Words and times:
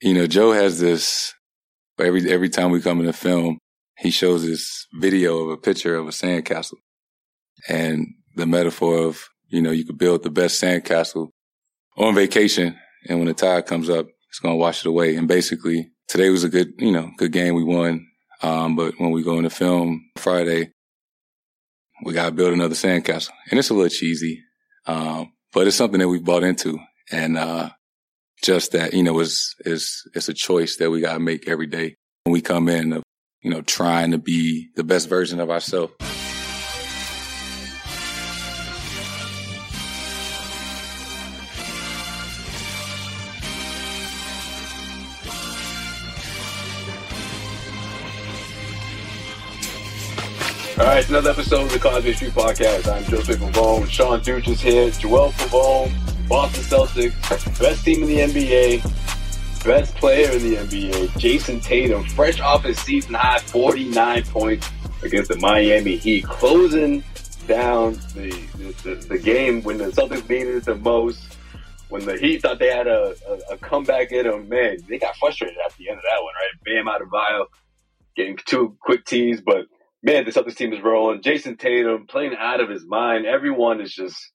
You 0.00 0.14
know, 0.14 0.26
Joe 0.26 0.52
has 0.52 0.78
this 0.78 1.34
every 1.98 2.30
every 2.30 2.48
time 2.48 2.70
we 2.70 2.80
come 2.80 3.00
in 3.00 3.06
the 3.06 3.12
film, 3.12 3.58
he 3.98 4.10
shows 4.10 4.44
this 4.44 4.86
video 4.94 5.38
of 5.38 5.50
a 5.50 5.56
picture 5.56 5.96
of 5.96 6.06
a 6.06 6.10
sandcastle. 6.10 6.78
And 7.68 8.08
the 8.34 8.46
metaphor 8.46 8.98
of, 8.98 9.26
you 9.48 9.62
know, 9.62 9.70
you 9.70 9.84
could 9.84 9.98
build 9.98 10.22
the 10.22 10.30
best 10.30 10.62
sandcastle 10.62 11.30
on 11.96 12.14
vacation 12.14 12.76
and 13.08 13.18
when 13.18 13.28
the 13.28 13.34
tide 13.34 13.66
comes 13.66 13.88
up, 13.88 14.06
it's 14.28 14.40
gonna 14.40 14.56
wash 14.56 14.80
it 14.80 14.88
away. 14.88 15.16
And 15.16 15.28
basically 15.28 15.90
today 16.08 16.30
was 16.30 16.44
a 16.44 16.48
good, 16.48 16.72
you 16.78 16.92
know, 16.92 17.10
good 17.16 17.32
game. 17.32 17.54
We 17.54 17.64
won. 17.64 18.06
Um, 18.42 18.76
but 18.76 18.94
when 18.98 19.12
we 19.12 19.22
go 19.22 19.32
in 19.32 19.38
into 19.38 19.50
film 19.50 20.10
Friday, 20.16 20.72
we 22.04 22.12
gotta 22.12 22.32
build 22.32 22.52
another 22.52 22.74
sandcastle. 22.74 23.30
And 23.50 23.58
it's 23.58 23.70
a 23.70 23.74
little 23.74 23.88
cheesy. 23.88 24.42
Um, 24.86 25.32
but 25.52 25.66
it's 25.66 25.76
something 25.76 26.00
that 26.00 26.08
we've 26.08 26.24
bought 26.24 26.44
into. 26.44 26.78
And 27.10 27.38
uh, 27.38 27.70
just 28.42 28.72
that, 28.72 28.94
you 28.94 29.02
know, 29.02 29.18
is 29.20 29.54
is 29.60 30.08
it's 30.14 30.28
a 30.28 30.34
choice 30.34 30.76
that 30.76 30.90
we 30.90 31.00
gotta 31.00 31.20
make 31.20 31.48
every 31.48 31.66
day 31.66 31.96
when 32.24 32.32
we 32.32 32.40
come 32.40 32.68
in 32.68 32.92
of, 32.92 33.02
you 33.42 33.50
know, 33.50 33.62
trying 33.62 34.10
to 34.12 34.18
be 34.18 34.68
the 34.76 34.84
best 34.84 35.08
version 35.08 35.40
of 35.40 35.50
ourselves. 35.50 35.92
All 50.78 50.84
right, 50.84 50.98
it's 50.98 51.08
another 51.08 51.30
episode 51.30 51.62
of 51.62 51.72
the 51.72 51.78
Causeway 51.78 52.12
Street 52.12 52.32
Podcast. 52.32 52.92
I'm 52.92 53.02
Joseph 53.04 53.40
Pavone. 53.40 53.88
Sean 53.88 54.20
Dutra 54.20 54.48
is 54.48 54.60
here. 54.60 54.90
Joel 54.90 55.32
Pavone, 55.32 55.90
Boston 56.28 56.64
Celtics, 56.64 57.60
best 57.60 57.84
team 57.84 58.02
in 58.02 58.08
the 58.08 58.18
NBA, 58.18 59.64
best 59.64 59.94
player 59.94 60.30
in 60.32 60.42
the 60.42 60.56
NBA, 60.56 61.18
Jayson 61.18 61.60
Tatum, 61.60 62.04
fresh 62.04 62.40
off 62.40 62.64
his 62.64 62.78
season 62.80 63.14
high 63.14 63.38
49 63.38 64.24
points 64.24 64.68
against 65.02 65.30
the 65.30 65.36
Miami 65.38 65.96
Heat, 65.96 66.24
closing 66.24 67.04
down 67.46 67.92
the, 68.14 68.30
the, 68.82 68.94
the 69.08 69.18
game 69.18 69.62
when 69.62 69.78
the 69.78 69.86
Celtics 69.86 70.28
needed 70.28 70.56
it 70.56 70.64
the 70.64 70.74
most. 70.74 71.36
When 71.88 72.04
the 72.04 72.18
Heat 72.18 72.42
thought 72.42 72.58
they 72.58 72.72
had 72.72 72.88
a, 72.88 73.14
a, 73.28 73.54
a 73.54 73.58
comeback 73.58 74.10
in 74.10 74.26
them, 74.26 74.48
man, 74.48 74.78
they 74.88 74.98
got 74.98 75.14
frustrated 75.16 75.56
at 75.64 75.76
the 75.76 75.88
end 75.88 75.98
of 75.98 76.02
that 76.02 76.22
one, 76.22 76.34
right? 76.34 76.64
Bam 76.64 76.86
Adebayo 76.86 77.46
getting 78.16 78.36
two 78.44 78.76
quick 78.80 79.04
tees, 79.04 79.40
but 79.40 79.66
man, 80.02 80.24
the 80.24 80.32
Celtics 80.32 80.56
team 80.56 80.72
is 80.72 80.82
rolling. 80.82 81.22
Jayson 81.22 81.56
Tatum 81.56 82.06
playing 82.08 82.34
out 82.36 82.60
of 82.60 82.68
his 82.68 82.84
mind. 82.84 83.26
Everyone 83.26 83.80
is 83.80 83.94
just 83.94 84.32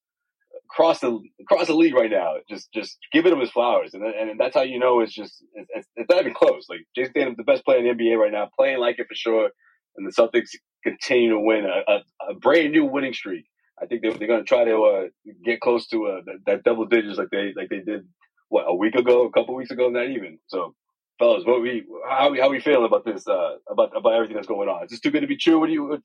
across 0.72 1.00
the 1.00 1.20
across 1.42 1.68
the 1.68 1.74
league 1.74 1.96
right 1.96 2.12
now, 2.12 2.36
just 2.50 2.72
just 2.74 2.98
giving 3.12 3.32
him 3.32 3.40
his 3.40 3.52
flowers, 3.52 3.94
and 3.94 4.04
and 4.04 4.40
that's 4.40 4.56
how 4.56 4.62
you 4.62 4.80
know 4.80 5.02
it's 5.02 5.14
just 5.14 5.44
it's, 5.54 5.88
it's 5.96 6.10
not 6.10 6.22
even 6.22 6.34
close. 6.34 6.68
Like 6.70 6.82
Jayson 6.98 7.14
Tatum's 7.14 7.38
the 7.38 7.44
best 7.44 7.66
player 7.66 7.80
in 7.80 7.86
the 7.86 8.04
NBA 8.04 8.18
right 8.18 8.32
now, 8.32 8.50
playing 8.58 8.80
like 8.80 9.00
it 9.00 9.08
for 9.08 9.16
sure, 9.16 9.50
and 9.98 10.08
the 10.08 10.12
Celtics 10.12 10.50
continue 10.84 11.32
to 11.32 11.40
win 11.40 11.66
a, 11.66 11.92
a, 11.92 12.32
a 12.32 12.36
brand 12.36 12.72
new 12.72 12.86
winning 12.86 13.14
streak. 13.14 13.46
I 13.82 13.86
think 13.86 14.02
they're, 14.02 14.14
they're 14.14 14.28
going 14.28 14.42
to 14.42 14.48
try 14.48 14.64
to 14.64 14.84
uh, 14.84 15.04
get 15.44 15.60
close 15.60 15.88
to 15.88 16.06
uh, 16.08 16.22
that, 16.26 16.38
that 16.46 16.64
double 16.64 16.86
digits 16.86 17.18
like 17.18 17.30
they 17.32 17.54
like 17.56 17.70
they 17.70 17.80
did 17.80 18.08
what 18.50 18.66
a 18.68 18.76
week 18.76 18.96
ago, 18.96 19.26
a 19.26 19.32
couple 19.32 19.56
weeks 19.56 19.72
ago, 19.72 19.90
not 19.90 20.10
even. 20.10 20.40
So 20.48 20.76
fellas, 21.20 21.46
what 21.46 21.62
we 21.62 21.84
how 22.10 22.32
we 22.32 22.40
how 22.40 22.50
we 22.50 22.60
feeling 22.60 22.86
about 22.86 23.06
this 23.06 23.28
uh 23.28 23.56
about 23.70 23.96
about 23.96 24.14
everything 24.14 24.36
that's 24.36 24.48
going 24.48 24.70
on? 24.70 24.86
Is 24.86 24.92
this 24.92 25.00
too 25.00 25.12
good 25.12 25.22
to 25.22 25.28
be 25.28 25.38
true? 25.38 25.60
What 25.60 25.68
do 25.68 25.74
you 25.74 26.02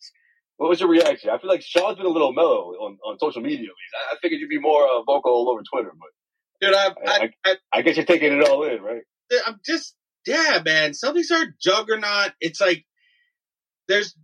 what 0.57 0.71
was 0.71 0.81
your 0.81 0.89
reaction? 0.89 1.31
I 1.31 1.39
feel 1.39 1.51
like 1.51 1.63
Sean's 1.63 1.97
been 1.97 2.07
a 2.07 2.11
little 2.11 2.33
mellow 2.33 2.73
on, 2.81 2.99
on 3.05 3.19
social 3.19 3.43
media. 3.43 3.67
At 3.67 3.77
least 3.77 3.95
I, 3.95 4.15
I 4.15 4.19
figured 4.21 4.41
you'd 4.41 4.49
be 4.49 4.59
more 4.59 4.85
uh, 4.85 5.03
vocal 5.03 5.33
all 5.33 5.51
over 5.51 5.63
Twitter, 5.71 5.93
but 5.99 6.09
dude, 6.61 6.75
I 6.75 6.87
I, 6.87 7.23
I, 7.23 7.31
I, 7.45 7.57
I 7.73 7.83
guess 7.83 7.97
you're 7.97 8.07
taking 8.07 8.33
it 8.33 8.49
all 8.49 8.65
in, 8.65 8.83
right? 8.83 9.03
I'm 9.47 9.61
just 9.65 9.95
yeah, 10.27 10.61
man. 10.65 10.93
Celtics 10.93 11.31
are 11.31 11.55
juggernaut. 11.63 12.33
It's 12.41 12.61
like 12.61 12.85
there's 13.89 14.17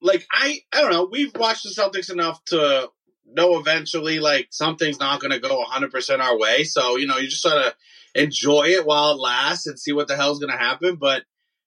like 0.00 0.26
I 0.32 0.60
I 0.72 0.80
don't 0.80 0.92
know. 0.92 1.08
We've 1.10 1.34
watched 1.34 1.64
the 1.64 1.70
Celtics 1.70 2.10
enough 2.10 2.42
to 2.46 2.88
know 3.26 3.58
eventually 3.58 4.20
like 4.20 4.48
something's 4.50 4.98
not 4.98 5.20
going 5.20 5.32
to 5.32 5.38
go 5.38 5.58
100 5.58 5.90
percent 5.90 6.22
our 6.22 6.38
way. 6.38 6.64
So 6.64 6.96
you 6.96 7.06
know 7.06 7.18
you 7.18 7.28
just 7.28 7.42
sort 7.42 7.58
of 7.58 7.74
enjoy 8.14 8.68
it 8.68 8.86
while 8.86 9.12
it 9.12 9.20
lasts 9.20 9.66
and 9.66 9.78
see 9.78 9.92
what 9.92 10.08
the 10.08 10.16
hell's 10.16 10.38
going 10.38 10.52
to 10.52 10.58
happen. 10.58 10.96
But 10.96 11.24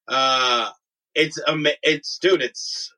uh 0.08 0.70
it's 1.14 1.40
um 1.48 1.68
it's 1.84 2.18
dude, 2.18 2.42
it's 2.42 2.94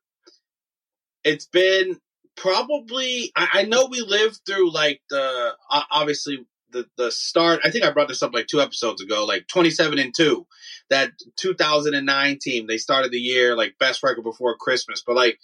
it's 1.24 1.46
been 1.46 1.98
probably 2.36 3.32
I, 3.36 3.48
I 3.54 3.64
know 3.64 3.88
we 3.90 4.02
lived 4.02 4.42
through 4.46 4.72
like 4.74 5.02
the 5.10 5.54
uh, 5.70 5.84
obviously 5.92 6.46
the 6.72 6.88
the 6.98 7.12
start. 7.12 7.62
I 7.64 7.72
think 7.72 7.86
I 7.86 7.92
brought 7.92 8.08
this 8.08 8.24
up 8.24 8.34
like 8.34 8.48
two 8.48 8.62
episodes 8.62 9.02
ago, 9.02 9.26
like 9.26 9.48
twenty 9.48 9.70
seven 9.70 10.00
and 10.00 10.14
two, 10.14 10.48
that 10.90 11.12
two 11.38 11.54
thousand 11.54 11.94
and 11.94 12.06
nine 12.06 12.40
team. 12.42 12.68
They 12.68 12.78
started 12.78 13.12
the 13.12 13.20
year 13.20 13.56
like 13.56 13.78
best 13.80 14.04
record 14.04 14.24
before 14.24 14.58
Christmas, 14.58 15.04
but 15.06 15.16
like 15.16 15.40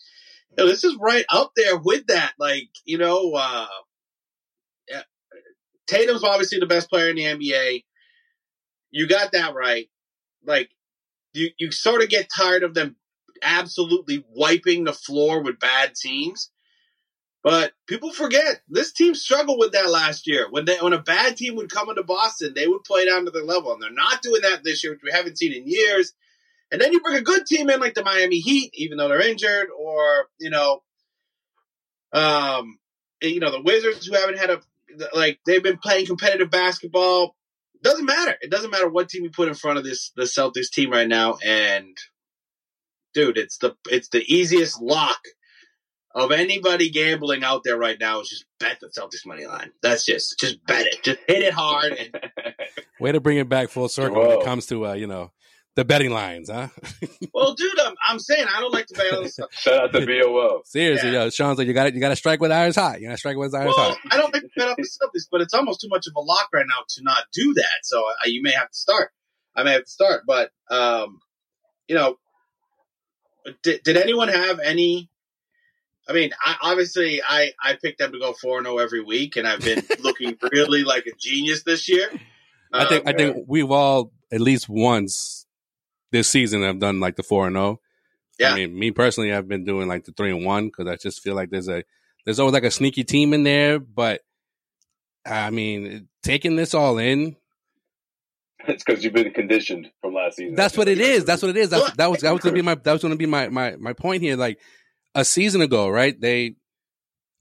you 0.49 0.63
know, 0.63 0.69
this 0.69 0.83
is 0.83 0.97
right 0.99 1.25
up 1.29 1.51
there 1.55 1.77
with 1.77 2.07
that. 2.07 2.33
Like 2.39 2.69
you 2.85 2.97
know, 2.97 3.33
uh, 3.33 3.67
Tatum's 5.89 6.23
obviously 6.23 6.59
the 6.59 6.67
best 6.67 6.89
player 6.89 7.09
in 7.09 7.15
the 7.15 7.23
NBA. 7.23 7.83
You 8.91 9.07
got 9.07 9.31
that 9.31 9.55
right. 9.55 9.89
Like 10.45 10.69
you, 11.33 11.49
you 11.57 11.71
sort 11.71 12.03
of 12.03 12.09
get 12.09 12.29
tired 12.35 12.63
of 12.63 12.73
them 12.73 12.95
absolutely 13.41 14.25
wiping 14.29 14.83
the 14.83 14.93
floor 14.93 15.41
with 15.41 15.59
bad 15.59 15.95
teams. 15.95 16.51
But 17.41 17.71
people 17.87 18.11
forget 18.11 18.61
this 18.67 18.91
team 18.91 19.15
struggled 19.15 19.59
with 19.59 19.71
that 19.71 19.89
last 19.89 20.27
year. 20.27 20.47
When 20.49 20.65
they 20.65 20.77
when 20.77 20.93
a 20.93 21.01
bad 21.01 21.37
team 21.37 21.55
would 21.55 21.71
come 21.71 21.89
into 21.89 22.03
Boston, 22.03 22.53
they 22.53 22.67
would 22.67 22.83
play 22.83 23.05
down 23.05 23.25
to 23.25 23.31
their 23.31 23.43
level, 23.43 23.71
and 23.71 23.81
they're 23.81 23.91
not 23.91 24.21
doing 24.21 24.41
that 24.41 24.63
this 24.63 24.83
year, 24.83 24.93
which 24.93 25.03
we 25.03 25.11
haven't 25.11 25.37
seen 25.37 25.53
in 25.53 25.63
years. 25.65 26.13
And 26.71 26.81
then 26.81 26.91
you 26.91 26.99
bring 26.99 27.15
a 27.15 27.21
good 27.21 27.45
team 27.45 27.69
in 27.69 27.79
like 27.79 27.93
the 27.93 28.03
Miami 28.03 28.39
Heat, 28.39 28.71
even 28.73 28.97
though 28.97 29.07
they're 29.07 29.25
injured, 29.25 29.67
or 29.77 30.27
you 30.37 30.49
know, 30.49 30.83
um, 32.11 32.77
you 33.21 33.39
know 33.39 33.51
the 33.51 33.61
Wizards 33.61 34.05
who 34.05 34.15
haven't 34.15 34.37
had 34.37 34.49
a 34.49 34.61
like 35.13 35.39
they've 35.45 35.63
been 35.63 35.77
playing 35.77 36.07
competitive 36.07 36.51
basketball. 36.51 37.35
Doesn't 37.81 38.05
matter. 38.05 38.35
It 38.41 38.51
doesn't 38.51 38.71
matter 38.71 38.89
what 38.89 39.07
team 39.07 39.23
you 39.23 39.29
put 39.29 39.47
in 39.47 39.53
front 39.53 39.77
of 39.77 39.85
this 39.85 40.11
the 40.17 40.23
Celtics 40.23 40.69
team 40.69 40.91
right 40.91 41.07
now, 41.07 41.37
and 41.43 41.97
dude, 43.19 43.37
it's 43.37 43.57
the 43.57 43.75
it's 43.89 44.09
the 44.09 44.23
easiest 44.33 44.81
lock 44.81 45.19
of 46.15 46.31
anybody 46.31 46.89
gambling 46.89 47.43
out 47.43 47.61
there 47.63 47.77
right 47.77 47.97
now 47.99 48.21
is 48.21 48.29
just 48.29 48.45
bet 48.59 48.79
the 48.79 48.87
Celtics 48.87 49.25
money 49.25 49.45
line. 49.45 49.71
That's 49.81 50.05
just 50.05 50.39
just 50.39 50.65
bet 50.65 50.87
it, 50.87 51.03
just 51.03 51.19
hit 51.27 51.43
it 51.43 51.53
hard. 51.53 51.93
And... 51.93 52.31
Way 52.99 53.11
to 53.11 53.19
bring 53.19 53.37
it 53.37 53.49
back 53.49 53.69
full 53.69 53.89
circle 53.89 54.17
Whoa. 54.17 54.29
when 54.29 54.39
it 54.39 54.45
comes 54.45 54.65
to 54.67 54.87
uh, 54.87 54.93
you 54.93 55.07
know 55.07 55.31
the 55.75 55.85
betting 55.85 56.11
lines, 56.11 56.49
huh? 56.49 56.67
well, 57.33 57.53
dude, 57.53 57.79
I'm, 57.79 57.93
I'm 58.07 58.19
saying 58.19 58.45
I 58.49 58.59
don't 58.59 58.73
like 58.73 58.87
to 58.87 58.95
bet 58.95 59.13
on 59.13 59.27
stuff. 59.29 59.53
Shout 59.53 59.83
out 59.83 59.93
to 59.93 60.05
BOO. 60.05 60.61
Seriously, 60.65 61.11
yeah. 61.11 61.23
yo, 61.23 61.29
Sean's 61.29 61.57
like 61.57 61.67
you 61.67 61.73
got 61.73 61.93
you 61.93 61.99
got 61.99 62.09
to 62.09 62.15
strike 62.15 62.39
with 62.39 62.51
irons 62.51 62.75
hot. 62.75 63.01
You 63.01 63.07
got 63.07 63.13
to 63.13 63.17
strike 63.17 63.37
with 63.37 63.53
irons 63.53 63.75
well, 63.77 63.91
hot. 63.91 63.97
I 64.11 64.17
don't 64.17 64.33
like 64.33 64.43
to 64.43 64.49
bet 64.55 64.69
on 64.69 64.75
the 64.77 64.83
Celtics, 64.83 65.27
but 65.31 65.41
it's 65.41 65.53
almost 65.53 65.81
too 65.81 65.89
much 65.89 66.07
of 66.07 66.13
a 66.15 66.21
lock 66.21 66.47
right 66.53 66.65
now 66.67 66.83
to 66.87 67.03
not 67.03 67.25
do 67.33 67.53
that. 67.55 67.79
So 67.83 68.01
uh, 68.01 68.27
you 68.27 68.41
may 68.41 68.51
have 68.51 68.69
to 68.69 68.77
start. 68.77 69.11
I 69.55 69.63
may 69.63 69.73
have 69.73 69.83
to 69.83 69.89
start, 69.89 70.23
but 70.25 70.51
um, 70.69 71.19
you 71.89 71.95
know, 71.95 72.17
did, 73.63 73.83
did 73.83 73.97
anyone 73.97 74.27
have 74.27 74.59
any? 74.59 75.09
I 76.07 76.13
mean, 76.13 76.31
I, 76.43 76.55
obviously, 76.61 77.21
I 77.21 77.51
I 77.63 77.77
picked 77.81 77.99
them 77.99 78.11
to 78.11 78.19
go 78.19 78.33
4-0 78.33 78.81
every 78.81 79.01
week, 79.01 79.35
and 79.35 79.47
I've 79.47 79.61
been 79.61 79.83
looking 79.99 80.37
really 80.51 80.83
like 80.83 81.05
a 81.05 81.15
genius 81.17 81.63
this 81.63 81.87
year. 81.87 82.09
I 82.73 82.85
think 82.85 83.07
um, 83.07 83.13
I 83.13 83.17
think 83.17 83.45
we've 83.47 83.69
all 83.69 84.11
at 84.31 84.41
least 84.41 84.67
once 84.69 85.45
this 86.11 86.29
season 86.29 86.63
have 86.63 86.79
done 86.79 86.99
like 86.99 87.15
the 87.15 87.23
four 87.23 87.47
and 87.47 87.55
zero. 87.55 87.65
Oh. 87.65 87.79
Yeah. 88.37 88.53
I 88.53 88.55
mean, 88.55 88.77
me 88.77 88.91
personally, 88.91 89.33
I've 89.33 89.49
been 89.49 89.65
doing 89.65 89.87
like 89.87 90.05
the 90.05 90.13
three 90.13 90.31
and 90.31 90.45
one 90.45 90.67
because 90.67 90.87
I 90.87 90.95
just 90.95 91.21
feel 91.21 91.35
like 91.35 91.49
there's 91.49 91.67
a 91.67 91.83
there's 92.25 92.39
always 92.39 92.53
like 92.53 92.63
a 92.63 92.71
sneaky 92.71 93.03
team 93.03 93.33
in 93.33 93.43
there. 93.43 93.79
But 93.79 94.21
I 95.25 95.49
mean, 95.49 96.07
taking 96.23 96.55
this 96.55 96.73
all 96.73 96.97
in, 96.97 97.35
it's 98.67 98.83
because 98.83 99.03
you've 99.03 99.13
been 99.13 99.31
conditioned 99.31 99.89
from 100.01 100.13
last 100.13 100.37
season. 100.37 100.55
That's 100.55 100.77
what 100.77 100.87
it 100.87 100.99
is. 100.99 101.25
That's 101.25 101.41
what 101.41 101.49
it 101.49 101.57
is. 101.57 101.69
That's, 101.69 101.91
that 101.93 102.09
was 102.09 102.21
that 102.21 102.31
was 102.31 102.41
gonna 102.41 102.55
be 102.55 102.61
my 102.63 102.75
that 102.75 102.91
was 102.91 103.01
gonna 103.01 103.15
be 103.15 103.25
my 103.25 103.49
my 103.49 103.75
my 103.77 103.93
point 103.93 104.21
here. 104.21 104.35
Like 104.35 104.59
a 105.15 105.23
season 105.23 105.61
ago, 105.61 105.89
right? 105.89 106.19
They 106.19 106.55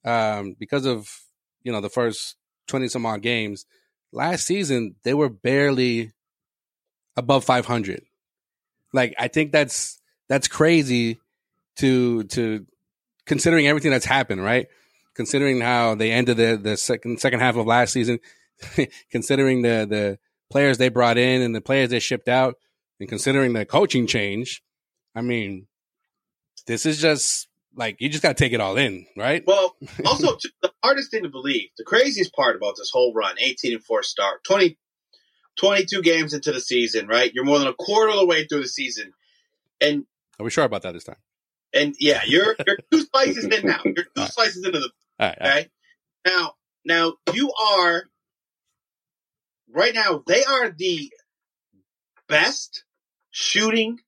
um 0.05 0.55
because 0.59 0.87
of 0.87 1.09
you 1.63 1.73
know 1.73 1.81
the 1.81 1.91
first 1.91 2.37
twenty 2.67 2.89
some 2.89 3.07
odd 3.07 3.23
games 3.23 3.67
last 4.13 4.47
season, 4.47 4.95
they 5.03 5.15
were 5.15 5.29
barely 5.29 6.13
above 7.17 7.45
five 7.45 7.67
hundred. 7.67 8.03
Like 8.93 9.15
I 9.19 9.29
think 9.29 9.53
that's 9.53 10.01
that's 10.29 10.49
crazy 10.49 11.19
to 11.77 12.25
to 12.25 12.67
considering 13.27 13.67
everything 13.67 13.91
that's 13.91 14.07
happened, 14.07 14.43
right? 14.43 14.67
Considering 15.15 15.61
how 15.61 15.95
they 15.95 16.13
ended 16.13 16.37
the 16.37 16.57
the 16.57 16.77
second 16.77 17.21
second 17.21 17.41
half 17.41 17.57
of 17.57 17.67
last 17.67 17.93
season, 17.93 18.21
considering 19.11 19.63
the 19.63 19.87
the 19.89 20.19
players 20.51 20.79
they 20.79 20.89
brought 20.89 21.19
in 21.19 21.43
and 21.43 21.55
the 21.55 21.61
players 21.61 21.91
they 21.91 22.01
shipped 22.01 22.29
out, 22.29 22.55
and 23.01 23.09
considering 23.09 23.53
the 23.53 23.65
coaching 23.65 24.07
change, 24.07 24.63
I 25.15 25.21
mean, 25.21 25.67
this 26.67 26.87
is 26.87 27.01
just 27.01 27.49
like 27.75 27.97
you 28.01 28.09
just 28.09 28.23
got 28.23 28.37
to 28.37 28.45
take 28.45 28.53
it 28.53 28.61
all 28.61 28.77
in, 28.77 29.07
right? 29.17 29.43
Well, 29.47 29.77
also 30.05 30.37
the 30.63 30.73
hardest 30.83 31.11
thing 31.11 31.23
to 31.23 31.29
believe, 31.29 31.69
the 31.77 31.85
craziest 31.85 32.33
part 32.35 32.57
about 32.57 32.75
this 32.77 32.91
whole 32.93 33.13
run, 33.15 33.37
eighteen 33.39 33.75
and 33.75 33.85
four 33.85 34.03
start, 34.03 34.45
20, 34.45 34.77
22 35.59 36.03
games 36.03 36.35
into 36.35 36.53
the 36.53 36.61
season, 36.61 37.07
right? 37.07 37.33
You're 37.35 37.45
more 37.45 37.59
than 37.59 37.69
a 37.69 37.75
quarter 37.75 38.11
of 38.11 38.19
the 38.19 38.27
way 38.27 38.47
through 38.47 38.63
the 38.63 38.69
season. 38.69 39.13
And 39.81 40.05
are 40.39 40.45
we 40.45 40.51
sure 40.51 40.65
about 40.65 40.83
that 40.83 40.93
this 40.93 41.05
time? 41.05 41.17
And 41.75 41.95
yeah, 41.99 42.23
you're 42.27 42.57
you're 42.67 42.79
two 42.91 43.03
slices 43.03 43.45
in 43.45 43.67
now. 43.67 43.81
You're 43.85 44.07
two 44.17 44.27
slices 44.27 44.65
into 44.65 44.79
the 44.79 44.91
all 45.21 45.29
right, 45.29 45.39
okay. 45.39 45.49
All 45.49 45.55
right. 45.55 45.71
Now, 46.27 46.53
now 46.85 47.15
you 47.35 47.53
are 47.53 48.05
right 49.75 49.95
now. 49.95 50.23
They 50.27 50.45
are 50.45 50.71
the 50.71 51.13
best 52.29 52.85
shooting 53.31 53.99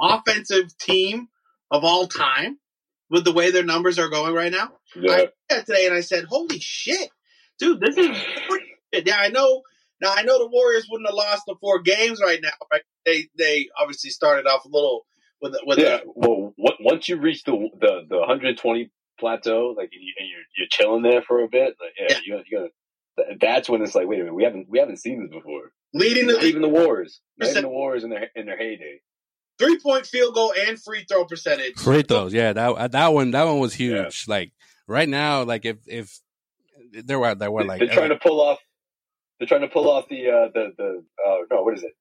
offensive 0.00 0.76
team 0.78 1.28
of 1.70 1.84
all 1.84 2.06
time 2.06 2.58
with 3.10 3.24
the 3.24 3.32
way 3.32 3.50
their 3.50 3.64
numbers 3.64 3.98
are 3.98 4.08
going 4.08 4.34
right 4.34 4.52
now. 4.52 4.72
Yeah. 4.96 5.12
I 5.12 5.28
that 5.50 5.66
today 5.66 5.86
and 5.86 5.94
I 5.94 6.00
said, 6.00 6.24
"Holy 6.24 6.58
shit, 6.58 7.10
dude! 7.58 7.80
This 7.80 7.96
is 7.96 8.16
yeah." 8.92 9.16
I 9.18 9.28
know. 9.28 9.62
Now 10.00 10.12
I 10.14 10.22
know 10.22 10.38
the 10.38 10.50
Warriors 10.50 10.86
wouldn't 10.90 11.08
have 11.08 11.14
lost 11.14 11.42
the 11.46 11.54
four 11.60 11.80
games 11.80 12.20
right 12.22 12.40
now. 12.42 12.50
Right? 12.72 12.82
They 13.04 13.28
they 13.36 13.68
obviously 13.78 14.10
started 14.10 14.46
off 14.46 14.64
a 14.64 14.68
little 14.68 15.06
with 15.40 15.54
with 15.64 15.78
yeah. 15.78 16.00
well, 16.14 16.54
once 16.56 17.08
you 17.08 17.16
reach 17.16 17.44
the 17.44 17.52
the 17.80 18.06
the 18.08 18.18
120 18.18 18.90
plateau, 19.18 19.74
like 19.76 19.90
and, 19.92 20.02
you, 20.02 20.12
are 20.20 20.46
you're 20.56 20.66
chilling 20.70 21.02
there 21.02 21.22
for 21.22 21.42
a 21.42 21.48
bit, 21.48 21.76
like 21.80 21.92
yeah, 21.98 22.18
yeah. 22.26 22.42
you 22.46 22.58
got 22.58 22.70
that's 23.40 23.68
when 23.68 23.82
it's 23.82 23.94
like, 23.94 24.06
wait 24.06 24.20
a 24.20 24.24
minute, 24.24 24.34
we 24.34 24.44
haven't 24.44 24.66
we 24.68 24.78
haven't 24.78 24.98
seen 24.98 25.22
this 25.22 25.30
before. 25.30 25.72
Leading 25.92 26.26
the 26.26 26.40
even 26.44 26.62
the 26.62 26.68
Wars, 26.68 27.20
even 27.42 27.62
the 27.62 27.68
Wars 27.68 28.04
in 28.04 28.10
their 28.10 28.28
in 28.34 28.46
their 28.46 28.58
heyday. 28.58 29.00
Three 29.58 29.78
point 29.78 30.06
field 30.06 30.34
goal 30.34 30.52
and 30.66 30.80
free 30.80 31.04
throw 31.08 31.24
percentage. 31.24 31.76
Free 31.76 32.02
throws, 32.02 32.34
yeah, 32.34 32.52
that 32.52 32.92
that 32.92 33.08
one 33.08 33.30
that 33.30 33.44
one 33.44 33.60
was 33.60 33.74
huge. 33.74 34.24
Yeah. 34.26 34.34
Like 34.34 34.52
right 34.86 35.08
now, 35.08 35.44
like 35.44 35.64
if 35.64 35.76
if 35.86 36.18
there 36.92 37.18
were 37.18 37.34
there 37.34 37.50
were 37.50 37.64
like 37.64 37.78
they're 37.78 37.88
trying 37.88 38.10
to 38.10 38.16
pull 38.16 38.40
off, 38.40 38.58
they're 39.38 39.48
trying 39.48 39.62
to 39.62 39.68
pull 39.68 39.88
off 39.88 40.08
the 40.08 40.28
uh 40.28 40.48
the 40.52 40.72
the 40.76 41.04
uh 41.24 41.36
no 41.50 41.62
what 41.62 41.74
is 41.74 41.84
it? 41.84 41.92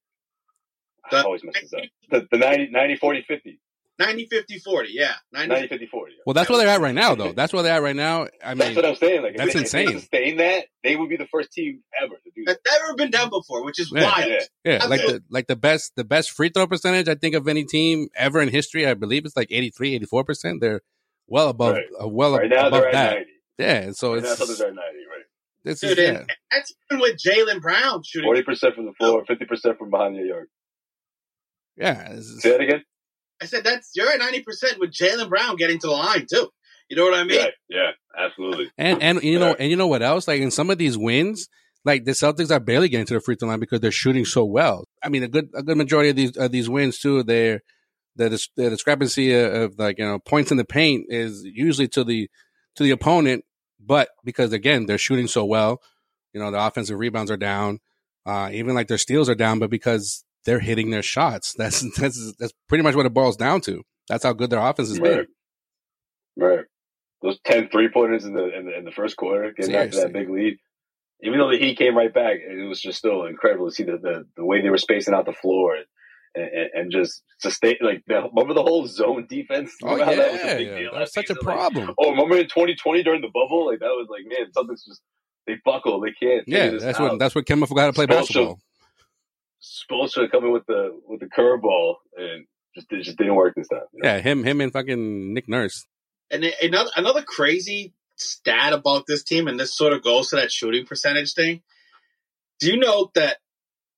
The, 1.12 1.18
I 1.18 1.24
always 1.24 1.44
mess 1.44 1.56
this 1.62 1.74
up. 1.74 1.82
The 2.10 2.28
the 2.32 2.38
90, 2.38 2.72
90 2.72 2.96
40 2.96 3.22
50. 3.28 3.60
90 4.00 4.28
50 4.28 4.60
40 4.60 4.90
yeah 4.92 5.14
90, 5.32 5.48
90 5.50 5.68
50 5.68 5.86
40 5.88 6.14
well 6.26 6.34
that's 6.34 6.50
where 6.50 6.58
they're 6.58 6.68
at 6.68 6.82
right 6.82 6.96
now 6.96 7.16
though 7.16 7.32
that's 7.36 7.54
where 7.54 7.62
they're 7.62 7.76
at 7.76 7.84
right 7.84 7.96
now 7.96 8.28
i 8.44 8.50
mean 8.54 8.60
that's 8.60 8.76
what 8.76 8.86
i'm 8.86 8.96
saying 8.96 9.22
like 9.22 9.38
that's 9.38 9.56
if 9.56 9.62
insane 9.62 9.88
if 9.88 9.94
they 9.94 10.00
sustain 10.00 10.38
that 10.38 10.66
they 10.84 10.96
would 10.96 11.10
be 11.10 11.18
the 11.18 11.28
first 11.28 11.52
team 11.52 11.82
ever 12.02 12.16
to 12.16 12.32
do 12.36 12.44
that 12.46 12.58
that's 12.66 12.82
never 12.82 12.96
been 12.96 13.12
done 13.12 13.30
before 13.30 13.64
which 13.64 13.80
is 13.80 13.92
yeah. 13.94 14.04
wild 14.04 14.30
yeah, 14.30 14.40
yeah. 14.64 14.86
like 14.86 15.02
the 15.02 15.24
like 15.30 15.48
the 15.48 15.56
best 15.56 15.94
the 15.96 16.04
best 16.04 16.32
free 16.32 16.50
throw 16.50 16.66
percentage 16.66 17.08
i 17.08 17.16
think 17.16 17.36
of 17.36 17.48
any 17.48 17.64
team 17.64 18.08
ever 18.16 18.42
in 18.42 18.50
history 18.50 18.88
i 18.88 18.94
believe 18.94 19.26
it's 19.26 19.38
like 19.38 19.50
83 19.52 19.96
84 19.96 20.24
percent 20.24 20.62
they're 20.62 20.82
well 21.28 21.50
above 21.50 21.76
right. 21.76 21.86
uh, 22.02 22.08
well 22.08 22.38
right 22.38 22.52
above 22.52 22.72
they're 22.72 22.92
that 22.92 23.14
90. 23.14 23.30
yeah 23.60 23.92
so 23.92 24.14
right 24.14 24.24
it's 24.24 24.40
now 24.40 24.46
they're 24.46 24.74
90 24.74 24.80
right 24.80 25.24
this 25.64 25.80
Dude, 25.80 25.98
is, 25.98 26.10
yeah. 26.10 26.24
that's 26.52 26.74
even 26.92 27.00
with 27.02 27.18
Jaylen 27.18 27.62
Brown 27.62 28.04
shooting 28.04 28.28
forty 28.28 28.44
percent 28.44 28.76
from 28.76 28.86
the 28.86 28.92
floor, 28.94 29.24
fifty 29.26 29.46
percent 29.46 29.78
from 29.78 29.90
behind 29.90 30.16
the 30.16 30.34
arc. 30.34 30.50
Yeah, 31.78 32.20
say 32.20 32.52
that 32.52 32.62
again. 32.62 32.84
I 33.44 33.46
said 33.46 33.64
that's 33.64 33.92
you're 33.94 34.10
at 34.10 34.20
ninety 34.20 34.42
percent 34.42 34.80
with 34.80 34.92
Jaylen 34.92 35.30
Brown 35.30 35.56
getting 35.56 35.80
to 35.80 35.88
the 35.88 35.94
line 35.94 36.26
too. 36.32 36.50
You 36.90 36.98
know 36.98 37.06
what 37.06 37.14
I 37.14 37.24
mean? 37.24 37.40
Yeah, 37.40 37.48
yeah 37.70 37.92
absolutely. 38.18 38.72
And 38.78 39.02
and 39.02 39.24
you 39.24 39.40
know 39.40 39.54
and 39.54 39.70
you 39.70 39.76
know 39.76 39.88
what 39.88 40.02
else? 40.02 40.28
Like 40.28 40.42
in 40.42 40.52
some 40.52 40.70
of 40.70 40.78
these 40.78 40.98
wins, 40.98 41.48
like 41.86 42.06
the 42.06 42.12
Celtics 42.12 42.52
are 42.52 42.60
barely 42.60 42.90
getting 42.90 43.06
to 43.08 43.16
the 43.16 43.20
free 43.20 43.36
throw 43.36 43.50
line 43.50 43.60
because 43.60 43.82
they're 43.82 43.92
shooting 43.92 44.26
so 44.26 44.46
well. 44.46 44.86
I 45.04 45.10
mean, 45.10 45.24
a 45.24 45.28
good 45.28 45.50
a 45.54 45.64
good 45.64 45.78
majority 45.78 46.10
of 46.10 46.16
these 46.16 46.38
of 46.38 46.52
these 46.52 46.70
wins 46.70 47.00
too, 47.00 47.24
they're 47.24 47.62
the 48.16 48.30
the 48.56 48.70
discrepancy 48.70 49.34
of 49.34 49.78
like 49.78 49.98
you 49.98 50.06
know 50.06 50.20
points 50.20 50.52
in 50.52 50.58
the 50.58 50.66
paint 50.66 51.08
is 51.10 51.44
usually 51.44 51.88
to 51.90 52.04
the 52.04 52.30
to 52.76 52.84
the 52.84 52.92
opponent, 52.92 53.44
but 53.80 54.10
because 54.24 54.54
again 54.54 54.86
they're 54.86 54.98
shooting 54.98 55.28
so 55.28 55.46
well, 55.46 55.82
you 56.34 56.40
know 56.40 56.52
the 56.52 56.66
offensive 56.66 57.00
rebounds 57.00 57.32
are 57.32 57.38
down, 57.38 57.80
uh, 58.26 58.50
even 58.54 58.76
like 58.76 58.88
their 58.88 58.98
steals 58.98 59.30
are 59.30 59.36
down, 59.36 59.60
but 59.60 59.70
because 59.70 60.24
they're 60.46 60.60
hitting 60.60 60.90
their 60.90 61.02
shots. 61.02 61.54
That's 61.58 61.82
that's 61.98 62.34
that's 62.40 62.54
pretty 62.68 62.84
much 62.84 62.96
what 62.96 63.06
it 63.06 63.14
boils 63.14 63.38
down 63.38 63.62
to. 63.62 63.84
That's 64.10 64.24
how 64.24 64.34
good 64.34 64.50
their 64.50 64.60
offense 64.60 64.90
has 64.90 65.00
right. 65.00 65.12
been. 65.18 65.28
Right. 66.36 66.66
Those 67.22 67.40
10 67.46 67.70
three 67.70 67.90
pointers 67.90 68.26
in 68.26 68.34
the, 68.34 68.58
in 68.58 68.66
the 68.66 68.78
in 68.78 68.84
the 68.84 68.92
first 68.92 69.16
quarter, 69.16 69.54
getting 69.56 69.72
Seriously. 69.72 70.02
after 70.02 70.12
that 70.12 70.14
big 70.14 70.30
lead. 70.30 70.58
Even 71.22 71.40
though 71.40 71.50
the 71.50 71.58
Heat 71.58 71.78
came 71.78 71.96
right 71.96 72.14
back, 72.14 72.38
it 72.42 72.68
was 72.68 72.82
just 72.82 72.98
still 72.98 73.26
incredible 73.26 73.70
to 73.70 73.74
see 73.74 73.84
the 73.84 73.98
the, 73.98 74.26
the 74.36 74.46
way 74.46 74.62
they 74.62 74.70
were 74.70 74.78
spacing 74.78 75.14
out 75.14 75.26
the 75.26 75.32
floor 75.32 75.76
and, 76.36 76.46
and, 76.46 76.70
and 76.74 76.92
just 76.92 77.24
sustain 77.40 77.76
like 77.80 78.04
the, 78.08 78.16
remember 78.36 78.54
the 78.54 78.64
whole 78.64 78.86
zone 78.88 79.26
defense. 79.30 79.72
Oh 79.84 79.96
yeah, 79.96 80.14
that 80.16 80.32
was, 80.34 80.42
a 80.42 80.58
big 80.58 80.68
yeah. 80.68 80.78
Deal 80.80 80.92
that 80.92 81.00
was 81.00 81.14
such 81.14 81.30
a 81.30 81.36
problem. 81.36 81.88
Like, 81.88 81.96
oh, 81.98 82.12
remember 82.12 82.38
in 82.38 82.48
2020 82.48 83.04
during 83.04 83.22
the 83.22 83.28
bubble, 83.28 83.68
like 83.68 83.80
that 83.80 83.86
was 83.86 84.08
like 84.10 84.24
man, 84.26 84.52
something's 84.52 84.84
just 84.84 85.02
they 85.48 85.56
buckle, 85.64 86.02
they 86.02 86.12
can't. 86.12 86.44
Yeah, 86.46 86.72
that's 86.72 87.00
what 87.00 87.20
that's 87.20 87.36
what 87.36 87.46
Kemba 87.46 87.70
forgot 87.70 87.88
to 87.88 87.94
play 87.94 88.06
basketball. 88.06 88.60
Spoelstra 89.64 90.30
coming 90.30 90.52
with 90.52 90.66
the 90.66 91.00
with 91.08 91.22
the 91.22 91.28
curveball 91.28 91.96
and 92.18 92.46
just 92.76 92.92
it 92.92 93.04
just 93.04 93.18
didn't 93.18 93.36
work 93.36 93.56
this 93.56 93.68
time. 93.70 93.82
You 93.94 94.04
know? 94.04 94.10
Yeah, 94.10 94.20
him 94.20 94.44
him 94.44 94.62
and 94.62 94.74
fucking 94.74 95.34
Nick 95.34 95.48
Nurse. 95.48 95.86
And 96.30 96.44
another 96.62 96.90
another 96.96 97.24
crazy 97.24 97.94
stat 98.16 98.74
about 98.74 99.06
this 99.08 99.24
team, 99.24 99.48
and 99.48 99.60
this 99.60 99.76
sort 99.76 99.94
of 99.94 100.04
goes 100.04 100.30
to 100.30 100.36
that 100.38 100.52
shooting 100.52 100.86
percentage 100.86 101.34
thing. 101.34 101.62
Do 102.60 102.72
you 102.72 102.78
know 102.78 103.12
that 103.16 103.38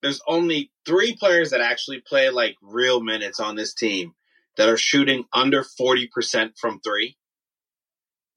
there's 0.02 0.22
only 0.28 0.72
three 0.86 1.16
players 1.16 1.52
that 1.52 1.62
actually 1.62 2.02
play 2.06 2.30
like 2.30 2.56
real 2.62 3.02
minutes 3.02 3.40
on 3.40 3.56
this 3.56 3.74
team 3.74 4.14
that 4.58 4.70
are 4.70 4.78
shooting 4.78 5.26
under 5.34 5.64
forty 5.64 6.08
percent 6.14 6.54
from 6.60 6.80
three? 6.82 7.18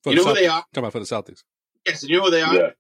For 0.02 0.10
you 0.10 0.16
know 0.16 0.24
Celtics. 0.24 0.28
who 0.28 0.34
they 0.34 0.46
are? 0.46 0.60
Talking 0.72 0.78
about 0.78 0.92
for 0.92 1.00
the 1.00 1.04
Celtics. 1.04 1.42
Yes, 1.84 2.02
and 2.02 2.10
you 2.10 2.18
know 2.18 2.24
who 2.24 2.30
they 2.30 2.42
are? 2.42 2.54
Yeah. 2.54 2.70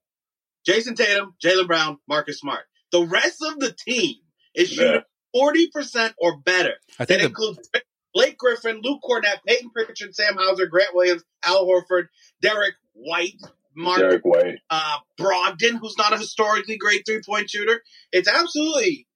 Jayson 0.66 0.96
Tatum, 0.96 1.34
Jaylen 1.42 1.66
Brown, 1.66 1.98
Marcus 2.08 2.38
Smart. 2.38 2.64
The 2.92 3.04
rest 3.04 3.42
of 3.42 3.58
the 3.58 3.72
team 3.72 4.16
is 4.58 4.70
shooting 4.70 5.02
forty 5.32 5.68
percent 5.68 6.14
or 6.18 6.38
better. 6.38 6.74
I 6.98 7.04
think 7.04 7.20
that 7.22 7.24
the, 7.24 7.26
includes 7.26 7.70
Blake 8.14 8.36
Griffin, 8.38 8.80
Luke 8.82 9.00
Kornet, 9.08 9.38
Peyton 9.46 9.70
Pritchard, 9.70 10.14
Sam 10.14 10.36
Hauser, 10.36 10.66
Grant 10.66 10.94
Williams, 10.94 11.22
Al 11.44 11.66
Horford, 11.66 12.08
Derrick 12.40 12.74
White, 12.94 13.40
Mark 13.74 13.98
Derrick 14.00 14.24
White, 14.24 14.58
uh, 14.70 14.98
Brogdon, 15.20 15.78
who's 15.80 15.96
not 15.98 16.12
a 16.12 16.18
historically 16.18 16.76
great 16.76 17.04
three 17.06 17.20
point 17.24 17.48
shooter. 17.50 17.82
It's 18.12 18.28
absolutely 18.28 19.06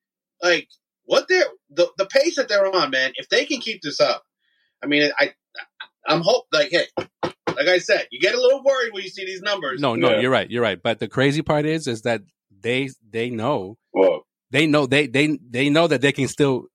like 0.42 0.68
what 1.04 1.26
they're 1.28 1.44
the 1.70 1.88
the 1.98 2.06
pace 2.06 2.36
that 2.36 2.48
they're 2.48 2.72
on, 2.72 2.90
man. 2.90 3.12
If 3.16 3.28
they 3.28 3.44
can 3.44 3.60
keep 3.60 3.82
this 3.82 4.00
up, 4.00 4.24
I 4.82 4.86
mean, 4.86 5.10
I 5.18 5.32
I'm 6.06 6.20
hope 6.20 6.46
like 6.52 6.70
hey. 6.70 6.86
Like 7.54 7.68
I 7.68 7.78
said, 7.78 8.08
you 8.10 8.18
get 8.18 8.34
a 8.34 8.40
little 8.40 8.62
worried 8.64 8.94
when 8.94 9.02
you 9.02 9.10
see 9.10 9.26
these 9.26 9.42
numbers. 9.42 9.78
no, 9.78 9.94
no, 9.94 10.12
Yeah. 10.12 10.20
you're 10.20 10.30
right, 10.30 10.50
you're 10.50 10.62
right. 10.62 10.82
But 10.82 11.00
the 11.00 11.06
crazy 11.06 11.42
part 11.42 11.66
is, 11.66 11.86
is 11.86 12.00
that 12.02 12.22
they 12.50 12.88
they 13.10 13.28
know 13.28 13.76
Whoa, 13.90 14.24
they 14.52 14.66
know 14.66 14.86
they 14.86 15.06
they 15.06 15.38
they 15.50 15.70
know 15.70 15.86
that 15.88 16.00
they 16.02 16.12
can 16.12 16.28
still 16.28 16.66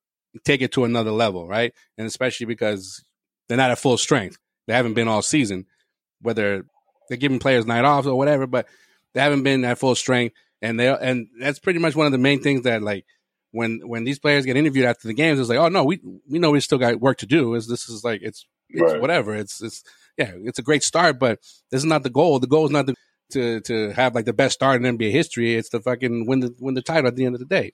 take 0.44 0.62
it 0.62 0.72
to 0.74 0.84
another 0.84 1.12
level, 1.12 1.48
right? 1.48 1.74
And 1.98 2.06
especially 2.08 2.48
because 2.48 3.04
they're 3.48 3.58
not 3.58 3.72
at 3.72 3.80
full 3.80 3.98
strength. 3.98 4.38
They 4.68 4.74
haven't 4.74 4.96
been 4.96 5.08
all 5.08 5.22
season, 5.22 5.66
whether 6.22 6.66
they're 7.08 7.18
giving 7.18 7.40
players 7.40 7.66
night 7.66 7.86
off 7.86 8.06
or 8.06 8.16
whatever, 8.16 8.48
but 8.48 8.68
they 9.14 9.22
haven't 9.22 9.44
been 9.44 9.64
at 9.64 9.78
full 9.78 9.96
strength. 9.96 10.36
And 10.62 10.80
they 10.80 10.90
and 10.90 11.28
that's 11.40 11.60
pretty 11.60 11.80
much 11.80 11.96
one 11.96 12.08
of 12.08 12.12
the 12.12 12.18
main 12.18 12.42
things 12.42 12.64
that 12.64 12.82
like 12.82 13.06
when 13.52 13.82
when 13.88 14.04
these 14.04 14.20
players 14.20 14.46
get 14.46 14.58
interviewed 14.58 14.86
after 14.86 15.08
the 15.08 15.14
games, 15.14 15.40
it's 15.40 15.50
like, 15.50 15.60
oh 15.60 15.70
no, 15.70 15.84
we 15.84 16.02
we 16.30 16.40
know 16.40 16.52
we 16.52 16.60
still 16.60 16.80
got 16.80 17.00
work 17.00 17.20
to 17.20 17.28
do. 17.28 17.54
Is 17.54 17.68
this 17.68 17.88
is 17.88 18.04
like 18.04 18.22
it's 18.24 18.46
it's 18.70 18.92
Right. 18.94 19.00
whatever. 19.02 19.36
It's 19.36 19.62
it's 19.62 19.84
yeah, 20.18 20.32
it's 20.44 20.58
a 20.60 20.64
great 20.64 20.82
start, 20.84 21.20
but 21.20 21.40
this 21.72 21.80
is 21.80 21.86
not 21.86 22.02
the 22.02 22.10
goal. 22.10 22.40
The 22.40 22.48
goal 22.48 22.66
is 22.66 22.72
not 22.72 22.88
to 22.88 22.96
to 23.32 23.62
to 23.62 23.92
have 23.92 24.16
like 24.16 24.26
the 24.26 24.34
best 24.34 24.56
start 24.56 24.84
in 24.84 24.98
NBA 24.98 25.12
history. 25.12 25.56
It's 25.56 25.70
to 25.70 25.82
fucking 25.82 26.28
win 26.28 26.42
the 26.42 26.56
win 26.60 26.76
the 26.76 26.82
title 26.82 27.08
at 27.08 27.16
the 27.16 27.26
end 27.26 27.36
of 27.36 27.40
the 27.40 27.46
day. 27.48 27.74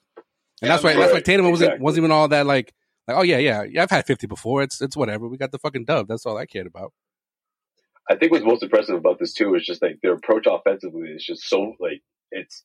And 0.61 0.71
that's 0.71 0.83
why 0.83 0.91
Yeah, 0.91 0.97
that's 0.97 1.13
why 1.13 1.19
right. 1.19 1.25
Tatum 1.25 1.49
wasn't 1.49 1.73
Exactly. 1.73 1.83
wasn't 1.83 1.99
even 2.05 2.11
all 2.11 2.27
that 2.29 2.45
like 2.45 2.73
like 3.07 3.17
oh 3.17 3.23
yeah 3.23 3.37
yeah 3.37 3.63
yeah 3.63 3.83
I've 3.83 3.91
had 3.91 4.05
fifty 4.05 4.27
before. 4.27 4.63
It's 4.63 4.81
it's 4.81 4.97
whatever. 4.97 5.27
We 5.27 5.37
got 5.37 5.51
the 5.51 5.59
fucking 5.59 5.85
dub. 5.85 6.07
That's 6.07 6.25
all 6.25 6.37
I 6.37 6.45
cared 6.45 6.67
about. 6.67 6.93
I 8.09 8.15
think 8.15 8.31
what's 8.31 8.45
most 8.45 8.63
impressive 8.63 8.95
about 8.95 9.19
this 9.19 9.33
too 9.33 9.55
is 9.55 9.65
just 9.65 9.81
like 9.81 9.99
their 10.01 10.13
approach 10.13 10.45
offensively 10.49 11.09
is 11.09 11.23
just 11.25 11.47
so 11.47 11.75
like 11.79 12.01
it's 12.31 12.63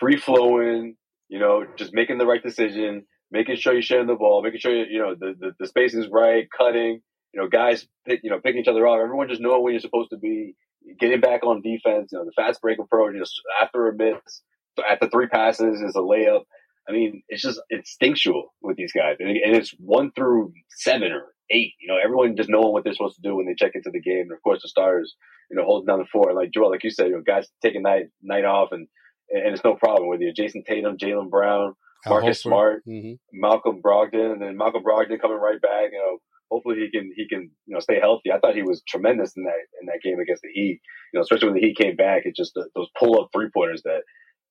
free 0.00 0.16
flowing, 0.16 0.96
you 1.28 1.38
know, 1.38 1.66
just 1.76 1.92
making 1.94 2.18
the 2.18 2.26
right 2.26 2.42
decision, 2.42 3.06
making 3.30 3.56
sure 3.56 3.72
you're 3.74 3.82
sharing 3.82 4.06
the 4.06 4.14
ball, 4.14 4.42
making 4.42 4.60
sure 4.60 4.74
you 4.74 4.86
you 4.90 4.98
know 4.98 5.14
the 5.14 5.34
the, 5.38 5.52
the 5.60 5.66
spacing 5.66 6.00
is 6.00 6.08
right, 6.10 6.48
cutting, 6.56 7.02
you 7.34 7.40
know, 7.40 7.48
guys 7.48 7.86
pick, 8.06 8.20
you 8.22 8.30
know 8.30 8.40
picking 8.40 8.60
each 8.60 8.68
other 8.68 8.86
off, 8.86 9.00
everyone 9.02 9.28
just 9.28 9.42
knowing 9.42 9.62
when 9.62 9.72
you're 9.74 9.80
supposed 9.80 10.10
to 10.10 10.16
be, 10.18 10.54
getting 10.98 11.20
back 11.20 11.44
on 11.44 11.62
defense, 11.62 12.10
you 12.12 12.18
know, 12.18 12.24
the 12.24 12.32
fast 12.32 12.60
break 12.60 12.78
approach, 12.78 13.14
you 13.14 13.20
know, 13.20 13.26
after 13.62 13.88
a 13.88 13.94
miss, 13.94 14.42
after 14.90 15.08
three 15.08 15.26
passes 15.26 15.80
is 15.80 15.94
a 15.94 16.00
layup. 16.00 16.42
I 16.88 16.92
mean, 16.92 17.22
it's 17.28 17.42
just 17.42 17.60
instinctual 17.70 18.54
with 18.62 18.76
these 18.76 18.92
guys, 18.92 19.16
and, 19.20 19.28
and 19.28 19.54
it's 19.54 19.70
one 19.78 20.10
through 20.12 20.52
seven 20.70 21.12
or 21.12 21.26
eight. 21.50 21.74
You 21.80 21.88
know, 21.88 21.98
everyone 22.02 22.36
just 22.36 22.48
knowing 22.48 22.72
what 22.72 22.84
they're 22.84 22.94
supposed 22.94 23.16
to 23.16 23.22
do 23.22 23.36
when 23.36 23.46
they 23.46 23.54
check 23.56 23.72
into 23.74 23.90
the 23.90 24.00
game. 24.00 24.22
And 24.22 24.32
of 24.32 24.42
course, 24.42 24.62
the 24.62 24.68
stars, 24.68 25.14
you 25.50 25.56
know, 25.56 25.64
holding 25.64 25.86
down 25.86 25.98
the 26.00 26.06
fort. 26.06 26.34
Like 26.34 26.50
Joel, 26.52 26.70
like 26.70 26.82
you 26.82 26.90
said, 26.90 27.08
you 27.08 27.12
know, 27.12 27.22
guys 27.22 27.48
taking 27.62 27.82
night 27.82 28.06
night 28.22 28.44
off, 28.44 28.72
and 28.72 28.88
and 29.30 29.54
it's 29.54 29.64
no 29.64 29.74
problem 29.74 30.08
with 30.08 30.20
you're 30.20 30.32
Jayson 30.32 30.64
Tatum, 30.66 30.96
Jaylen 30.96 31.30
Brown, 31.30 31.74
Marcus. 32.06 32.40
Smart, 32.40 32.82
hmm 32.84 33.12
Malcolm 33.32 33.82
Brogdon, 33.82 34.32
and 34.32 34.42
then 34.42 34.56
Malcolm 34.56 34.82
Brogdon 34.82 35.20
coming 35.20 35.38
right 35.38 35.60
back. 35.60 35.92
You 35.92 35.98
know, 35.98 36.18
hopefully 36.50 36.76
he 36.78 36.90
can 36.90 37.10
he 37.14 37.28
can 37.28 37.50
you 37.66 37.74
know 37.74 37.80
stay 37.80 37.98
healthy. 38.00 38.32
I 38.32 38.38
thought 38.38 38.54
he 38.54 38.62
was 38.62 38.82
tremendous 38.88 39.32
in 39.36 39.44
that 39.44 39.60
in 39.80 39.86
that 39.86 40.00
game 40.02 40.18
against 40.20 40.42
the 40.42 40.50
Heat. 40.52 40.80
You 41.12 41.18
know, 41.18 41.22
especially 41.22 41.48
when 41.48 41.54
the 41.54 41.66
Heat 41.66 41.76
came 41.78 41.96
back, 41.96 42.22
it 42.24 42.36
just 42.36 42.52
those 42.74 42.88
pull 42.98 43.20
up 43.20 43.28
three 43.32 43.48
pointers 43.54 43.82
that 43.84 44.02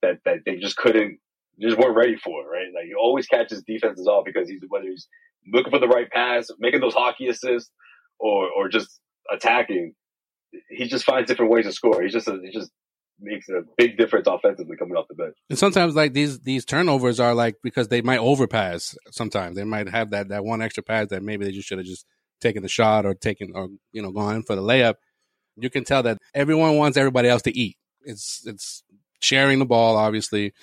that 0.01 0.17
that 0.25 0.39
they 0.45 0.57
just 0.57 0.77
couldn't 0.77 1.19
just 1.61 1.77
weren't 1.77 1.97
ready 1.97 2.15
for 2.17 2.43
right? 2.49 2.67
Like 2.73 2.85
he 2.85 2.93
always 2.95 3.27
catches 3.27 3.63
defenses 3.63 4.07
off 4.07 4.25
because 4.25 4.49
he's 4.49 4.61
whether 4.69 4.85
he's 4.85 5.07
looking 5.53 5.71
for 5.71 5.79
the 5.79 5.87
right 5.87 6.09
pass, 6.09 6.47
making 6.59 6.81
those 6.81 6.93
hockey 6.93 7.27
assists, 7.27 7.71
or 8.19 8.49
or 8.55 8.69
just 8.69 8.99
attacking. 9.31 9.93
He 10.69 10.87
just 10.87 11.05
finds 11.05 11.27
different 11.27 11.51
ways 11.51 11.65
to 11.65 11.71
score. 11.71 12.01
He 12.01 12.09
just 12.09 12.29
he 12.29 12.51
just 12.51 12.71
makes 13.21 13.49
a 13.49 13.61
big 13.77 13.97
difference 13.97 14.27
offensively 14.27 14.75
coming 14.77 14.95
off 14.95 15.07
the 15.07 15.15
bench. 15.15 15.35
And 15.49 15.59
sometimes 15.59 15.95
like 15.95 16.13
these 16.13 16.39
these 16.39 16.65
turnovers 16.65 17.19
are 17.19 17.33
like 17.33 17.55
because 17.63 17.87
they 17.87 18.01
might 18.01 18.19
overpass. 18.19 18.95
Sometimes 19.11 19.55
they 19.55 19.63
might 19.63 19.89
have 19.89 20.11
that 20.11 20.29
that 20.29 20.43
one 20.43 20.61
extra 20.61 20.83
pass 20.83 21.07
that 21.07 21.23
maybe 21.23 21.45
they 21.45 21.51
just 21.51 21.67
should 21.67 21.77
have 21.77 21.87
just 21.87 22.05
taken 22.41 22.63
the 22.63 22.69
shot 22.69 23.05
or 23.05 23.13
taken 23.13 23.51
or 23.53 23.69
you 23.91 24.01
know 24.01 24.11
gone 24.11 24.43
for 24.43 24.55
the 24.55 24.61
layup. 24.61 24.95
You 25.55 25.69
can 25.69 25.83
tell 25.83 26.03
that 26.03 26.17
everyone 26.33 26.77
wants 26.77 26.97
everybody 26.97 27.27
else 27.29 27.41
to 27.43 27.57
eat. 27.57 27.77
It's 28.01 28.45
it's 28.45 28.83
sharing 29.21 29.59
the 29.59 29.65
ball, 29.65 29.97
obviously. 29.97 30.53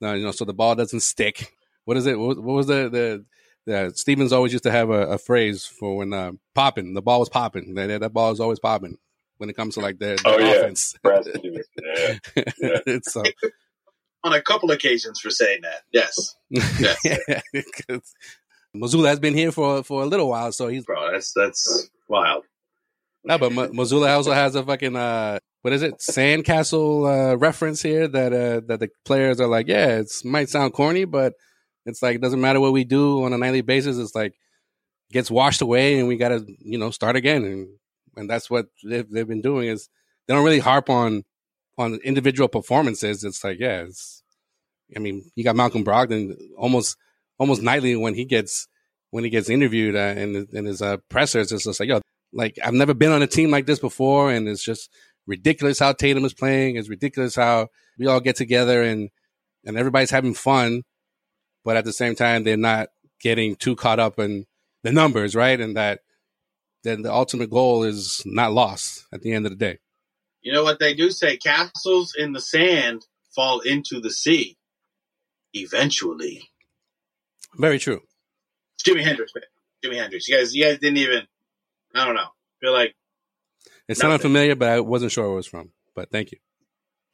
You 0.00 0.18
know, 0.18 0.30
so 0.30 0.44
the 0.44 0.54
ball 0.54 0.74
doesn't 0.74 1.00
stick. 1.00 1.52
What 1.84 1.96
is 1.96 2.06
it? 2.06 2.18
What, 2.18 2.42
what 2.42 2.54
was 2.54 2.66
the 2.66 2.88
the 2.88 3.24
the 3.66 3.92
Stevens 3.94 4.32
always 4.32 4.52
used 4.52 4.64
to 4.64 4.70
have 4.70 4.90
a, 4.90 5.06
a 5.08 5.18
phrase 5.18 5.66
for 5.66 5.96
when 5.96 6.12
uh, 6.12 6.32
popping. 6.54 6.94
The 6.94 7.02
ball 7.02 7.20
was 7.20 7.28
popping. 7.28 7.74
That, 7.74 8.00
that 8.00 8.12
ball 8.12 8.30
is 8.30 8.40
always 8.40 8.60
popping 8.60 8.98
when 9.38 9.50
it 9.50 9.56
comes 9.56 9.74
to 9.74 9.80
like 9.80 9.98
the, 9.98 10.18
the 10.22 10.22
oh, 10.24 10.38
yeah. 10.38 10.52
offense. 10.52 10.94
yeah. 11.04 12.44
yeah. 12.86 12.98
so, 13.02 13.22
On 14.24 14.32
a 14.32 14.42
couple 14.42 14.70
occasions 14.72 15.20
for 15.20 15.30
saying 15.30 15.60
that, 15.62 15.82
yes, 15.92 16.34
yes. 16.50 16.98
yeah, 17.04 17.98
Mazzulla 18.76 19.08
has 19.08 19.20
been 19.20 19.34
here 19.34 19.52
for 19.52 19.84
for 19.84 20.02
a 20.02 20.06
little 20.06 20.28
while, 20.28 20.50
so 20.50 20.66
he's 20.66 20.84
bro. 20.84 21.12
That's 21.12 21.32
that's 21.32 21.88
wild. 22.08 22.44
No, 23.22 23.38
but 23.38 23.52
M- 23.52 23.74
Mazzulla 23.74 24.14
also 24.16 24.32
has 24.32 24.56
a 24.56 24.64
fucking 24.64 24.96
uh, 24.96 25.38
what 25.62 25.72
is 25.72 25.82
it, 25.82 25.98
sandcastle 25.98 27.32
uh, 27.32 27.36
reference 27.36 27.82
here 27.82 28.08
that 28.08 28.32
uh, 28.32 28.60
that 28.66 28.80
the 28.80 28.88
players 29.04 29.40
are 29.40 29.48
like, 29.48 29.68
yeah, 29.68 29.98
it 29.98 30.12
might 30.24 30.48
sound 30.48 30.72
corny, 30.72 31.04
but 31.04 31.34
it's 31.84 32.02
like 32.02 32.16
it 32.16 32.20
doesn't 32.20 32.40
matter 32.40 32.60
what 32.60 32.72
we 32.72 32.84
do 32.84 33.24
on 33.24 33.32
a 33.32 33.38
nightly 33.38 33.62
basis. 33.62 33.98
It's 33.98 34.14
like 34.14 34.34
gets 35.10 35.30
washed 35.30 35.62
away, 35.62 35.98
and 35.98 36.08
we 36.08 36.16
got 36.16 36.28
to 36.28 36.44
you 36.60 36.78
know 36.78 36.90
start 36.90 37.16
again, 37.16 37.44
and 37.44 37.68
and 38.16 38.28
that's 38.28 38.50
what 38.50 38.66
they've, 38.84 39.08
they've 39.10 39.28
been 39.28 39.42
doing 39.42 39.68
is 39.68 39.88
they 40.26 40.34
don't 40.34 40.44
really 40.44 40.58
harp 40.58 40.90
on 40.90 41.24
on 41.78 41.94
individual 42.04 42.48
performances. 42.48 43.24
It's 43.24 43.44
like 43.44 43.58
yeah, 43.58 43.82
it's 43.82 44.22
I 44.94 44.98
mean 44.98 45.30
you 45.34 45.44
got 45.44 45.56
Malcolm 45.56 45.84
Brogdon 45.84 46.36
almost 46.56 46.96
almost 47.38 47.62
nightly 47.62 47.96
when 47.96 48.14
he 48.14 48.24
gets 48.24 48.68
when 49.10 49.24
he 49.24 49.30
gets 49.30 49.50
interviewed 49.50 49.94
uh, 49.94 50.14
in 50.16 50.46
in 50.52 50.64
his 50.64 50.82
uh, 50.82 50.98
pressers. 51.08 51.50
Just 51.50 51.66
like 51.80 51.88
yo, 51.88 52.00
like 52.32 52.58
I've 52.64 52.74
never 52.74 52.94
been 52.94 53.12
on 53.12 53.22
a 53.22 53.26
team 53.26 53.50
like 53.50 53.66
this 53.66 53.78
before, 53.78 54.30
and 54.30 54.48
it's 54.48 54.64
just 54.64 54.90
ridiculous 55.26 55.78
how 55.78 55.92
Tatum 55.92 56.24
is 56.24 56.34
playing. 56.34 56.76
It's 56.76 56.88
ridiculous 56.88 57.34
how 57.34 57.68
we 57.98 58.06
all 58.06 58.20
get 58.20 58.36
together 58.36 58.82
and 58.82 59.10
and 59.64 59.76
everybody's 59.76 60.10
having 60.10 60.34
fun, 60.34 60.82
but 61.64 61.76
at 61.76 61.84
the 61.84 61.92
same 61.92 62.14
time 62.14 62.44
they're 62.44 62.56
not 62.56 62.88
getting 63.20 63.56
too 63.56 63.74
caught 63.74 63.98
up 63.98 64.18
in 64.18 64.46
the 64.82 64.92
numbers, 64.92 65.34
right? 65.34 65.60
And 65.60 65.76
that 65.76 66.00
then 66.86 67.02
the 67.02 67.12
ultimate 67.12 67.50
goal 67.50 67.82
is 67.82 68.22
not 68.24 68.52
lost 68.52 69.06
at 69.12 69.22
the 69.22 69.32
end 69.32 69.46
of 69.46 69.52
the 69.52 69.56
day. 69.56 69.78
You 70.42 70.52
know 70.52 70.62
what 70.62 70.78
they 70.78 70.94
do 70.94 71.10
say? 71.10 71.36
Castles 71.36 72.14
in 72.16 72.32
the 72.32 72.40
sand 72.40 73.06
fall 73.34 73.60
into 73.60 74.00
the 74.00 74.10
sea 74.10 74.56
eventually. 75.52 76.50
Very 77.56 77.78
true. 77.78 78.02
Jimi 78.84 79.02
Hendrix, 79.02 79.32
man. 79.34 79.44
Jimi 79.84 79.98
Hendrix. 79.98 80.28
You 80.28 80.36
guys, 80.36 80.54
you 80.54 80.64
guys 80.64 80.78
didn't 80.78 80.98
even. 80.98 81.22
I 81.94 82.04
don't 82.04 82.14
know. 82.14 82.28
feel 82.60 82.72
like 82.72 82.94
it 83.88 83.96
sounded 83.96 84.20
familiar, 84.20 84.54
but 84.54 84.68
I 84.68 84.80
wasn't 84.80 85.12
sure 85.12 85.24
where 85.24 85.32
it 85.32 85.36
was 85.36 85.46
from. 85.46 85.70
But 85.94 86.10
thank 86.10 86.32
you. 86.32 86.38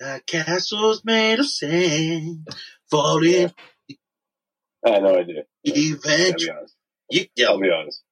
The 0.01 0.21
castles 0.27 1.03
made 1.05 1.39
of 1.39 1.47
sand 1.47 2.49
falling. 2.91 3.53
I 4.85 4.91
had 4.91 5.03
no 5.03 5.17
idea. 5.17 5.45
Eventually. 5.65 6.51
I'll 6.51 6.57
be 6.57 6.59
honest. 6.59 6.77
You, 7.11 7.27
yeah. 7.37 7.47
I'll 7.47 7.61
be 7.61 7.71
honest. 7.71 8.03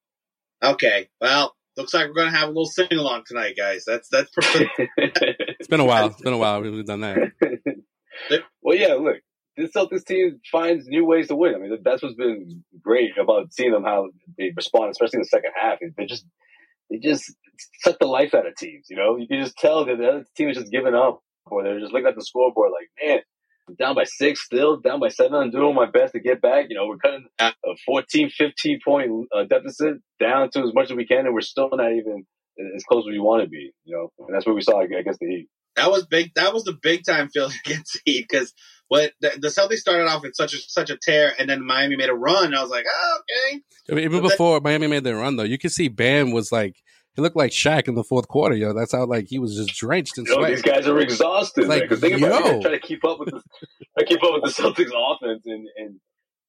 Okay. 0.62 1.09
Well, 1.21 1.55
looks 1.76 1.95
like 1.95 2.09
we're 2.09 2.14
gonna 2.14 2.37
have 2.37 2.49
a 2.49 2.52
little 2.52 2.67
sing 2.67 2.88
along 2.93 3.25
tonight, 3.26 3.55
guys. 3.57 3.85
That's 3.87 4.09
that's 4.09 4.31
perfect. 4.31 4.71
it's 4.97 5.69
been 5.69 5.81
a 5.81 5.85
while. 5.85 6.07
It's 6.07 6.21
been 6.21 6.33
a 6.33 6.38
while 6.38 6.61
we've 6.61 6.85
done 6.85 7.00
that. 7.00 7.33
well, 8.62 8.76
yeah. 8.76 8.95
Look, 8.95 9.17
this 9.57 9.73
Celtics 9.73 10.05
team 10.05 10.40
finds 10.50 10.87
new 10.87 11.05
ways 11.05 11.29
to 11.29 11.37
win. 11.37 11.55
I 11.55 11.59
mean, 11.59 11.79
that's 11.83 12.02
what's 12.02 12.14
been 12.14 12.64
great 12.83 13.17
about 13.19 13.52
seeing 13.52 13.73
them 13.73 13.85
how 13.85 14.11
they 14.38 14.52
respond, 14.55 14.90
especially 14.90 15.19
in 15.19 15.23
the 15.23 15.26
second 15.26 15.52
half. 15.61 15.79
They 15.97 16.07
just 16.07 16.26
they 16.90 16.99
just 16.99 17.35
suck 17.81 17.99
the 17.99 18.07
life 18.07 18.35
out 18.35 18.47
of 18.47 18.57
teams. 18.57 18.87
You 18.90 18.97
know, 18.97 19.17
you 19.17 19.26
can 19.26 19.43
just 19.43 19.57
tell 19.57 19.85
that 19.85 19.99
the 19.99 20.09
other 20.09 20.25
team 20.37 20.50
is 20.50 20.57
just 20.57 20.73
giving 20.73 20.95
up, 20.95 21.23
or 21.47 21.62
they're 21.62 21.81
just 21.81 21.93
looking 21.93 22.09
at 22.09 22.17
the 22.17 22.25
scoreboard 22.25 22.73
like, 22.73 22.90
man, 23.02 23.19
I'm 23.19 23.23
down 23.79 23.95
by 23.95 24.05
six, 24.05 24.45
still 24.45 24.79
down 24.79 25.00
by 25.00 25.09
seven. 25.09 25.35
I'm 25.35 25.50
doing 25.50 25.75
my 25.75 25.91
best 25.91 26.12
to 26.12 26.21
get 26.21 26.41
back. 26.41 26.67
You 26.69 26.77
know, 26.77 26.87
we're 26.87 26.99
cutting 26.99 27.27
a 27.39 27.53
14, 27.87 28.31
15 28.31 28.81
point 28.85 29.11
uh, 29.35 29.45
deficit 29.45 29.99
down 30.19 30.50
to 30.50 30.61
as 30.61 30.75
much 30.75 30.91
as 30.91 30.97
we 30.97 31.07
can, 31.07 31.27
and 31.27 31.35
we're 31.35 31.41
still 31.41 31.71
not 31.73 31.93
even 31.93 32.27
as 32.77 32.85
close 32.85 33.05
as 33.07 33.11
we 33.11 33.19
want 33.19 33.43
to 33.43 33.49
be. 33.49 33.73
You 33.85 33.97
know, 33.97 34.27
and 34.27 34.35
that's 34.35 34.47
what 34.47 34.55
we 34.55 34.62
saw 34.62 34.81
against 34.81 35.21
the 35.21 35.27
Heat. 35.27 35.49
That 35.77 35.91
was 35.91 36.07
big. 36.07 36.33
That 36.35 36.53
was 36.53 36.65
the 36.65 36.77
big 36.81 37.05
time 37.07 37.29
feeling 37.29 37.53
against 37.67 37.95
the 37.95 38.12
Heat 38.12 38.27
because 38.29 38.53
what 38.89 39.12
the, 39.21 39.31
the, 39.41 39.49
Celtics 39.49 39.79
started 39.79 40.09
off 40.09 40.25
in 40.25 40.35
such 40.35 40.53
a 40.53 40.59
such 40.59 40.91
a 40.91 40.99
tear, 41.00 41.33
and 41.39 41.49
then 41.49 41.65
Miami 41.65 41.97
made 41.97 42.11
a 42.11 42.15
run. 42.15 42.55
I 42.55 42.62
was 42.62 42.71
like, 42.71 42.87
oh, 42.91 43.21
okay. 43.21 43.61
I 43.91 43.95
mean, 43.95 44.05
even 44.05 44.23
but 44.23 44.31
before 44.31 44.57
that, 44.57 44.65
Miami 44.65 44.89
made 44.89 45.05
their 45.05 45.17
run, 45.17 45.37
though, 45.37 45.45
you 45.45 45.59
could 45.59 45.73
see 45.73 45.89
Bam 45.89 46.33
was 46.33 46.50
like 46.50 46.77
he 47.14 47.23
looked 47.23 47.37
like 47.37 47.50
Shaq 47.50 47.88
in 47.88 47.95
the 47.95 48.05
fourth 48.05 48.29
quarter, 48.29 48.55
yo. 48.55 48.73
That's 48.73 48.93
how 48.93 49.05
like 49.05 49.26
he 49.29 49.38
was 49.38 49.57
just 49.57 49.75
drenched 49.79 50.19
in 50.19 50.26
sweat. 50.26 50.50
these 50.50 50.62
guys 50.62 50.87
are 50.87 50.99
exhausted. 51.00 51.67
Like, 51.67 51.83
because 51.83 52.00
think 52.00 52.19
about 52.19 52.47
it, 52.47 52.62
trying 52.62 52.75
to 52.75 52.81
keep 52.81 53.05
up 53.05 53.19
with 53.19 53.31
the 53.31 54.05
keep 54.05 54.23
up 54.23 54.35
with 54.35 54.45
the 54.45 54.62
Celtics 54.62 54.90
offense, 54.95 55.43
and 55.47 55.69
and 55.76 56.00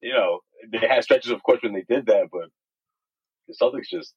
you 0.02 0.14
know 0.14 0.40
they 0.72 0.88
had 0.88 1.04
stretches, 1.04 1.32
of 1.32 1.42
course, 1.44 1.60
when 1.64 1.74
they 1.74 1.84
did 1.88 2.06
that, 2.06 2.28
but 2.32 2.50
the 3.48 3.56
Celtics 3.60 3.90
just 3.90 4.14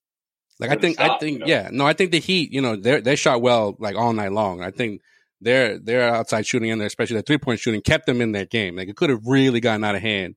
like 0.61 0.71
I 0.71 0.77
think 0.77 0.97
stop, 0.97 1.17
I 1.17 1.19
think 1.19 1.33
you 1.33 1.39
know? 1.41 1.47
yeah 1.47 1.69
no 1.73 1.87
I 1.87 1.95
think 1.95 2.13
the 2.13 2.21
Heat 2.21 2.53
you 2.53 2.61
know 2.61 2.77
they 2.77 3.01
they 3.01 3.17
shot 3.17 3.43
well 3.43 3.75
like 3.79 3.97
all 3.97 4.13
night 4.13 4.33
long. 4.33 4.63
I 4.63 4.71
think 4.71 5.01
their 5.41 5.79
their 5.79 6.15
outside 6.15 6.47
shooting 6.47 6.71
in 6.71 6.79
there, 6.79 6.87
especially 6.87 7.17
the 7.17 7.23
three 7.23 7.39
point 7.39 7.61
shooting, 7.61 7.81
kept 7.81 8.07
them 8.07 8.21
in 8.21 8.33
that 8.33 8.51
game. 8.51 8.77
Like 8.77 8.89
it 8.89 8.97
could 8.97 9.11
have 9.11 9.27
really 9.27 9.61
gotten 9.61 9.85
out 9.85 9.95
of 9.95 10.03
hand, 10.03 10.37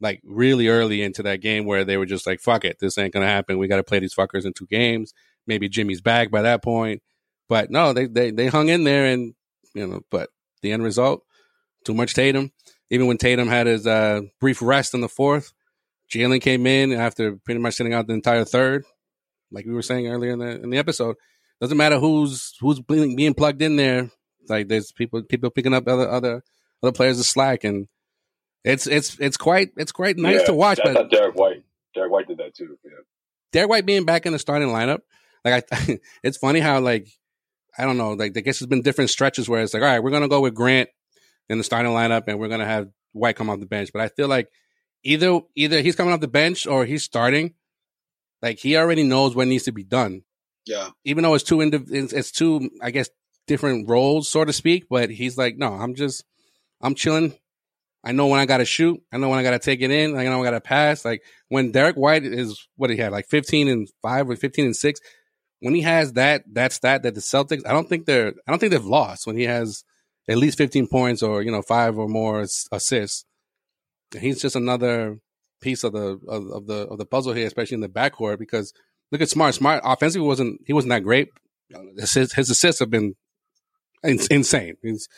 like 0.00 0.20
really 0.24 0.68
early 0.68 1.02
into 1.02 1.22
that 1.24 1.40
game 1.40 1.66
where 1.66 1.84
they 1.84 1.96
were 1.96 2.06
just 2.06 2.26
like, 2.26 2.40
"Fuck 2.40 2.64
it, 2.64 2.78
this 2.78 2.98
ain't 2.98 3.12
gonna 3.12 3.26
happen. 3.26 3.58
We 3.58 3.68
got 3.68 3.76
to 3.76 3.84
play 3.84 3.98
these 3.98 4.14
fuckers 4.14 4.44
in 4.44 4.52
two 4.52 4.66
games." 4.66 5.12
Maybe 5.46 5.68
Jimmy's 5.68 6.00
back 6.00 6.30
by 6.30 6.42
that 6.42 6.62
point, 6.62 7.02
but 7.48 7.70
no, 7.70 7.92
they 7.92 8.06
they 8.06 8.30
they 8.30 8.46
hung 8.46 8.68
in 8.68 8.84
there, 8.84 9.06
and 9.06 9.34
you 9.74 9.86
know, 9.86 10.00
but 10.10 10.30
the 10.62 10.72
end 10.72 10.82
result, 10.82 11.24
too 11.84 11.94
much 11.94 12.14
Tatum. 12.14 12.52
Even 12.90 13.06
when 13.06 13.18
Tatum 13.18 13.48
had 13.48 13.66
his 13.66 13.86
uh, 13.86 14.22
brief 14.40 14.60
rest 14.60 14.94
in 14.94 15.00
the 15.00 15.08
fourth, 15.08 15.52
Jaylen 16.12 16.40
came 16.40 16.66
in 16.66 16.92
after 16.92 17.36
pretty 17.36 17.60
much 17.60 17.74
sitting 17.74 17.94
out 17.94 18.06
the 18.06 18.14
entire 18.14 18.44
third, 18.44 18.84
like 19.52 19.64
we 19.64 19.72
were 19.72 19.82
saying 19.82 20.08
earlier 20.08 20.32
in 20.32 20.38
the 20.40 20.62
in 20.62 20.70
the 20.70 20.78
episode. 20.78 21.16
Doesn't 21.60 21.76
matter 21.76 21.98
who's 21.98 22.56
who's 22.60 22.80
being 22.80 23.34
plugged 23.34 23.62
in 23.62 23.76
there. 23.76 24.10
Like 24.48 24.68
there's 24.68 24.92
people 24.92 25.22
people 25.22 25.50
picking 25.50 25.74
up 25.74 25.86
other 25.86 26.08
other 26.08 26.42
other 26.82 26.92
players 26.92 27.20
of 27.20 27.26
slack, 27.26 27.64
and 27.64 27.86
it's 28.64 28.86
it's 28.86 29.18
it's 29.18 29.36
quite 29.36 29.70
it's 29.76 29.92
quite 29.92 30.16
nice 30.18 30.40
yeah, 30.40 30.46
to 30.46 30.54
watch. 30.54 30.80
but 30.82 31.10
Derrick 31.10 31.34
White, 31.34 31.64
Derrick 31.94 32.12
White 32.12 32.28
did 32.28 32.38
that 32.38 32.54
too. 32.54 32.78
Yeah. 32.84 32.90
Derrick 33.52 33.70
White 33.70 33.86
being 33.86 34.04
back 34.04 34.26
in 34.26 34.32
the 34.32 34.38
starting 34.38 34.68
lineup, 34.68 35.00
like 35.44 35.64
I, 35.72 35.98
it's 36.22 36.36
funny 36.36 36.60
how 36.60 36.80
like 36.80 37.08
I 37.78 37.84
don't 37.84 37.98
know, 37.98 38.12
like 38.12 38.36
I 38.36 38.40
guess 38.40 38.58
there's 38.58 38.68
been 38.68 38.82
different 38.82 39.10
stretches 39.10 39.48
where 39.48 39.62
it's 39.62 39.74
like, 39.74 39.82
all 39.82 39.88
right, 39.88 40.02
we're 40.02 40.10
gonna 40.10 40.28
go 40.28 40.40
with 40.40 40.54
Grant 40.54 40.88
in 41.48 41.58
the 41.58 41.64
starting 41.64 41.92
lineup, 41.92 42.24
and 42.26 42.38
we're 42.38 42.48
gonna 42.48 42.66
have 42.66 42.88
White 43.12 43.36
come 43.36 43.50
off 43.50 43.60
the 43.60 43.66
bench. 43.66 43.90
But 43.92 44.02
I 44.02 44.08
feel 44.08 44.28
like 44.28 44.50
either 45.02 45.40
either 45.54 45.80
he's 45.80 45.96
coming 45.96 46.12
off 46.12 46.20
the 46.20 46.28
bench 46.28 46.66
or 46.66 46.84
he's 46.84 47.04
starting. 47.04 47.54
Like 48.42 48.58
he 48.58 48.76
already 48.76 49.02
knows 49.02 49.34
what 49.34 49.48
needs 49.48 49.64
to 49.64 49.72
be 49.72 49.84
done. 49.84 50.22
Yeah. 50.66 50.90
Even 51.04 51.24
though 51.24 51.34
it's 51.34 51.44
two 51.44 51.58
indiv- 51.58 51.92
it's, 51.92 52.12
it's 52.12 52.30
two, 52.30 52.70
I 52.82 52.90
guess, 52.90 53.10
different 53.46 53.88
roles, 53.88 54.28
so 54.28 54.44
to 54.44 54.52
speak. 54.52 54.86
But 54.88 55.10
he's 55.10 55.36
like, 55.36 55.56
no, 55.56 55.72
I'm 55.72 55.94
just, 55.94 56.24
I'm 56.80 56.94
chilling. 56.94 57.34
I 58.02 58.12
know 58.12 58.28
when 58.28 58.40
I 58.40 58.46
got 58.46 58.58
to 58.58 58.64
shoot. 58.64 59.02
I 59.12 59.18
know 59.18 59.28
when 59.28 59.38
I 59.38 59.42
got 59.42 59.50
to 59.50 59.58
take 59.58 59.82
it 59.82 59.90
in. 59.90 60.16
I 60.16 60.24
know 60.24 60.40
I 60.40 60.44
got 60.44 60.52
to 60.52 60.60
pass. 60.60 61.04
Like 61.04 61.22
when 61.48 61.70
Derrick 61.70 61.96
White 61.96 62.24
is 62.24 62.66
what 62.76 62.90
he 62.90 62.96
had, 62.96 63.12
like 63.12 63.28
15 63.28 63.68
and 63.68 63.88
five 64.02 64.28
or 64.28 64.36
15 64.36 64.64
and 64.64 64.76
six. 64.76 65.00
When 65.62 65.74
he 65.74 65.82
has 65.82 66.14
that 66.14 66.42
that 66.54 66.72
stat 66.72 67.02
that 67.02 67.14
the 67.14 67.20
Celtics, 67.20 67.66
I 67.66 67.72
don't 67.72 67.86
think 67.86 68.06
they're, 68.06 68.28
I 68.28 68.50
don't 68.50 68.58
think 68.58 68.72
they've 68.72 68.82
lost 68.82 69.26
when 69.26 69.36
he 69.36 69.44
has 69.44 69.84
at 70.26 70.38
least 70.38 70.56
15 70.56 70.86
points 70.86 71.22
or 71.22 71.42
you 71.42 71.50
know 71.50 71.60
five 71.60 71.98
or 71.98 72.08
more 72.08 72.46
assists. 72.72 73.26
He's 74.18 74.40
just 74.40 74.56
another 74.56 75.18
piece 75.60 75.84
of 75.84 75.92
the 75.92 76.18
of, 76.26 76.50
of 76.50 76.66
the 76.66 76.86
of 76.88 76.98
the 76.98 77.04
puzzle 77.04 77.34
here, 77.34 77.46
especially 77.46 77.74
in 77.74 77.80
the 77.80 77.88
backcourt. 77.88 78.38
Because 78.38 78.72
look 79.12 79.20
at 79.20 79.28
Smart. 79.28 79.54
Smart 79.54 79.82
offensively 79.84 80.26
wasn't 80.26 80.60
he 80.66 80.72
wasn't 80.72 80.90
that 80.90 81.04
great. 81.04 81.28
His, 81.98 82.32
his 82.32 82.50
assists 82.50 82.80
have 82.80 82.90
been 82.90 83.14
insane. 84.02 84.76
He's 84.82 85.08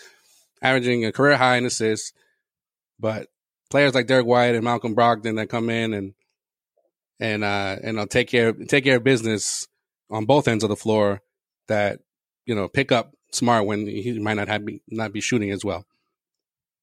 averaging 0.61 1.05
a 1.05 1.13
career 1.13 1.37
high 1.37 1.57
in 1.57 1.67
assists, 1.67 2.13
but 2.99 3.29
players 3.71 3.95
like 3.95 4.07
Derrick 4.07 4.27
White 4.27 4.55
and 4.55 4.65
Malcolm 4.65 4.95
Brogdon 4.95 5.37
that 5.37 5.49
come 5.49 5.71
in 5.71 5.95
and 5.95 6.15
and 7.21 7.45
uh 7.45 7.77
and 7.83 7.99
I'll 7.99 8.07
take 8.07 8.29
care 8.29 8.53
take 8.53 8.85
care 8.85 8.97
of 8.97 9.05
business 9.05 9.67
on 10.11 10.27
both 10.27 10.49
ends 10.49 10.65
of 10.65 10.71
the 10.71 10.77
floor 10.77 11.23
that 11.69 12.01
you 12.47 12.55
know 12.55 12.69
pick 12.69 12.93
up 12.93 13.13
smart 13.33 13.67
when 13.67 13.87
he 13.87 14.19
might 14.19 14.35
not 14.35 14.49
have 14.49 14.65
be, 14.65 14.83
not 14.89 15.13
be 15.13 15.21
shooting 15.21 15.51
as 15.51 15.65
well. 15.65 15.87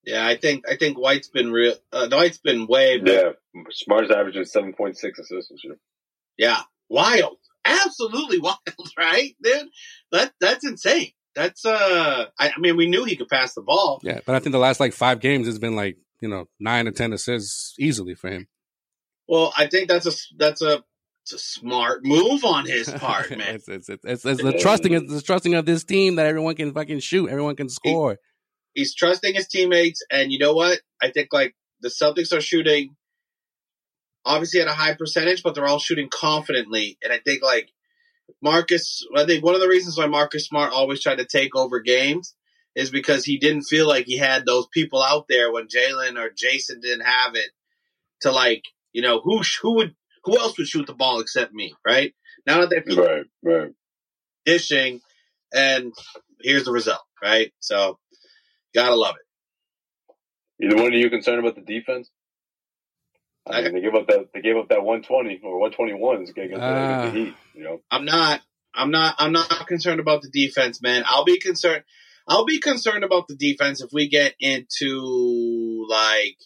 Yeah, 0.06 0.25
I 0.25 0.38
think 0.38 0.63
I 0.68 0.75
think 0.78 0.98
White's 0.98 1.28
been 1.28 1.51
real. 1.51 1.75
Uh, 1.92 2.08
White's 2.10 2.38
been 2.38 2.68
way 2.68 3.00
better. 3.00 3.36
Yeah, 3.54 3.62
Smart's 3.70 4.12
averaging 4.12 4.46
seven 4.46 4.74
point 4.74 4.98
six 4.98 5.20
assists 5.20 5.51
this 5.51 5.63
year. 5.63 5.78
Yeah, 6.38 6.62
wild, 6.89 7.38
absolutely 7.66 8.39
wild, 8.39 8.58
right, 8.98 9.36
dude? 9.44 9.68
That 10.12 10.34
that's 10.39 10.66
insane. 10.66 11.12
That's 11.39 11.63
uh, 11.63 12.25
I, 12.38 12.50
I 12.50 12.60
mean, 12.60 12.75
we 12.75 12.89
knew 12.89 13.05
he 13.05 13.15
could 13.15 13.29
pass 13.29 13.53
the 13.53 13.62
ball. 13.62 14.01
Yeah, 14.03 14.19
but 14.25 14.36
I 14.36 14.39
think 14.39 14.51
the 14.51 14.60
last 14.60 14.81
like 14.81 14.91
five 14.91 15.22
games 15.22 15.48
has 15.48 15.58
been 15.58 15.74
like 15.74 15.96
you 16.19 16.27
know 16.27 16.50
nine 16.60 16.86
or 16.86 16.91
ten 16.91 17.13
assists 17.13 17.75
easily 17.79 18.13
for 18.13 18.29
him. 18.29 18.48
Well, 19.25 19.53
I 19.58 19.67
think 19.67 19.88
that's 19.88 20.05
a 20.05 20.12
that's 20.38 20.62
a 20.62 20.84
it's 21.24 21.31
a 21.31 21.39
smart 21.39 22.03
move 22.03 22.43
on 22.43 22.65
his 22.65 22.89
part, 22.98 23.29
man. 23.29 23.55
it's, 23.55 23.69
it's, 23.69 23.88
it's, 23.88 24.03
it's, 24.03 24.43
the 24.43 24.58
trusting 24.60 24.91
it's 24.91 25.13
the 25.13 25.22
trusting 25.22 25.53
of 25.53 25.65
this 25.65 25.86
team 25.86 26.15
that 26.15 26.25
everyone 26.25 26.55
can 26.55 26.74
fucking 26.74 27.00
shoot, 27.00 27.29
everyone 27.29 27.55
can 27.55 27.69
score. 27.69 28.17
He, 28.74 28.81
he's 28.81 28.93
trusting 28.93 29.34
his 29.34 29.48
teammates, 29.48 30.03
and 30.12 30.34
you 30.34 30.39
know 30.39 30.53
what? 30.53 30.81
I 31.01 31.10
think 31.10 31.29
like 31.31 31.55
the 31.79 31.88
Celtics 31.88 32.36
are 32.36 32.41
shooting 32.41 32.98
obviously 34.25 34.60
at 34.60 34.67
a 34.67 34.74
high 34.74 34.93
percentage, 34.93 35.41
but 35.41 35.55
they're 35.55 35.67
all 35.67 35.79
shooting 35.79 36.10
confidently, 36.10 36.98
and 37.01 37.13
I 37.13 37.19
think 37.19 37.41
like 37.41 37.69
Marcus, 38.41 39.05
I 39.15 39.25
think 39.25 39.43
one 39.43 39.55
of 39.55 39.62
the 39.62 39.67
reasons 39.67 39.98
why 39.98 40.07
Marcus 40.07 40.45
Smart 40.45 40.74
always 40.74 41.01
tried 41.01 41.17
to 41.17 41.25
take 41.25 41.55
over 41.55 41.79
games 41.79 42.36
is 42.75 42.89
because 42.89 43.25
he 43.25 43.38
didn't 43.38 43.63
feel 43.63 43.88
like 43.88 44.05
he 44.05 44.17
had 44.17 44.45
those 44.45 44.67
people 44.67 45.01
out 45.01 45.25
there 45.27 45.51
when 45.51 45.67
Jaylen 45.67 46.17
or 46.17 46.29
Jayson 46.29 46.81
didn't 46.81 47.05
have 47.05 47.36
it 47.36 47.50
to 48.21 48.31
like, 48.31 48.63
you 48.93 49.01
know, 49.01 49.19
who 49.21 49.41
who 49.62 49.75
would 49.75 49.95
who 50.24 50.38
else 50.38 50.57
would 50.57 50.67
shoot 50.67 50.88
the 50.88 50.93
ball 50.93 51.19
except 51.19 51.53
me, 51.53 51.74
right? 51.86 52.13
Now 52.45 52.65
that 52.65 52.83
they're 52.86 52.95
right, 52.95 53.25
right. 53.43 53.71
dishing, 54.45 55.01
and 55.53 55.93
here's 56.41 56.65
the 56.65 56.71
result, 56.71 57.01
right? 57.21 57.51
So, 57.59 58.00
gotta 58.74 58.95
love 58.95 59.15
it. 59.15 60.65
Either 60.65 60.75
one 60.75 60.93
of 60.93 61.00
you 61.00 61.09
concerned 61.09 61.39
about 61.39 61.55
the 61.55 61.62
defense? 61.62 62.09
I 63.50 63.62
mean, 63.62 63.74
they 63.74 63.82
gave 63.82 63.96
up 63.96 64.08
that 64.08 64.29
they 64.34 64.41
gave 64.41 64.58
up 64.58 64.70
that 64.70 64.84
120 64.84 65.41
or 65.44 65.60
121 65.60 66.15
against, 66.15 66.38
against 66.38 66.62
uh, 66.62 67.06
the 67.06 67.12
Heat. 67.12 67.36
You 67.53 67.63
know, 67.63 67.82
I'm 67.89 68.06
not, 68.06 68.41
I'm 68.74 68.91
not, 68.91 69.15
I'm 69.20 69.32
not 69.32 69.68
concerned 69.68 70.00
about 70.00 70.22
the 70.22 70.29
defense, 70.29 70.82
man. 70.82 71.03
I'll 71.08 71.25
be 71.25 71.39
concerned. 71.39 71.84
I'll 72.27 72.46
be 72.46 72.60
concerned 72.60 73.03
about 73.03 73.27
the 73.27 73.36
defense 73.36 73.82
if 73.82 73.91
we 73.91 74.08
get 74.08 74.36
into 74.39 75.88
like 75.89 76.38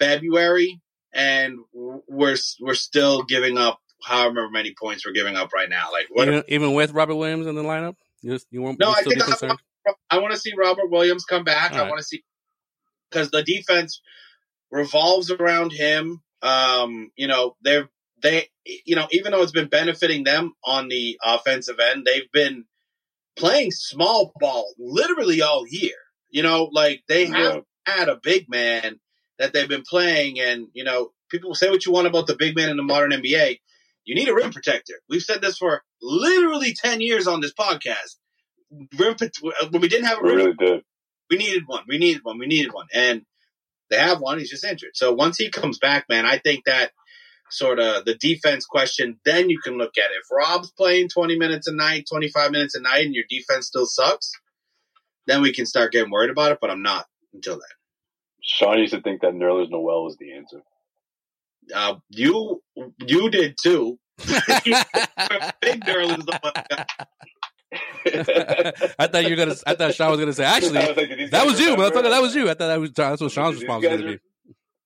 February 0.00 0.80
and 1.12 1.58
we're 1.72 2.36
we're 2.60 2.74
still 2.74 3.22
giving 3.22 3.58
up 3.58 3.80
however 4.02 4.48
many 4.50 4.74
points 4.78 5.06
we're 5.06 5.12
giving 5.12 5.36
up 5.36 5.52
right 5.52 5.68
now. 5.68 5.88
Like 5.92 6.06
what 6.10 6.28
even, 6.28 6.40
if, 6.40 6.44
even 6.48 6.74
with 6.74 6.92
Robert 6.92 7.16
Williams 7.16 7.46
in 7.46 7.54
the 7.54 7.62
lineup, 7.62 7.96
you, 8.22 8.38
you 8.50 8.62
won't. 8.62 8.78
No, 8.78 8.90
I 8.90 9.02
think 9.02 9.22
I, 9.22 9.56
I, 10.10 10.18
want 10.18 10.32
to 10.32 10.40
see 10.40 10.52
Robert 10.56 10.90
Williams 10.90 11.24
come 11.24 11.44
back. 11.44 11.72
All 11.72 11.78
I 11.78 11.80
right. 11.82 11.88
want 11.88 11.98
to 11.98 12.04
see 12.04 12.22
because 13.10 13.30
the 13.30 13.42
defense 13.42 14.00
revolves 14.72 15.30
around 15.30 15.70
him. 15.70 16.20
Um, 16.42 17.12
you 17.16 17.28
know, 17.28 17.56
they're 17.62 17.88
they 18.20 18.48
you 18.64 18.96
know 18.96 19.06
even 19.12 19.30
though 19.30 19.42
it's 19.42 19.52
been 19.52 19.68
benefiting 19.68 20.24
them 20.24 20.54
on 20.64 20.88
the 20.88 21.18
offensive 21.24 21.78
end, 21.78 22.04
they've 22.04 22.30
been 22.32 22.64
playing 23.36 23.70
small 23.70 24.32
ball 24.40 24.74
literally 24.78 25.42
all 25.42 25.64
year. 25.68 25.94
You 26.30 26.42
know, 26.42 26.64
like 26.72 27.04
they 27.06 27.26
have 27.26 27.62
had 27.86 28.08
a 28.08 28.18
big 28.20 28.48
man 28.48 28.98
that 29.38 29.52
they've 29.52 29.68
been 29.68 29.82
playing. 29.82 30.40
And, 30.40 30.68
you 30.72 30.84
know, 30.84 31.12
people 31.30 31.54
say 31.54 31.68
what 31.70 31.84
you 31.84 31.92
want 31.92 32.06
about 32.06 32.26
the 32.26 32.36
big 32.36 32.56
man 32.56 32.70
in 32.70 32.76
the 32.76 32.82
modern 32.82 33.10
NBA. 33.10 33.58
You 34.04 34.14
need 34.14 34.28
a 34.28 34.34
rim 34.34 34.50
protector. 34.50 34.94
We've 35.08 35.22
said 35.22 35.42
this 35.42 35.58
for 35.58 35.82
literally 36.00 36.74
10 36.74 37.00
years 37.00 37.26
on 37.26 37.40
this 37.40 37.52
podcast. 37.52 38.16
Rim, 38.98 39.16
when 39.70 39.82
we 39.82 39.88
didn't 39.88 40.06
have 40.06 40.18
a 40.18 40.22
rim, 40.22 40.36
we, 40.36 40.42
really 40.42 40.54
did. 40.54 40.82
we 41.30 41.36
needed 41.36 41.64
one. 41.66 41.84
We 41.86 41.98
needed 41.98 42.22
one. 42.24 42.38
We 42.38 42.46
needed 42.46 42.72
one. 42.72 42.86
And 42.94 43.22
they 43.92 43.98
have 43.98 44.20
one. 44.20 44.38
He's 44.38 44.50
just 44.50 44.64
injured. 44.64 44.92
So 44.94 45.12
once 45.12 45.36
he 45.36 45.50
comes 45.50 45.78
back, 45.78 46.06
man, 46.08 46.24
I 46.24 46.38
think 46.38 46.64
that 46.64 46.92
sort 47.50 47.78
of 47.78 48.06
the 48.06 48.14
defense 48.14 48.64
question, 48.64 49.20
then 49.24 49.50
you 49.50 49.60
can 49.62 49.76
look 49.76 49.98
at 49.98 50.10
it. 50.10 50.22
If 50.22 50.26
Rob's 50.30 50.72
playing 50.72 51.10
20 51.10 51.38
minutes 51.38 51.68
a 51.68 51.74
night, 51.74 52.06
25 52.10 52.50
minutes 52.50 52.74
a 52.74 52.80
night, 52.80 53.04
and 53.04 53.14
your 53.14 53.24
defense 53.28 53.66
still 53.66 53.84
sucks, 53.86 54.32
then 55.26 55.42
we 55.42 55.52
can 55.52 55.66
start 55.66 55.92
getting 55.92 56.10
worried 56.10 56.30
about 56.30 56.52
it, 56.52 56.58
but 56.60 56.70
I'm 56.70 56.82
not 56.82 57.04
until 57.34 57.54
then. 57.54 57.60
Sean 58.42 58.78
used 58.78 58.94
to 58.94 59.02
think 59.02 59.20
that 59.20 59.34
Nerlens 59.34 59.70
Noel 59.70 60.04
was 60.04 60.16
the 60.16 60.32
answer. 60.32 60.62
Uh, 61.72 61.96
you 62.08 62.62
you 62.98 63.30
did 63.30 63.56
too. 63.62 63.98
Big 64.18 65.84
Nerlens 65.84 66.26
Noel. 66.26 66.86
I 68.06 69.06
thought 69.06 69.24
you 69.24 69.30
were 69.30 69.36
gonna. 69.36 69.56
I 69.66 69.74
thought 69.74 69.94
Sean 69.94 70.10
was 70.10 70.20
gonna 70.20 70.32
say. 70.32 70.44
Actually, 70.44 70.72
like, 70.74 71.30
that 71.30 71.46
was 71.46 71.58
you, 71.58 71.74
motherfucker. 71.76 72.10
That 72.10 72.22
was 72.22 72.34
you. 72.34 72.50
I 72.50 72.54
thought 72.54 72.68
that 72.68 72.80
was 72.80 72.92
that's 72.92 73.20
what 73.20 73.32
Sean's 73.32 73.56
response 73.56 73.84
was 73.84 73.98
gonna 73.98 74.12
be. 74.12 74.18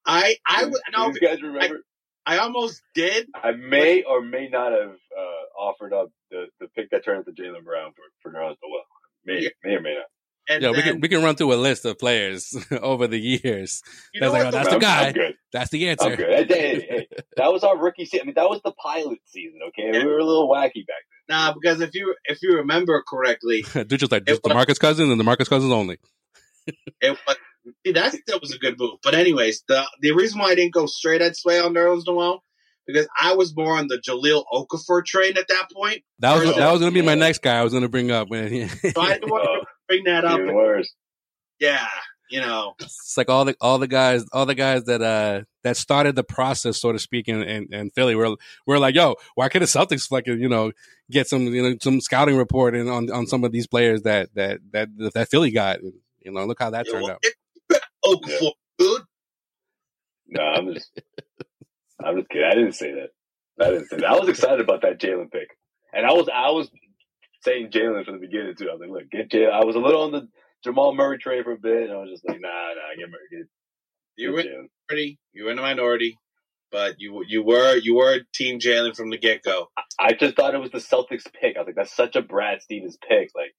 I 0.05 0.37
I 0.47 0.65
would 0.65 0.81
no. 0.93 1.09
You 1.09 1.21
guys 1.21 1.43
remember? 1.43 1.83
I, 2.27 2.37
I, 2.37 2.39
almost 2.39 2.83
did. 2.95 3.29
I 3.35 3.53
may 3.53 4.03
or 4.03 4.23
may 4.23 4.49
not 4.49 4.73
have 4.73 4.91
uh, 4.91 5.61
offered 5.61 5.93
up 5.93 6.11
the, 6.31 6.47
the 6.61 6.69
pick 6.69 6.91
that 6.91 7.05
turned 7.05 7.27
into 7.27 7.43
Jaylen 7.43 7.65
Brown 7.65 7.93
for 7.93 8.31
for 8.31 8.37
Nerlens 8.37 8.57
Noel. 8.63 8.85
May 9.25 9.43
yeah. 9.43 9.49
may 9.65 9.75
or 9.75 9.81
may 9.81 9.95
not. 9.95 10.07
And 10.49 10.63
yeah, 10.63 10.69
then, 10.69 10.77
we 10.77 10.83
can 10.83 11.01
we 11.01 11.09
can 11.09 11.23
run 11.25 11.35
through 11.35 11.53
a 11.55 11.57
list 11.57 11.85
of 11.85 11.99
players 11.99 12.57
over 12.81 13.09
the 13.09 13.19
years. 13.19 13.83
That's 14.19 14.33
like, 14.33 14.47
oh, 14.47 14.51
that's 14.53 14.69
the 14.69 14.79
guy. 14.79 15.15
That's 15.53 15.71
the 15.71 15.89
answer. 15.89 16.15
Hey, 16.15 16.45
hey, 16.45 17.09
that 17.37 17.53
was 17.53 17.65
our 17.65 17.77
rookie 17.77 18.05
season. 18.05 18.21
I 18.23 18.27
mean, 18.27 18.35
that 18.37 18.49
was 18.49 18.61
the 18.65 18.73
pilot 18.73 19.19
season. 19.25 19.59
Okay, 19.69 19.91
yeah. 19.93 20.05
we 20.05 20.11
were 20.11 20.19
a 20.19 20.25
little 20.25 20.49
wacky 20.49 20.87
back 20.87 21.03
then. 21.11 21.16
Nah, 21.29 21.53
because 21.53 21.81
if 21.81 21.95
you 21.95 22.15
if 22.25 22.39
you 22.43 22.57
remember 22.57 23.03
correctly, 23.07 23.65
dude, 23.73 24.01
just 24.01 24.13
like 24.13 24.25
just 24.27 24.43
the 24.43 24.55
Marcus 24.55 24.79
Cousins 24.79 25.11
and 25.11 25.19
the 25.19 25.25
Marcus 25.25 25.49
Cousins 25.49 25.73
only. 25.73 25.99
it 27.01 27.19
was, 27.27 27.37
see, 27.85 27.93
that 27.93 28.15
that 28.27 28.41
was 28.41 28.53
a 28.53 28.59
good 28.59 28.79
move. 28.79 28.99
But 29.03 29.15
anyways, 29.15 29.65
the 29.69 29.85
the 30.01 30.13
reason 30.13 30.39
why 30.39 30.51
I 30.51 30.55
didn't 30.55 30.75
go 30.75 30.87
straight 30.87 31.23
at 31.23 31.37
Sway 31.37 31.59
on 31.59 31.75
Nerlens 31.75 32.05
Noel 32.07 32.43
because 32.87 33.09
I 33.21 33.35
was 33.35 33.57
more 33.57 33.77
on 33.77 33.89
the 33.89 33.99
Jahlil 33.99 34.45
Okafor 34.53 35.05
train 35.05 35.37
at 35.37 35.49
that 35.49 35.69
point. 35.75 36.03
That 36.21 36.35
was 36.37 36.57
that 36.57 36.71
was 36.71 36.81
going 36.81 36.93
to 36.93 36.95
be 36.95 37.05
my 37.05 37.15
next 37.15 37.43
guy 37.43 37.59
I 37.59 37.65
was 37.65 37.73
going 37.73 37.83
to 37.83 37.89
bring 37.89 38.11
up. 38.11 38.31
Man. 38.31 38.69
so 38.69 39.01
I 39.01 39.15
didn't 39.15 39.31
want 39.31 39.45
to 39.45 39.51
oh, 39.51 39.65
bring 39.89 40.05
that 40.05 40.25
up. 40.25 40.41
worse. 40.41 40.93
Yeah, 41.59 41.87
you 42.31 42.41
know, 42.41 42.75
it's 42.81 43.17
like 43.17 43.29
all 43.29 43.45
the 43.45 43.57
all 43.61 43.79
the 43.79 43.87
guys, 43.87 44.25
all 44.33 44.47
the 44.47 44.55
guys 44.55 44.85
that 44.85 45.03
uh 45.03 45.43
that 45.63 45.77
started 45.77 46.17
the 46.17 46.25
process, 46.25 46.81
so 46.81 46.93
to 46.93 46.99
speak, 46.99 47.29
in 47.29 47.43
in, 47.43 47.73
in 47.73 47.91
Philly. 47.91 48.15
We're 48.15 48.35
we're 48.67 48.79
like, 48.79 48.95
yo, 48.95 49.17
why 49.35 49.49
couldn't 49.49 49.71
the 49.71 49.79
Celtics 49.79 50.11
like 50.11 50.27
you 50.27 50.49
know 50.49 50.73
get 51.11 51.29
some 51.29 51.43
you 51.43 51.63
know 51.63 51.77
some 51.81 52.01
scouting 52.01 52.37
report 52.37 52.75
in 52.75 52.89
on 52.89 53.11
on 53.11 53.27
some 53.27 53.45
of 53.45 53.53
these 53.53 53.67
players 53.67 54.03
that 54.03 54.35
that 54.35 54.61
that 54.73 54.89
that 55.15 55.29
Philly 55.29 55.51
got? 55.51 55.83
You 55.83 56.33
know, 56.33 56.45
look 56.45 56.59
how 56.59 56.71
that 56.71 56.87
yeah, 56.87 56.93
turned 56.93 57.05
well, 57.05 57.13
out. 57.13 57.81
Okafor, 58.05 58.53
good. 58.79 59.03
No, 60.29 60.43
I'm 60.43 60.75
just, 60.75 60.91
I'm 62.05 62.17
just 62.17 62.29
kidding. 62.29 62.49
I 62.51 62.55
didn't 62.55 62.73
say 62.75 62.93
that. 62.93 63.11
I 63.65 63.71
didn't 63.71 63.89
say 63.89 63.97
that. 63.99 64.07
I 64.07 64.19
was 64.19 64.29
excited 64.29 64.61
about 64.61 64.83
that 64.83 64.99
Jaylen 64.99 65.31
pick, 65.31 65.57
and 65.93 66.05
I 66.05 66.13
was 66.13 66.29
I 66.33 66.51
was 66.51 66.69
saying 67.43 67.71
Jaylen 67.71 68.05
from 68.05 68.15
the 68.15 68.27
beginning 68.27 68.57
too. 68.57 68.69
I 68.69 68.73
was 68.73 68.81
like, 68.81 68.91
look, 68.91 69.11
get 69.11 69.31
Jaylen. 69.31 69.53
I 69.53 69.65
was 69.65 69.77
a 69.77 69.81
little 69.81 70.03
on 70.03 70.13
the 70.13 70.29
Jamal 70.65 70.95
Murray 70.95 71.19
trade 71.19 71.45
for 71.45 71.53
a 71.53 71.59
bit, 71.59 71.85
and 71.85 71.93
I 71.93 71.97
was 71.97 72.11
just 72.11 72.29
like, 72.29 72.41
nah, 72.41 72.49
nah, 72.49 72.97
get 72.99 73.11
Murray. 73.11 73.29
Get, 73.31 73.47
you 74.17 74.33
were 74.33 74.43
minority. 74.89 75.19
You 75.33 75.45
were 75.45 75.51
in 75.51 75.57
the 75.57 75.63
minority, 75.63 76.19
but 76.73 76.97
you 76.99 77.23
you 77.27 77.43
were 77.43 77.77
you 77.77 77.97
were 77.97 78.21
Team 78.35 78.59
Jaylen 78.59 78.97
from 78.97 79.11
the 79.11 79.19
get 79.19 79.43
go. 79.43 79.69
I 80.01 80.13
just 80.13 80.37
thought 80.37 80.55
it 80.55 80.61
was 80.61 80.71
the 80.71 80.79
Celtics 80.79 81.25
pick. 81.41 81.57
I 81.57 81.61
was 81.61 81.67
like, 81.67 81.77
that's 81.77 81.95
such 81.95 82.17
a 82.17 82.23
Brad 82.23 82.63
Stevens 82.63 82.99
pick. 83.09 83.31
Like, 83.35 83.55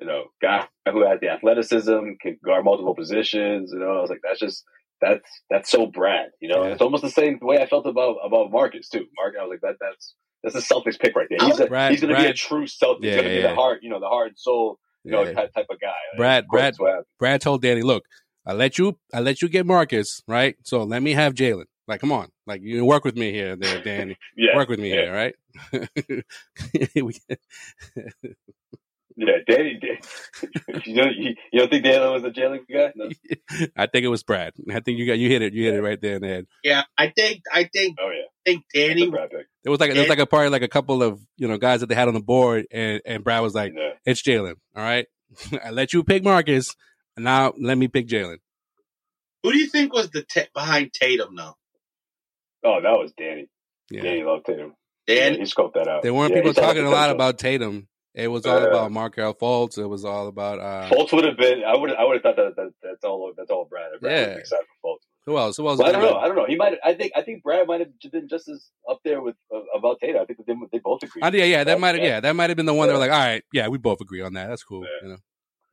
you 0.00 0.06
know, 0.06 0.24
guy 0.40 0.66
who 0.90 1.06
has 1.06 1.20
the 1.20 1.28
athleticism, 1.28 2.12
can 2.20 2.38
guard 2.44 2.64
multiple 2.64 2.94
positions. 2.94 3.70
You 3.72 3.80
know, 3.80 3.98
I 3.98 4.00
was 4.00 4.10
like, 4.10 4.20
that's 4.22 4.40
just 4.40 4.64
that's 5.00 5.28
that's 5.50 5.70
so 5.70 5.86
Brad. 5.86 6.30
You 6.40 6.48
know, 6.48 6.64
yeah. 6.64 6.72
it's 6.72 6.82
almost 6.82 7.02
the 7.02 7.10
same 7.10 7.38
way 7.42 7.58
I 7.58 7.66
felt 7.66 7.86
about 7.86 8.16
about 8.24 8.50
Marcus 8.50 8.88
too. 8.88 9.06
Mark, 9.16 9.34
I 9.38 9.44
was 9.44 9.50
like, 9.50 9.60
that 9.60 9.76
that's 9.80 10.14
that's 10.42 10.54
a 10.54 10.74
Celtics 10.74 10.98
pick 10.98 11.14
right 11.14 11.26
there. 11.28 11.46
He's, 11.46 11.60
a, 11.60 11.66
Brad, 11.66 11.92
he's 11.92 12.00
going 12.00 12.14
to 12.14 12.20
be 12.20 12.28
a 12.28 12.32
true 12.32 12.66
Celtic. 12.66 13.04
Yeah, 13.04 13.10
he's 13.10 13.20
going 13.20 13.28
to 13.28 13.34
yeah. 13.34 13.46
be 13.48 13.48
the 13.48 13.54
heart, 13.54 13.80
you 13.82 13.90
know, 13.90 14.00
the 14.00 14.08
heart 14.08 14.28
and 14.28 14.38
soul, 14.38 14.78
you 15.04 15.12
know, 15.12 15.24
type, 15.32 15.52
type 15.54 15.66
of 15.70 15.80
guy. 15.80 15.92
Brad, 16.16 16.46
Brad, 16.48 16.74
Brad 17.18 17.40
told 17.40 17.62
Danny, 17.62 17.82
look, 17.82 18.04
I 18.46 18.52
let 18.52 18.78
you, 18.78 18.98
I 19.12 19.20
let 19.20 19.42
you 19.42 19.48
get 19.48 19.66
Marcus, 19.66 20.22
right? 20.26 20.56
So 20.64 20.82
let 20.82 21.02
me 21.02 21.12
have 21.12 21.34
Jaylen. 21.34 21.64
Like, 21.86 22.00
come 22.00 22.12
on, 22.12 22.28
like 22.46 22.62
you 22.62 22.84
work 22.84 23.04
with 23.04 23.16
me 23.16 23.32
here, 23.32 23.56
there, 23.56 23.82
Danny. 23.84 24.16
yeah, 24.36 24.54
work 24.54 24.68
with 24.68 24.78
me 24.78 24.90
here, 24.90 25.12
right? 25.12 25.34
Yeah, 29.16 29.34
Danny. 29.46 29.78
you, 30.86 30.94
don't, 30.94 31.14
you, 31.14 31.34
you, 31.52 31.58
don't 31.58 31.68
think 31.68 31.84
Danny 31.84 32.10
was 32.10 32.24
a 32.24 32.30
Jaylen 32.30 32.60
guy? 32.72 32.90
No. 32.96 33.10
I 33.76 33.86
think 33.86 34.04
it 34.04 34.08
was 34.08 34.22
Brad. 34.22 34.54
I 34.72 34.80
think 34.80 34.98
you 34.98 35.06
got 35.06 35.18
you 35.18 35.28
hit 35.28 35.42
it. 35.42 35.52
You 35.52 35.64
hit 35.64 35.74
it 35.74 35.82
right 35.82 36.00
there 36.00 36.14
in 36.14 36.22
the 36.22 36.28
head. 36.28 36.46
Yeah, 36.64 36.84
I 36.96 37.12
think. 37.14 37.42
I 37.52 37.68
think. 37.70 37.98
Oh 38.00 38.08
yeah. 38.08 38.28
I 38.46 38.50
think 38.50 38.64
Danny. 38.74 39.10
There 39.10 39.70
was 39.70 39.80
like 39.80 39.92
there 39.92 40.00
was 40.00 40.08
like 40.08 40.18
a 40.18 40.26
party, 40.26 40.48
like 40.48 40.62
a 40.62 40.68
couple 40.68 41.02
of 41.02 41.20
you 41.36 41.48
know 41.48 41.58
guys 41.58 41.80
that 41.80 41.86
they 41.86 41.94
had 41.94 42.08
on 42.08 42.14
the 42.14 42.20
board, 42.20 42.66
and 42.70 43.00
and 43.04 43.22
Brad 43.22 43.42
was 43.42 43.54
like, 43.54 43.72
yeah. 43.76 43.92
"It's 44.06 44.22
Jaylen, 44.22 44.54
All 44.74 44.82
right, 44.82 45.06
I 45.64 45.70
let 45.70 45.92
you 45.92 46.02
pick 46.04 46.24
Marcus, 46.24 46.74
and 47.16 47.24
now 47.24 47.52
let 47.58 47.76
me 47.76 47.88
pick 47.88 48.08
Jaylen." 48.08 48.38
Who 49.42 49.52
do 49.52 49.58
you 49.58 49.68
think 49.68 49.92
was 49.92 50.10
the 50.10 50.22
t- 50.22 50.48
behind 50.54 50.92
Tatum? 50.92 51.36
though? 51.36 51.54
Oh, 52.64 52.80
that 52.82 52.90
was 52.90 53.12
Danny. 53.16 53.48
Yeah. 53.90 54.02
Danny 54.02 54.22
loved 54.22 54.46
Tatum. 54.46 54.74
Danny, 55.06 55.36
yeah, 55.36 55.44
he 55.44 55.50
scoped 55.50 55.74
that 55.74 55.88
out. 55.88 56.02
There 56.02 56.14
weren't 56.14 56.32
yeah, 56.32 56.42
people 56.42 56.54
talking 56.54 56.84
a 56.84 56.90
lot 56.90 57.10
about 57.10 57.38
Tatum 57.38 57.88
It 58.14 58.28
was 58.28 58.46
all 58.46 58.58
uh, 58.58 58.68
about 58.68 58.92
Markelle 58.92 59.34
Fultz. 59.34 59.78
It 59.78 59.86
was 59.86 60.04
all 60.04 60.28
about 60.28 60.60
uh, 60.60 60.88
Fultz 60.90 61.12
would 61.12 61.24
have 61.24 61.36
been. 61.36 61.62
I 61.64 61.76
would. 61.76 61.94
I 61.94 62.04
would 62.04 62.14
have 62.14 62.22
thought 62.22 62.36
that, 62.36 62.56
that, 62.56 62.72
that's 62.82 63.04
all. 63.04 63.32
That's 63.36 63.50
all 63.50 63.64
Brad. 63.64 63.90
Brad 64.00 64.38
yeah. 64.38 64.56
Excited 65.30 65.56
for 65.56 65.56
Fultz. 65.56 65.56
Who 65.56 65.68
else? 65.68 65.68
Who 65.68 65.68
else? 65.68 65.78
Well, 65.78 65.88
I 65.88 65.92
don't 65.92 66.02
know. 66.02 66.16
I 66.18 66.26
don't 66.26 66.36
know. 66.36 66.46
He 66.46 66.56
might. 66.56 66.74
I 66.84 66.94
think. 66.94 67.12
I 67.16 67.22
think 67.22 67.42
Brad 67.42 67.66
might 67.66 67.80
have 67.80 67.88
been 68.12 68.28
just 68.28 68.48
as 68.48 68.70
up 68.88 69.00
there 69.04 69.20
with 69.20 69.36
uh, 69.54 69.60
about 69.76 70.00
Tatum. 70.00 70.22
I 70.22 70.24
think 70.24 70.46
they, 70.46 70.54
they 70.72 70.78
both 70.78 71.02
agree. 71.02 71.22
Uh, 71.22 71.30
yeah, 71.32 71.44
yeah. 71.44 71.64
That 71.64 71.80
might. 71.80 72.00
Yeah, 72.02 72.20
that 72.20 72.34
might 72.36 72.50
have 72.50 72.56
been 72.56 72.66
the 72.66 72.74
one. 72.74 72.88
Yeah. 72.88 72.94
They 72.94 72.98
were 72.98 73.06
like, 73.06 73.12
all 73.12 73.18
right, 73.18 73.44
yeah, 73.52 73.68
we 73.68 73.78
both 73.78 74.00
agree 74.00 74.22
on 74.22 74.34
that. 74.34 74.48
That's 74.48 74.64
cool. 74.64 74.82
Yeah. 74.82 74.88
You 75.02 75.08
know, 75.14 75.18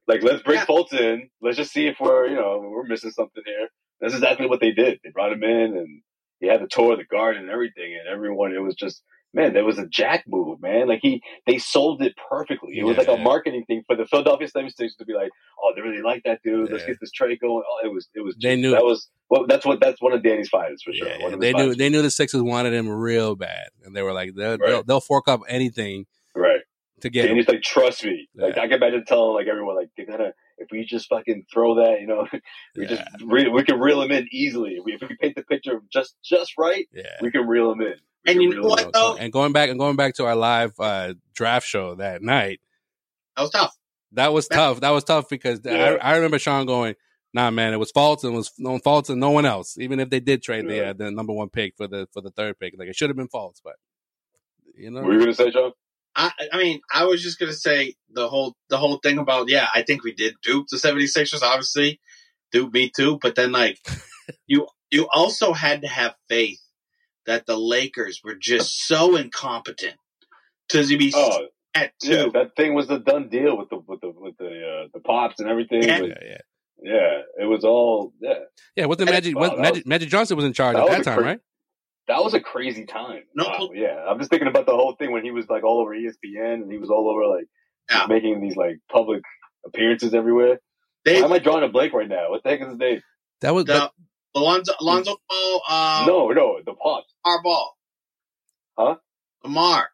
like 0.07 0.23
let's 0.23 0.43
bring 0.43 0.57
yeah. 0.57 0.65
Fultz 0.65 0.93
in. 0.93 1.29
Let's 1.41 1.57
just 1.57 1.71
see 1.71 1.87
if 1.87 1.97
we're 1.99 2.27
you 2.27 2.35
know 2.35 2.59
we're 2.69 2.83
missing 2.87 3.11
something 3.11 3.43
here. 3.45 3.69
That's 4.01 4.13
exactly 4.13 4.47
what 4.47 4.59
they 4.59 4.71
did. 4.71 4.99
They 5.03 5.09
brought 5.11 5.33
him 5.33 5.43
in, 5.43 5.77
and 5.77 6.01
he 6.39 6.47
had 6.47 6.61
the 6.61 6.67
tour 6.67 6.93
of 6.93 6.99
the 6.99 7.05
garden 7.05 7.43
and 7.43 7.51
everything, 7.51 7.97
and 7.99 8.07
everyone. 8.07 8.53
It 8.53 8.59
was 8.59 8.75
just 8.75 9.01
man, 9.33 9.53
there 9.53 9.65
was 9.65 9.77
a 9.77 9.87
jack 9.87 10.23
move, 10.27 10.61
man. 10.61 10.87
Like 10.87 10.99
he, 11.01 11.21
they 11.45 11.57
sold 11.57 12.01
it 12.01 12.15
perfectly. 12.29 12.77
It 12.77 12.83
was 12.83 12.97
like 12.97 13.07
a 13.07 13.17
marketing 13.17 13.65
thing 13.67 13.83
for 13.85 13.95
the 13.95 14.05
Philadelphia 14.05 14.47
76ers 14.47 14.97
to 14.97 15.05
be 15.05 15.13
like, 15.13 15.29
oh, 15.61 15.73
they 15.75 15.81
really 15.81 16.01
like 16.01 16.23
that 16.25 16.41
dude. 16.43 16.71
Let's 16.71 16.85
get 16.85 16.97
this 16.99 17.11
trade 17.11 17.39
going. 17.39 17.63
Oh, 17.67 17.85
it 17.85 17.93
was, 17.93 18.07
it 18.15 18.21
was. 18.21 18.35
They 18.41 18.55
knew 18.55 18.71
that 18.71 18.83
was. 18.83 19.09
Well, 19.29 19.45
that's 19.47 19.65
what 19.65 19.79
that's 19.81 20.01
one 20.01 20.13
of 20.13 20.23
Danny's 20.23 20.49
finds 20.49 20.81
for 20.81 20.93
sure. 20.93 21.07
Yeah, 21.07 21.35
they 21.35 21.53
knew 21.53 21.75
they 21.75 21.89
knew 21.89 22.01
the 22.01 22.11
Sixers 22.11 22.41
wanted 22.41 22.73
him 22.73 22.87
real 22.87 23.35
bad, 23.35 23.67
and 23.83 23.95
they 23.95 24.01
were 24.01 24.13
like, 24.13 24.35
they'll, 24.35 24.51
right. 24.51 24.59
they'll, 24.59 24.83
they'll, 24.83 25.01
fork 25.01 25.27
up 25.27 25.41
anything, 25.49 26.05
right, 26.33 26.61
to 27.01 27.09
get. 27.09 27.27
Danny's 27.27 27.45
him. 27.47 27.55
like, 27.55 27.61
trust 27.61 28.05
me. 28.05 28.29
Like 28.35 28.57
I 28.57 28.67
can 28.67 28.73
imagine 28.73 29.03
telling 29.05 29.35
like 29.35 29.47
everyone 29.47 29.75
like 29.75 29.89
they 29.97 30.05
gotta 30.05 30.33
if 30.57 30.69
we 30.71 30.85
just 30.85 31.09
fucking 31.09 31.45
throw 31.53 31.75
that, 31.75 31.99
you 31.99 32.07
know, 32.07 32.25
we 32.75 32.83
yeah. 32.83 32.87
just 32.87 33.03
re- 33.25 33.49
we 33.49 33.63
can 33.63 33.79
reel 33.79 34.01
him 34.01 34.11
in 34.11 34.27
easily. 34.31 34.75
If 34.77 34.85
we, 34.85 34.93
if 34.93 35.01
we 35.01 35.15
paint 35.19 35.35
the 35.35 35.43
picture 35.43 35.81
just 35.91 36.15
just 36.23 36.53
right, 36.57 36.87
yeah. 36.93 37.17
we 37.21 37.29
can 37.29 37.47
reel 37.47 37.71
him 37.71 37.81
in 37.81 37.95
and 38.27 38.43
you 38.43 38.53
know 38.53 38.67
what 38.67 38.91
though? 38.93 39.15
And 39.15 39.31
going 39.31 39.53
back 39.53 39.69
and 39.69 39.79
going 39.79 39.95
back 39.95 40.15
to 40.15 40.25
our 40.25 40.35
live 40.35 40.73
uh, 40.79 41.13
draft 41.33 41.65
show 41.65 41.95
that 41.95 42.21
night, 42.21 42.59
that 43.35 43.43
was 43.43 43.51
tough. 43.51 43.75
That 44.11 44.33
was 44.33 44.47
tough. 44.47 44.81
That 44.81 44.89
was 44.91 45.03
tough 45.03 45.29
because 45.29 45.61
yeah. 45.63 45.97
I, 46.01 46.11
I, 46.11 46.15
remember 46.17 46.37
Sean 46.37 46.65
going, 46.65 46.95
"Nah, 47.33 47.51
man, 47.51 47.73
it 47.73 47.77
was 47.77 47.91
Fultz 47.91 48.23
and 48.23 48.33
was 48.35 48.51
no 48.57 48.77
Fultz 48.79 49.09
and 49.09 49.19
no 49.19 49.31
one 49.31 49.45
else. 49.45 49.77
Even 49.79 49.99
if 49.99 50.09
they 50.09 50.19
did 50.19 50.43
trade 50.43 50.65
yeah. 50.69 50.71
the 50.71 50.89
uh, 50.89 50.93
the 50.93 51.11
number 51.11 51.33
one 51.33 51.49
pick 51.49 51.75
for 51.77 51.87
the 51.87 52.07
for 52.11 52.21
the 52.21 52.31
third 52.31 52.59
pick, 52.59 52.73
like 52.77 52.89
it 52.89 52.95
should 52.95 53.09
have 53.09 53.17
been 53.17 53.29
Fultz." 53.29 53.61
But 53.63 53.75
you 54.75 54.91
know, 54.91 55.01
what 55.01 55.07
were 55.07 55.13
you 55.13 55.19
gonna 55.19 55.33
say, 55.33 55.51
John? 55.51 55.71
I, 56.15 56.31
I 56.51 56.57
mean, 56.57 56.81
I 56.93 57.05
was 57.05 57.21
just 57.21 57.39
gonna 57.39 57.53
say 57.53 57.95
the 58.09 58.27
whole 58.27 58.55
the 58.69 58.77
whole 58.77 58.97
thing 58.97 59.19
about 59.19 59.49
yeah, 59.49 59.67
I 59.73 59.83
think 59.83 60.03
we 60.03 60.13
did 60.13 60.35
dupe 60.43 60.67
the 60.69 60.77
76ers, 60.77 61.43
obviously. 61.43 62.01
Dupe 62.51 62.73
me 62.73 62.91
too, 62.95 63.19
but 63.21 63.35
then 63.35 63.51
like 63.51 63.79
you 64.47 64.67
you 64.89 65.07
also 65.13 65.53
had 65.53 65.81
to 65.81 65.87
have 65.87 66.15
faith 66.27 66.59
that 67.27 67.45
the 67.45 67.57
Lakers 67.57 68.21
were 68.23 68.35
just 68.35 68.87
so 68.87 69.15
incompetent 69.15 69.95
to 70.69 70.85
be 70.85 71.13
oh, 71.15 71.47
at 71.75 71.91
two. 72.01 72.11
Yeah, 72.11 72.25
that 72.33 72.55
thing 72.55 72.73
was 72.73 72.87
the 72.87 72.99
done 72.99 73.29
deal 73.29 73.57
with 73.57 73.69
the 73.69 73.77
with 73.77 74.01
the 74.01 74.09
with 74.09 74.37
the 74.37 74.45
uh, 74.47 74.87
the 74.93 74.99
pops 74.99 75.39
and 75.39 75.49
everything. 75.49 75.83
Yeah, 75.83 76.01
yeah, 76.01 76.13
yeah. 76.21 76.37
Yeah, 76.79 77.21
it 77.41 77.45
was 77.45 77.63
all 77.63 78.13
yeah. 78.21 78.33
Yeah, 78.75 78.85
what 78.85 78.97
the 78.97 79.05
Magic? 79.05 79.35
What, 79.35 79.57
Magic, 79.57 79.75
was, 79.75 79.85
Magic 79.85 80.09
Johnson 80.09 80.37
was 80.37 80.45
in 80.45 80.53
charge 80.53 80.77
at 80.77 80.87
that 80.87 81.03
time, 81.03 81.17
cra- 81.17 81.25
right? 81.25 81.39
That 82.07 82.23
was 82.23 82.33
a 82.33 82.39
crazy 82.39 82.85
time. 82.85 83.23
No, 83.35 83.45
wow, 83.45 83.69
yeah. 83.73 84.05
I'm 84.07 84.17
just 84.19 84.29
thinking 84.29 84.47
about 84.47 84.65
the 84.65 84.75
whole 84.75 84.95
thing 84.95 85.11
when 85.11 85.23
he 85.23 85.31
was 85.31 85.49
like 85.49 85.63
all 85.63 85.81
over 85.81 85.91
ESPN 85.91 86.53
and 86.53 86.71
he 86.71 86.77
was 86.77 86.89
all 86.89 87.09
over 87.09 87.25
like 87.25 87.47
yeah. 87.89 88.05
making 88.07 88.41
these 88.41 88.55
like 88.55 88.79
public 88.89 89.23
appearances 89.65 90.13
everywhere. 90.13 90.59
They, 91.03 91.19
Why 91.19 91.27
am 91.27 91.33
I 91.33 91.39
drawing 91.39 91.63
a 91.63 91.69
blank 91.69 91.93
right 91.93 92.07
now? 92.07 92.29
What 92.29 92.43
the 92.43 92.49
heck 92.49 92.61
is 92.61 92.67
his 92.67 92.77
name? 92.77 93.01
That 93.41 93.53
was 93.53 93.65
the, 93.65 93.91
Alonzo, 94.37 94.73
Alonzo 94.79 95.17
Ball. 95.29 95.61
Uh, 95.69 96.05
no, 96.07 96.29
no, 96.29 96.59
the 96.65 96.73
Pops. 96.73 97.13
Lamar 97.25 97.43
Ball. 97.43 97.77
Huh? 98.77 98.95
Lamar. 99.43 99.89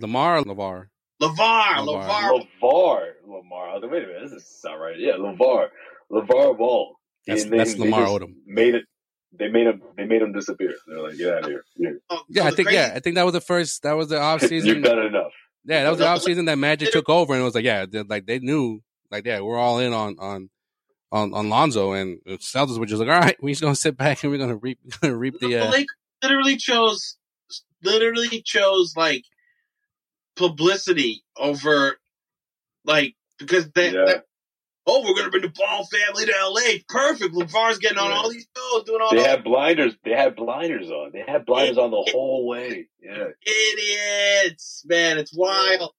Lamar 0.00 0.42
LaVar. 0.42 0.86
LaVar. 1.20 1.76
LaVar. 1.76 2.44
LaVar. 2.62 3.06
Lamar. 3.26 3.80
Wait 3.80 3.84
a 3.84 3.88
minute. 3.88 4.08
This 4.22 4.32
is 4.32 4.60
not 4.64 4.74
right. 4.74 4.94
Yeah, 4.98 5.14
LaVar. 5.14 5.68
LaVar 6.12 6.58
Ball. 6.58 6.96
That's, 7.26 7.42
and 7.42 7.52
that's 7.52 7.76
Lamar 7.76 8.06
Odom. 8.06 8.34
Made 8.46 8.74
it. 8.76 8.84
They 9.38 9.48
made 9.48 9.66
him. 9.66 9.82
They 9.96 10.04
made 10.04 10.22
him 10.22 10.32
disappear. 10.32 10.74
They're 10.86 11.02
like, 11.02 11.18
get 11.18 11.34
out 11.34 11.44
of 11.44 11.50
here. 11.50 11.64
Yeah, 11.76 11.90
oh, 12.08 12.22
yeah 12.30 12.44
I 12.44 12.50
think. 12.50 12.68
Crazy. 12.68 12.76
Yeah, 12.76 12.92
I 12.94 13.00
think 13.00 13.16
that 13.16 13.24
was 13.24 13.34
the 13.34 13.42
first. 13.42 13.82
That 13.82 13.92
was 13.92 14.08
the 14.08 14.18
off 14.20 14.40
season. 14.40 14.68
You've 14.68 14.84
done 14.84 14.98
enough. 14.98 15.32
Yeah, 15.64 15.82
that 15.84 15.90
was 15.90 15.98
the 15.98 16.06
off 16.06 16.22
season 16.22 16.46
that 16.46 16.56
Magic 16.56 16.92
took 16.92 17.10
over, 17.10 17.34
and 17.34 17.42
it 17.42 17.44
was 17.44 17.54
like, 17.54 17.64
yeah, 17.64 17.84
like 18.08 18.24
they 18.24 18.38
knew, 18.38 18.80
like, 19.10 19.26
yeah, 19.26 19.40
we're 19.40 19.58
all 19.58 19.80
in 19.80 19.92
on 19.92 20.16
on 20.18 20.48
on, 21.10 21.32
on 21.34 21.48
Lonzo, 21.48 21.92
and 21.92 22.20
Celtics 22.26 22.78
were 22.78 22.86
just 22.86 23.00
like, 23.00 23.08
all 23.08 23.20
right, 23.20 23.36
we're 23.42 23.50
just 23.50 23.62
gonna 23.62 23.74
sit 23.74 23.96
back 23.96 24.22
and 24.22 24.32
we're 24.32 24.38
gonna 24.38 24.56
reap, 24.56 24.78
gonna 25.00 25.16
reap 25.16 25.38
the. 25.40 25.56
Uh... 25.56 25.70
Lake 25.70 25.88
literally 26.22 26.56
chose, 26.56 27.16
literally 27.82 28.42
chose 28.42 28.94
like 28.96 29.24
publicity 30.36 31.24
over, 31.36 31.98
like 32.84 33.14
because 33.38 33.70
they, 33.70 33.92
yeah. 33.92 34.04
they 34.06 34.14
oh, 34.88 35.02
we're 35.04 35.14
gonna 35.14 35.30
bring 35.30 35.42
the 35.42 35.48
Ball 35.48 35.86
family 35.86 36.26
to 36.26 36.32
LA. 36.32 36.78
Perfect. 36.88 37.34
LaVar's 37.34 37.78
getting 37.78 37.98
on 37.98 38.10
yeah. 38.10 38.16
all 38.16 38.30
these 38.30 38.46
shows, 38.56 38.84
doing 38.84 39.00
all. 39.00 39.14
They 39.14 39.22
had 39.22 39.44
blinders. 39.44 39.94
They 40.04 40.12
had 40.12 40.34
blinders 40.34 40.90
on. 40.90 41.12
They 41.12 41.22
had 41.26 41.46
blinders 41.46 41.78
on 41.78 41.90
the 41.90 42.10
whole 42.12 42.46
way. 42.48 42.88
Yeah. 43.00 43.28
Idiots, 43.46 44.84
man. 44.86 45.18
It's 45.18 45.34
wild. 45.36 45.92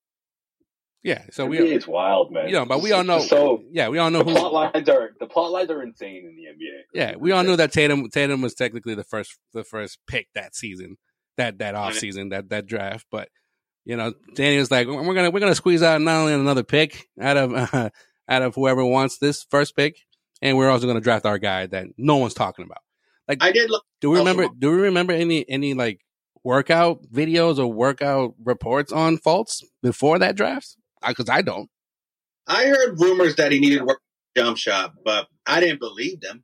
Yeah, 1.01 1.23
so 1.31 1.45
we 1.45 1.59
it's 1.59 1.87
wild, 1.87 2.31
man. 2.31 2.47
You 2.47 2.55
know, 2.55 2.65
but 2.65 2.81
we 2.81 2.91
all 2.91 3.05
know. 3.05 3.19
So 3.19 3.63
yeah, 3.71 3.87
we 3.87 3.99
all 3.99 4.09
know 4.09 4.21
the 4.21 4.33
plot 4.33 4.53
lines 4.53 4.89
are 4.89 5.11
the 5.17 5.27
plot 5.27 5.51
lines 5.51 5.69
are 5.69 5.81
insane 5.81 6.25
in 6.25 6.35
the 6.35 6.43
NBA. 6.43 6.81
Yeah, 6.93 7.15
we 7.17 7.31
all 7.31 7.43
knew 7.43 7.55
that 7.55 7.71
Tatum 7.71 8.09
Tatum 8.09 8.41
was 8.41 8.53
technically 8.53 8.95
the 8.95 9.05
first 9.05 9.37
the 9.53 9.63
first 9.63 9.99
pick 10.07 10.27
that 10.35 10.55
season, 10.55 10.97
that 11.37 11.59
that 11.59 11.75
off 11.75 11.93
season, 11.93 12.29
that 12.29 12.49
that 12.49 12.65
draft. 12.65 13.05
But 13.09 13.29
you 13.85 13.95
know, 13.95 14.13
Danny 14.35 14.57
was 14.57 14.71
like, 14.71 14.87
we're 14.87 15.13
gonna 15.13 15.31
we're 15.31 15.39
gonna 15.39 15.55
squeeze 15.55 15.81
out 15.81 16.01
not 16.01 16.17
only 16.17 16.33
another 16.33 16.63
pick 16.63 17.07
out 17.19 17.37
of 17.37 17.53
uh, 17.53 17.89
out 18.29 18.41
of 18.41 18.55
whoever 18.55 18.83
wants 18.83 19.19
this 19.19 19.45
first 19.49 19.77
pick, 19.77 19.95
and 20.41 20.57
we're 20.57 20.69
also 20.69 20.85
gonna 20.85 20.99
draft 20.99 21.25
our 21.25 21.39
guy 21.39 21.65
that 21.67 21.87
no 21.97 22.17
one's 22.17 22.33
talking 22.33 22.65
about. 22.65 22.83
Like 23.29 23.41
I 23.41 23.53
did. 23.53 23.69
Look, 23.69 23.85
do 24.01 24.09
we 24.09 24.19
remember? 24.19 24.49
Do 24.49 24.71
we 24.71 24.77
remember 24.77 25.13
any 25.13 25.47
any 25.49 25.75
like 25.75 26.01
workout 26.43 27.03
videos 27.03 27.57
or 27.57 27.71
workout 27.71 28.33
reports 28.43 28.91
on 28.91 29.17
Fultz 29.17 29.63
before 29.81 30.19
that 30.19 30.35
draft? 30.35 30.75
Because 31.07 31.29
I 31.29 31.41
don't. 31.41 31.69
I 32.47 32.65
heard 32.65 32.99
rumors 32.99 33.35
that 33.35 33.51
he 33.51 33.59
needed 33.59 33.83
work 33.83 34.01
jump 34.35 34.57
shot, 34.57 34.93
but 35.03 35.27
I 35.45 35.59
didn't 35.59 35.79
believe 35.79 36.21
them. 36.21 36.43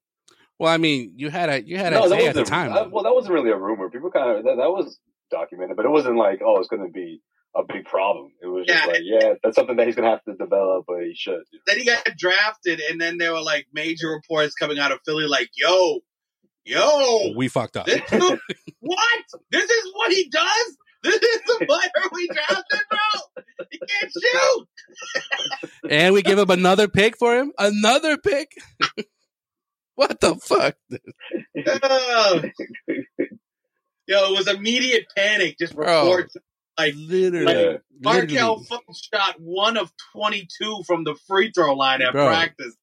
Well, 0.60 0.72
I 0.72 0.78
mean, 0.78 1.14
you 1.16 1.30
had 1.30 1.50
a 1.50 1.64
you 1.64 1.78
had 1.78 1.94
a 1.94 2.00
no, 2.00 2.08
say 2.08 2.28
at 2.28 2.36
the 2.36 2.44
time. 2.44 2.72
Uh, 2.72 2.88
well, 2.90 3.04
that 3.04 3.14
wasn't 3.14 3.34
really 3.34 3.52
a 3.52 3.58
rumor. 3.58 3.90
People 3.90 4.12
kind 4.12 4.38
of 4.38 4.44
that, 4.46 4.56
that 4.58 4.70
was 4.70 5.00
documented, 5.30 5.76
but 5.76 5.86
it 5.86 5.90
wasn't 5.90 6.18
like, 6.18 6.42
oh, 6.46 6.60
it's 6.60 6.70
going 6.70 6.86
to 6.86 6.92
be 6.92 7.22
a 7.56 7.64
big 7.64 7.86
problem. 7.86 8.32
It 8.42 8.48
was 8.48 8.66
just 8.66 8.86
yeah. 8.86 8.92
like, 8.92 9.02
yeah, 9.04 9.34
that's 9.44 9.56
something 9.56 9.76
that 9.78 9.88
he's 9.88 9.96
going 9.96 10.06
to 10.06 10.12
have 10.12 10.24
to 10.26 10.34
develop, 10.34 10.86
but 10.88 11.04
he 11.04 11.14
should. 11.16 11.42
Then 11.66 11.78
he 11.78 11.86
got 11.86 12.06
drafted, 12.18 12.80
and 12.80 13.00
then 13.00 13.18
there 13.18 13.34
were 13.34 13.42
like 13.42 13.68
major 13.74 14.10
reports 14.10 14.56
coming 14.56 14.80
out 14.80 14.92
of 14.92 15.00
Philly, 15.06 15.28
like, 15.28 15.50
yo, 15.56 16.00
yo, 16.64 17.34
we 17.36 17.48
fucked 17.48 17.78
up. 17.78 17.86
This, 17.86 18.02
what? 18.12 19.20
This 19.52 19.70
is 19.70 19.92
what 19.94 20.12
he 20.12 20.30
does? 20.30 20.78
This 21.06 21.22
is 21.22 21.42
the 21.46 21.66
player 21.68 22.10
we 22.14 22.28
drafted, 22.30 22.80
bro. 22.90 23.44
He 23.80 23.88
can't 24.00 24.12
shoot. 24.12 24.68
and 25.90 26.14
we 26.14 26.22
give 26.22 26.40
him 26.40 26.50
another 26.50 26.88
pick 26.88 27.18
for 27.18 27.36
him. 27.36 27.52
Another 27.58 28.18
pick. 28.18 28.52
what 29.96 30.20
the 30.20 30.36
fuck? 30.36 30.76
Oh. 31.68 32.42
Yo, 34.08 34.34
it 34.34 34.38
was 34.38 34.48
immediate 34.48 35.06
panic. 35.16 35.58
Just 35.58 35.74
reports 35.74 36.36
like 36.78 36.94
literally. 36.96 37.46
Like, 37.46 37.82
Markelle 38.02 38.64
shot 39.14 39.36
one 39.40 39.78
of 39.78 39.92
twenty-two 40.14 40.84
from 40.86 41.04
the 41.06 41.16
free 41.28 41.52
throw 41.52 41.74
line 41.74 42.02
at 42.02 42.12
bro. 42.12 42.28
practice. 42.28 42.76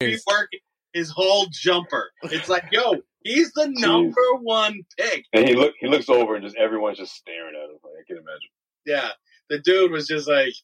He's 0.00 0.24
working 0.26 0.60
his 0.92 1.10
whole 1.10 1.46
jumper. 1.50 2.10
It's 2.24 2.48
like, 2.48 2.64
yo, 2.72 3.02
he's 3.22 3.52
the 3.52 3.68
number 3.68 4.20
Jeez. 4.34 4.42
one 4.42 4.80
pick. 4.98 5.24
And 5.32 5.48
he 5.48 5.54
look 5.54 5.74
he 5.80 5.88
looks 5.88 6.08
over 6.08 6.34
and 6.34 6.44
just 6.44 6.56
everyone's 6.56 6.98
just 6.98 7.14
staring 7.14 7.54
at 7.54 7.70
him. 7.70 7.78
Like, 7.82 7.92
I 8.00 8.04
can 8.06 8.16
imagine. 8.16 8.50
Yeah. 8.86 9.10
The 9.48 9.58
dude 9.58 9.90
was 9.90 10.06
just 10.06 10.28
like, 10.28 10.54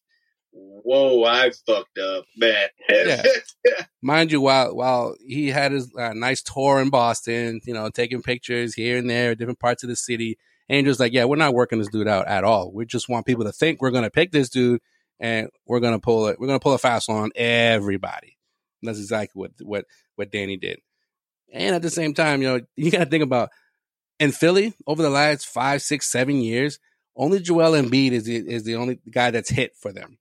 Whoa, 0.52 1.24
I 1.24 1.50
fucked 1.66 1.98
up, 1.98 2.24
man. 2.36 2.68
Yeah. 2.88 3.84
Mind 4.00 4.30
you, 4.30 4.40
while 4.40 4.74
while 4.74 5.16
he 5.26 5.48
had 5.48 5.72
his 5.72 5.92
uh, 5.98 6.12
nice 6.14 6.42
tour 6.42 6.80
in 6.80 6.88
Boston, 6.88 7.60
you 7.64 7.74
know, 7.74 7.90
taking 7.90 8.22
pictures 8.22 8.74
here 8.74 8.96
and 8.96 9.10
there, 9.10 9.34
different 9.34 9.58
parts 9.58 9.82
of 9.82 9.88
the 9.88 9.96
city, 9.96 10.38
Andrew's 10.68 11.00
like, 11.00 11.12
yeah, 11.12 11.24
we're 11.24 11.36
not 11.36 11.52
working 11.52 11.80
this 11.80 11.88
dude 11.88 12.06
out 12.06 12.28
at 12.28 12.44
all. 12.44 12.72
We 12.72 12.86
just 12.86 13.08
want 13.08 13.26
people 13.26 13.44
to 13.44 13.52
think 13.52 13.80
we're 13.80 13.90
going 13.90 14.04
to 14.04 14.10
pick 14.10 14.30
this 14.30 14.48
dude, 14.48 14.80
and 15.18 15.48
we're 15.66 15.80
going 15.80 15.94
to 15.94 16.00
pull 16.00 16.28
it. 16.28 16.38
We're 16.38 16.46
going 16.46 16.58
to 16.60 16.62
pull 16.62 16.74
a 16.74 16.78
fast 16.78 17.08
one 17.08 17.24
on 17.24 17.30
everybody. 17.34 18.38
And 18.80 18.88
that's 18.88 19.00
exactly 19.00 19.40
what 19.40 19.52
what 19.62 19.84
what 20.14 20.30
Danny 20.30 20.56
did. 20.56 20.78
And 21.52 21.74
at 21.74 21.82
the 21.82 21.90
same 21.90 22.14
time, 22.14 22.42
you 22.42 22.48
know, 22.48 22.61
you 22.76 22.90
got 22.90 22.98
to 23.04 23.06
think 23.06 23.22
about 23.22 23.50
in 24.18 24.32
Philly 24.32 24.74
over 24.87 25.02
the 25.02 25.11
last 25.11 25.46
five, 25.46 25.82
six, 25.82 26.11
seven 26.11 26.40
years, 26.40 26.78
only 27.16 27.40
Joel 27.40 27.72
Embiid 27.72 28.12
is 28.12 28.24
the, 28.24 28.37
is 28.37 28.64
the 28.64 28.76
only 28.76 28.98
guy 29.11 29.30
that's 29.30 29.50
hit 29.50 29.72
for 29.80 29.92
them, 29.92 30.18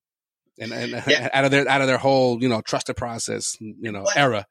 and, 0.59 0.71
and 0.71 1.03
yeah. 1.07 1.29
out 1.33 1.45
of 1.45 1.51
their 1.51 1.67
out 1.67 1.81
of 1.81 1.87
their 1.87 1.97
whole 1.97 2.41
you 2.41 2.47
know 2.47 2.61
trusted 2.61 2.95
process 2.95 3.57
you 3.59 3.91
know 3.91 4.03
but 4.05 4.17
era. 4.17 4.45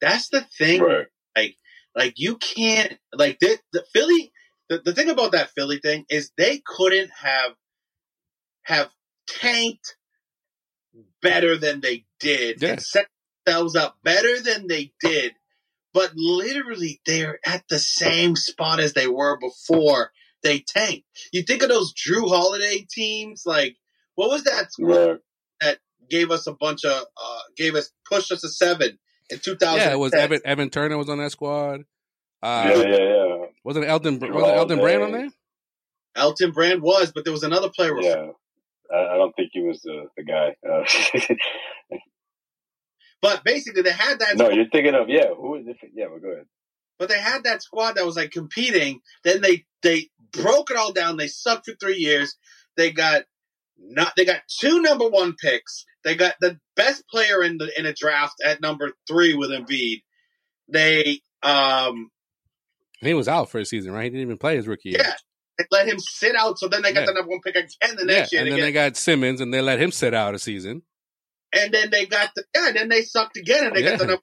That's 0.00 0.28
the 0.30 0.40
thing, 0.58 0.82
right. 0.82 1.06
like 1.36 1.56
like 1.94 2.14
you 2.16 2.36
can't 2.36 2.98
like 3.14 3.38
the, 3.38 3.58
the 3.72 3.84
Philly. 3.92 4.32
The, 4.68 4.78
the 4.84 4.94
thing 4.94 5.10
about 5.10 5.32
that 5.32 5.50
Philly 5.50 5.78
thing 5.78 6.04
is 6.08 6.32
they 6.36 6.62
couldn't 6.64 7.10
have 7.20 7.52
have 8.64 8.90
tanked 9.28 9.96
better 11.20 11.56
than 11.56 11.80
they 11.80 12.04
did 12.20 12.60
Yeah. 12.60 12.70
and 12.70 12.82
set 12.82 13.06
themselves 13.44 13.76
up 13.76 13.96
better 14.02 14.40
than 14.40 14.66
they 14.66 14.92
did, 15.00 15.32
but 15.92 16.12
literally 16.14 17.00
they're 17.06 17.38
at 17.46 17.64
the 17.68 17.78
same 17.78 18.36
spot 18.36 18.80
as 18.80 18.92
they 18.92 19.06
were 19.06 19.38
before 19.38 20.12
they 20.42 20.60
tanked. 20.60 21.04
You 21.32 21.42
think 21.42 21.62
of 21.62 21.68
those 21.68 21.94
Jrue 21.94 22.28
Holiday 22.28 22.86
teams, 22.90 23.44
like 23.46 23.76
what 24.14 24.30
was 24.30 24.44
that 24.44 24.72
squad 24.72 25.18
that 25.60 25.78
gave 26.10 26.30
us 26.30 26.46
a 26.46 26.52
bunch 26.52 26.84
of 26.84 26.92
uh 26.92 27.38
gave 27.56 27.74
us 27.74 27.90
pushed 28.08 28.32
us 28.32 28.44
a 28.44 28.48
seven 28.48 28.98
in 29.30 29.38
2000. 29.38 29.78
Yeah, 29.78 29.92
it 29.92 29.98
was 29.98 30.12
Evan 30.12 30.40
Evan 30.44 30.70
Turner 30.70 30.98
was 30.98 31.08
on 31.08 31.18
that 31.18 31.32
squad. 31.32 31.84
Uh, 32.42 32.72
yeah, 32.74 32.82
yeah, 32.82 32.98
yeah. 32.98 33.46
Wasn't 33.64 33.86
Elton 33.86 34.18
wasn't 34.20 34.56
Elton 34.56 34.78
Brand 34.78 35.02
on 35.02 35.12
there? 35.12 35.30
Elton 36.16 36.50
Brand 36.50 36.82
was, 36.82 37.12
but 37.12 37.24
there 37.24 37.32
was 37.32 37.44
another 37.44 37.70
player. 37.70 38.00
Yeah. 38.00 38.32
I, 38.92 39.14
I 39.14 39.16
don't 39.16 39.34
think 39.34 39.50
he 39.52 39.62
was 39.62 39.80
the, 39.82 40.06
the 40.16 40.24
guy. 40.24 40.56
Uh, 40.68 41.96
But 43.22 43.44
basically, 43.44 43.82
they 43.82 43.92
had 43.92 44.18
that. 44.18 44.36
no, 44.36 44.46
squad, 44.46 44.56
you're 44.56 44.68
thinking 44.68 44.94
of, 44.94 45.08
yeah, 45.08 45.28
who 45.34 45.54
is 45.54 45.66
it? 45.68 45.76
Yeah, 45.94 46.06
well, 46.10 46.18
go 46.18 46.28
ahead. 46.32 46.46
but 46.98 47.08
they 47.08 47.18
had 47.20 47.44
that 47.44 47.62
squad 47.62 47.92
that 47.94 48.04
was 48.04 48.16
like 48.16 48.32
competing. 48.32 49.00
Then 49.24 49.40
they 49.40 49.64
they 49.82 50.10
broke 50.32 50.70
it 50.70 50.76
all 50.76 50.92
down. 50.92 51.16
They 51.16 51.28
sucked 51.28 51.66
for 51.66 51.74
three 51.80 51.96
years. 51.98 52.36
They 52.76 52.90
got 52.92 53.22
not. 53.78 54.12
They 54.16 54.24
got 54.24 54.42
two 54.60 54.82
number 54.82 55.08
one 55.08 55.34
picks. 55.40 55.84
They 56.04 56.16
got 56.16 56.34
the 56.40 56.58
best 56.74 57.06
player 57.08 57.42
in 57.44 57.58
the 57.58 57.70
in 57.78 57.86
a 57.86 57.92
draft 57.94 58.34
at 58.44 58.60
number 58.60 58.92
three 59.08 59.34
with 59.34 59.50
Embiid. 59.50 60.02
They 60.68 61.20
um 61.44 62.10
He 63.00 63.14
was 63.14 63.28
out 63.28 63.50
for 63.50 63.58
a 63.60 63.64
season, 63.64 63.92
right? 63.92 64.04
He 64.04 64.10
didn't 64.10 64.22
even 64.22 64.38
play 64.38 64.56
his 64.56 64.66
rookie 64.66 64.90
year. 64.90 65.00
yeah. 65.02 65.14
They 65.58 65.64
let 65.70 65.86
him 65.86 65.98
sit 66.00 66.34
out, 66.34 66.58
so 66.58 66.66
then 66.66 66.82
they 66.82 66.92
got 66.92 67.00
Yeah. 67.00 67.06
the 67.06 67.12
number 67.14 67.30
one 67.30 67.40
pick 67.44 67.54
again 67.54 67.68
the 67.96 68.04
Yeah, 68.08 68.18
next 68.18 68.32
year. 68.32 68.42
and 68.42 68.50
then 68.50 68.56
get- 68.58 68.62
they 68.64 68.72
got 68.72 68.96
Simmons, 68.96 69.40
and 69.40 69.52
they 69.52 69.60
let 69.60 69.78
him 69.80 69.92
sit 69.92 70.14
out 70.14 70.34
a 70.34 70.38
season. 70.38 70.82
And 71.52 71.72
then 71.72 71.90
they 71.90 72.06
got 72.06 72.30
the 72.34 72.44
yeah, 72.54 72.68
and 72.68 72.76
then 72.76 72.88
they 72.88 73.02
sucked 73.02 73.36
again, 73.36 73.66
and 73.66 73.74
they 73.76 73.82
got 73.82 73.98
the 73.98 74.06
number. 74.06 74.22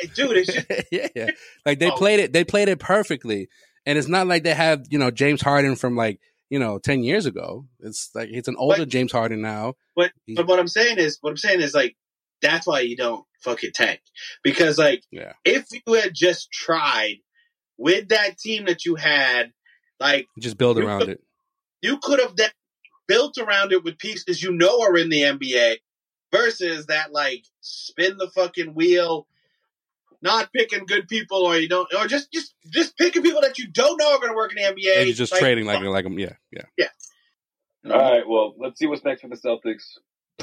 Hey, 0.00 0.08
Dude, 0.14 0.36
it's 0.36 0.52
just 0.52 0.66
yeah, 0.92 1.08
yeah. 1.14 1.30
Like 1.64 1.78
they 1.78 1.90
Oh. 1.90 1.96
played 1.96 2.20
it, 2.20 2.32
they 2.32 2.44
played 2.44 2.68
it 2.68 2.78
perfectly, 2.78 3.48
and 3.86 3.96
it's 3.98 4.08
not 4.08 4.26
like 4.26 4.42
they 4.44 4.54
have 4.54 4.84
you 4.90 4.98
know 4.98 5.10
James 5.10 5.40
Harden 5.42 5.74
from 5.76 5.96
like 5.96 6.20
you 6.50 6.58
know 6.58 6.78
ten 6.78 7.02
years 7.02 7.24
ago. 7.26 7.66
It's 7.80 8.10
like 8.14 8.28
it's 8.30 8.48
an 8.48 8.56
older 8.58 8.84
James 8.84 9.12
Harden 9.12 9.40
now. 9.40 9.74
But 9.96 10.12
He- 10.26 10.34
but 10.34 10.46
what 10.46 10.58
I'm 10.58 10.68
saying 10.68 10.98
is 10.98 11.18
what 11.22 11.30
I'm 11.30 11.36
saying 11.38 11.60
is 11.62 11.74
like 11.74 11.96
that's 12.42 12.66
why 12.66 12.80
you 12.80 12.96
don't 12.96 13.24
fucking 13.42 13.70
tank 13.74 14.00
because 14.44 14.76
like 14.78 15.02
Yeah. 15.10 15.32
if 15.44 15.66
you 15.86 15.94
had 15.94 16.12
just 16.14 16.50
tried 16.52 17.16
with 17.78 18.08
that 18.08 18.36
team 18.38 18.66
that 18.66 18.84
you 18.84 18.96
had, 18.96 19.52
like 19.98 20.26
Just 20.38 20.58
build 20.58 20.78
around 20.78 21.08
it. 21.08 21.20
you 21.82 21.98
could 22.02 22.20
have 22.20 22.34
built 23.08 23.38
around 23.38 23.72
it 23.72 23.82
with 23.82 23.98
pieces 23.98 24.42
you 24.42 24.52
know 24.52 24.80
are 24.82 24.96
in 24.96 25.08
the 25.08 25.22
NBA 25.22 25.76
versus 26.32 26.86
that 26.86 27.12
like 27.12 27.44
spin 27.60 28.16
the 28.18 28.28
fucking 28.30 28.74
wheel. 28.74 29.26
Not 30.22 30.52
picking 30.52 30.84
good 30.84 31.08
people, 31.08 31.38
or 31.38 31.56
you 31.56 31.66
don't, 31.66 31.88
or 31.94 32.06
just 32.06 32.30
just 32.30 32.54
just 32.70 32.98
picking 32.98 33.22
people 33.22 33.40
that 33.40 33.58
you 33.58 33.68
don't 33.68 33.96
know 33.96 34.12
are 34.12 34.18
going 34.18 34.28
to 34.28 34.36
work 34.36 34.52
in 34.54 34.56
the 34.62 34.68
NBA. 34.68 34.98
And 34.98 35.06
you're 35.06 35.14
just 35.14 35.32
Like, 35.32 35.40
trading 35.40 35.64
like 35.64 35.80
like 35.82 36.04
yeah, 36.18 36.34
yeah. 36.52 36.62
yeah. 36.76 36.88
All 37.90 37.98
right, 37.98 38.28
well, 38.28 38.54
let's 38.58 38.78
see 38.78 38.86
what's 38.86 39.02
next 39.02 39.22
for 39.22 39.28
the 39.28 39.36
Celtics. 39.36 39.84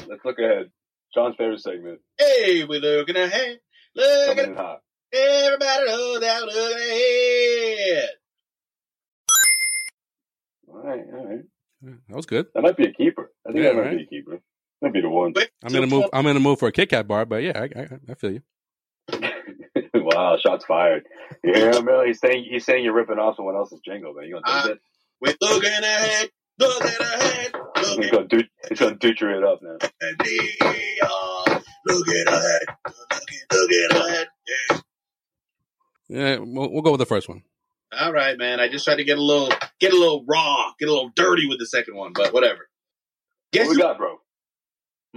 Let's 0.08 0.24
look 0.24 0.40
ahead. 0.40 0.72
John's 1.14 1.36
favorite 1.36 1.60
segment, 1.60 2.00
Hey, 2.18 2.64
we're 2.64 2.80
looking 2.80 3.14
ahead. 3.16 3.60
Look 3.94 4.26
coming 4.26 4.44
at 4.44 4.50
in 4.50 4.56
hot. 4.56 4.82
everybody, 5.12 5.86
look 5.86 6.22
down, 6.22 6.42
look 6.46 6.76
ahead. 6.76 8.08
All 10.68 10.82
right, 10.82 11.00
all 11.14 11.26
right. 11.26 11.44
That 12.08 12.16
was 12.16 12.26
good. 12.26 12.46
That 12.54 12.62
might 12.62 12.76
be 12.76 12.86
a 12.88 12.92
keeper. 12.92 13.30
I 13.48 13.52
think 13.52 13.62
Yeah, 13.64 13.70
that 13.70 13.76
might 13.76 13.82
right. 13.82 13.96
be 13.98 14.02
a 14.04 14.06
keeper. 14.06 14.40
Might 14.80 14.92
be 14.92 15.00
the 15.00 15.08
one. 15.08 15.34
I'm 15.64 15.72
gonna 15.72 15.86
move. 15.86 16.04
I'm 16.12 16.24
gonna 16.24 16.38
move 16.40 16.58
for 16.58 16.68
a 16.68 16.72
Kit 16.72 16.90
Kat 16.90 17.08
bar, 17.08 17.24
but 17.26 17.42
yeah, 17.42 17.52
I, 17.58 17.80
I, 17.80 17.88
I 18.10 18.14
feel 18.14 18.32
you. 18.32 18.42
wow, 19.94 20.36
shots 20.40 20.64
fired. 20.66 21.04
Yeah, 21.42 21.56
hear 21.58 21.70
him, 21.72 21.84
Bill? 21.84 22.04
He's 22.04 22.20
saying 22.20 22.46
he's 22.48 22.64
saying 22.64 22.84
you're 22.84 22.94
ripping 22.94 23.18
off 23.18 23.36
someone 23.36 23.56
else's 23.56 23.80
jingle, 23.84 24.14
man. 24.14 24.26
You 24.26 24.34
gonna 24.34 24.44
Uh, 24.46 24.62
do 24.62 24.68
that? 24.68 24.78
We're 25.20 25.34
looking 25.40 25.70
ahead, 25.70 26.28
looking 26.58 27.00
ahead, 27.00 27.52
He's 27.96 28.10
gonna 28.10 28.28
do 28.28 28.42
he's 28.68 28.78
gonna 28.78 28.96
duture 28.96 29.36
it 29.36 29.42
up 29.44 29.60
now. 29.62 29.76
ahead, 29.80 30.16
looking 31.86 32.26
ahead, 32.28 32.62
looking, 32.86 33.38
looking 33.52 33.88
ahead. 33.90 34.26
Yeah. 34.70 34.80
Yeah, 36.10 36.36
we'll, 36.38 36.72
we'll 36.72 36.82
go 36.82 36.92
with 36.92 37.00
the 37.00 37.06
first 37.06 37.28
one. 37.28 37.42
All 37.98 38.12
right, 38.12 38.38
man. 38.38 38.60
I 38.60 38.68
just 38.68 38.84
tried 38.84 38.96
to 38.96 39.04
get 39.04 39.18
a 39.18 39.22
little, 39.22 39.50
get 39.80 39.92
a 39.92 39.96
little 39.98 40.24
raw, 40.26 40.72
get 40.78 40.88
a 40.88 40.92
little 40.92 41.10
dirty 41.14 41.46
with 41.48 41.58
the 41.58 41.66
second 41.66 41.96
one, 41.96 42.12
but 42.14 42.32
whatever. 42.32 42.68
Guess 43.52 43.66
What 43.66 43.70
we 43.70 43.76
who? 43.76 43.82
got, 43.82 43.98
bro? 43.98 44.16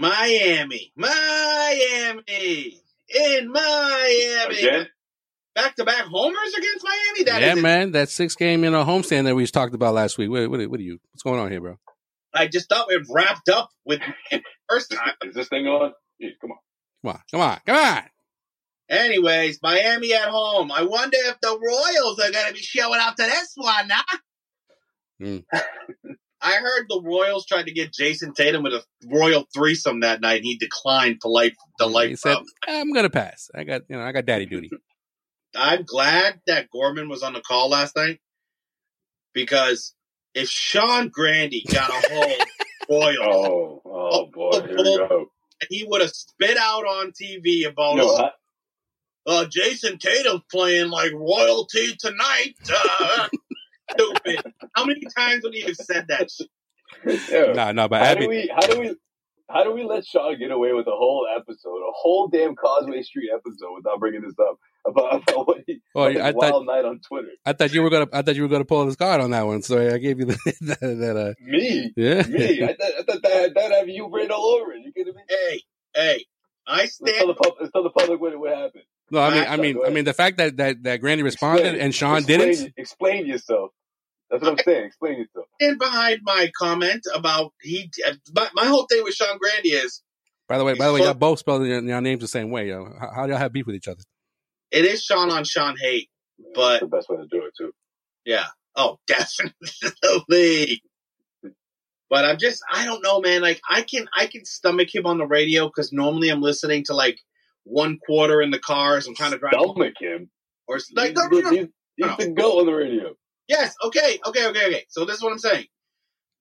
Miami, 0.02 0.92
Miami, 0.96 2.82
in 3.08 3.52
Miami. 3.52 4.58
Again? 4.58 4.88
Back 5.54 5.76
to 5.76 5.86
back 5.86 6.06
homers 6.06 6.54
against 6.58 6.84
Miami. 6.84 7.24
That 7.26 7.42
yeah, 7.42 7.56
is 7.56 7.62
man, 7.62 7.92
that 7.92 8.10
six 8.10 8.34
game 8.34 8.64
you 8.64 8.72
know 8.72 8.84
homestand 8.84 9.26
that 9.26 9.36
we 9.36 9.44
just 9.44 9.54
talked 9.54 9.76
about 9.76 9.94
last 9.94 10.18
week. 10.18 10.32
What, 10.32 10.50
what, 10.50 10.60
what 10.72 10.80
are 10.80 10.84
you? 10.84 10.98
What's 11.12 11.22
going 11.22 11.40
on 11.40 11.52
here, 11.52 11.62
bro? 11.62 11.78
I 12.34 12.48
just 12.48 12.68
thought 12.68 12.92
it 12.92 13.06
wrapped 13.12 13.48
up 13.50 13.70
with 13.86 14.00
the 14.32 14.42
first 14.68 14.90
time. 14.90 15.14
Is 15.24 15.36
this 15.36 15.50
thing 15.50 15.68
on? 15.68 15.92
Yeah, 16.18 16.30
come 16.42 16.52
on. 16.52 16.58
Come 17.04 17.12
on, 17.12 17.22
come 17.30 17.42
on, 17.42 17.60
come 17.68 17.98
on. 17.98 18.04
Anyways, 18.90 19.60
Miami 19.62 20.16
at 20.16 20.30
home. 20.30 20.72
I 20.72 20.82
wonder 20.82 21.18
if 21.20 21.40
the 21.42 21.50
Royals 21.50 22.20
are 22.20 22.32
going 22.32 22.48
to 22.48 22.54
be 22.54 22.60
showing 22.60 23.00
up 23.00 23.16
to 23.18 23.24
this 23.24 23.52
one, 23.56 23.90
huh? 23.92 24.18
Hmm. 25.20 25.38
I 26.42 26.54
heard 26.56 26.86
the 26.90 27.02
Royals 27.04 27.46
tried 27.46 27.68
to 27.68 27.72
get 27.74 27.94
Jayson 27.94 28.34
Tatum 28.34 28.64
with 28.64 28.74
a 28.74 28.84
Royal 29.08 29.46
threesome 29.54 30.00
that 30.02 30.22
night. 30.22 30.38
and 30.38 30.46
He 30.46 30.58
declined 30.58 31.20
polite, 31.20 31.52
He 31.54 31.58
delight. 31.86 32.18
said, 32.20 32.38
"I'm 32.68 32.92
gonna 32.94 33.10
pass. 33.10 33.50
I 33.54 33.64
got 33.64 33.82
you 33.90 33.96
know 33.98 34.04
I 34.04 34.12
got 34.12 34.26
daddy 34.26 34.46
duty." 34.46 34.70
I'm 35.56 35.84
glad 35.84 36.40
that 36.48 36.70
Gorman 36.72 37.10
was 37.10 37.24
on 37.24 37.34
the 37.34 37.42
call 37.42 37.70
last 37.70 37.96
night 37.96 38.20
because 39.34 39.94
if 40.34 40.48
Sean 40.50 41.10
Grandy 41.10 41.64
got 41.70 41.90
a 41.90 42.10
hold 42.14 42.34
Royals, 42.90 43.18
Oh, 43.22 43.82
oh 43.86 44.26
boy, 44.34 44.62
here 44.66 44.78
we 44.78 44.98
go. 44.98 45.26
he 45.70 45.86
would 45.88 46.02
have 46.02 46.12
spit 46.12 46.58
out 46.58 46.84
on 46.86 47.12
TV 47.12 47.68
about 47.68 47.98
No, 47.98 48.06
oh, 48.08 48.16
I, 48.18 48.32
uh, 49.28 49.46
Jayson 49.46 50.00
Tatum's 50.00 50.42
playing 50.50 50.90
like 50.90 51.12
royalty 51.14 51.96
tonight. 52.00 52.56
Uh, 52.74 53.28
stupid. 53.92 54.54
How 54.74 54.86
many 54.86 55.02
times 55.16 55.44
would 55.44 55.54
he 55.54 55.62
have 55.62 55.76
said 55.76 56.08
that? 56.10 56.30
shit? 56.32 56.50
yeah. 57.30 57.54
No, 57.54 57.72
no, 57.72 57.88
but 57.88 58.00
How 58.02 58.08
Abby, 58.12 58.22
do 58.22 58.30
we? 58.30 58.52
How 58.54 58.68
do 58.68 58.80
we? 58.80 58.96
How 59.50 59.64
do 59.66 59.74
we 59.74 59.84
let 59.84 60.06
Sean 60.06 60.38
get 60.40 60.50
away 60.52 60.72
with 60.72 60.88
a 60.88 60.92
whole 60.96 61.28
episode, 61.36 61.76
a 61.80 61.92
whole 61.94 62.30
damn 62.30 62.56
Causeway 62.56 63.02
Street 63.02 63.30
episode, 63.36 63.74
without 63.76 64.00
bringing 64.00 64.22
this 64.22 64.36
up 64.40 64.58
about, 64.88 65.24
about 65.30 65.46
what 65.48 65.58
he, 65.68 65.82
Oh, 65.94 66.08
his 66.08 66.22
I 66.22 66.32
wild 66.32 66.66
thought 66.66 66.66
night 66.74 66.86
on 66.86 67.02
Twitter? 67.06 67.28
I 67.46 67.52
thought 67.52 67.74
you 67.74 67.82
were 67.82 67.90
gonna 67.90 68.08
I 68.14 68.22
thought 68.22 68.36
you 68.36 68.44
were 68.44 68.48
gonna 68.48 68.64
pull 68.64 68.86
his 68.86 68.96
card 68.96 69.20
on 69.20 69.32
that 69.32 69.46
one, 69.46 69.62
so 69.62 69.78
I 69.94 69.98
gave 69.98 70.20
you 70.20 70.26
the, 70.28 70.38
that. 70.62 70.80
that 70.80 71.18
uh, 71.18 71.34
Me, 71.46 71.92
yeah, 71.98 72.22
me. 72.28 72.64
I, 72.64 72.68
th- 72.68 72.78
I 73.00 73.04
thought 73.04 73.22
that 73.24 73.52
that 73.56 73.72
have 73.74 73.90
you 73.90 74.10
written 74.10 74.32
all 74.32 74.58
over 74.62 74.72
it. 74.72 74.84
You 74.86 74.94
kidding 74.94 75.16
me? 75.16 75.22
Hey, 75.28 75.62
hey, 75.96 76.26
I 76.66 76.78
Let's 76.84 76.98
tell 77.00 77.08
stand. 77.14 77.30
the 77.30 77.34
pub- 77.34 77.54
let's 77.60 77.72
tell 77.74 77.84
the 77.84 77.90
public 77.90 78.22
what, 78.22 78.40
what 78.40 78.56
happened. 78.56 78.84
no, 79.12 79.20
I 79.20 79.30
mean, 79.32 79.40
Max, 79.40 79.52
I 79.52 79.56
mean, 79.58 79.80
I 79.86 79.90
mean, 79.90 80.06
the 80.06 80.14
fact 80.14 80.38
that 80.38 80.56
that 80.58 80.84
that 80.84 81.02
Grandy 81.02 81.24
responded 81.24 81.66
Explain. 81.66 81.82
and 81.82 81.94
Sean 81.94 82.18
explain, 82.20 82.40
didn't. 82.40 82.74
Explain 82.78 83.26
yourself. 83.26 83.72
That's 84.32 84.44
what 84.44 84.52
I'm 84.54 84.58
saying. 84.64 84.86
Explain 84.86 85.18
yourself. 85.20 85.46
stand 85.62 85.78
behind 85.78 86.22
my 86.24 86.50
comment 86.58 87.06
about 87.14 87.54
he. 87.62 87.92
My, 88.34 88.48
my 88.56 88.66
whole 88.66 88.86
thing 88.88 89.04
with 89.04 89.14
Sean 89.14 89.38
Grandy 89.38 89.70
is 89.70 90.02
By 90.48 90.58
the 90.58 90.64
way, 90.64 90.74
by 90.74 90.88
the 90.88 90.94
way, 90.94 91.02
y'all 91.02 91.14
both 91.14 91.40
spelled 91.40 91.68
your, 91.68 91.84
your 91.84 92.02
names 92.02 92.22
the 92.22 92.30
same 92.30 92.50
way. 92.50 92.70
Yo. 92.70 92.86
How, 92.98 93.12
how 93.14 93.26
y'all 93.26 93.38
have 93.38 93.52
beef 93.52 93.66
with 93.66 93.76
each 93.76 93.90
other? 93.90 94.02
it 94.72 94.86
is 94.86 95.04
Sean 95.04 95.30
on 95.30 95.44
Sean 95.44 95.76
hate, 95.78 96.10
but 96.56 96.80
That's 96.80 96.82
the 96.82 96.88
best 96.88 97.10
way 97.10 97.18
to 97.18 97.28
do 97.28 97.46
it 97.46 97.54
too. 97.58 97.74
Yeah. 98.26 98.46
Oh, 98.76 99.00
definitely. 99.08 100.82
But 102.10 102.26
I'm 102.26 102.38
just, 102.38 102.62
I 102.72 102.86
don't 102.86 103.04
know, 103.04 103.22
man. 103.22 103.42
Like, 103.42 103.62
I 103.70 103.82
can, 103.84 104.08
I 104.16 104.28
can 104.28 104.44
stomach 104.46 104.94
him 104.94 105.06
on 105.06 105.18
the 105.18 105.26
radio 105.26 105.68
because 105.68 105.94
normally 105.94 106.30
I'm 106.30 106.42
listening 106.42 106.86
to 106.86 106.94
like 106.94 107.20
one 107.64 108.00
quarter 108.06 108.42
in 108.42 108.52
the 108.52 108.60
car 108.60 108.98
as 108.98 109.08
I'm 109.08 109.16
trying 109.16 109.32
to 109.32 109.38
drive, 109.38 109.54
Stomach 109.54 109.94
him. 110.00 110.30
or 110.68 110.80
like, 110.96 111.16
no, 111.16 111.28
no, 111.28 111.40
no. 111.40 111.50
He's, 111.52 111.68
he's 111.96 112.18
the 112.18 112.32
goat 112.32 112.60
on 112.60 112.66
the 112.66 112.74
radio. 112.74 113.16
Yes. 113.52 113.76
Okay. 113.84 114.18
Okay. 114.26 114.48
Okay. 114.48 114.66
Okay. 114.68 114.86
So 114.88 115.04
this 115.04 115.18
is 115.18 115.22
what 115.22 115.34
I'm 115.34 115.38
saying. 115.38 115.66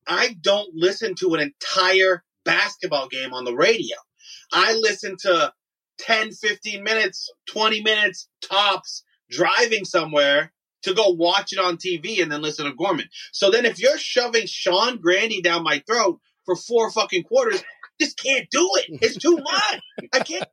I 0.06 0.36
don't 0.40 0.72
listen 0.72 1.16
to 1.16 1.34
an 1.34 1.40
entire 1.40 2.22
basketball 2.44 3.08
game 3.08 3.34
on 3.34 3.44
the 3.44 3.52
radio. 3.52 3.96
I 4.52 4.74
listen 4.74 5.16
to 5.22 5.52
10, 5.98 6.30
15 6.30 6.84
minutes, 6.84 7.28
20 7.48 7.82
minutes 7.82 8.28
tops 8.40 9.02
driving 9.28 9.84
somewhere 9.84 10.52
to 10.82 10.94
go 10.94 11.08
watch 11.08 11.52
it 11.52 11.58
on 11.58 11.78
TV 11.78 12.22
and 12.22 12.30
then 12.30 12.42
listen 12.42 12.66
to 12.66 12.74
Gorman. 12.74 13.08
So 13.32 13.50
then 13.50 13.64
if 13.66 13.80
you're 13.80 13.98
shoving 13.98 14.46
Sean 14.46 14.98
Grandy 14.98 15.42
down 15.42 15.64
my 15.64 15.82
throat 15.88 16.20
for 16.46 16.54
four 16.54 16.92
fucking 16.92 17.24
quarters, 17.24 17.64
just 18.00 18.18
can't 18.18 18.48
do 18.50 18.68
it. 18.76 18.98
It's 19.02 19.16
too 19.16 19.36
much. 19.42 19.80
I 20.12 20.20
can't. 20.20 20.44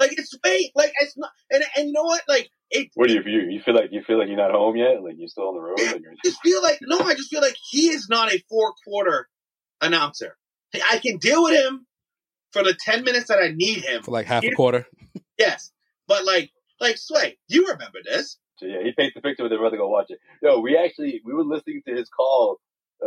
Like 0.00 0.12
it's 0.18 0.34
way 0.44 0.72
like 0.74 0.92
it's 1.00 1.16
not. 1.16 1.30
And 1.50 1.64
and 1.76 1.88
you 1.88 1.92
know 1.92 2.04
what? 2.04 2.22
Like 2.28 2.48
it. 2.70 2.88
What 2.94 3.08
do 3.08 3.14
you 3.14 3.22
feel? 3.22 3.50
You 3.50 3.60
feel 3.60 3.74
like 3.74 3.90
you 3.92 4.02
feel 4.02 4.18
like 4.18 4.28
you're 4.28 4.36
not 4.36 4.52
home 4.52 4.76
yet? 4.76 5.02
Like 5.02 5.14
you're 5.18 5.28
still 5.28 5.48
on 5.48 5.54
the 5.54 5.60
road? 5.60 5.78
Like 5.78 6.02
you're 6.02 6.14
just 6.24 6.40
feel 6.42 6.62
like 6.62 6.78
no, 6.82 7.00
I 7.00 7.14
just 7.14 7.30
feel 7.30 7.40
like 7.40 7.56
he 7.70 7.88
is 7.88 8.08
not 8.08 8.32
a 8.32 8.42
four 8.48 8.72
quarter 8.86 9.28
announcer. 9.80 10.36
I 10.74 10.98
can 10.98 11.16
deal 11.18 11.44
with 11.44 11.54
him 11.54 11.86
for 12.52 12.62
the 12.62 12.76
ten 12.78 13.04
minutes 13.04 13.28
that 13.28 13.38
I 13.38 13.52
need 13.54 13.84
him 13.84 14.02
for 14.02 14.10
like 14.10 14.26
half 14.26 14.44
a 14.44 14.50
quarter. 14.52 14.86
Yes, 15.38 15.70
but 16.08 16.24
like, 16.24 16.50
like 16.80 16.98
Sway, 16.98 17.38
you 17.46 17.66
remember 17.68 17.98
this? 18.04 18.38
So, 18.58 18.66
yeah, 18.66 18.82
he 18.82 18.90
paints 18.90 19.14
the 19.14 19.20
picture 19.20 19.44
with 19.44 19.52
his 19.52 19.58
brother 19.60 19.76
go 19.76 19.88
watch 19.88 20.06
it. 20.08 20.18
No, 20.42 20.58
we 20.58 20.76
actually 20.76 21.20
we 21.24 21.32
were 21.32 21.44
listening 21.44 21.80
to 21.86 21.94
his 21.94 22.08
call 22.08 22.58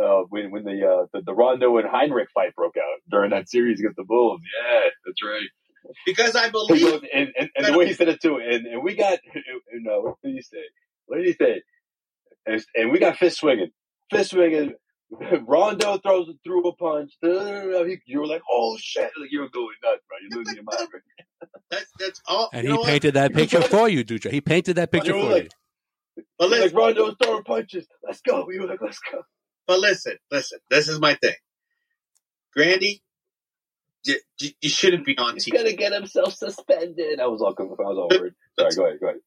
uh, 0.02 0.22
when 0.28 0.50
when 0.50 0.64
the, 0.64 0.86
uh, 0.86 1.06
the 1.12 1.22
the 1.22 1.34
Rondo 1.34 1.76
and 1.78 1.88
Hinrich 1.88 2.28
fight 2.34 2.54
broke 2.54 2.76
out 2.76 3.00
during 3.10 3.30
that 3.30 3.48
series 3.48 3.80
against 3.80 3.96
the 3.96 4.04
Bulls. 4.04 4.40
Yeah, 4.42 4.88
that's 5.06 5.22
right. 5.22 5.48
Because 6.06 6.36
I 6.36 6.48
believe, 6.50 7.02
and, 7.12 7.28
and, 7.36 7.50
and 7.56 7.66
the 7.66 7.76
way 7.76 7.86
he 7.86 7.94
said 7.94 8.08
it 8.08 8.20
too, 8.20 8.36
and, 8.36 8.66
and 8.66 8.84
we 8.84 8.94
got, 8.94 9.18
you 9.34 9.82
know, 9.82 10.00
what 10.00 10.16
did 10.22 10.34
he 10.34 10.42
say? 10.42 10.62
What 11.06 11.16
did 11.16 11.26
he 11.26 11.32
say? 11.32 11.62
And, 12.46 12.64
and 12.74 12.92
we 12.92 12.98
got 12.98 13.16
fist 13.16 13.38
swinging, 13.38 13.70
fist 14.10 14.30
swinging. 14.30 14.74
Rondo 15.46 15.98
throws 15.98 16.28
it 16.28 16.36
through 16.42 16.66
a 16.68 16.74
punch. 16.74 17.12
You 17.22 18.20
were 18.20 18.26
like, 18.26 18.40
"Oh 18.50 18.78
shit!" 18.80 19.10
Like 19.20 19.30
you 19.30 19.40
were 19.40 19.50
going 19.50 19.74
nuts, 19.84 20.00
bro. 20.08 20.16
You're 20.22 20.38
losing 20.38 20.54
your 20.54 20.64
mind. 20.64 20.88
Right? 20.92 21.48
That's 21.70 21.90
that's 21.98 22.22
all. 22.26 22.48
And 22.52 22.66
he 22.66 22.84
painted 22.84 23.14
that 23.14 23.34
picture 23.34 23.60
for 23.62 23.90
you, 23.90 24.04
Dutra. 24.04 24.30
He 24.30 24.40
painted 24.40 24.76
that 24.76 24.90
picture 24.90 25.12
for 25.12 25.30
like, 25.30 25.52
you. 26.16 26.22
But 26.38 26.48
listen, 26.48 26.74
like 26.74 26.74
Rondo's 26.74 27.16
throwing 27.22 27.44
punches. 27.44 27.86
Let's 28.02 28.22
go. 28.22 28.46
We 28.46 28.58
were 28.58 28.66
like, 28.66 28.80
"Let's 28.80 29.00
go." 29.00 29.22
But 29.66 29.80
listen, 29.80 30.16
listen. 30.30 30.58
This 30.70 30.88
is 30.88 31.00
my 31.00 31.14
thing, 31.14 31.34
Grandy. 32.52 33.02
You, 34.04 34.16
you 34.60 34.68
shouldn't 34.68 35.06
be 35.06 35.16
on 35.16 35.34
TV. 35.36 35.44
He's 35.44 35.52
gonna 35.52 35.72
get 35.74 35.92
himself 35.92 36.34
suspended. 36.34 37.20
I 37.20 37.26
was 37.26 37.40
all 37.40 37.54
I 37.58 37.62
was 37.62 37.78
all 37.80 38.08
worried. 38.10 38.34
Sorry, 38.58 38.74
go 38.74 38.86
ahead, 38.86 39.00
go 39.00 39.06
ahead. 39.06 39.20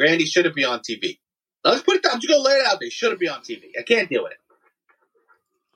Grandy 0.00 0.24
shouldn't 0.24 0.54
be 0.54 0.64
on 0.64 0.80
TV. 0.80 1.18
Let's 1.64 1.82
put 1.82 1.96
it 1.96 2.02
down. 2.02 2.14
I'm 2.14 2.20
just 2.20 2.32
gonna 2.32 2.42
lay 2.42 2.54
it 2.54 2.66
out 2.66 2.78
there. 2.80 2.90
Shouldn't 2.90 3.20
be 3.20 3.28
on 3.28 3.40
TV. 3.40 3.70
I 3.78 3.82
can't 3.82 4.08
deal 4.08 4.22
with 4.22 4.32
it. 4.32 4.38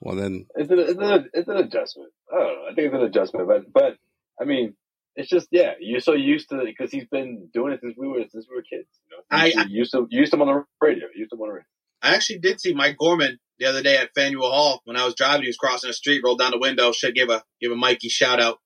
Well, 0.01 0.17
then 0.17 0.47
it's 0.55 0.71
an, 0.71 0.79
it's 0.79 0.99
an, 0.99 1.31
it's 1.35 1.49
an 1.49 1.57
adjustment. 1.59 2.11
I 2.33 2.39
don't 2.39 2.47
know. 2.47 2.63
I 2.71 2.75
think 2.75 2.87
it's 2.87 2.95
an 2.95 3.03
adjustment, 3.03 3.49
but 3.49 3.73
but 3.73 3.97
I 4.41 4.45
mean, 4.45 4.75
it's 5.17 5.29
just 5.29 5.49
yeah. 5.51 5.73
You're 5.79 6.01
so 6.01 6.15
used 6.15 6.49
to 6.51 6.61
it 6.61 6.67
because 6.67 6.91
he's 6.91 7.07
been 7.07 7.49
doing 7.53 7.75
it 7.75 7.81
since 7.83 7.95
we 7.99 8.09
were 8.09 8.25
since 8.31 8.47
we 8.49 8.57
were 8.57 8.63
kids. 8.63 8.89
You 9.11 9.17
know, 9.17 9.23
I, 9.31 9.53
I 9.57 9.67
used 9.69 9.93
to 9.93 10.07
used 10.11 10.33
him 10.33 10.41
on 10.41 10.49
the 10.49 10.65
radio. 10.81 11.07
Used 11.15 11.33
him 11.33 11.41
on 11.41 11.49
the 11.49 11.55
radio. 11.55 11.67
I 12.03 12.15
actually 12.15 12.39
did 12.39 12.61
see 12.61 12.75
Mike 12.75 12.97
Gorman 12.99 13.39
the 13.59 13.67
other 13.67 13.83
day 13.83 13.97
at 13.97 14.11
Faneuil 14.15 14.51
Hall 14.51 14.81
when 14.85 14.97
I 14.97 15.05
was 15.05 15.15
driving. 15.15 15.43
He 15.43 15.49
was 15.49 15.57
crossing 15.57 15.89
the 15.89 15.95
street, 15.95 16.23
rolled 16.25 16.39
down 16.39 16.53
the 16.53 16.59
window. 16.59 16.93
Should 16.93 17.15
give 17.15 17.29
a 17.29 17.43
give 17.61 17.73
a 17.73 17.77
Mikey 17.77 18.09
shout 18.09 18.41
out. 18.41 18.59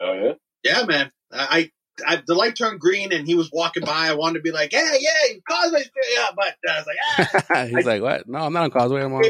Oh 0.00 0.12
yeah, 0.12 0.32
yeah, 0.64 0.84
man. 0.84 1.10
I, 1.30 1.70
I 2.04 2.22
the 2.26 2.34
light 2.34 2.56
turned 2.56 2.80
green 2.80 3.12
and 3.12 3.26
he 3.26 3.34
was 3.34 3.50
walking 3.52 3.84
by. 3.84 4.08
I 4.08 4.14
wanted 4.14 4.38
to 4.38 4.42
be 4.42 4.50
like, 4.50 4.72
hey, 4.72 4.98
yeah, 4.98 5.34
Causeway, 5.48 5.84
yeah, 6.14 6.26
but 6.34 6.54
I 6.68 6.78
was 6.78 6.86
like, 6.86 6.96
ah. 7.50 7.64
he's 7.76 7.86
I, 7.86 7.90
like, 7.98 8.02
what? 8.02 8.28
No, 8.28 8.40
I'm 8.40 8.52
not 8.52 8.64
on 8.64 8.70
Causeway. 8.70 9.02
I'm 9.02 9.12
on. 9.12 9.24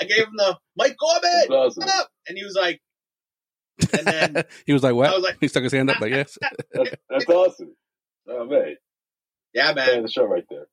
I 0.00 0.04
gave 0.04 0.26
him 0.26 0.36
the 0.36 0.56
Mike 0.76 0.96
Gorman, 0.96 1.50
awesome. 1.50 1.82
what 1.84 2.00
up? 2.00 2.08
And 2.28 2.38
he 2.38 2.44
was 2.44 2.54
like, 2.54 2.80
and 3.92 4.06
then 4.06 4.44
he 4.66 4.72
was 4.72 4.82
like, 4.82 4.94
what? 4.94 5.10
I 5.10 5.14
was 5.14 5.24
like, 5.24 5.38
he 5.40 5.48
stuck 5.48 5.64
his 5.64 5.72
hand 5.72 5.90
up, 5.90 6.00
like, 6.00 6.12
yes. 6.12 6.38
that's, 6.72 6.94
that's 7.08 7.28
awesome. 7.28 7.74
Oh 8.28 8.44
man, 8.44 8.76
yeah, 9.54 9.72
man. 9.72 10.02
The 10.02 10.08
show 10.08 10.24
right 10.24 10.44
there. 10.50 10.66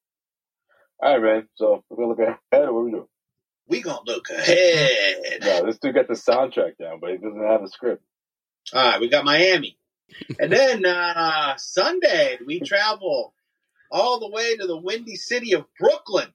All 1.01 1.19
right, 1.19 1.21
man. 1.21 1.47
So 1.55 1.83
we're 1.89 1.97
gonna 1.97 2.09
look 2.09 2.19
ahead, 2.19 2.67
or 2.67 2.73
what 2.73 2.85
we 2.85 2.91
doing? 2.91 3.07
We 3.67 3.81
gonna 3.81 3.99
look 4.05 4.29
ahead. 4.29 5.41
no, 5.41 5.65
this 5.65 5.79
dude 5.79 5.95
got 5.95 6.07
the 6.07 6.13
soundtrack 6.13 6.77
down, 6.77 6.99
but 6.99 7.11
he 7.11 7.17
doesn't 7.17 7.47
have 7.47 7.63
a 7.63 7.67
script. 7.67 8.03
All 8.73 8.91
right, 8.91 9.01
we 9.01 9.09
got 9.09 9.25
Miami, 9.25 9.77
and 10.39 10.51
then 10.51 10.85
uh 10.85 11.55
Sunday 11.57 12.37
we 12.45 12.59
travel 12.59 13.33
all 13.91 14.19
the 14.19 14.29
way 14.29 14.55
to 14.55 14.67
the 14.67 14.77
windy 14.77 15.15
city 15.15 15.53
of 15.53 15.65
Brooklyn. 15.79 16.33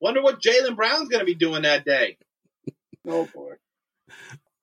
Wonder 0.00 0.22
what 0.22 0.40
Jaylen 0.40 0.76
Brown's 0.76 1.08
going 1.08 1.20
to 1.20 1.26
be 1.26 1.34
doing 1.34 1.62
that 1.62 1.84
day. 1.84 2.18
Oh 3.06 3.28
boy. 3.34 3.54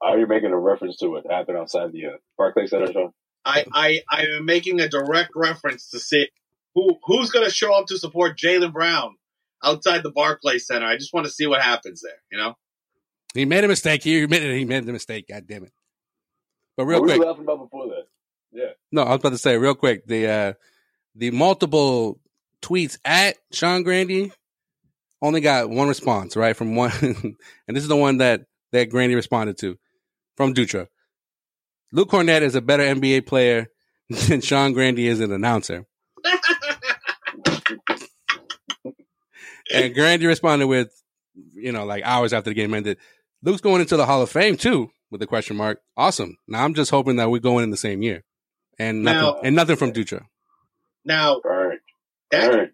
Are 0.01 0.19
you 0.19 0.27
making 0.27 0.51
a 0.51 0.59
reference 0.59 0.97
to 0.97 1.07
what 1.07 1.25
happened 1.29 1.57
outside 1.57 1.91
the 1.91 2.05
uh, 2.05 2.17
Barclays 2.37 2.69
Center, 2.69 2.91
Sean? 2.91 3.11
I, 3.43 3.65
I, 3.73 4.01
I 4.09 4.21
am 4.37 4.45
making 4.45 4.79
a 4.79 4.89
direct 4.89 5.31
reference 5.35 5.89
to 5.89 5.99
see 5.99 6.27
who 6.73 6.97
who's 7.05 7.31
going 7.31 7.45
to 7.45 7.51
show 7.51 7.73
up 7.73 7.87
to 7.87 7.97
support 7.97 8.37
Jaylen 8.37 8.73
Brown 8.73 9.15
outside 9.63 10.03
the 10.03 10.11
Barclays 10.11 10.67
Center. 10.67 10.85
I 10.85 10.97
just 10.97 11.13
want 11.13 11.25
to 11.25 11.31
see 11.31 11.47
what 11.47 11.61
happens 11.61 12.01
there. 12.01 12.21
You 12.31 12.37
know, 12.37 12.55
he 13.33 13.45
made 13.45 13.63
a 13.63 13.67
mistake. 13.67 14.03
He 14.03 14.21
admitted 14.21 14.55
he 14.55 14.65
made 14.65 14.85
the 14.85 14.93
mistake. 14.93 15.25
God 15.29 15.45
damn 15.47 15.63
it! 15.63 15.73
But 16.77 16.85
real 16.85 16.99
what 16.99 17.07
quick, 17.07 17.19
were 17.19 17.25
you 17.25 17.29
laughing 17.29 17.43
about 17.43 17.59
before 17.59 17.87
that? 17.87 18.07
Yeah. 18.51 18.71
No, 18.91 19.03
I 19.03 19.09
was 19.09 19.19
about 19.19 19.29
to 19.29 19.37
say 19.37 19.57
real 19.57 19.75
quick 19.75 20.07
the 20.07 20.27
uh 20.27 20.53
the 21.15 21.31
multiple 21.31 22.19
tweets 22.61 22.97
at 23.05 23.37
Sean 23.51 23.83
Grandy 23.83 24.31
only 25.21 25.41
got 25.41 25.69
one 25.69 25.87
response, 25.87 26.35
right? 26.35 26.55
From 26.55 26.75
one, 26.75 26.91
and 27.01 27.35
this 27.67 27.83
is 27.83 27.89
the 27.89 27.95
one 27.95 28.17
that 28.17 28.45
that 28.71 28.89
Grandy 28.89 29.15
responded 29.15 29.57
to 29.59 29.77
from 30.35 30.53
Dutra. 30.53 30.87
Luke 31.91 32.09
Kornet 32.09 32.41
is 32.41 32.55
a 32.55 32.61
better 32.61 32.83
NBA 32.83 33.25
player 33.25 33.67
than 34.09 34.41
Sean 34.41 34.73
Grandy 34.73 35.07
is 35.07 35.19
an 35.19 35.31
announcer. 35.31 35.85
And 39.73 39.93
Grandy 39.93 40.27
responded 40.27 40.67
with, 40.67 40.91
you 41.53 41.71
know, 41.71 41.85
like 41.85 42.03
hours 42.03 42.33
after 42.33 42.49
the 42.49 42.53
game 42.53 42.73
ended, 42.73 42.97
Luke's 43.41 43.61
going 43.61 43.81
into 43.81 43.97
the 43.97 44.05
Hall 44.05 44.21
of 44.21 44.29
Fame 44.29 44.57
too, 44.57 44.91
with 45.11 45.21
a 45.21 45.27
question 45.27 45.55
mark. 45.55 45.79
Awesome. 45.97 46.37
Now 46.47 46.63
I'm 46.63 46.73
just 46.73 46.91
hoping 46.91 47.17
that 47.17 47.29
we're 47.29 47.39
going 47.39 47.63
in 47.63 47.71
the 47.71 47.77
same 47.77 48.01
year, 48.01 48.23
and 48.79 49.03
nothing, 49.03 49.21
now, 49.21 49.39
and 49.43 49.55
nothing 49.55 49.75
from 49.75 49.93
Dutra. 49.93 50.25
Now, 51.03 51.39
that, 52.31 52.71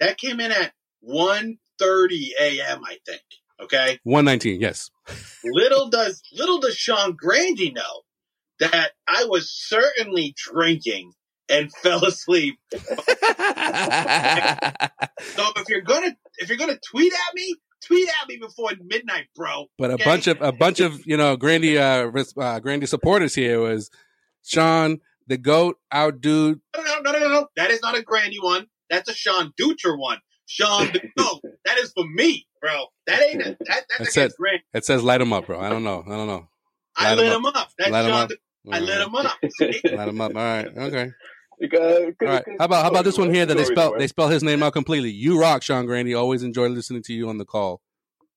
that 0.00 0.18
came 0.18 0.40
in 0.40 0.52
at 0.52 0.72
one 1.00 1.58
30 1.78 2.34
a.m. 2.40 2.82
I 2.84 2.98
think. 3.06 3.22
Okay. 3.60 3.98
119. 4.04 4.60
Yes. 4.60 4.90
little 5.44 5.88
does 5.88 6.22
little 6.32 6.60
does 6.60 6.76
Sean 6.76 7.14
Grandy 7.16 7.72
know 7.72 8.02
that 8.60 8.92
I 9.06 9.24
was 9.24 9.50
certainly 9.50 10.34
drinking 10.36 11.12
and 11.48 11.72
fell 11.82 12.04
asleep. 12.04 12.58
so 12.72 12.78
if 15.56 15.68
you're 15.68 15.82
gonna 15.82 16.16
if 16.38 16.48
you're 16.48 16.58
gonna 16.58 16.78
tweet 16.90 17.12
at 17.12 17.34
me, 17.34 17.56
tweet 17.84 18.08
at 18.08 18.28
me 18.28 18.36
before 18.36 18.70
midnight, 18.82 19.26
bro. 19.36 19.66
But 19.78 19.92
okay? 19.92 20.02
a 20.02 20.06
bunch 20.06 20.26
of 20.26 20.40
a 20.40 20.52
bunch 20.52 20.80
of 20.80 21.06
you 21.06 21.16
know 21.16 21.36
Grandy 21.36 21.78
uh, 21.78 22.10
uh 22.38 22.60
Grandy 22.60 22.86
supporters 22.86 23.34
here 23.34 23.60
was 23.60 23.90
Sean 24.42 25.00
the 25.26 25.38
goat, 25.38 25.78
our 25.90 26.12
dude. 26.12 26.60
No, 26.76 26.82
no, 26.82 27.00
no, 27.00 27.12
no, 27.12 27.18
no, 27.18 27.28
no. 27.28 27.46
That 27.56 27.70
is 27.70 27.80
not 27.82 27.96
a 27.96 28.02
Grandy 28.02 28.38
one. 28.40 28.66
That's 28.90 29.08
a 29.08 29.14
Sean 29.14 29.52
Dutra 29.60 29.98
one. 29.98 30.18
Sean, 30.46 30.92
no, 31.16 31.40
that 31.64 31.78
is 31.78 31.92
for 31.92 32.04
me, 32.06 32.46
bro. 32.60 32.86
That 33.06 33.22
ain't 33.22 33.42
a, 33.42 33.56
that. 33.66 33.84
That's 33.98 34.10
it 34.10 34.12
says, 34.12 34.34
it 34.74 34.84
says 34.84 35.02
light 35.02 35.20
him 35.20 35.32
up, 35.32 35.46
bro. 35.46 35.58
I 35.60 35.70
don't 35.70 35.84
know. 35.84 36.04
I 36.06 36.10
don't 36.10 36.26
know. 36.26 36.48
Light 37.00 37.12
I 37.12 37.14
lit 37.14 37.32
him 37.32 37.46
up. 37.46 37.56
up. 37.56 37.70
That's 37.78 37.90
light 37.90 38.04
Sean. 38.04 38.22
Up. 38.22 38.30
I 38.70 38.78
lit 38.80 39.00
him 39.00 39.14
up. 39.14 39.36
light 39.96 40.08
him 40.08 40.20
up. 40.20 40.36
All 40.36 40.42
right. 40.42 40.66
Okay. 40.66 41.10
All 41.62 42.12
right. 42.20 42.44
How 42.58 42.64
about 42.64 42.82
how 42.82 42.90
about 42.90 43.04
this 43.04 43.18
one 43.18 43.32
here 43.32 43.46
that 43.46 43.56
they 43.56 43.64
spell 43.64 43.94
they 43.96 44.06
spell 44.06 44.28
his 44.28 44.42
name 44.42 44.62
out 44.62 44.72
completely? 44.72 45.10
You 45.10 45.40
rock, 45.40 45.62
Sean 45.62 45.86
Grandy. 45.86 46.14
Always 46.14 46.42
enjoy 46.42 46.68
listening 46.68 47.02
to 47.04 47.12
you 47.12 47.28
on 47.28 47.38
the 47.38 47.44
call. 47.44 47.80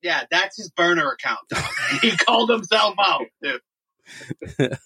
Yeah, 0.02 0.22
that's 0.30 0.56
his 0.56 0.70
burner 0.70 1.10
account. 1.10 1.40
he 2.02 2.16
called 2.16 2.50
himself 2.50 2.94
out. 3.00 3.26
Dude. 3.42 3.60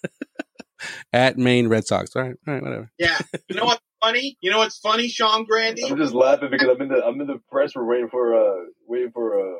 At 1.13 1.37
Maine 1.37 1.67
Red 1.67 1.85
Sox. 1.85 2.15
All 2.15 2.23
right. 2.23 2.35
All 2.47 2.53
right. 2.53 2.63
Whatever. 2.63 2.91
Yeah. 2.97 3.17
You 3.47 3.55
know 3.55 3.65
what's 3.65 3.81
funny? 4.01 4.37
You 4.41 4.51
know 4.51 4.57
what's 4.57 4.79
funny, 4.79 5.07
Sean 5.07 5.45
Grandy? 5.45 5.85
I'm 5.85 5.97
just 5.97 6.13
laughing 6.13 6.49
because 6.51 6.67
I'm 6.67 6.81
in 6.81 6.89
the 6.89 7.05
I'm 7.05 7.21
in 7.21 7.27
the 7.27 7.39
press. 7.49 7.75
We're 7.75 7.85
waiting 7.85 8.09
for 8.09 8.35
uh 8.35 8.65
waiting 8.87 9.11
for 9.11 9.39
uh 9.39 9.59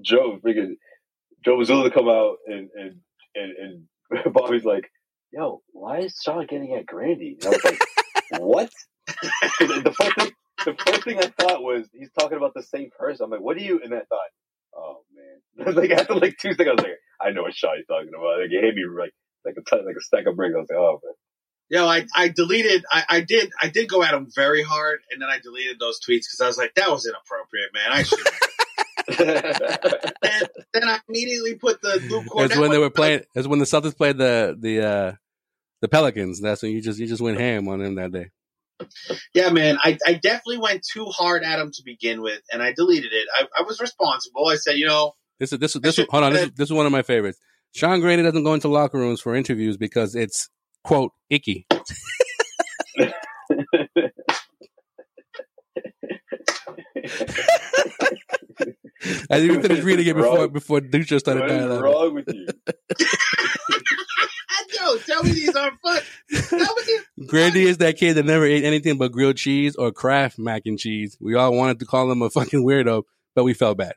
Joe 0.00 0.38
freaking 0.44 0.74
Joe 1.44 1.56
Mazzulla 1.56 1.84
to 1.84 1.90
come 1.90 2.08
out 2.08 2.36
and 2.46 2.68
and 2.74 3.00
and, 3.34 3.86
and 4.12 4.32
Bobby's 4.32 4.64
like, 4.64 4.90
"Yo, 5.32 5.62
why 5.72 6.00
is 6.00 6.14
Sean 6.22 6.46
getting 6.46 6.74
at 6.74 6.86
Grandy?" 6.86 7.38
And 7.40 7.46
I 7.46 7.48
was 7.50 7.64
like, 7.64 7.80
"What?" 8.30 8.70
the 9.06 9.94
first 9.96 10.16
thing 10.16 10.32
the 10.64 10.74
first 10.84 11.04
thing 11.04 11.18
I 11.18 11.26
thought 11.26 11.62
was 11.62 11.88
he's 11.92 12.10
talking 12.18 12.36
about 12.36 12.54
the 12.54 12.62
same 12.62 12.90
person. 12.96 13.24
I'm 13.24 13.30
like, 13.30 13.40
"What 13.40 13.58
do 13.58 13.64
you?" 13.64 13.80
And 13.82 13.94
I 13.94 14.00
thought, 14.00 14.30
"Oh 14.76 15.02
man!" 15.14 15.74
like 15.74 15.90
after 15.90 16.14
like 16.14 16.36
two 16.38 16.52
seconds, 16.52 16.68
I 16.68 16.74
was 16.74 16.84
like, 16.84 16.98
"I 17.20 17.30
know 17.30 17.42
what 17.42 17.54
Sean 17.54 17.76
he's 17.76 17.86
talking 17.86 18.08
about." 18.08 18.40
Like 18.40 18.50
it 18.50 18.64
hit 18.64 18.74
me 18.74 18.84
like 18.86 19.12
like 19.44 19.56
a 19.56 19.76
like 19.76 19.96
a 19.96 20.00
stack 20.00 20.26
of 20.26 20.36
bricks. 20.36 20.54
I 20.56 20.60
was 20.60 20.68
like, 20.70 20.78
"Oh 20.78 21.00
man." 21.02 21.14
you 21.72 21.78
know, 21.78 21.86
I, 21.86 22.04
I 22.14 22.28
deleted, 22.28 22.84
I, 22.92 23.04
I 23.08 23.20
did, 23.20 23.50
I 23.62 23.70
did 23.70 23.88
go 23.88 24.02
at 24.02 24.12
him 24.12 24.28
very 24.34 24.62
hard, 24.62 25.00
and 25.10 25.22
then 25.22 25.30
I 25.30 25.38
deleted 25.38 25.78
those 25.80 25.98
tweets 26.00 26.26
because 26.28 26.40
I 26.42 26.46
was 26.46 26.58
like, 26.58 26.74
that 26.74 26.90
was 26.90 27.06
inappropriate, 27.06 27.70
man. 27.72 27.90
I 27.90 28.02
should. 28.02 28.18
and 29.18 30.48
then 30.74 30.84
I 30.86 31.00
immediately 31.08 31.54
put 31.54 31.80
the 31.80 31.98
Luke 32.10 32.26
Kornet. 32.26 32.48
That's 32.48 32.60
when 32.60 32.70
they 32.72 32.78
were 32.78 32.90
playing. 32.90 33.22
That's 33.34 33.48
when 33.48 33.58
the 33.58 33.64
Celtics 33.64 33.96
played 33.96 34.18
the 34.18 34.54
the 34.58 34.86
uh 34.86 35.12
the 35.82 35.88
Pelicans. 35.88 36.40
That's 36.40 36.62
when 36.62 36.72
you 36.72 36.80
just 36.80 36.98
you 36.98 37.06
just 37.06 37.20
went 37.20 37.38
ham 37.38 37.68
on 37.68 37.80
them 37.80 37.96
that 37.96 38.12
day. 38.12 38.30
Yeah, 39.34 39.50
man. 39.50 39.76
I, 39.82 39.98
I 40.06 40.14
definitely 40.14 40.58
went 40.58 40.82
too 40.90 41.04
hard 41.06 41.44
at 41.44 41.58
him 41.58 41.70
to 41.74 41.82
begin 41.84 42.22
with, 42.22 42.40
and 42.50 42.62
I 42.62 42.72
deleted 42.72 43.12
it. 43.12 43.28
I, 43.34 43.44
I 43.58 43.62
was 43.62 43.80
responsible. 43.80 44.48
I 44.48 44.56
said, 44.56 44.76
you 44.76 44.86
know, 44.86 45.12
this 45.38 45.52
is 45.52 45.58
this 45.58 45.76
is 45.76 45.82
this. 45.82 45.98
Is, 45.98 46.06
hold 46.08 46.24
on, 46.24 46.32
this 46.32 46.44
is, 46.44 46.52
this 46.52 46.68
is 46.68 46.72
one 46.72 46.86
of 46.86 46.92
my 46.92 47.02
favorites. 47.02 47.38
Sean 47.74 48.00
Grandy 48.00 48.22
doesn't 48.22 48.44
go 48.44 48.54
into 48.54 48.68
locker 48.68 48.98
rooms 48.98 49.20
for 49.20 49.34
interviews 49.34 49.76
because 49.76 50.14
it's 50.14 50.48
quote 50.84 51.12
icky. 51.28 51.66
I 59.30 59.40
didn't 59.40 59.62
finish 59.62 59.82
reading 59.82 60.06
it 60.06 60.14
before 60.14 60.36
wrong. 60.36 60.52
before 60.52 60.80
Dutra 60.80 61.18
started 61.18 61.40
what 61.40 61.48
dying. 61.48 61.68
What's 61.68 61.82
wrong 61.82 62.14
with 62.14 62.28
you? 62.28 62.46
cheese 65.24 65.54
aren't 65.54 65.80
fun. 65.80 66.00
Nobody, 66.52 66.92
Grandy 67.26 67.64
is 67.64 67.78
that 67.78 67.96
kid 67.96 68.14
that 68.14 68.24
never 68.24 68.44
ate 68.44 68.64
anything 68.64 68.98
but 68.98 69.12
grilled 69.12 69.36
cheese 69.36 69.76
or 69.76 69.92
Kraft 69.92 70.38
mac 70.38 70.62
and 70.66 70.78
cheese. 70.78 71.16
We 71.20 71.34
all 71.34 71.54
wanted 71.54 71.78
to 71.80 71.86
call 71.86 72.10
him 72.10 72.22
a 72.22 72.30
fucking 72.30 72.64
weirdo, 72.64 73.02
but 73.34 73.44
we 73.44 73.54
felt 73.54 73.78
bad. 73.78 73.94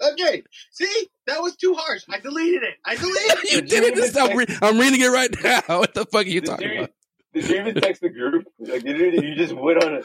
Okay, 0.00 0.44
see, 0.70 1.08
that 1.26 1.42
was 1.42 1.56
too 1.56 1.74
harsh. 1.74 2.04
I 2.08 2.20
deleted 2.20 2.62
it. 2.62 2.74
I 2.84 2.94
deleted 2.94 3.18
it. 3.44 3.52
You 3.52 3.60
did 3.62 3.82
it. 3.84 3.94
This- 3.96 4.16
I'm, 4.16 4.36
re- 4.36 4.46
I'm 4.62 4.78
reading 4.78 5.00
it 5.00 5.08
right 5.08 5.34
now. 5.42 5.60
What 5.80 5.92
the 5.94 6.04
fuck 6.06 6.24
are 6.24 6.28
you 6.28 6.40
Did 6.40 6.46
talking 6.50 6.70
you, 6.70 6.78
about? 6.78 6.90
did 7.34 7.48
you 7.48 7.56
even 7.60 7.74
text 7.74 8.00
the 8.02 8.08
group? 8.08 8.46
Like, 8.60 8.84
you, 8.84 8.94
didn't- 8.96 9.24
you 9.24 9.34
just 9.34 9.52
went 9.54 9.82
on 9.82 9.94
a, 9.96 10.02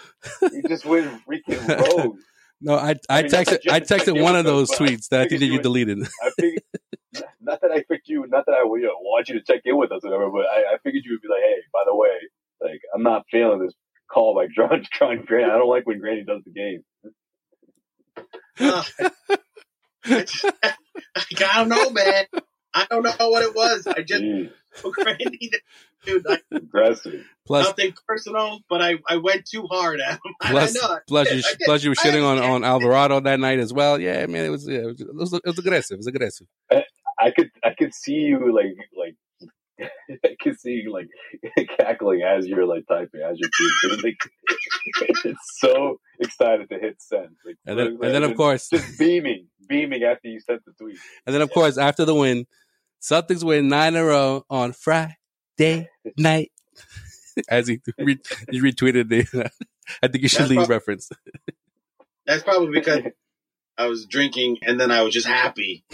you 0.52 0.64
just 0.64 0.86
went 0.86 1.06
freaking 1.28 1.68
rogue. 1.98 2.18
No, 2.64 2.76
I 2.76 2.96
I 3.10 3.20
I 3.20 3.22
mean, 3.24 3.32
texted 3.32 3.60
I 3.70 3.74
have 3.74 3.84
to 3.84 3.98
check 3.98 4.08
texted 4.08 4.22
one 4.22 4.34
with 4.34 4.40
of 4.40 4.46
those 4.46 4.70
but 4.70 4.82
I 4.82 4.88
tweets 4.88 5.10
that 5.10 5.22
I 5.22 5.28
think 5.28 5.42
that 5.42 5.48
you 5.48 5.54
you 5.54 5.62
deleted. 5.62 6.08
I 6.24 6.30
figured, 6.40 6.64
not 7.42 7.60
that 7.62 7.72
I 7.72 7.84
picked 7.90 8.08
you, 8.08 8.26
not 8.28 8.46
that 8.46 8.54
I 8.54 8.64
you 8.64 8.82
know, 8.84 8.96
want 9.02 9.28
you 9.28 9.36
to 9.36 9.44
check 9.46 9.62
in 9.66 9.78
with 9.78 9.92
us 9.92 10.02
or 10.04 10.10
whatever, 10.12 10.32
but 10.32 10.46
I, 10.46 10.74
I 10.74 10.78
figured 10.84 11.04
you 11.06 11.12
would 11.12 11.22
be 11.22 11.28
like, 11.28 11.42
hey, 11.42 11.58
by 11.74 11.82
the 11.86 11.96
way, 11.96 12.10
like, 12.62 12.80
I'm 12.96 13.04
not 13.04 13.26
feeling 13.30 13.60
this 13.60 13.74
call 14.10 14.34
by 14.34 14.48
John, 14.56 14.86
John 14.98 15.26
Grant. 15.26 15.52
I 15.52 15.58
don't 15.58 15.70
like 15.70 15.86
when 15.86 16.00
Granny 16.00 16.24
does 16.24 16.42
the 16.46 16.52
game. 16.52 16.84
Uh, 18.60 18.84
I, 20.06 20.26
I 21.38 21.58
don't 21.58 21.70
know, 21.70 21.90
man. 21.90 22.26
I 22.74 22.88
don't 22.90 23.04
know 23.04 23.30
what 23.30 23.44
it 23.44 23.54
was. 23.54 23.88
I 23.88 24.02
just 24.02 24.24
Jeez, 24.24 24.52
Grandy, 24.92 25.52
dude. 26.06 26.26
Like, 26.26 26.44
aggressive. 26.52 27.26
Plus, 27.46 27.68
nothing 27.68 27.94
personal, 28.08 28.60
but 28.70 28.82
I, 28.82 28.96
I 29.10 29.18
went 29.18 29.46
too 29.46 29.68
hard 29.70 30.00
at 30.00 30.14
him. 30.14 30.20
Plus, 30.42 30.76
I 30.84 30.88
know. 30.88 30.94
it. 30.96 31.04
plus 31.08 31.28
I 31.30 31.34
you 31.36 31.42
did. 31.42 31.58
plus 31.66 31.84
you 31.84 31.90
were 31.92 31.96
I 32.00 32.08
shitting 32.08 32.26
on 32.26 32.40
on 32.40 32.64
Alvarado 32.64 33.20
that 33.20 33.40
night 33.40 33.60
as 33.60 33.74
well. 33.74 34.00
Yeah, 34.00 34.26
man, 34.28 34.46
it 34.46 34.50
was 34.50 34.68
yeah, 34.68 34.80
it 34.80 34.86
was, 34.86 35.34
it 35.34 35.44
was, 35.46 35.60
aggressive. 35.60 35.96
It 35.96 35.98
was 35.98 36.08
aggressive. 36.08 36.48
I 37.20 37.32
could, 37.32 37.52
I 37.64 37.74
could 37.78 37.94
see 37.94 38.14
you 38.16 38.54
like, 38.54 38.76
like, 38.98 39.16
I 40.26 40.36
could 40.42 40.60
see 40.60 40.72
you 40.84 40.92
like 40.92 41.08
cackling 41.80 42.22
as 42.22 42.48
you're 42.48 42.66
like 42.66 42.86
typing, 42.88 43.22
as 43.22 43.38
you're 43.40 43.50
tweeting. 43.50 44.04
Like, 44.04 44.18
it's 45.26 45.60
so 45.60 46.00
excited 46.20 46.70
to 46.70 46.80
hit 46.80 47.02
send. 47.02 47.36
Like, 47.46 47.56
And 47.66 47.78
then 47.80 47.98
like, 47.98 48.06
and 48.06 48.16
then 48.16 48.24
of 48.24 48.32
just- 48.32 48.38
course 48.38 48.70
just 48.70 49.00
beaming, 49.00 49.48
beaming 49.68 50.04
after 50.04 50.28
you 50.28 50.40
sent 50.40 50.64
the 50.66 50.74
tweet. 50.74 50.98
and 51.26 51.34
then 51.34 51.42
of 51.42 51.52
course 51.52 51.78
after 51.78 52.06
the 52.06 52.16
win, 52.16 52.46
Celtics 53.04 53.44
win 53.44 53.68
nine 53.68 53.96
in 53.96 54.02
a 54.02 54.06
row 54.06 54.46
on 54.50 54.72
Friday 54.72 55.90
night. 56.18 56.52
As 57.50 57.68
he 57.68 57.82
re- 57.98 58.20
he 58.50 58.62
retweeted 58.62 59.10
the, 59.10 59.52
I 60.02 60.08
think 60.08 60.22
you 60.22 60.30
should 60.30 60.42
That's 60.42 60.50
leave 60.52 60.58
prob- 60.60 60.70
reference. 60.70 61.10
That's 62.26 62.44
probably 62.44 62.80
because 62.80 63.02
I 63.78 63.88
was 63.88 64.06
drinking 64.06 64.60
and 64.62 64.80
then 64.80 64.92
I 64.92 65.02
was 65.02 65.14
just 65.14 65.28
happy. 65.28 65.84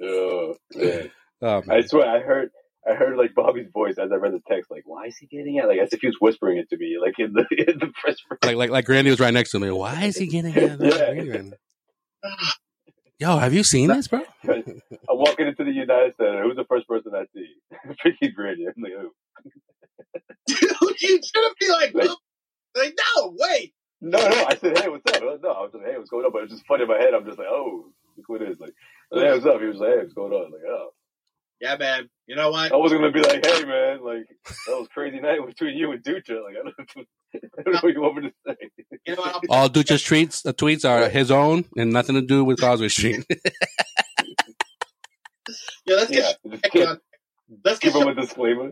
Oh, 0.00 0.54
man. 0.74 1.10
Oh, 1.42 1.62
I 1.68 1.80
swear, 1.82 2.08
I 2.08 2.20
heard, 2.20 2.50
I 2.88 2.94
heard 2.94 3.16
like 3.16 3.34
Bobby's 3.34 3.68
voice 3.72 3.96
as 3.98 4.12
I 4.12 4.16
read 4.16 4.32
the 4.32 4.40
text. 4.46 4.70
Like, 4.70 4.82
why 4.86 5.06
is 5.06 5.16
he 5.16 5.26
getting 5.26 5.56
it? 5.56 5.66
Like, 5.66 5.78
as 5.78 5.92
if 5.92 6.00
he 6.00 6.06
was 6.06 6.16
whispering 6.20 6.58
it 6.58 6.68
to 6.70 6.76
me, 6.76 6.96
like 7.00 7.18
in 7.18 7.32
the 7.32 7.44
in 7.70 7.78
the 7.78 7.92
press. 8.00 8.16
Like 8.44 8.56
like 8.56 8.70
like 8.70 8.84
Grandy 8.84 9.10
was 9.10 9.20
right 9.20 9.34
next 9.34 9.50
to 9.50 9.58
me. 9.58 9.70
Why 9.70 10.04
is 10.04 10.16
he 10.16 10.26
getting 10.26 10.54
it? 10.54 10.80
Yeah. 12.24 12.30
Yo, 13.18 13.38
have 13.38 13.54
you 13.54 13.62
seen 13.62 13.88
this, 13.88 14.08
bro? 14.08 14.22
I'm 14.48 14.64
walking 15.08 15.46
into 15.46 15.64
the 15.64 15.70
United 15.72 16.14
Center. 16.16 16.42
Who's 16.42 16.56
the 16.56 16.64
first 16.64 16.88
person 16.88 17.12
I 17.14 17.24
see? 17.34 17.54
Freaking 18.04 18.34
Brady. 18.34 18.66
I'm 18.66 18.74
like, 18.82 18.92
who? 18.92 19.12
Dude, 20.46 21.00
you 21.00 21.20
shouldn't 21.22 21.58
be 21.58 21.68
like, 21.70 21.94
Like- 21.94 22.10
like, 22.76 22.92
no, 23.16 23.36
wait. 23.38 23.72
No, 24.00 24.18
no. 24.18 24.44
I 24.48 24.56
said, 24.56 24.76
hey, 24.78 24.88
what's 24.88 25.08
up? 25.14 25.22
No, 25.22 25.28
I 25.50 25.62
was 25.62 25.70
like, 25.74 25.84
hey, 25.86 25.96
what's 25.96 26.10
going 26.10 26.24
on? 26.26 26.32
But 26.32 26.38
it 26.38 26.42
was 26.42 26.50
just 26.50 26.66
funny 26.66 26.82
in 26.82 26.88
my 26.88 26.96
head. 26.98 27.14
I'm 27.14 27.24
just 27.24 27.38
like, 27.38 27.46
oh, 27.48 27.92
look 28.16 28.28
what 28.28 28.42
it 28.42 28.50
is. 28.50 28.58
Like, 28.58 28.74
hey, 29.12 29.30
what's 29.30 29.46
up? 29.46 29.60
He 29.60 29.66
was 29.68 29.76
like, 29.78 29.90
hey, 29.90 29.98
what's 29.98 30.12
going 30.12 30.32
on? 30.32 30.50
Like, 30.50 30.62
oh. 30.68 30.88
Yeah, 31.60 31.76
man. 31.76 32.10
You 32.26 32.34
know 32.34 32.50
what? 32.50 32.72
I 32.72 32.76
wasn't 32.76 33.00
gonna 33.00 33.12
be 33.12 33.20
like, 33.22 33.46
hey, 33.46 33.64
man, 33.64 34.02
like 34.04 34.26
that 34.66 34.76
was 34.76 34.88
crazy 34.92 35.20
night 35.20 35.38
between 35.46 35.76
you 35.78 35.92
and 35.92 36.02
Dutra. 36.02 36.42
Like, 36.42 36.56
I 36.60 36.64
don't, 36.96 37.06
I 37.58 37.62
don't 37.62 37.74
know 37.74 37.80
what 37.82 37.92
you 37.94 38.00
want 38.00 38.16
me 38.16 38.22
to 38.30 38.32
say. 38.46 38.56
You 39.06 39.14
know 39.16 39.22
what? 39.22 39.34
I'll, 39.50 39.56
All 39.62 39.68
Dutra's 39.68 40.02
tweets, 40.02 40.42
the 40.42 40.50
uh, 40.50 40.52
tweets 40.52 40.88
are 40.88 41.08
his 41.08 41.30
own 41.30 41.64
and 41.76 41.92
nothing 41.92 42.14
to 42.16 42.22
do 42.22 42.44
with 42.44 42.58
Causeway 42.60 42.88
Street. 42.88 43.24
yeah, 45.86 45.96
let's 45.96 46.10
get 46.10 46.38
Yeah, 46.44 46.50
just 46.52 46.72
give, 46.72 46.88
on. 46.88 47.00
Let's 47.64 47.78
get 47.78 47.92
give 47.92 47.94
him 48.02 48.02
Sean 48.08 48.18
a 48.18 48.20
disclaimer. 48.20 48.62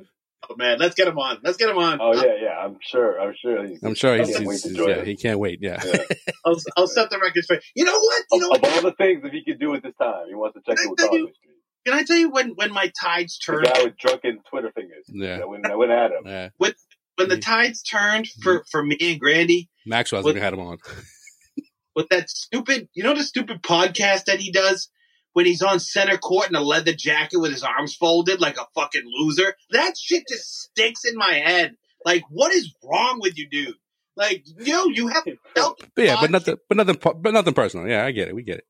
on, 0.50 0.56
man. 0.56 0.78
Let's 0.78 0.94
get 0.94 1.08
him 1.08 1.18
on. 1.18 1.38
Let's 1.42 1.56
get 1.58 1.68
him 1.70 1.78
on. 1.78 1.98
Oh 2.00 2.14
yeah, 2.14 2.32
yeah. 2.40 2.58
I'm 2.58 2.78
sure. 2.80 3.20
I'm 3.20 3.34
sure. 3.40 3.64
He's, 3.66 3.82
I'm 3.82 3.94
sure 3.94 4.16
he's, 4.16 4.34
I 4.34 4.40
he's- 4.40 4.66
yeah, 4.72 5.04
he 5.04 5.16
can't 5.16 5.38
wait. 5.38 5.58
Yeah. 5.60 5.80
Yeah. 5.84 5.96
I'll, 6.44 6.56
I'll 6.76 6.86
set 6.86 7.10
the 7.10 7.18
record 7.18 7.44
straight. 7.44 7.62
You 7.74 7.84
know 7.84 7.98
what? 7.98 8.22
You 8.32 8.38
know 8.40 8.50
of 8.52 8.62
what? 8.62 8.72
all 8.72 8.82
the 8.82 8.92
things, 8.92 9.22
that 9.22 9.32
he 9.32 9.44
could 9.44 9.60
do 9.60 9.74
at 9.74 9.82
this 9.82 9.94
time, 10.00 10.24
he 10.28 10.34
wants 10.34 10.54
to 10.56 10.62
check 10.66 10.76
Can 10.78 10.78
I 10.78 10.84
in 10.84 10.90
with 10.90 10.98
tell 10.98 11.08
Causeway 11.08 11.32
Street. 11.32 11.48
Can 11.84 11.94
I 11.94 12.02
tell 12.04 12.16
you 12.16 12.30
when 12.30 12.50
when 12.50 12.72
my 12.72 12.90
tides 13.00 13.38
The 13.44 13.52
turned? 13.52 13.66
guy 13.66 13.82
with 13.84 13.96
drunken 13.98 14.38
Twitter 14.48 14.70
fingers. 14.74 15.04
Yeah. 15.08 15.38
That 15.38 15.48
went, 15.48 15.64
that 15.64 15.76
went 15.76 15.90
at 15.90 16.12
him. 16.12 16.22
Yeah. 16.26 16.48
When 16.56 16.72
the 17.16 17.36
mm. 17.36 17.42
tides 17.42 17.82
turned 17.82 18.28
for 18.42 18.60
mm. 18.60 18.62
for 18.70 18.84
me 18.84 18.96
and 19.00 19.20
Grandy 19.20 19.68
Maxwell's 19.86 20.24
With- 20.24 20.36
even 20.36 20.42
had 20.42 20.54
him 20.54 20.60
on. 20.60 20.78
with 21.94 22.08
that 22.08 22.30
stupid, 22.30 22.88
you 22.94 23.02
know, 23.02 23.14
the 23.14 23.22
stupid 23.22 23.62
podcast 23.62 24.24
that 24.24 24.40
he 24.40 24.50
does 24.50 24.88
when 25.32 25.46
he's 25.46 25.62
on 25.62 25.80
center 25.80 26.18
court 26.18 26.48
in 26.48 26.54
a 26.54 26.60
leather 26.60 26.92
jacket 26.92 27.38
with 27.38 27.52
his 27.52 27.62
arms 27.62 27.94
folded 27.94 28.40
like 28.40 28.58
a 28.58 28.66
fucking 28.74 29.04
loser. 29.04 29.54
That 29.70 29.94
shit 29.98 30.24
just 30.28 30.62
sticks 30.62 31.04
in 31.04 31.16
my 31.16 31.34
head. 31.34 31.74
Like, 32.04 32.24
what 32.28 32.52
is 32.52 32.74
wrong 32.82 33.18
with 33.20 33.38
you, 33.38 33.48
dude? 33.48 33.74
Like, 34.16 34.44
yo, 34.58 34.86
you 34.86 35.08
haven't 35.08 35.38
felt 35.54 35.80
But 35.94 36.04
yeah, 36.04 36.16
but 36.20 36.30
nothing, 36.30 36.56
but 36.68 36.76
nothing, 36.76 36.98
but 37.00 37.32
nothing 37.32 37.54
personal. 37.54 37.88
Yeah, 37.88 38.04
I 38.04 38.10
get 38.10 38.28
it. 38.28 38.34
We 38.34 38.42
get 38.42 38.58
it. 38.58 38.64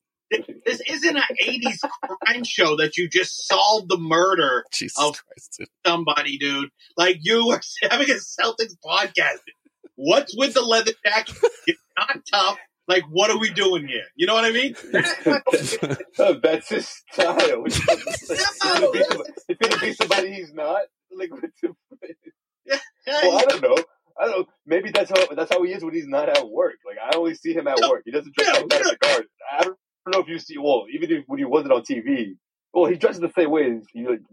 This 0.66 0.80
isn't 0.88 1.16
an 1.16 1.22
'80s 1.42 1.78
crime 2.24 2.44
show 2.44 2.76
that 2.76 2.96
you 2.96 3.08
just 3.08 3.46
solved 3.46 3.88
the 3.88 3.98
murder 3.98 4.64
Jesus 4.72 4.96
Oh. 4.98 5.12
Christ. 5.12 5.62
somebody, 5.86 6.38
dude. 6.38 6.70
Like 6.96 7.18
you 7.22 7.50
are 7.50 7.60
having 7.90 8.10
a 8.10 8.14
Celtics 8.14 8.74
podcast. 8.84 9.38
What's 9.96 10.36
with 10.36 10.54
the 10.54 10.62
leather 10.62 10.92
jacket? 11.04 11.36
It's 11.66 11.80
not 11.98 12.18
tough. 12.32 12.58
Like, 12.88 13.04
what 13.10 13.30
are 13.30 13.38
we 13.38 13.50
doing 13.50 13.86
here? 13.86 14.04
You 14.16 14.26
know 14.26 14.34
what 14.34 14.44
I 14.44 14.50
mean? 14.50 14.74
Oh, 16.18 16.34
That's 16.42 16.68
his 16.68 16.88
style. 17.12 17.64
It's 17.64 17.78
gonna, 17.84 18.90
be 18.90 19.04
somebody, 19.04 19.32
it's 19.48 19.58
gonna 19.68 19.80
be 19.80 19.92
somebody 19.92 20.32
he's 20.32 20.52
not. 20.52 20.82
Like, 21.16 21.30
what's 21.30 21.60
the- 21.60 21.74
well, 23.06 23.38
I 23.38 23.44
don't 23.44 23.62
know. 23.62 23.76
I 24.20 24.24
don't. 24.26 24.38
know. 24.40 24.46
Maybe 24.66 24.90
that's 24.90 25.10
how 25.10 25.34
that's 25.34 25.52
how 25.52 25.62
he 25.62 25.72
is 25.72 25.84
when 25.84 25.94
he's 25.94 26.06
not 26.06 26.28
at 26.28 26.48
work. 26.48 26.74
Like 26.86 26.96
I 27.02 27.16
only 27.16 27.34
see 27.34 27.52
him 27.54 27.66
at 27.66 27.78
No, 27.80 27.90
work. 27.90 28.02
He 28.04 28.10
doesn't 28.10 28.34
dress 28.34 28.48
no, 28.54 28.60
like 28.60 28.68
that 28.70 28.80
at 28.80 28.86
the 28.90 28.96
garden. 29.00 29.26
I 29.58 29.62
don't 29.64 29.78
know 30.06 30.20
if 30.20 30.28
you 30.28 30.38
see. 30.38 30.58
Well, 30.58 30.86
even 30.92 31.10
if, 31.10 31.24
when 31.26 31.38
he 31.38 31.44
wasn't 31.44 31.72
on 31.72 31.82
TV, 31.82 32.36
well, 32.72 32.90
he 32.90 32.96
dresses 32.96 33.20
the 33.20 33.30
same 33.36 33.50
way. 33.50 33.80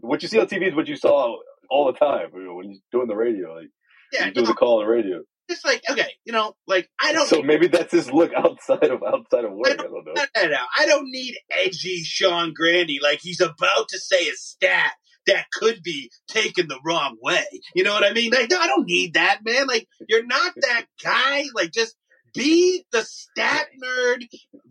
What 0.00 0.22
you 0.22 0.28
see 0.28 0.38
on 0.38 0.46
TV 0.46 0.68
is 0.68 0.74
what 0.74 0.88
you 0.88 0.96
saw 0.96 1.36
all 1.70 1.92
the 1.92 1.98
time 1.98 2.30
you 2.34 2.44
know, 2.44 2.54
when 2.54 2.68
he's 2.68 2.80
doing 2.90 3.06
the 3.06 3.16
radio. 3.16 3.54
Like 3.54 3.68
yeah, 4.12 4.24
he's 4.24 4.34
doing 4.34 4.46
the 4.46 4.54
call 4.54 4.80
on 4.80 4.86
the 4.86 4.92
radio. 4.92 5.22
just 5.48 5.64
like 5.64 5.82
okay, 5.90 6.08
you 6.24 6.32
know, 6.32 6.54
like 6.66 6.88
I 7.00 7.12
don't. 7.12 7.28
So 7.28 7.42
maybe 7.42 7.68
that's 7.68 7.92
his 7.92 8.10
look 8.10 8.32
outside 8.36 8.90
of 8.90 9.02
outside 9.02 9.44
of 9.44 9.52
work. 9.52 9.68
I 9.68 9.76
don't 9.76 9.92
know. 9.92 10.12
No, 10.14 10.24
no, 10.36 10.48
no. 10.48 10.64
I 10.76 10.86
don't 10.86 11.06
need 11.10 11.36
edgy 11.50 12.02
Sean 12.02 12.52
Grandy 12.54 12.98
like 13.02 13.20
he's 13.22 13.40
about 13.40 13.88
to 13.90 13.98
say 13.98 14.28
a 14.28 14.34
stat 14.34 14.92
that 15.26 15.46
could 15.52 15.82
be 15.82 16.10
taken 16.28 16.68
the 16.68 16.80
wrong 16.84 17.16
way. 17.22 17.44
You 17.74 17.84
know 17.84 17.92
what 17.92 18.04
I 18.04 18.12
mean? 18.12 18.32
Like, 18.32 18.50
no, 18.50 18.58
I 18.58 18.66
don't 18.66 18.86
need 18.86 19.14
that, 19.14 19.40
man. 19.44 19.66
Like, 19.66 19.86
you're 20.08 20.26
not 20.26 20.52
that 20.62 20.86
guy. 21.02 21.44
Like, 21.54 21.72
just 21.72 21.94
be 22.34 22.84
the 22.92 23.02
stat 23.02 23.66
nerd 23.82 24.26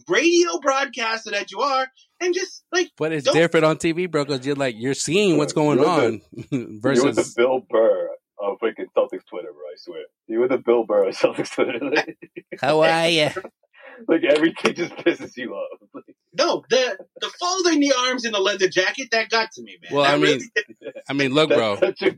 radio 0.07 0.59
broadcaster 0.61 1.31
that 1.31 1.51
you 1.51 1.59
are, 1.59 1.87
and 2.19 2.33
just 2.33 2.63
like, 2.71 2.91
But 2.97 3.11
it's 3.11 3.31
different 3.31 3.65
on 3.65 3.77
TV, 3.77 4.09
bro, 4.09 4.25
because 4.25 4.45
you're 4.45 4.55
like 4.55 4.75
you're 4.77 4.93
seeing 4.93 5.37
what's 5.37 5.53
going 5.53 5.79
You're 5.79 5.89
on 5.89 6.21
You're 6.51 6.71
the 6.71 7.33
Bill 7.35 7.65
Burr 7.69 8.09
of 8.41 8.59
freaking 8.59 8.85
Celtics 8.95 9.25
Twitter, 9.29 9.49
bro. 9.51 9.65
I 9.67 9.75
swear. 9.77 10.03
You 10.27 10.39
were 10.39 10.47
the 10.47 10.57
Bill 10.57 10.85
Burr 10.85 11.09
of 11.09 11.15
Celtics 11.15 11.53
Twitter. 11.53 11.79
how 12.61 12.81
are 12.81 13.09
you? 13.09 13.29
Like 14.07 14.23
everything 14.23 14.73
just 14.75 14.93
pisses 14.97 15.35
you 15.37 15.53
off. 15.53 15.79
no, 16.33 16.63
the 16.69 16.97
the 17.21 17.29
folding 17.39 17.79
the 17.79 17.93
arms 18.05 18.25
in 18.25 18.31
the 18.31 18.39
leather 18.39 18.69
jacket 18.69 19.09
that 19.11 19.29
got 19.29 19.51
to 19.53 19.61
me, 19.63 19.77
man. 19.81 19.93
Well, 19.93 20.03
That 20.03 20.13
I 20.13 20.17
mean, 20.17 20.39
really. 20.81 20.93
I 21.09 21.13
mean, 21.13 21.33
look, 21.33 21.49
That's 21.49 21.59
bro, 21.59 21.75
such 21.79 22.01
a 22.01 22.15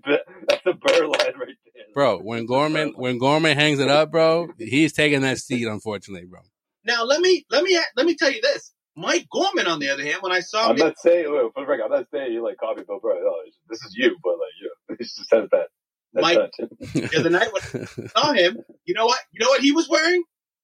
that's 0.47 0.65
a 0.65 0.73
Burr 0.73 1.07
line 1.07 1.33
right 1.39 1.55
there. 1.73 1.83
bro. 1.93 2.19
When 2.19 2.45
Gorman 2.45 2.93
when 2.95 3.17
Gorman 3.17 3.57
hangs 3.57 3.79
it 3.79 3.89
up, 3.89 4.11
bro, 4.11 4.49
he's 4.57 4.93
taking 4.93 5.21
that 5.21 5.37
seat. 5.39 5.67
Unfortunately, 5.67 6.27
bro. 6.27 6.41
now 6.85 7.03
let 7.03 7.21
me 7.21 7.45
let 7.49 7.63
me 7.63 7.79
let 7.95 8.05
me 8.05 8.15
tell 8.15 8.31
you 8.31 8.41
this. 8.41 8.73
Mike 8.97 9.25
Gorman, 9.31 9.67
on 9.67 9.79
the 9.79 9.89
other 9.89 10.03
hand, 10.03 10.17
when 10.21 10.33
I 10.33 10.41
saw 10.41 10.65
I'm 10.69 10.71
him, 10.71 10.79
not 10.87 10.99
saying 10.99 11.25
wait, 11.31 11.51
for 11.53 11.61
the 11.63 11.65
record, 11.65 11.85
I'm 11.85 11.91
not 11.91 12.07
saying 12.13 12.33
you 12.33 12.43
like 12.43 12.57
copy 12.57 12.83
Bill 12.85 12.99
Burr. 13.01 13.15
No, 13.23 13.33
this 13.69 13.81
is 13.83 13.95
you, 13.95 14.17
but 14.21 14.31
like 14.33 14.49
you, 14.61 14.71
it's 14.99 15.15
just 15.15 15.29
says 15.29 15.47
that. 15.51 15.67
That's 16.13 16.21
Mike- 16.23 16.51
the 16.93 17.17
other 17.19 17.29
night 17.29 17.47
when 17.53 17.87
I 18.05 18.07
saw 18.19 18.33
him, 18.33 18.57
you 18.83 18.93
know 18.93 19.05
what? 19.05 19.19
You 19.31 19.39
know 19.45 19.49
what 19.49 19.61
he 19.61 19.71
was 19.71 19.87
wearing? 19.87 20.21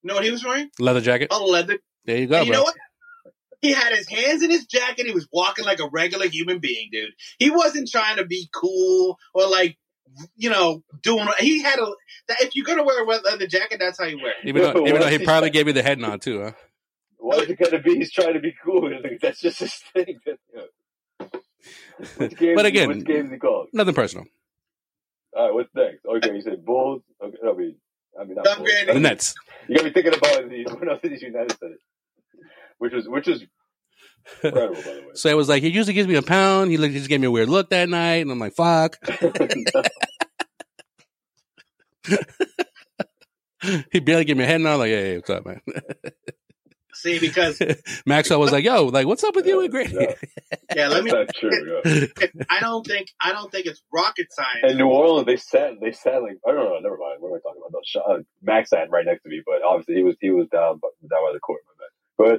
You 0.07 0.13
know 0.13 0.19
what 0.19 0.23
he 0.23 0.31
was 0.31 0.45
wearing? 0.45 0.69
Leather 0.79 1.01
jacket. 1.01 1.27
A 1.31 1.37
leather 1.37 1.79
There 2.05 2.15
you 2.17 2.27
go, 2.27 2.37
And 2.37 2.47
you 2.47 2.53
bro. 2.53 2.59
know 2.59 2.63
what? 2.63 2.75
He 3.61 3.73
had 3.73 3.93
his 3.93 4.07
hands 4.07 4.41
in 4.41 4.49
his 4.49 4.65
jacket. 4.65 5.05
He 5.05 5.11
was 5.11 5.27
walking 5.33 5.65
like 5.65 5.79
a 5.81 5.89
regular 5.91 6.27
human 6.29 6.59
being, 6.59 6.87
dude. 6.93 7.09
He 7.39 7.49
wasn't 7.51 7.89
trying 7.91 8.15
to 8.15 8.25
be 8.25 8.47
cool 8.53 9.19
or 9.33 9.49
like, 9.49 9.77
you 10.37 10.49
know, 10.49 10.81
doing. 11.03 11.27
He 11.39 11.61
had 11.61 11.77
a. 11.79 11.87
that- 12.29 12.37
If 12.41 12.55
you're 12.55 12.63
gonna 12.63 12.83
wear 12.85 13.03
a 13.03 13.05
leather 13.05 13.47
jacket, 13.47 13.79
that's 13.81 13.99
how 13.99 14.05
you 14.05 14.15
wear 14.23 14.31
it. 14.41 14.47
Even 14.47 14.61
though, 14.61 14.87
even 14.87 15.01
though 15.01 15.09
he 15.09 15.17
probably 15.25 15.49
gave 15.49 15.67
you 15.67 15.73
the 15.73 15.83
head 15.83 15.99
nod 15.99 16.21
too, 16.21 16.41
huh? 16.41 16.51
Why 17.17 17.35
is 17.39 17.49
it 17.49 17.59
gonna 17.59 17.81
be? 17.81 17.95
He's 17.97 18.13
trying 18.13 18.35
to 18.35 18.39
be 18.39 18.53
cool. 18.63 18.89
Like, 18.89 19.19
that's 19.21 19.41
just 19.41 19.59
his 19.59 19.73
thing. 19.73 20.19
That, 20.25 20.37
you 20.53 20.69
know, 21.19 21.27
Which 22.15 22.35
game? 22.37 22.55
But 22.55 22.65
again- 22.65 22.87
which 22.87 23.03
game 23.03 23.25
is 23.25 23.31
he 23.33 23.37
called? 23.39 23.67
Nothing 23.73 23.93
personal. 23.93 24.25
All 25.35 25.47
right, 25.47 25.53
what's 25.53 25.75
next? 25.75 26.05
Okay, 26.05 26.33
you 26.33 26.41
said 26.41 26.63
Bulls. 26.63 27.01
Okay, 27.21 27.35
no, 27.43 27.51
I 27.53 27.57
mean, 27.57 27.75
I 28.19 28.23
mean, 28.23 28.35
not 28.35 28.57
Bulls. 28.59 28.69
The 28.87 28.99
Nets. 29.01 29.35
You 29.69 29.75
got 29.75 29.85
me 29.85 29.91
thinking 29.91 30.15
about 30.15 30.49
the 30.49 30.63
when 30.79 30.89
I 30.89 30.93
was 30.93 31.01
in 31.03 31.13
the 31.13 31.19
United 31.19 31.51
States, 31.51 31.83
which 32.77 32.93
was 32.93 33.07
which 33.07 33.27
is 33.27 33.43
incredible, 34.43 34.75
by 34.75 34.81
the 34.81 35.01
way. 35.01 35.07
So 35.15 35.29
it 35.29 35.35
was 35.35 35.49
like 35.49 35.63
he 35.63 35.69
usually 35.69 35.93
gives 35.93 36.07
me 36.07 36.15
a 36.15 36.21
pound. 36.21 36.71
He, 36.71 36.77
looked, 36.77 36.93
he 36.93 36.99
just 36.99 37.09
gave 37.09 37.19
me 37.19 37.27
a 37.27 37.31
weird 37.31 37.49
look 37.49 37.69
that 37.71 37.89
night, 37.89 38.21
and 38.21 38.31
I'm 38.31 38.39
like, 38.39 38.53
"Fuck." 38.53 38.97
he 43.91 43.99
barely 43.99 44.23
gave 44.25 44.37
me 44.37 44.45
a 44.45 44.47
head 44.47 44.61
nod. 44.61 44.77
Like, 44.77 44.89
"Hey, 44.89 45.01
hey, 45.01 45.17
what's 45.17 45.29
up, 45.29 45.45
man?" 45.45 45.59
See, 46.97 47.19
because 47.19 47.61
Maxwell 48.05 48.39
was 48.39 48.51
like, 48.51 48.65
"Yo, 48.65 48.85
like, 48.85 49.05
what's 49.05 49.23
up 49.23 49.35
with 49.35 49.45
you 49.45 49.61
and 49.61 49.69
Grandy?" 49.69 49.95
Yeah. 49.99 50.13
yeah, 50.75 50.87
let 50.87 51.03
me. 51.03 51.11
That's 51.11 51.39
true. 51.39 51.81
Yeah. 51.85 52.27
I 52.49 52.59
don't 52.59 52.85
think 52.85 53.11
I 53.21 53.33
don't 53.33 53.51
think 53.51 53.67
it's 53.67 53.83
rocket 53.93 54.27
science. 54.31 54.71
In 54.71 54.77
New 54.77 54.87
Orleans, 54.87 55.27
they 55.27 55.37
sat. 55.37 55.79
They 55.79 55.91
sat 55.91 56.23
like 56.23 56.37
I 56.47 56.51
don't 56.51 56.65
know. 56.65 56.79
Never 56.81 56.97
mind. 56.97 57.21
What 57.21 57.29
am 57.29 57.35
I 57.35 57.39
talking 57.39 57.61
about? 57.67 57.83
No, 57.95 58.15
uh, 58.15 58.19
Max 58.41 58.71
sat 58.71 58.89
right 58.89 59.05
next 59.05 59.23
to 59.23 59.29
me, 59.29 59.43
but 59.45 59.61
obviously 59.63 59.95
he 59.95 60.03
was 60.03 60.15
he 60.19 60.31
was 60.31 60.47
down 60.47 60.79
down 60.81 61.23
by 61.23 61.33
the 61.33 61.39
court. 61.39 61.61
My 61.67 61.85
man. 61.85 61.89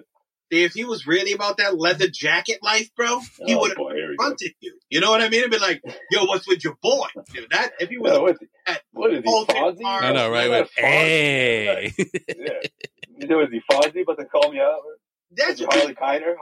But 0.00 0.04
See, 0.52 0.64
if 0.64 0.72
he 0.72 0.84
was 0.84 1.06
really 1.06 1.32
about 1.32 1.58
that 1.58 1.78
leather 1.78 2.08
jacket 2.08 2.58
life, 2.62 2.90
bro, 2.96 3.20
he 3.44 3.54
oh 3.54 3.60
would 3.60 3.70
have 3.70 3.76
boy, 4.18 4.24
here 4.24 4.30
we 4.30 4.36
go. 4.36 4.36
fronted 4.36 4.52
you. 4.60 4.78
You 4.90 5.00
know 5.00 5.10
what 5.10 5.20
I 5.22 5.28
mean? 5.28 5.40
It'd 5.40 5.50
be 5.50 5.58
like, 5.58 5.80
"Yo, 6.10 6.24
what's 6.26 6.46
with 6.48 6.62
your 6.64 6.76
boy?" 6.82 7.06
Dude, 7.32 7.48
that 7.50 7.72
if 7.80 7.88
he 7.88 7.98
was 7.98 8.12
Yeah, 8.12 8.18
what, 8.18 8.36
at 8.66 8.82
what 8.92 9.12
is 9.14 9.22
he? 9.24 9.30
Fulton 9.30 9.56
Fonzie? 9.56 9.84
I 9.84 10.12
know, 10.12 10.30
right? 10.30 10.50
Yeah, 10.50 10.58
Like, 10.58 10.70
hey, 10.76 11.92
Yeah. 11.98 12.52
You 13.18 13.26
know, 13.28 13.40
is 13.40 13.48
he 13.50 13.60
Fonzie 13.70 14.02
about 14.02 14.18
to 14.18 14.24
call 14.26 14.52
me 14.52 14.60
out? 14.60 14.80
that's 15.30 15.58
he 15.60 15.66
Harley 15.66 15.94
Kiner? 15.94 16.34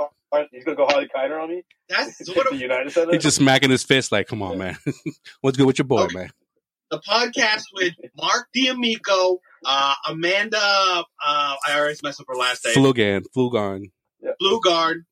He's 0.52 0.64
gonna 0.64 0.76
go 0.76 0.86
Harley 0.86 1.08
Kiner 1.14 1.42
on 1.42 1.48
me. 1.50 1.62
that's 1.88 2.20
At 2.20 2.26
sort 2.26 2.48
the 2.50 2.54
of 2.56 2.60
United 2.60 2.92
Center. 2.92 3.12
he's 3.12 3.22
just 3.22 3.36
smacking 3.36 3.70
his 3.70 3.82
fist. 3.82 4.12
Like, 4.12 4.26
come 4.28 4.42
on, 4.42 4.58
man. 4.58 4.76
what's 5.40 5.56
good 5.56 5.66
with 5.66 5.78
your 5.78 5.86
boy, 5.86 6.02
Okay. 6.04 6.16
man? 6.18 6.30
the 6.88 7.00
podcast 7.00 7.62
with 7.74 7.94
Mark 8.16 8.46
D'Amico, 8.54 9.40
uh, 9.64 9.94
Amanda. 10.08 10.56
Uh, 10.56 11.04
I 11.20 11.56
always 11.78 12.00
messed 12.02 12.20
up 12.20 12.26
her 12.28 12.36
last 12.36 12.64
name. 12.64 12.74
Flugan, 12.76 13.24
Flugon. 13.36 13.90
Blue 14.38 14.60
Guard. 14.64 15.04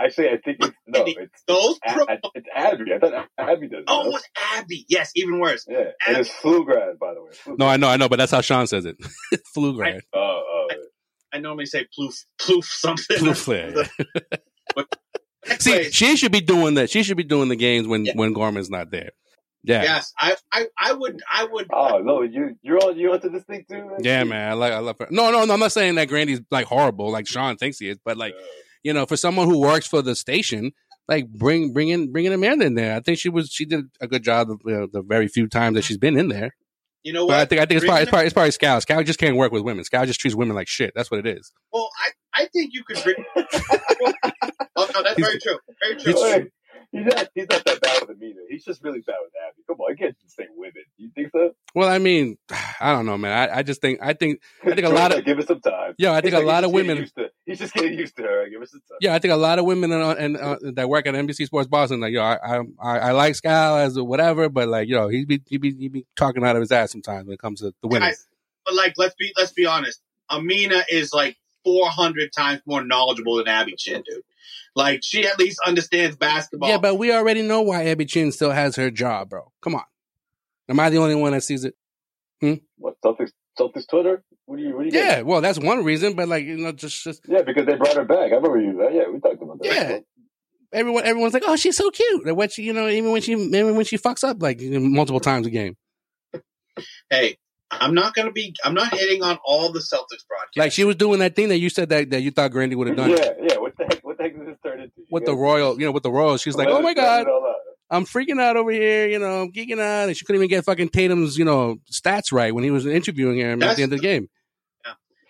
Actually, 0.00 0.28
I 0.28 0.36
think 0.44 0.58
it's 0.60 0.76
no. 0.86 1.04
It's 1.06 1.42
Those. 1.48 1.78
A- 1.86 1.92
Pro- 1.92 2.06
I- 2.08 2.18
it's 2.34 2.46
Abby. 2.54 2.92
I 2.94 2.98
thought 2.98 3.28
Abby 3.38 3.68
does. 3.68 3.84
oh, 3.88 4.00
it 4.00 4.04
that. 4.04 4.10
was 4.12 4.22
Abby. 4.54 4.86
Yes, 4.88 5.10
even 5.16 5.40
worse. 5.40 5.66
yeah, 5.68 5.84
and 6.06 6.16
it's 6.18 6.30
Pflugrad, 6.30 6.98
by 6.98 7.14
the 7.14 7.22
way. 7.22 7.30
Pflugrad. 7.32 7.58
No, 7.58 7.66
I 7.66 7.76
know, 7.76 7.88
I 7.88 7.96
know, 7.96 8.08
but 8.08 8.16
that's 8.16 8.30
how 8.32 8.40
Sean 8.40 8.66
says 8.66 8.84
it. 8.84 8.96
Pflugrad. 9.56 10.00
Oh, 10.14 10.18
oh, 10.20 10.68
I 11.32 11.38
normally 11.38 11.66
say 11.66 11.86
ploof, 11.94 12.14
ploof 12.40 12.64
something. 12.64 13.16
Fluflare. 13.18 13.88
Next 15.46 15.64
See, 15.64 15.70
place. 15.72 15.94
she 15.94 16.16
should 16.16 16.32
be 16.32 16.40
doing 16.40 16.74
that. 16.74 16.90
She 16.90 17.02
should 17.02 17.16
be 17.16 17.24
doing 17.24 17.48
the 17.48 17.56
games 17.56 17.86
when 17.86 18.04
Yeah. 18.04 18.12
when 18.14 18.32
Gorman's 18.32 18.70
not 18.70 18.90
there. 18.90 19.10
Yeah. 19.64 19.82
Yes, 19.82 20.12
I, 20.18 20.36
I, 20.52 20.66
I 20.78 20.92
would, 20.92 21.20
I 21.30 21.44
would. 21.44 21.66
oh 21.72 21.98
no, 21.98 22.22
you 22.22 22.56
you're 22.62 22.78
on 22.78 22.96
you 22.98 23.12
onto 23.12 23.28
this 23.28 23.42
thing 23.44 23.64
too, 23.68 23.78
man. 23.78 23.96
Yeah, 24.00 24.24
man. 24.24 24.50
I 24.50 24.54
like 24.54 24.72
I 24.72 24.78
love 24.78 24.96
her. 25.00 25.08
No, 25.10 25.30
no, 25.30 25.44
no. 25.44 25.54
I'm 25.54 25.60
not 25.60 25.72
saying 25.72 25.96
that 25.96 26.08
Grandy's 26.08 26.40
like 26.50 26.66
horrible, 26.66 27.10
like 27.10 27.26
Sean 27.26 27.56
thinks 27.56 27.78
he 27.78 27.88
is, 27.88 27.98
but 28.04 28.16
like 28.16 28.34
Uh, 28.34 28.42
you 28.82 28.92
know, 28.92 29.06
for 29.06 29.16
someone 29.16 29.48
who 29.48 29.58
works 29.58 29.86
for 29.86 30.02
the 30.02 30.14
station, 30.14 30.72
like 31.08 31.28
bring 31.28 31.72
bring 31.72 31.88
in 31.88 32.12
bringing 32.12 32.32
Amanda 32.32 32.66
in 32.66 32.74
there. 32.74 32.96
I 32.96 33.00
think 33.00 33.18
she 33.18 33.28
was 33.28 33.50
she 33.50 33.64
did 33.64 33.86
a 34.00 34.06
good 34.06 34.22
job 34.22 34.50
of, 34.50 34.60
you 34.64 34.72
know, 34.72 34.86
the 34.90 35.02
very 35.02 35.28
few 35.28 35.48
times 35.48 35.74
that 35.76 35.82
she's 35.82 35.98
been 35.98 36.18
in 36.18 36.28
there. 36.28 36.54
You 37.04 37.12
know 37.12 37.26
But 37.26 37.40
I 37.40 37.44
think 37.44 37.60
I 37.60 37.64
think 37.64 37.78
it's 37.78 37.80
Bring 37.82 37.88
probably 37.88 38.00
in 38.00 38.02
it's 38.02 38.10
probably, 38.10 38.26
it's 38.26 38.34
probably 38.34 38.50
Scout. 38.50 38.82
Scout 38.82 39.06
just 39.06 39.18
can't 39.18 39.36
work 39.36 39.52
with 39.52 39.62
women. 39.62 39.84
Scout 39.84 40.06
just 40.06 40.20
treats 40.20 40.36
women 40.36 40.54
like 40.54 40.68
shit. 40.68 40.92
That's 40.94 41.10
what 41.10 41.24
it 41.24 41.26
is. 41.26 41.52
Well, 41.72 41.88
I, 42.04 42.42
I 42.42 42.46
think 42.46 42.72
you 42.74 42.84
could 42.84 43.02
bring. 43.02 43.16
oh 44.76 44.90
no, 44.94 45.02
that's 45.02 45.20
very 45.20 45.38
true. 45.38 45.58
Very 45.80 45.96
true. 46.02 46.50
It's 46.98 47.04
Wait, 47.06 47.14
he's 47.14 47.14
not 47.14 47.28
he's 47.34 47.48
not 47.48 47.64
that 47.64 47.80
bad 47.80 48.00
with 48.08 48.16
Amina. 48.16 48.40
He's 48.48 48.64
just 48.64 48.82
really 48.82 49.00
bad 49.00 49.16
with 49.22 49.32
Abby. 49.46 49.62
Come 49.66 49.76
on, 49.80 49.92
I 49.92 49.94
can't 49.96 50.18
just 50.20 50.36
say 50.36 50.46
women. 50.56 50.82
You 50.96 51.10
think 51.14 51.30
so? 51.32 51.52
Well, 51.74 51.88
I 51.88 51.98
mean, 51.98 52.38
I 52.80 52.92
don't 52.92 53.06
know, 53.06 53.16
man. 53.18 53.50
I, 53.50 53.58
I 53.58 53.62
just 53.62 53.80
think 53.80 54.00
I 54.02 54.12
think 54.12 54.40
I 54.64 54.74
think 54.74 54.86
a 54.86 54.90
lot 54.90 55.16
of 55.16 55.24
give 55.24 55.38
it 55.38 55.46
some 55.48 55.60
time. 55.60 55.94
yeah, 55.98 56.12
I 56.12 56.20
think 56.20 56.34
He's 56.34 56.34
a 56.34 56.38
like, 56.38 56.46
lot 56.46 56.64
of 56.64 56.72
women. 56.72 56.98
used 56.98 57.14
to- 57.16 57.30
he's 57.46 57.58
just 57.58 57.74
getting 57.74 57.98
used 57.98 58.16
to 58.16 58.22
her. 58.22 58.48
Give 58.50 58.60
us 58.62 58.70
some 58.70 58.80
time. 58.88 58.98
Yeah, 59.00 59.14
I 59.14 59.18
think 59.18 59.32
a 59.32 59.36
lot 59.36 59.58
of 59.58 59.64
women 59.64 59.92
and, 59.92 60.18
and 60.18 60.36
uh, 60.36 60.56
that 60.74 60.88
work 60.88 61.06
at 61.06 61.14
NBC 61.14 61.46
Sports 61.46 61.68
Boston, 61.68 62.00
like 62.00 62.12
yo, 62.12 62.22
I 62.22 62.36
I, 62.36 62.60
I 62.82 62.98
I 62.98 63.10
like 63.12 63.34
Scal 63.34 63.78
as 63.84 63.96
a 63.96 64.04
whatever, 64.04 64.48
but 64.48 64.68
like 64.68 64.88
you 64.88 64.94
know, 64.94 65.08
he 65.08 65.24
be 65.24 65.40
he 65.46 65.56
be 65.58 65.74
he 65.74 65.88
be 65.88 66.06
talking 66.16 66.44
out 66.44 66.56
of 66.56 66.60
his 66.60 66.72
ass 66.72 66.90
sometimes 66.92 67.26
when 67.26 67.34
it 67.34 67.40
comes 67.40 67.60
to 67.60 67.72
the 67.82 67.88
women. 67.88 68.12
But 68.64 68.74
like, 68.74 68.94
let's 68.98 69.14
be, 69.14 69.32
let's 69.36 69.52
be 69.52 69.64
honest. 69.64 70.00
Amina 70.30 70.82
is 70.90 71.14
like 71.14 71.38
400 71.64 72.32
times 72.32 72.60
more 72.66 72.84
knowledgeable 72.84 73.36
than 73.36 73.48
Abby 73.48 73.74
Chin, 73.76 74.02
dude. 74.06 74.22
Like, 74.78 75.00
she 75.02 75.26
at 75.26 75.40
least 75.40 75.58
understands 75.66 76.16
basketball. 76.16 76.68
Yeah, 76.68 76.78
but 76.78 76.94
we 76.94 77.12
already 77.12 77.42
know 77.42 77.62
why 77.62 77.86
Abby 77.86 78.04
Chin 78.04 78.30
still 78.30 78.52
has 78.52 78.76
her 78.76 78.92
job, 78.92 79.30
bro. 79.30 79.50
Come 79.60 79.74
on, 79.74 79.82
am 80.68 80.78
I 80.78 80.88
the 80.88 80.98
only 80.98 81.16
one 81.16 81.32
that 81.32 81.42
sees 81.42 81.64
it? 81.64 81.74
What 82.76 82.94
Celtics? 83.04 83.32
Celtics 83.58 83.88
Twitter? 83.88 84.22
What 84.46 84.58
do 84.58 84.62
you? 84.62 84.76
What 84.76 84.88
do 84.88 84.96
you? 84.96 85.02
Yeah, 85.02 85.16
get? 85.16 85.26
well, 85.26 85.40
that's 85.40 85.58
one 85.58 85.82
reason, 85.82 86.14
but 86.14 86.28
like 86.28 86.44
you 86.44 86.56
know, 86.56 86.70
just 86.70 87.02
just 87.02 87.22
Yeah, 87.26 87.42
because 87.42 87.66
they 87.66 87.74
brought 87.74 87.96
her 87.96 88.04
back. 88.04 88.30
I 88.30 88.36
remember 88.36 88.60
you. 88.60 88.80
uh, 88.80 88.88
Yeah, 88.90 89.08
we 89.12 89.18
talked 89.18 89.42
about 89.42 89.58
that. 89.58 89.66
Yeah. 89.66 89.98
everyone 90.72 91.04
everyone's 91.04 91.34
like, 91.34 91.42
oh, 91.44 91.56
she's 91.56 91.76
so 91.76 91.90
cute. 91.90 92.24
Like 92.24 92.36
what 92.36 92.52
she, 92.52 92.62
you 92.62 92.72
know, 92.72 92.88
even 92.88 93.10
when 93.10 93.20
she 93.20 93.32
even 93.32 93.74
when 93.74 93.84
she 93.84 93.98
fucks 93.98 94.22
up 94.22 94.40
like 94.40 94.60
multiple 94.60 95.18
times 95.18 95.48
a 95.48 95.50
game. 95.50 95.76
hey, 97.10 97.36
I'm 97.70 97.94
not 97.94 98.14
going 98.14 98.26
to 98.26 98.32
be, 98.32 98.54
I'm 98.64 98.74
not 98.74 98.94
hitting 98.94 99.22
on 99.22 99.38
all 99.44 99.72
the 99.72 99.80
Celtics 99.80 100.26
broadcasts. 100.26 100.56
Like 100.56 100.72
she 100.72 100.84
was 100.84 100.96
doing 100.96 101.18
that 101.18 101.36
thing 101.36 101.48
that 101.48 101.58
you 101.58 101.68
said 101.68 101.90
that, 101.90 102.10
that 102.10 102.22
you 102.22 102.30
thought 102.30 102.50
Grandy 102.50 102.76
would 102.76 102.88
have 102.88 102.96
done 102.96 103.10
Yeah, 103.10 103.32
yeah. 103.42 103.56
What 104.18 104.26
the 104.26 104.32
heck? 104.32 104.36
What 104.36 104.40
the 104.40 104.40
heck 104.40 104.46
did 104.46 104.46
this 104.48 104.60
turn 104.64 104.80
into? 104.80 104.92
With 105.10 105.24
the 105.24 105.34
Royal, 105.34 105.78
you 105.78 105.86
know, 105.86 105.92
with 105.92 106.02
the 106.02 106.10
royal, 106.10 106.36
She's 106.36 106.56
like, 106.56 106.68
oh 106.68 106.82
my 106.82 106.94
god, 106.94 107.22
it 107.22 107.28
all 107.28 107.46
out. 107.46 107.54
I'm 107.90 108.04
freaking 108.04 108.40
out 108.40 108.56
over 108.56 108.70
here. 108.70 109.08
You 109.08 109.18
know, 109.18 109.42
I'm 109.42 109.52
geeking 109.52 109.80
out, 109.80 110.08
and 110.08 110.16
she 110.16 110.24
couldn't 110.24 110.40
even 110.42 110.48
get 110.50 110.64
fucking 110.64 110.90
Tatum's, 110.90 111.38
you 111.38 111.44
know, 111.44 111.76
stats 111.90 112.32
right 112.32 112.54
when 112.54 112.64
he 112.64 112.70
was 112.70 112.84
interviewing 112.86 113.38
him 113.38 113.62
at 113.62 113.76
the 113.76 113.82
end 113.82 113.92
of 113.92 113.98
the 113.98 114.02
game. 114.02 114.28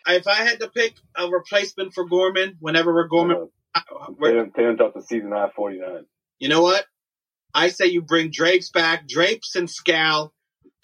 if 0.09 0.26
I 0.26 0.34
had 0.36 0.61
to 0.61 0.68
pick 0.68 0.95
a 1.16 1.28
replacement 1.28 1.93
for 1.95 2.05
Gorman, 2.07 2.57
whenever 2.61 2.93
we're 2.95 3.09
Gorman, 3.09 3.49
Uh, 3.74 3.80
we're- 4.18 4.32
Tatum, 4.34 4.53
Tatum 4.57 4.76
dropped 4.76 4.95
the 4.97 5.03
season 5.03 5.30
high 5.32 5.51
49. 5.55 6.07
you 6.39 6.49
know 6.49 6.62
what? 6.62 6.86
I 7.55 7.68
say 7.68 7.86
you 7.86 8.03
bring 8.03 8.30
Drapes 8.30 8.70
back, 8.70 9.07
Drapes 9.07 9.55
and 9.55 9.68
Scal, 9.68 10.30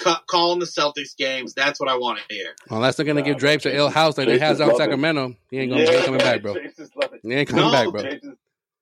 cu- 0.01 0.15
calling 0.29 0.59
the 0.61 0.67
Celtics 0.67 1.17
games. 1.17 1.55
That's 1.55 1.79
what 1.81 1.89
I 1.89 1.97
want 1.97 2.19
to 2.19 2.35
hear. 2.35 2.55
Unless 2.71 2.97
they're 2.97 3.07
gonna 3.07 3.23
give 3.23 3.37
Drapes 3.39 3.67
an 3.67 3.73
ill 3.73 3.91
house 3.91 4.17
like 4.19 4.27
they 4.27 4.39
Drapes 4.39 4.43
has 4.43 4.57
is 4.57 4.61
out 4.61 4.65
in 4.65 4.73
loving. 4.73 4.85
Sacramento, 4.87 5.37
he 5.51 5.59
ain't 5.59 5.71
gonna 5.73 5.87
be 5.87 6.05
coming 6.05 6.19
back, 6.21 6.43
bro. 6.43 6.55
James 6.55 6.79
is 6.79 6.91
loving- 7.01 7.21
He 7.23 7.33
ain't 7.33 7.49
coming 7.49 7.65
No, 7.65 7.73
back, 7.73 7.91
bro. 7.91 8.03
James 8.03 8.25
is, 8.25 8.35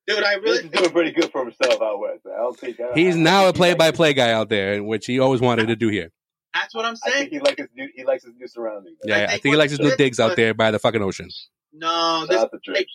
Dude, 0.06 0.18
I 0.18 0.32
James 0.34 0.42
really 0.44 0.58
is 0.64 0.70
doing 0.70 0.90
pretty 0.90 1.10
good 1.12 1.30
for 1.30 1.44
himself 1.44 1.80
out 1.80 2.00
west. 2.00 2.26
I 2.26 2.36
don't 2.38 2.58
think 2.58 2.80
I, 2.80 2.92
He's 2.94 3.14
now 3.16 3.42
a 3.42 3.44
think 3.46 3.54
he 3.56 3.58
play-by-play 3.58 4.14
guy 4.14 4.32
out 4.32 4.48
there, 4.48 4.82
which 4.82 5.06
he 5.06 5.20
always 5.20 5.40
wanted 5.40 5.68
to 5.68 5.76
do 5.76 5.88
here. 5.88 6.10
that's 6.52 6.74
what 6.74 6.84
I'm 6.84 6.94
I 7.04 7.10
think 7.10 7.14
saying. 7.14 7.30
he 7.30 7.38
likes 7.40 7.60
his 7.60 7.68
new. 7.76 7.88
He 7.94 8.04
likes 8.04 8.24
his 8.24 8.34
new 8.36 8.48
surroundings. 8.48 8.98
Yeah, 9.04 9.14
I 9.16 9.18
think 9.28 9.42
think, 9.42 9.52
he 9.54 9.56
likes 9.56 9.70
his 9.70 9.80
new 9.80 9.94
digs 9.96 10.18
out 10.18 10.34
there 10.36 10.54
by 10.54 10.70
the 10.72 10.78
fucking 10.80 11.02
ocean. 11.02 11.28
No, 11.72 12.26
this 12.28 12.36
out 12.38 12.50
to 12.50 12.58
Drake. 12.64 12.88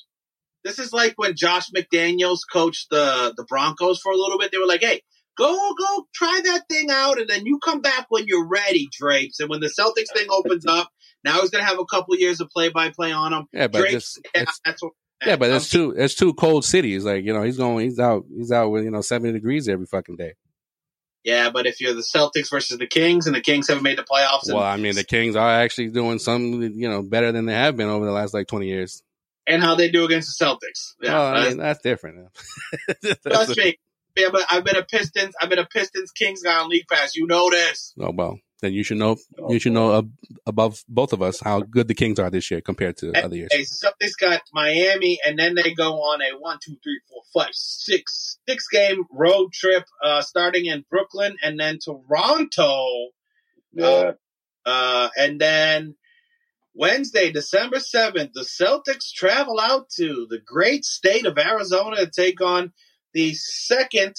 this 0.65 0.79
is 0.79 0.91
like 0.91 1.13
when 1.15 1.33
Josh 1.35 1.69
McDaniels 1.71 2.39
coached 2.51 2.89
the 2.89 3.33
the 3.37 3.45
Broncos 3.45 3.99
for 4.01 4.11
a 4.11 4.15
little 4.17 4.37
bit. 4.37 4.51
They 4.51 4.57
were 4.57 4.67
like, 4.67 4.81
"Hey, 4.81 5.01
go 5.37 5.73
go 5.77 6.07
try 6.13 6.41
that 6.45 6.63
thing 6.69 6.89
out, 6.91 7.19
and 7.19 7.29
then 7.29 7.45
you 7.45 7.59
come 7.63 7.81
back 7.81 8.07
when 8.09 8.25
you're 8.27 8.47
ready, 8.47 8.89
Drapes." 8.91 9.39
And 9.39 9.49
when 9.49 9.59
the 9.59 9.67
Celtics 9.67 10.13
thing 10.15 10.27
opens 10.29 10.65
up, 10.65 10.89
now 11.23 11.41
he's 11.41 11.49
gonna 11.49 11.63
have 11.65 11.79
a 11.79 11.85
couple 11.85 12.15
years 12.15 12.41
of 12.41 12.49
play 12.49 12.69
by 12.69 12.89
play 12.89 13.11
on 13.11 13.33
him. 13.33 13.47
Yeah, 13.53 13.67
but 13.67 13.89
just 13.89 14.19
Yeah, 14.35 14.41
it's, 14.43 14.59
that's 14.65 14.81
what. 14.83 14.93
yeah, 15.25 15.35
but 15.35 15.49
it's 15.51 15.69
two 15.69 15.91
it's 15.97 16.15
two 16.15 16.33
cold 16.33 16.65
cities. 16.65 17.03
Like 17.05 17.23
you 17.25 17.33
know, 17.33 17.43
he's 17.43 17.57
going, 17.57 17.85
he's 17.85 17.99
out, 17.99 18.25
he's 18.35 18.51
out 18.51 18.69
with 18.69 18.83
you 18.83 18.91
know 18.91 19.01
seventy 19.01 19.33
degrees 19.33 19.67
every 19.69 19.85
fucking 19.85 20.15
day. 20.15 20.33
yeah, 21.23 21.49
but 21.49 21.65
if 21.65 21.81
you're 21.81 21.93
the 21.93 22.01
Celtics 22.15 22.49
versus 22.49 22.77
the 22.77 22.87
Kings, 22.87 23.27
and 23.27 23.35
the 23.35 23.41
Kings 23.41 23.67
haven't 23.67 23.83
made 23.83 23.97
the 23.97 24.03
playoffs, 24.03 24.47
Well, 24.53 24.59
I 24.63 24.77
mean, 24.77 24.95
the 24.95 25.03
Kings 25.03 25.35
are 25.35 25.49
actually 25.61 25.89
doing 25.89 26.19
some 26.19 26.61
you 26.61 26.89
know 26.89 27.01
better 27.01 27.31
than 27.31 27.45
they 27.45 27.53
have 27.53 27.75
been 27.77 27.89
over 27.89 28.05
the 28.05 28.11
last 28.11 28.33
like 28.33 28.47
twenty 28.47 28.67
years. 28.67 29.01
and 29.47 29.61
how 29.61 29.75
they 29.75 29.89
do 29.89 30.03
against 30.05 30.37
the 30.37 30.45
Celtics, 30.45 30.93
yeah, 31.01 31.13
well, 31.13 31.25
I 31.25 31.31
that's- 31.33 31.49
mean, 31.49 31.57
that's 31.59 31.81
different. 31.81 32.27
That's 33.01 33.23
trust 33.23 33.57
me. 33.57 33.77
Yeah, 34.17 34.29
but 34.31 34.45
I've 34.49 34.63
been 34.63 34.75
a 34.75 34.83
Pistons. 34.83 35.35
I've 35.39 35.49
been 35.49 35.59
a 35.59 35.65
Pistons 35.65 36.11
Kings 36.11 36.41
guy 36.41 36.59
on 36.59 36.69
League 36.69 36.87
Pass. 36.91 37.15
You 37.15 37.27
know 37.27 37.51
this. 37.51 37.93
Oh 37.99 38.11
well, 38.11 38.39
then 38.61 38.73
you 38.73 38.83
should 38.83 38.97
know. 38.97 39.17
You 39.47 39.59
should 39.59 39.73
know 39.73 39.95
ab- 39.99 40.11
above 40.47 40.83
both 40.89 41.13
of 41.13 41.21
us 41.21 41.39
how 41.39 41.61
good 41.61 41.87
the 41.87 41.93
Kings 41.93 42.17
are 42.17 42.31
this 42.31 42.49
year 42.49 42.59
compared 42.59 42.97
to 42.97 43.13
other 43.23 43.35
years. 43.35 43.49
Hey, 43.51 43.63
so 43.63 43.89
Celtics 43.89 44.17
got 44.19 44.41
Miami, 44.53 45.19
and 45.23 45.37
then 45.37 45.53
they 45.53 45.73
go 45.73 45.93
on 46.01 46.21
a 46.23 46.35
one, 46.37 46.57
two, 46.65 46.75
three, 46.83 46.99
four, 47.07 47.21
five, 47.31 47.53
six, 47.53 48.39
six 48.49 48.67
game 48.67 49.03
road 49.11 49.53
trip, 49.53 49.83
uh, 50.03 50.21
starting 50.21 50.65
in 50.65 50.83
Brooklyn 50.89 51.35
and 51.43 51.59
then 51.59 51.77
Toronto, 51.77 53.09
Yeah, 53.73 54.13
uh, 54.65 55.09
and 55.15 55.39
then 55.39 55.95
Wednesday, 56.73 57.31
December 57.31 57.79
seventh, 57.79 58.31
the 58.33 58.41
Celtics 58.41 59.11
travel 59.13 59.59
out 59.59 59.89
to 59.97 60.25
the 60.27 60.39
great 60.43 60.85
state 60.85 61.27
of 61.27 61.37
Arizona 61.37 61.97
to 61.97 62.07
take 62.07 62.41
on 62.41 62.73
the 63.17 63.33
second 63.33 64.15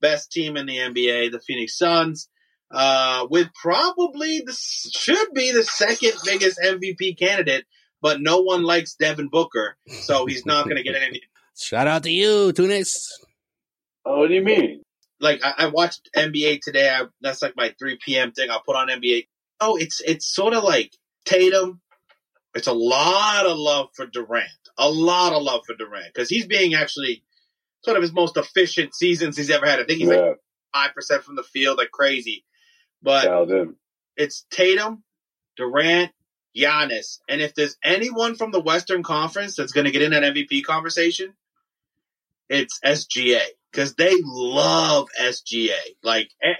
best 0.00 0.32
team 0.32 0.56
in 0.56 0.66
the 0.66 0.76
NBA, 0.76 1.30
the 1.30 1.38
Phoenix 1.38 1.78
Suns. 1.78 2.28
Uh, 2.68 3.26
with 3.30 3.48
probably 3.54 4.42
the 4.44 4.52
should 4.52 5.32
be 5.34 5.52
the 5.52 5.62
second 5.64 6.12
biggest 6.24 6.58
MVP 6.58 7.16
candidate, 7.16 7.64
but 8.02 8.20
no 8.20 8.40
one 8.40 8.64
likes 8.64 8.94
Devin 8.94 9.28
Booker, 9.28 9.76
so 9.88 10.26
he's 10.26 10.44
not 10.46 10.64
going 10.64 10.76
to 10.76 10.82
get 10.82 11.00
any. 11.00 11.20
Shout 11.56 11.86
out 11.86 12.02
to 12.04 12.10
you, 12.10 12.52
Tunis. 12.52 13.08
Oh, 14.04 14.18
what 14.18 14.28
do 14.28 14.34
you 14.34 14.42
mean? 14.42 14.82
Like 15.20 15.44
I, 15.44 15.54
I 15.58 15.66
watched 15.66 16.10
NBA 16.16 16.60
today. 16.62 16.88
I, 16.88 17.04
that's 17.20 17.42
like 17.42 17.54
my 17.56 17.72
3 17.78 17.98
p.m. 18.04 18.32
thing. 18.32 18.50
I'll 18.50 18.62
put 18.62 18.76
on 18.76 18.88
NBA. 18.88 19.28
Oh, 19.60 19.76
it's 19.76 20.00
it's 20.00 20.26
sort 20.26 20.54
of 20.54 20.64
like 20.64 20.92
Tatum. 21.24 21.80
It's 22.54 22.68
a 22.68 22.72
lot 22.72 23.46
of 23.46 23.56
love 23.56 23.88
for 23.94 24.06
Durant. 24.06 24.48
A 24.76 24.90
lot 24.90 25.34
of 25.34 25.42
love 25.42 25.62
for 25.66 25.76
Durant 25.76 26.12
because 26.12 26.28
he's 26.28 26.46
being 26.46 26.74
actually 26.74 27.22
sort 27.82 27.96
of 27.96 28.02
his 28.02 28.12
most 28.12 28.36
efficient 28.36 28.94
seasons 28.94 29.36
he's 29.36 29.50
ever 29.50 29.66
had. 29.66 29.80
I 29.80 29.84
think 29.84 29.98
he's 29.98 30.08
Yeah, 30.08 30.16
like 30.16 30.36
five 30.72 30.94
percent 30.94 31.24
from 31.24 31.36
the 31.36 31.42
field, 31.42 31.78
like 31.78 31.90
crazy. 31.90 32.44
But 33.02 33.26
it's 34.16 34.44
Tatum, 34.50 35.02
Durant, 35.56 36.10
Giannis, 36.56 37.20
and 37.28 37.40
if 37.40 37.54
there's 37.54 37.76
anyone 37.82 38.34
from 38.34 38.50
the 38.50 38.60
Western 38.60 39.02
Conference 39.02 39.56
that's 39.56 39.72
going 39.72 39.86
to 39.86 39.90
get 39.90 40.02
in 40.02 40.10
that 40.10 40.22
MVP 40.22 40.64
conversation, 40.64 41.34
it's 42.48 42.78
SGA 42.84 43.40
because 43.72 43.94
they 43.94 44.14
love 44.22 45.08
SGA. 45.20 45.78
Like 46.02 46.30
eh, 46.42 46.54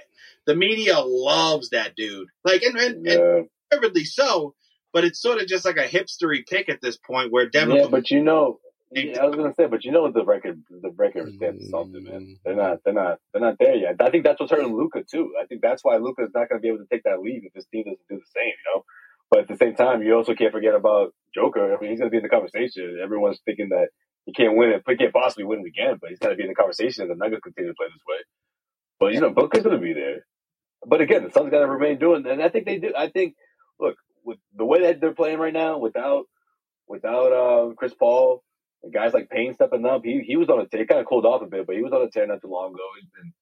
the 0.45 0.55
media 0.55 0.99
loves 0.99 1.69
that 1.69 1.95
dude. 1.95 2.29
Like 2.43 2.63
and, 2.63 2.77
and, 2.77 2.95
and 2.95 3.05
Yeah. 3.05 3.41
deservedly 3.69 4.05
so. 4.05 4.55
But 4.93 5.05
it's 5.05 5.21
sort 5.21 5.41
of 5.41 5.47
just 5.47 5.63
like 5.63 5.77
a 5.77 5.87
hipstery 5.87 6.45
pick 6.45 6.67
at 6.67 6.81
this 6.81 6.97
point 6.97 7.31
where 7.31 7.47
Devin. 7.47 7.77
yeah, 7.77 7.87
but 7.87 8.11
you 8.11 8.21
know, 8.21 8.59
I 8.93 9.25
was 9.25 9.35
gonna 9.35 9.53
say, 9.53 9.67
but 9.67 9.85
you 9.85 9.91
know 9.91 10.11
the 10.11 10.25
record, 10.25 10.61
the 10.69 10.91
record 10.91 11.33
stands 11.35 11.63
for 11.63 11.69
something, 11.69 12.03
man. 12.03 12.35
They're 12.43 12.55
not, 12.55 12.79
they're 12.83 12.93
not, 12.93 13.19
they're 13.31 13.41
not 13.41 13.57
there 13.57 13.75
yet. 13.75 13.95
I 14.01 14.09
think 14.09 14.25
that's 14.25 14.39
what's 14.39 14.51
hurting 14.51 14.75
Luka 14.75 15.03
too. 15.09 15.33
I 15.41 15.45
think 15.45 15.61
that's 15.61 15.83
why 15.83 15.97
Luka 15.97 16.23
is 16.23 16.31
not 16.35 16.49
gonna 16.49 16.59
be 16.59 16.67
able 16.67 16.79
to 16.79 16.87
take 16.91 17.03
that 17.03 17.21
lead 17.21 17.43
if 17.45 17.53
this 17.53 17.65
team 17.67 17.85
doesn't 17.85 17.99
do 18.09 18.17
the 18.17 18.31
same, 18.35 18.51
you 18.51 18.65
know. 18.75 18.83
But 19.29 19.39
at 19.41 19.47
the 19.47 19.55
same 19.55 19.75
time, 19.75 20.03
you 20.03 20.13
also 20.15 20.35
can't 20.35 20.51
forget 20.51 20.75
about 20.75 21.13
Joker. 21.33 21.73
I 21.73 21.79
mean, 21.79 21.91
he's 21.91 21.99
gonna 21.99 22.11
be 22.11 22.17
in 22.17 22.23
the 22.23 22.29
conversation. 22.29 22.99
Everyone's 23.01 23.39
thinking 23.45 23.69
that 23.69 23.89
he 24.25 24.33
can't 24.33 24.57
win 24.57 24.71
it, 24.71 24.83
he 24.85 24.97
can't 24.97 25.13
possibly 25.13 25.45
win 25.45 25.61
it 25.61 25.67
again, 25.67 25.97
but 26.01 26.09
he's 26.09 26.19
gonna 26.19 26.35
be 26.35 26.43
in 26.43 26.49
the 26.49 26.55
conversation. 26.55 27.03
And 27.03 27.11
the 27.11 27.15
Nuggets 27.15 27.41
continue 27.43 27.71
to 27.71 27.75
play 27.75 27.87
this 27.87 28.03
way. 28.05 28.17
But 28.99 29.13
you 29.13 29.21
know, 29.21 29.29
Booker's 29.29 29.63
gonna 29.63 29.79
be 29.79 29.93
there. 29.93 30.25
But 30.85 30.99
again, 30.99 31.23
the 31.23 31.31
Suns 31.31 31.49
gotta 31.49 31.67
remain 31.67 31.97
doing, 31.97 32.25
and 32.27 32.43
I 32.43 32.49
think 32.49 32.65
they 32.65 32.79
do. 32.79 32.93
I 32.97 33.07
think, 33.07 33.35
look, 33.79 33.95
with 34.25 34.39
the 34.55 34.65
way 34.65 34.81
that 34.81 34.99
they're 34.99 35.13
playing 35.13 35.39
right 35.39 35.53
now, 35.53 35.77
without 35.77 36.25
without 36.87 37.31
uh, 37.31 37.73
Chris 37.75 37.93
Paul, 37.93 38.43
and 38.83 38.93
guys 38.93 39.13
like 39.13 39.29
Payne 39.29 39.53
stepping 39.53 39.85
up, 39.85 40.01
he 40.03 40.21
he 40.25 40.37
was 40.37 40.49
on 40.49 40.59
a 40.59 40.67
tear. 40.67 40.85
Kind 40.85 41.01
of 41.01 41.07
cooled 41.07 41.25
off 41.25 41.41
a 41.41 41.45
bit, 41.45 41.67
but 41.67 41.75
he 41.75 41.81
was 41.81 41.93
on 41.93 42.01
a 42.01 42.09
tear 42.09 42.27
not 42.27 42.41
too 42.41 42.47
long 42.47 42.73
ago. 42.73 42.83
He's 42.99 43.09
been, 43.09 43.33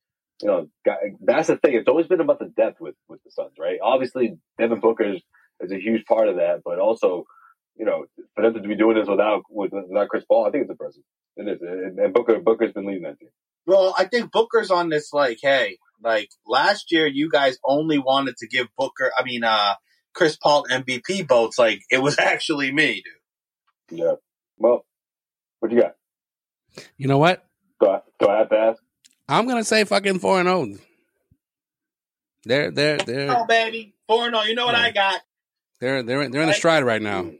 you 0.42 0.48
know, 0.48 1.16
that's 1.22 1.48
the 1.48 1.58
thing. 1.58 1.76
It's 1.76 1.88
always 1.88 2.08
been 2.08 2.22
about 2.22 2.40
the 2.40 2.52
depth 2.56 2.80
with 2.80 2.96
with 3.08 3.24
the 3.24 3.32
Suns, 3.32 3.58
right? 3.60 3.80
Obviously, 3.82 4.38
Devin 4.58 4.80
Booker 4.80 5.14
is, 5.14 5.22
is 5.62 5.72
a 5.72 5.80
huge 5.80 6.06
part 6.06 6.28
of 6.28 6.38
that, 6.38 6.62
but 6.64 6.80
also, 6.80 7.26
you 7.78 7.86
know, 7.86 8.06
for 8.36 8.44
them 8.44 8.54
to 8.54 8.68
be 8.68 8.76
doing 8.76 8.98
this 8.98 9.08
without 9.08 9.44
without 9.50 10.10
Chris 10.10 10.26
Paul, 10.26 10.46
I 10.46 10.52
think 10.52 10.64
it's 10.64 10.72
impressive. 10.72 11.04
It 11.38 11.48
is, 11.48 11.62
and, 11.62 11.98
and 12.00 12.14
Booker 12.14 12.40
Booker's 12.40 12.74
been 12.74 12.86
leading 12.86 13.04
that 13.04 13.20
team. 13.20 13.30
Well, 13.66 13.94
I 13.98 14.06
think 14.06 14.32
Booker's 14.32 14.72
on 14.72 14.90
this 14.90 15.14
like, 15.14 15.40
hey, 15.42 15.78
like 16.04 16.32
last 16.46 16.92
year 16.92 17.06
you 17.08 17.30
guys 17.30 17.58
only 17.64 18.00
wanted 18.00 18.38
to 18.38 18.48
give 18.48 18.68
Booker, 18.78 19.12
I 19.18 19.24
mean, 19.24 19.44
uh, 19.44 19.76
Chris 20.14 20.36
Paul 20.36 20.66
MVP 20.70 21.28
votes. 21.28 21.60
Like 21.60 21.84
it 21.90 22.02
was 22.02 22.18
actually 22.20 22.72
me, 22.72 23.04
dude. 23.90 24.00
Yeah. 24.00 24.14
Well, 24.58 24.86
what 25.60 25.72
you 25.72 25.82
got? 25.82 25.96
You 26.98 27.08
know 27.08 27.18
what? 27.18 27.46
Do 27.82 27.90
I, 27.90 28.02
do 28.20 28.28
I 28.28 28.38
have 28.40 28.50
to 28.50 28.56
ask? 28.58 28.82
I'm 29.28 29.48
gonna 29.48 29.64
say 29.64 29.84
fucking 29.84 30.20
four 30.20 30.40
and 30.40 30.48
zero. 30.48 30.78
They're 32.46 32.72
they're 32.72 32.98
they're 32.98 33.32
Oh, 33.32 33.46
baby, 33.46 33.94
four 34.08 34.30
no. 34.32 34.44
You 34.44 34.56
know 34.56 34.66
what 34.66 34.76
I 34.76 34.92
got? 34.92 35.22
they're 35.80 36.04
they're 36.04 36.30
they're 36.30 36.42
in 36.42 36.50
a 36.50 36.54
stride 36.54 36.84
right 36.84 37.02
now. 37.02 37.32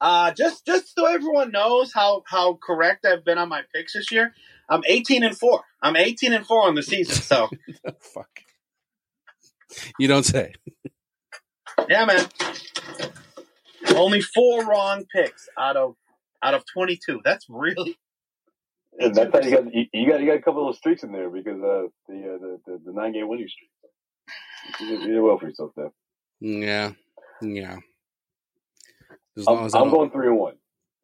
Uh, 0.00 0.30
just 0.32 0.66
just 0.66 0.94
so 0.94 1.06
everyone 1.06 1.50
knows 1.50 1.92
how 1.92 2.22
how 2.26 2.58
correct 2.62 3.06
I've 3.06 3.24
been 3.24 3.38
on 3.38 3.48
my 3.48 3.62
picks 3.74 3.94
this 3.94 4.10
year. 4.12 4.34
I'm 4.68 4.82
18 4.86 5.22
and 5.22 5.38
four. 5.38 5.62
I'm 5.80 5.96
18 5.96 6.32
and 6.32 6.44
four 6.46 6.66
on 6.66 6.74
the 6.74 6.82
season. 6.82 7.14
So 7.14 7.48
Fuck. 8.00 8.28
You 9.98 10.08
don't 10.08 10.24
say. 10.24 10.54
yeah, 11.88 12.04
man. 12.04 12.26
Only 13.94 14.20
four 14.20 14.64
wrong 14.66 15.04
picks 15.14 15.48
out 15.56 15.76
of 15.76 15.94
out 16.46 16.54
of 16.54 16.64
22. 16.72 17.20
That's 17.24 17.46
really 17.48 17.96
And 18.98 19.14
that's 19.14 19.32
how 19.32 19.40
you 19.40 19.50
got 19.50 19.74
you, 19.74 19.84
you 19.92 20.08
got 20.10 20.20
you 20.20 20.26
got 20.26 20.36
a 20.38 20.42
couple 20.42 20.62
of 20.62 20.68
those 20.74 20.78
streaks 20.78 21.02
in 21.04 21.12
there 21.12 21.30
because 21.30 21.60
uh, 21.62 21.88
the, 22.08 22.14
uh, 22.16 22.38
the 22.44 22.60
the 22.66 22.80
the 22.86 22.92
nine 22.92 23.12
game 23.12 23.28
winning 23.28 23.48
streak. 23.48 23.70
You 24.80 24.88
did, 24.88 25.00
you 25.08 25.14
did 25.14 25.20
well 25.20 25.38
for 25.38 25.48
yourself 25.48 25.72
there. 25.76 25.90
Yeah, 26.40 26.92
yeah. 27.42 27.76
As 29.36 29.46
I'm, 29.46 29.54
long 29.56 29.66
as 29.66 29.74
I 29.74 29.80
I'm 29.80 29.90
going 29.90 30.10
three 30.10 30.28
and 30.28 30.38
one. 30.38 30.54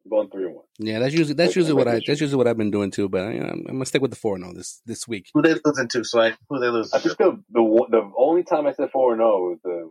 I'm 0.05 0.09
going 0.09 0.29
three 0.31 0.45
and 0.45 0.55
one. 0.55 0.65
yeah, 0.79 0.99
that's 0.99 1.13
usually 1.13 1.35
that's 1.35 1.51
Like- 1.51 1.55
usually 1.57 1.73
what 1.75 1.87
I 1.87 2.01
that's 2.05 2.21
usually 2.21 2.35
what 2.37 2.47
I've 2.47 2.57
been 2.57 2.71
doing 2.71 2.91
too. 2.91 3.09
But 3.09 3.33
you 3.33 3.39
know, 3.41 3.47
I'm, 3.47 3.59
I'm 3.69 3.73
gonna 3.75 3.85
stick 3.85 4.01
with 4.01 4.11
the 4.11 4.17
four 4.17 4.35
and 4.35 4.43
zero 4.45 4.53
this 4.55 4.81
this 4.85 5.07
week. 5.07 5.27
who 5.33 5.41
they 5.43 5.55
losing 5.63 5.87
to, 5.89 6.03
Slay? 6.03 6.33
Who 6.49 6.59
they 6.59 6.67
losing 6.69 6.97
I 6.97 7.01
to? 7.01 7.09
think 7.09 7.17
the 7.19 7.43
the 7.51 7.85
the 7.91 8.11
only 8.17 8.43
time 8.43 8.67
I 8.67 8.73
said 8.73 8.89
four 8.91 9.13
and 9.13 9.19
zero 9.19 9.49
was 9.51 9.59
the. 9.63 9.89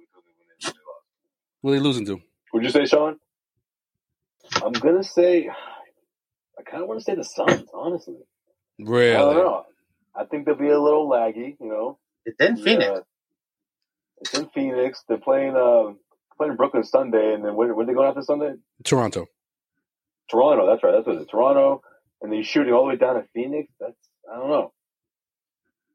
They 0.64 0.68
lost. 0.70 1.06
Who 1.62 1.68
are 1.70 1.72
they 1.72 1.80
losing 1.80 2.06
to? 2.06 2.20
Would 2.52 2.64
you 2.64 2.70
say 2.70 2.84
Sean? 2.86 3.18
I'm 4.56 4.72
gonna 4.72 5.04
say. 5.04 5.48
I 6.58 6.62
kind 6.62 6.82
of 6.82 6.88
want 6.88 7.00
to 7.00 7.04
say 7.04 7.14
the 7.14 7.24
Suns, 7.24 7.68
honestly. 7.72 8.18
Really? 8.78 9.14
I 9.16 9.20
don't 9.20 9.36
know. 9.36 9.64
I 10.14 10.24
think 10.24 10.44
they'll 10.44 10.54
be 10.54 10.68
a 10.68 10.80
little 10.80 11.08
laggy, 11.08 11.56
you 11.60 11.68
know. 11.68 11.98
It's 12.24 12.38
in 12.38 12.56
Phoenix. 12.56 12.90
Yeah. 12.92 13.00
It's 14.20 14.34
in 14.38 14.48
Phoenix. 14.54 15.02
They're 15.08 15.18
playing 15.18 15.56
uh, 15.56 15.94
playing 16.36 16.56
Brooklyn 16.56 16.84
Sunday, 16.84 17.34
and 17.34 17.44
then 17.44 17.56
when 17.56 17.74
when 17.74 17.86
they 17.86 17.94
going 17.94 18.08
after 18.08 18.22
Sunday? 18.22 18.52
Toronto. 18.84 19.26
Toronto. 20.30 20.66
That's 20.66 20.82
right. 20.82 20.92
That's 20.92 21.06
what 21.06 21.16
it 21.16 21.22
is. 21.22 21.28
Toronto, 21.28 21.82
and 22.20 22.30
then 22.30 22.36
you're 22.36 22.44
shooting 22.44 22.72
all 22.72 22.82
the 22.82 22.90
way 22.90 22.96
down 22.96 23.16
to 23.16 23.24
Phoenix. 23.34 23.72
That's 23.80 23.96
I 24.30 24.36
don't 24.36 24.50
know. 24.50 24.72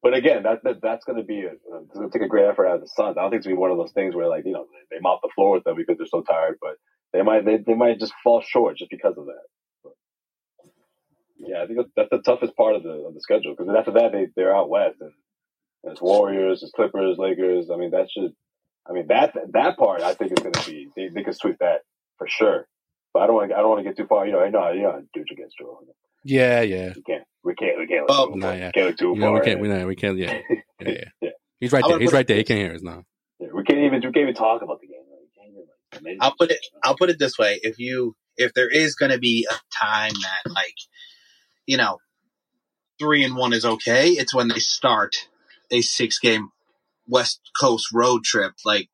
But 0.03 0.13
again, 0.13 0.43
that, 0.43 0.63
that 0.63 0.81
that's 0.81 1.05
going 1.05 1.17
to 1.17 1.23
be 1.23 1.41
a, 1.41 1.53
it's 1.53 1.93
going 1.93 2.09
to 2.09 2.17
take 2.17 2.25
a 2.25 2.29
great 2.29 2.45
effort 2.45 2.67
out 2.67 2.75
of 2.75 2.81
the 2.81 2.87
Suns. 2.87 3.17
I 3.17 3.21
don't 3.21 3.31
think 3.31 3.39
it's 3.39 3.47
going 3.47 3.55
to 3.55 3.59
be 3.59 3.61
one 3.61 3.71
of 3.71 3.77
those 3.77 3.91
things 3.91 4.15
where 4.15 4.27
like 4.27 4.45
you 4.45 4.53
know 4.53 4.65
they, 4.71 4.97
they 4.97 5.01
mop 5.01 5.21
the 5.21 5.29
floor 5.33 5.53
with 5.53 5.63
them 5.63 5.75
because 5.75 5.97
they're 5.97 6.07
so 6.07 6.21
tired, 6.21 6.57
but 6.61 6.77
they 7.17 7.23
might 7.23 7.45
they, 7.45 7.57
they 7.57 7.73
might 7.73 7.99
just 7.99 8.13
fall 8.23 8.41
short 8.41 8.77
just 8.77 8.91
because 8.91 9.17
of 9.17 9.25
that. 9.25 9.43
But, 9.83 9.93
yeah, 11.39 11.63
I 11.63 11.67
think 11.67 11.79
that's, 11.95 12.09
the 12.11 12.19
toughest 12.19 12.55
part 12.55 12.75
of 12.75 12.83
the 12.83 13.07
of 13.07 13.13
the 13.13 13.21
schedule 13.21 13.55
because 13.57 13.73
after 13.75 13.91
that 13.93 14.11
they 14.11 14.27
they're 14.35 14.55
out 14.55 14.69
west 14.69 14.97
and 15.01 15.11
it's 15.83 16.01
Warriors, 16.01 16.61
it's 16.61 16.71
Clippers, 16.71 17.17
Lakers. 17.17 17.69
I 17.73 17.77
mean 17.77 17.91
that 17.91 18.09
should, 18.11 18.33
I 18.87 18.93
mean 18.93 19.07
that 19.07 19.33
that 19.53 19.77
part 19.77 20.01
I 20.01 20.13
think 20.13 20.31
is 20.31 20.43
going 20.43 20.53
to 20.53 20.69
be 20.69 20.89
they, 20.95 21.07
they 21.09 21.23
can 21.23 21.33
sweep 21.33 21.57
that 21.59 21.81
for 22.19 22.27
sure. 22.27 22.67
But 23.13 23.23
I 23.23 23.27
don't 23.27 23.35
want 23.35 23.51
I 23.51 23.57
don't 23.57 23.69
want 23.69 23.79
to 23.79 23.83
get 23.83 23.97
too 23.97 24.05
far. 24.07 24.25
You 24.27 24.33
know, 24.33 24.41
I 24.41 24.49
know 24.49 24.71
you 24.71 24.83
know 24.83 25.01
douche 25.13 25.31
against 25.31 25.57
Joel. 25.57 25.81
Yeah, 26.23 26.61
yeah. 26.61 26.93
We 26.95 27.01
can't 27.01 27.23
we 27.43 27.55
can't 27.55 27.77
we 27.79 27.87
can't 27.87 28.07
look 28.07 28.11
oh, 28.11 28.33
too, 28.33 28.39
nah, 28.39 28.47
far. 28.47 28.57
yeah. 28.57 28.71
can't 28.71 28.87
look 28.87 28.97
too 28.97 29.09
You 29.09 29.15
know, 29.15 29.27
far. 29.27 29.39
we 29.39 29.45
can't. 29.45 29.59
We, 29.59 29.85
we 29.85 29.95
can't. 29.95 30.17
Yeah, 30.17 30.39
yeah, 30.49 30.87
yeah. 30.87 31.03
Yeah. 31.21 31.29
He's 31.59 31.71
right 31.71 31.83
there. 31.87 31.99
He's 31.99 32.13
right 32.13 32.27
there. 32.27 32.37
He 32.37 32.43
can't 32.43 32.59
hear 32.59 32.75
us 32.75 32.83
now. 32.83 33.03
Yeah, 33.39 33.47
we 33.53 33.63
can't 33.63 33.79
even 33.79 34.01
we 34.01 34.11
can't 34.11 34.17
even 34.17 34.35
talk 34.35 34.61
about 34.61 34.81
the 34.81 34.87
game. 34.87 34.97
We 35.07 35.29
can't 35.35 35.49
even, 35.49 35.61
like, 35.61 35.76
maybe- 36.01 36.17
I'll 36.19 36.35
put 36.37 36.51
it. 36.51 36.59
I'll 36.83 36.97
put 36.97 37.09
it 37.09 37.19
this 37.19 37.37
way: 37.37 37.59
if 37.63 37.79
you, 37.79 38.15
if 38.35 38.53
there 38.53 38.69
is 38.69 38.95
going 38.95 39.11
to 39.11 39.19
be 39.19 39.47
a 39.49 39.53
time 39.75 40.13
that, 40.13 40.51
like, 40.51 40.75
you 41.65 41.77
know, 41.77 41.97
three 42.99 43.23
and 43.23 43.35
one 43.35 43.53
is 43.53 43.65
okay, 43.65 44.09
it's 44.11 44.33
when 44.33 44.47
they 44.47 44.59
start 44.59 45.15
a 45.71 45.81
six-game 45.81 46.49
West 47.07 47.39
Coast 47.59 47.87
road 47.93 48.23
trip. 48.23 48.53
Like, 48.65 48.89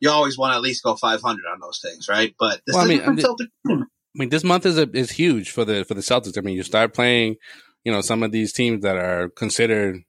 you 0.00 0.10
always 0.10 0.36
want 0.36 0.52
to 0.52 0.56
at 0.56 0.62
least 0.62 0.82
go 0.84 0.94
five 0.96 1.22
hundred 1.22 1.44
on 1.52 1.60
those 1.60 1.80
things, 1.82 2.08
right? 2.08 2.34
But 2.38 2.60
this 2.66 2.74
Well, 2.74 2.84
I 2.84 2.88
mean, 2.88 3.00
a 3.00 3.04
I'm 3.04 3.18
Celtic. 3.18 3.48
I 3.68 4.18
mean, 4.18 4.30
this 4.30 4.44
month 4.44 4.64
is 4.64 4.78
a, 4.78 4.88
is 4.96 5.10
huge 5.10 5.50
for 5.50 5.64
the 5.64 5.84
for 5.84 5.94
the 5.94 6.00
Celtics. 6.00 6.38
I 6.38 6.40
mean, 6.40 6.56
you 6.56 6.62
start 6.62 6.94
playing, 6.94 7.36
you 7.84 7.92
know, 7.92 8.00
some 8.00 8.22
of 8.22 8.32
these 8.32 8.52
teams 8.52 8.82
that 8.82 8.96
are 8.96 9.28
considered, 9.28 10.02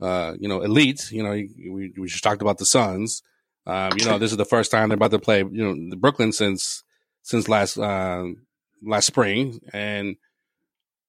uh, 0.00 0.34
you 0.40 0.48
know, 0.48 0.58
elites. 0.60 1.12
You 1.12 1.22
know, 1.22 1.30
we 1.30 1.92
we 1.96 2.08
just 2.08 2.24
talked 2.24 2.42
about 2.42 2.58
the 2.58 2.66
Suns. 2.66 3.22
Um, 3.68 3.92
you 3.98 4.06
know, 4.06 4.18
this 4.18 4.30
is 4.30 4.38
the 4.38 4.44
first 4.44 4.70
time 4.70 4.88
they're 4.88 4.96
about 4.96 5.10
to 5.10 5.18
play, 5.18 5.38
you 5.40 5.74
know, 5.74 5.96
Brooklyn 5.96 6.32
since 6.32 6.82
since 7.22 7.48
last 7.48 7.78
uh, 7.78 8.24
last 8.82 9.06
spring, 9.06 9.60
and 9.72 10.16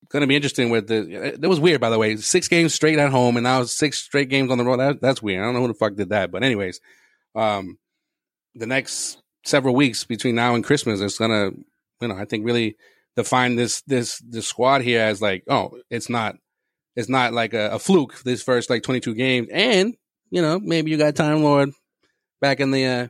it's 0.04 0.12
going 0.12 0.22
to 0.22 0.28
be 0.28 0.36
interesting 0.36 0.70
with 0.70 0.88
the. 0.88 1.38
That 1.40 1.48
was 1.48 1.60
weird, 1.60 1.80
by 1.80 1.90
the 1.90 1.98
way. 1.98 2.18
Six 2.18 2.50
games 2.50 2.74
straight 2.74 3.00
at 3.00 3.12
home, 3.12 3.38
and 3.38 3.46
now 3.46 3.64
six 3.64 4.00
straight 4.00 4.30
games 4.30 4.52
on 4.52 4.58
the 4.58 4.66
road. 4.66 4.78
That, 4.78 5.02
that's 5.02 5.24
weird. 5.24 5.42
I 5.42 5.46
don't 5.46 5.54
know 5.54 5.62
who 5.62 5.68
the 5.70 5.74
fuck 5.74 5.96
did 5.96 6.10
that, 6.10 6.32
but 6.32 6.44
anyways, 6.44 6.82
um, 7.34 7.80
the 8.56 8.68
next 8.68 9.22
several 9.46 9.74
weeks 9.74 10.04
between 10.04 10.36
now 10.36 10.54
and 10.54 10.64
Christmas, 10.64 11.00
it's 11.00 11.18
gonna 11.18 11.52
you 12.02 12.08
know, 12.08 12.16
I 12.16 12.26
think 12.26 12.46
really 12.46 12.76
define 13.16 13.56
this 13.56 13.82
this 13.82 14.20
this 14.20 14.48
squad 14.48 14.82
here 14.82 15.02
as 15.02 15.22
like, 15.22 15.44
oh, 15.48 15.78
it's 15.90 16.10
not 16.10 16.36
it's 16.96 17.10
not 17.10 17.34
like 17.34 17.54
a, 17.54 17.72
a 17.72 17.80
fluke 17.80 18.22
this 18.24 18.44
first 18.44 18.70
like 18.70 18.84
twenty 18.84 19.00
two 19.00 19.14
games, 19.14 19.48
and 19.52 19.96
you 20.30 20.42
know 20.42 20.60
maybe 20.60 20.92
you 20.92 20.98
got 20.98 21.16
Time 21.16 21.44
Lord 21.44 21.72
back 22.42 22.60
in 22.60 22.72
the 22.72 22.86
uh, 22.86 23.08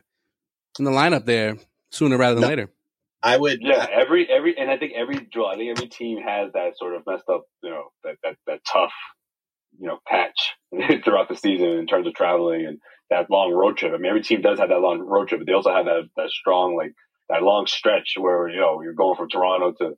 in 0.78 0.84
the 0.84 0.90
lineup 0.90 1.24
there 1.24 1.56
sooner 1.90 2.16
rather 2.16 2.34
than 2.34 2.42
No. 2.42 2.48
later. 2.48 2.70
I 3.22 3.36
would. 3.36 3.58
Yeah, 3.60 3.86
every 3.92 4.28
every 4.30 4.56
and 4.58 4.70
I 4.70 4.78
think 4.78 4.92
every 4.96 5.28
draw, 5.30 5.52
I 5.52 5.56
think 5.56 5.70
every 5.76 5.88
team 5.88 6.18
has 6.22 6.52
that 6.54 6.78
sort 6.78 6.94
of 6.94 7.02
messed 7.06 7.28
up, 7.28 7.44
you 7.62 7.70
know, 7.70 7.84
that 8.04 8.16
that, 8.22 8.36
that 8.46 8.60
tough, 8.64 8.92
you 9.78 9.88
know, 9.88 9.98
patch 10.06 10.54
throughout 11.04 11.28
the 11.28 11.36
season 11.36 11.68
in 11.68 11.86
terms 11.86 12.06
of 12.06 12.14
traveling 12.14 12.64
and 12.66 12.78
that 13.10 13.30
long 13.30 13.52
road 13.52 13.76
trip. 13.76 13.92
I 13.92 13.98
mean, 13.98 14.08
every 14.08 14.22
team 14.22 14.40
does 14.40 14.58
have 14.58 14.70
that 14.70 14.80
long 14.80 15.00
road 15.00 15.28
trip, 15.28 15.40
but 15.40 15.46
they 15.46 15.52
also 15.52 15.72
have 15.74 15.84
that 15.84 16.08
that 16.16 16.30
strong 16.30 16.76
like 16.76 16.92
that 17.28 17.42
long 17.42 17.66
stretch 17.66 18.14
where 18.18 18.48
you 18.48 18.60
know 18.60 18.80
you're 18.82 18.94
going 18.94 19.16
from 19.16 19.28
Toronto 19.28 19.72
to 19.72 19.96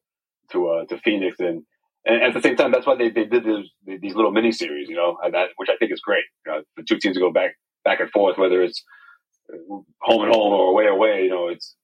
to 0.51 0.68
uh, 0.68 0.85
to 0.87 0.99
Phoenix 0.99 1.39
and 1.39 1.62
and 2.05 2.22
at 2.24 2.35
the 2.35 2.41
same 2.43 2.57
time, 2.57 2.72
that's 2.72 2.85
why 2.87 2.97
they, 2.97 3.11
they 3.11 3.26
did 3.26 3.45
this, 3.45 3.99
these 4.01 4.16
little 4.16 4.33
mini 4.33 4.51
series, 4.51 4.89
you 4.89 4.97
know, 4.97 5.18
that, 5.22 5.51
which 5.55 5.68
I 5.68 5.76
think 5.76 5.93
is 5.93 6.01
great. 6.01 6.24
You 6.45 6.53
know, 6.53 6.62
the 6.76 6.83
two 6.83 6.99
teams 6.99 7.14
to 7.14 7.20
go 7.20 7.30
back 7.33 7.53
back 7.85 8.01
and 8.01 8.11
forth, 8.11 8.39
whether 8.39 8.61
it's 8.62 8.83
home 10.03 10.22
and 10.22 10.34
home 10.34 10.53
or 10.53 10.70
away 10.70 10.86
away. 10.86 11.24
You 11.24 11.30
know, 11.30 11.48
it's 11.48 11.74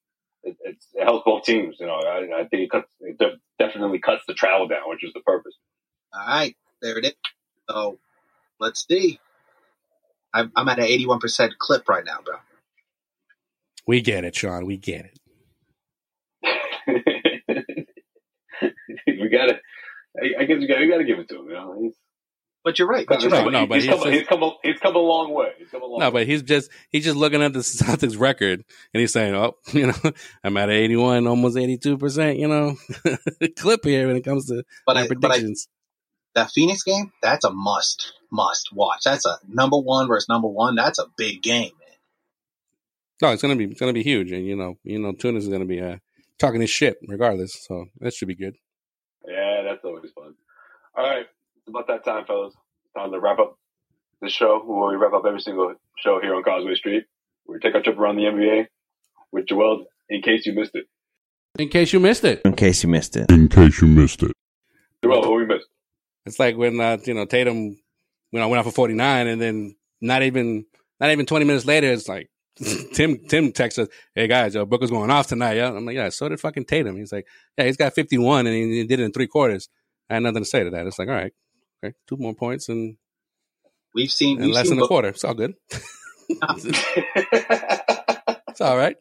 it, 0.42 0.56
it's, 0.64 0.86
it 0.94 1.04
helps 1.04 1.24
both 1.24 1.44
teams. 1.44 1.76
You 1.80 1.86
know, 1.86 1.94
I, 1.94 2.40
I 2.40 2.44
think 2.48 2.64
it, 2.64 2.70
cuts, 2.70 2.88
it 3.00 3.18
definitely 3.58 4.00
cuts 4.00 4.22
the 4.26 4.34
travel 4.34 4.68
down, 4.68 4.88
which 4.88 5.04
is 5.04 5.12
the 5.14 5.20
purpose. 5.20 5.54
All 6.12 6.26
right, 6.26 6.56
there 6.82 6.98
it 6.98 7.04
is. 7.06 7.14
So 7.68 7.98
let's 8.60 8.86
see. 8.88 9.20
I'm, 10.32 10.52
I'm 10.56 10.68
at 10.68 10.78
an 10.78 10.86
81% 10.86 11.56
clip 11.58 11.88
right 11.88 12.04
now, 12.04 12.18
bro. 12.24 12.36
We 13.86 14.00
get 14.02 14.24
it, 14.24 14.36
Sean. 14.36 14.66
We 14.66 14.76
get 14.76 15.06
it. 15.06 15.18
we 19.06 19.28
got 19.30 19.46
to. 19.46 19.58
I, 20.20 20.42
I 20.42 20.44
guess 20.44 20.58
we 20.58 20.66
got. 20.66 20.80
We 20.80 20.88
got 20.88 20.98
to 20.98 21.04
give 21.04 21.18
it 21.18 21.28
to 21.30 21.40
him. 21.40 21.46
You 21.46 21.54
know, 21.54 21.80
he's, 21.80 21.94
but 22.68 22.78
you're 22.78 22.86
right. 22.86 23.06
But 23.08 23.22
you're 23.22 23.30
right. 23.30 23.50
No, 23.50 23.66
but 23.66 23.76
he's, 23.76 23.84
he's, 23.84 23.94
come, 23.94 24.02
just, 24.02 24.12
he's, 24.12 24.26
come, 24.28 24.42
a, 24.42 24.50
he's 24.62 24.78
come 24.78 24.94
a 24.94 24.98
long 24.98 25.32
way. 25.32 25.52
He's 25.56 25.70
come 25.70 25.80
a 25.80 25.86
long 25.86 26.00
no, 26.00 26.06
way. 26.08 26.10
but 26.10 26.26
he's 26.26 26.42
just 26.42 26.70
he's 26.90 27.02
just 27.02 27.16
looking 27.16 27.42
at 27.42 27.54
the 27.54 27.58
Celtics 27.60 28.20
record 28.20 28.62
and 28.92 29.00
he's 29.00 29.10
saying, 29.10 29.34
"Oh, 29.34 29.56
you 29.72 29.86
know, 29.86 30.12
I'm 30.44 30.54
at 30.58 30.68
81, 30.68 31.26
almost 31.26 31.56
82 31.56 31.96
percent. 31.96 32.38
You 32.38 32.48
know, 32.48 32.76
clip 33.56 33.86
here 33.86 34.06
when 34.06 34.16
it 34.16 34.22
comes 34.22 34.48
to 34.48 34.64
but 34.86 34.98
I, 34.98 35.06
predictions." 35.06 35.66
But 36.34 36.40
I, 36.40 36.44
that 36.44 36.50
Phoenix 36.50 36.82
game, 36.82 37.10
that's 37.22 37.46
a 37.46 37.50
must, 37.50 38.12
must 38.30 38.68
watch. 38.74 39.00
That's 39.04 39.24
a 39.24 39.38
number 39.48 39.78
one 39.78 40.06
versus 40.06 40.28
number 40.28 40.48
one. 40.48 40.74
That's 40.74 40.98
a 40.98 41.06
big 41.16 41.40
game, 41.40 41.72
man. 41.80 41.96
No, 43.22 43.32
it's 43.32 43.40
gonna 43.40 43.56
be 43.56 43.64
it's 43.64 43.80
gonna 43.80 43.94
be 43.94 44.02
huge, 44.02 44.30
and 44.30 44.46
you 44.46 44.56
know, 44.56 44.76
you 44.84 44.98
know, 44.98 45.12
Tunis 45.12 45.44
is 45.44 45.48
gonna 45.48 45.64
be 45.64 45.80
uh, 45.80 45.96
talking 46.38 46.60
his 46.60 46.68
shit 46.68 46.98
regardless. 47.08 47.54
So 47.54 47.86
that 48.00 48.12
should 48.12 48.28
be 48.28 48.34
good. 48.34 48.56
Yeah, 49.26 49.62
that's 49.64 49.82
always 49.86 50.10
fun. 50.10 50.34
All 50.94 51.04
right, 51.08 51.26
it's 51.68 51.74
about 51.74 51.86
that 51.88 52.04
time, 52.04 52.24
fellas. 52.24 52.54
Time 52.96 53.12
to 53.12 53.20
wrap 53.20 53.38
up 53.38 53.58
the 54.20 54.28
show. 54.28 54.60
Where 54.64 54.90
we 54.90 54.96
wrap 54.96 55.12
up 55.12 55.24
every 55.26 55.40
single 55.40 55.74
show 55.98 56.20
here 56.20 56.34
on 56.34 56.42
Causeway 56.42 56.74
Street. 56.74 57.04
We 57.46 57.58
take 57.58 57.74
our 57.74 57.82
trip 57.82 57.98
around 57.98 58.16
the 58.16 58.22
NBA 58.22 58.66
with 59.32 59.46
Joel. 59.46 59.84
In 60.08 60.22
case 60.22 60.46
you 60.46 60.54
missed 60.54 60.74
it. 60.74 60.86
In 61.58 61.68
case 61.68 61.92
you 61.92 62.00
missed 62.00 62.24
it. 62.24 62.40
In 62.44 62.54
case 62.54 62.82
you 62.82 62.88
missed 62.88 63.16
it. 63.16 63.30
In 63.30 63.48
case 63.48 63.82
you 63.82 63.88
missed 63.88 64.22
it. 64.22 64.32
Joel, 65.04 65.20
what 65.20 65.36
we 65.36 65.46
missed? 65.46 65.66
It's 66.24 66.38
like 66.38 66.56
when 66.56 66.80
uh, 66.80 66.98
you 67.04 67.14
know 67.14 67.26
Tatum 67.26 67.76
went 68.32 68.44
on 68.44 68.50
went 68.50 68.58
out 68.58 68.64
for 68.64 68.72
forty 68.72 68.94
nine, 68.94 69.26
and 69.26 69.40
then 69.40 69.76
not 70.00 70.22
even 70.22 70.64
not 71.00 71.10
even 71.10 71.26
twenty 71.26 71.44
minutes 71.44 71.66
later, 71.66 71.88
it's 71.88 72.08
like 72.08 72.30
Tim 72.94 73.18
Tim 73.28 73.52
texts 73.52 73.78
us, 73.78 73.88
"Hey 74.14 74.26
guys, 74.26 74.56
uh, 74.56 74.64
Booker's 74.64 74.90
going 74.90 75.10
off 75.10 75.26
tonight." 75.26 75.54
Yeah, 75.54 75.68
I'm 75.68 75.84
like, 75.84 75.96
"Yeah, 75.96 76.08
so 76.08 76.28
did 76.28 76.40
fucking 76.40 76.64
Tatum." 76.64 76.96
He's 76.96 77.12
like, 77.12 77.26
"Yeah, 77.56 77.64
he's 77.64 77.76
got 77.76 77.94
51 77.94 78.46
and 78.46 78.54
he, 78.54 78.78
he 78.78 78.86
did 78.86 79.00
it 79.00 79.04
in 79.04 79.12
three 79.12 79.26
quarters." 79.26 79.68
I 80.10 80.14
had 80.14 80.22
nothing 80.22 80.42
to 80.42 80.48
say 80.48 80.64
to 80.64 80.70
that. 80.70 80.86
It's 80.86 80.98
like, 80.98 81.08
all 81.08 81.14
right, 81.14 81.32
okay, 81.83 81.95
two 82.07 82.16
more 82.16 82.35
points 82.35 82.68
and 82.68 82.97
we've 83.95 84.11
seen 84.11 84.39
and 84.39 84.47
we've 84.47 84.55
less 84.55 84.68
seen 84.68 84.76
than 84.76 84.85
a 84.85 84.89
quarter. 84.89 85.09
It's 85.09 85.24
all 85.24 85.35
good. 85.35 85.55
it's 86.29 86.70
all 88.61 88.76
right 88.76 88.97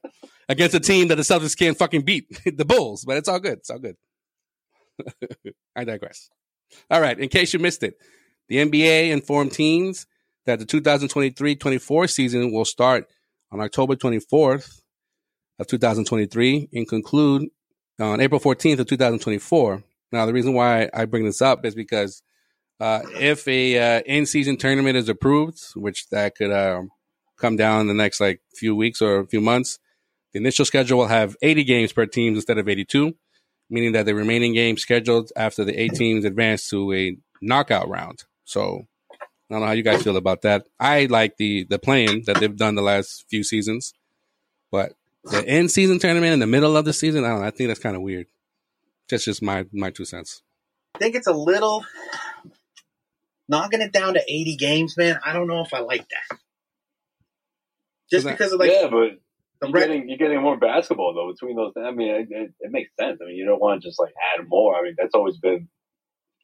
against 0.49 0.75
a 0.75 0.79
team 0.79 1.09
that 1.09 1.15
the 1.15 1.23
Celtics 1.23 1.57
can't 1.57 1.77
fucking 1.77 2.01
beat, 2.01 2.25
the 2.45 2.65
Bulls. 2.65 3.05
But 3.05 3.17
it's 3.17 3.29
all 3.29 3.39
good. 3.39 3.59
It's 3.59 3.69
all 3.69 3.79
good. 3.79 3.95
I 5.75 5.83
digress. 5.83 6.29
All 6.89 7.01
right, 7.01 7.17
in 7.17 7.29
case 7.29 7.53
you 7.53 7.59
missed 7.59 7.83
it, 7.83 7.95
the 8.49 8.57
NBA 8.57 9.11
informed 9.11 9.53
teams 9.53 10.05
that 10.45 10.59
the 10.59 10.65
2023-24 10.65 12.09
season 12.09 12.51
will 12.51 12.65
start 12.65 13.07
on 13.51 13.61
October 13.61 13.95
24th 13.95 14.81
of 15.59 15.67
2023 15.67 16.69
and 16.73 16.87
conclude 16.87 17.49
on 17.99 18.19
April 18.19 18.39
14th 18.39 18.79
of 18.79 18.87
2024. 18.87 19.83
Now, 20.11 20.25
the 20.25 20.33
reason 20.33 20.53
why 20.53 20.89
I 20.93 21.05
bring 21.05 21.25
this 21.25 21.41
up 21.41 21.65
is 21.65 21.75
because 21.75 22.21
uh, 22.79 23.01
if 23.19 23.47
a 23.47 23.97
uh, 23.97 24.01
in-season 24.05 24.57
tournament 24.57 24.97
is 24.97 25.09
approved, 25.09 25.59
which 25.75 26.07
that 26.09 26.35
could 26.35 26.51
uh, 26.51 26.83
come 27.37 27.55
down 27.55 27.81
in 27.81 27.87
the 27.87 27.93
next 27.93 28.19
like 28.19 28.41
few 28.55 28.75
weeks 28.75 29.01
or 29.01 29.19
a 29.19 29.27
few 29.27 29.41
months, 29.41 29.79
the 30.33 30.39
initial 30.39 30.65
schedule 30.65 30.99
will 30.99 31.07
have 31.07 31.35
80 31.41 31.63
games 31.63 31.93
per 31.93 32.05
team 32.05 32.35
instead 32.35 32.57
of 32.57 32.67
82, 32.67 33.15
meaning 33.69 33.93
that 33.93 34.05
the 34.05 34.13
remaining 34.13 34.53
games 34.53 34.81
scheduled 34.81 35.31
after 35.35 35.63
the 35.63 35.79
eight 35.79 35.93
teams 35.93 36.25
advance 36.25 36.69
to 36.69 36.93
a 36.93 37.17
knockout 37.41 37.89
round. 37.89 38.25
So 38.43 38.87
I 39.21 39.53
don't 39.53 39.61
know 39.61 39.67
how 39.67 39.73
you 39.73 39.83
guys 39.83 40.03
feel 40.03 40.17
about 40.17 40.41
that. 40.41 40.67
I 40.79 41.05
like 41.05 41.37
the 41.37 41.65
the 41.69 41.79
playing 41.79 42.23
that 42.25 42.39
they've 42.39 42.55
done 42.55 42.75
the 42.75 42.81
last 42.81 43.25
few 43.29 43.43
seasons, 43.43 43.93
but 44.71 44.93
the 45.23 45.45
end 45.47 45.71
season 45.71 45.99
tournament 45.99 46.33
in 46.33 46.39
the 46.39 46.47
middle 46.47 46.75
of 46.77 46.85
the 46.85 46.93
season, 46.93 47.23
I 47.23 47.29
don't 47.29 47.41
know. 47.41 47.47
I 47.47 47.51
think 47.51 47.69
that's 47.69 47.79
kind 47.79 47.95
of 47.95 48.01
weird. 48.01 48.27
That's 49.09 49.25
just 49.25 49.41
my 49.41 49.65
my 49.71 49.89
two 49.89 50.05
cents. 50.05 50.41
I 50.95 50.99
think 50.99 51.15
it's 51.15 51.27
a 51.27 51.33
little 51.33 51.85
knocking 53.47 53.81
it 53.81 53.91
down 53.91 54.13
to 54.15 54.21
eighty 54.27 54.55
games, 54.55 54.95
man. 54.97 55.19
I 55.25 55.33
don't 55.33 55.47
know 55.47 55.61
if 55.61 55.73
I 55.73 55.79
like 55.79 56.07
that. 56.09 56.37
Just 58.09 58.25
that, 58.25 58.37
because 58.37 58.53
of 58.53 58.59
like 58.59 58.71
yeah, 58.71 58.87
but 58.89 59.19
you're 59.61 59.71
getting 59.71 60.09
you're 60.09 60.17
getting 60.17 60.41
more 60.41 60.57
basketball 60.57 61.13
though 61.13 61.31
between 61.31 61.55
those. 61.55 61.73
I 61.77 61.91
mean, 61.91 62.09
it, 62.09 62.27
it, 62.29 62.53
it 62.59 62.71
makes 62.71 62.91
sense. 62.99 63.19
I 63.21 63.25
mean, 63.25 63.35
you 63.35 63.45
don't 63.45 63.59
want 63.59 63.81
to 63.81 63.87
just 63.87 63.99
like 63.99 64.13
add 64.37 64.47
more. 64.47 64.75
I 64.75 64.83
mean, 64.83 64.95
that's 64.97 65.15
always 65.15 65.37
been 65.37 65.67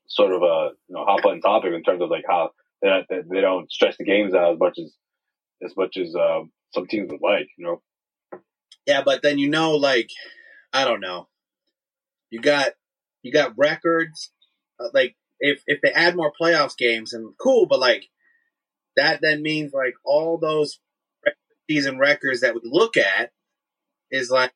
sort 0.08 0.34
of 0.34 0.42
a 0.42 0.72
you 0.88 0.96
know 0.96 1.06
hot 1.06 1.22
button 1.24 1.42
topic 1.42 1.74
in 1.74 1.84
terms 1.84 2.02
of 2.02 2.10
like 2.10 2.26
how 2.28 2.52
they 2.82 2.90
don't, 2.90 3.30
they 3.30 3.42
don't 3.42 3.72
stretch 3.72 3.98
the 3.98 4.04
games 4.04 4.34
out 4.34 4.54
as 4.54 4.60
much 4.60 4.78
as 4.80 4.94
as 5.64 5.78
much 5.78 5.98
as 5.98 6.16
um, 6.16 6.52
some 6.74 6.88
teams 6.88 7.10
would 7.12 7.22
like, 7.22 7.48
you 7.58 7.66
know. 7.66 7.82
Yeah, 8.86 9.02
but 9.04 9.22
then 9.22 9.38
you 9.38 9.50
know, 9.50 9.72
like 9.72 10.10
I 10.74 10.84
don't 10.84 11.00
know, 11.00 11.30
you 12.30 12.42
got 12.42 12.72
you 13.22 13.32
got 13.32 13.54
records. 13.58 14.32
Uh, 14.80 14.90
like 14.94 15.16
if 15.44 15.62
if 15.68 15.82
they 15.82 15.92
add 15.92 16.16
more 16.16 16.32
playoffs 16.40 16.78
games, 16.78 17.14
and 17.14 17.34
cool, 17.38 17.68
but 17.68 17.80
like 17.80 18.10
that 18.96 19.20
then 19.22 19.44
means 19.44 19.74
like 19.74 19.96
all 20.04 20.38
those 20.38 20.80
season 21.70 22.00
records 22.00 22.42
that 22.42 22.56
we 22.56 22.62
look 22.64 22.98
at 22.98 23.32
is 24.10 24.32
like 24.32 24.54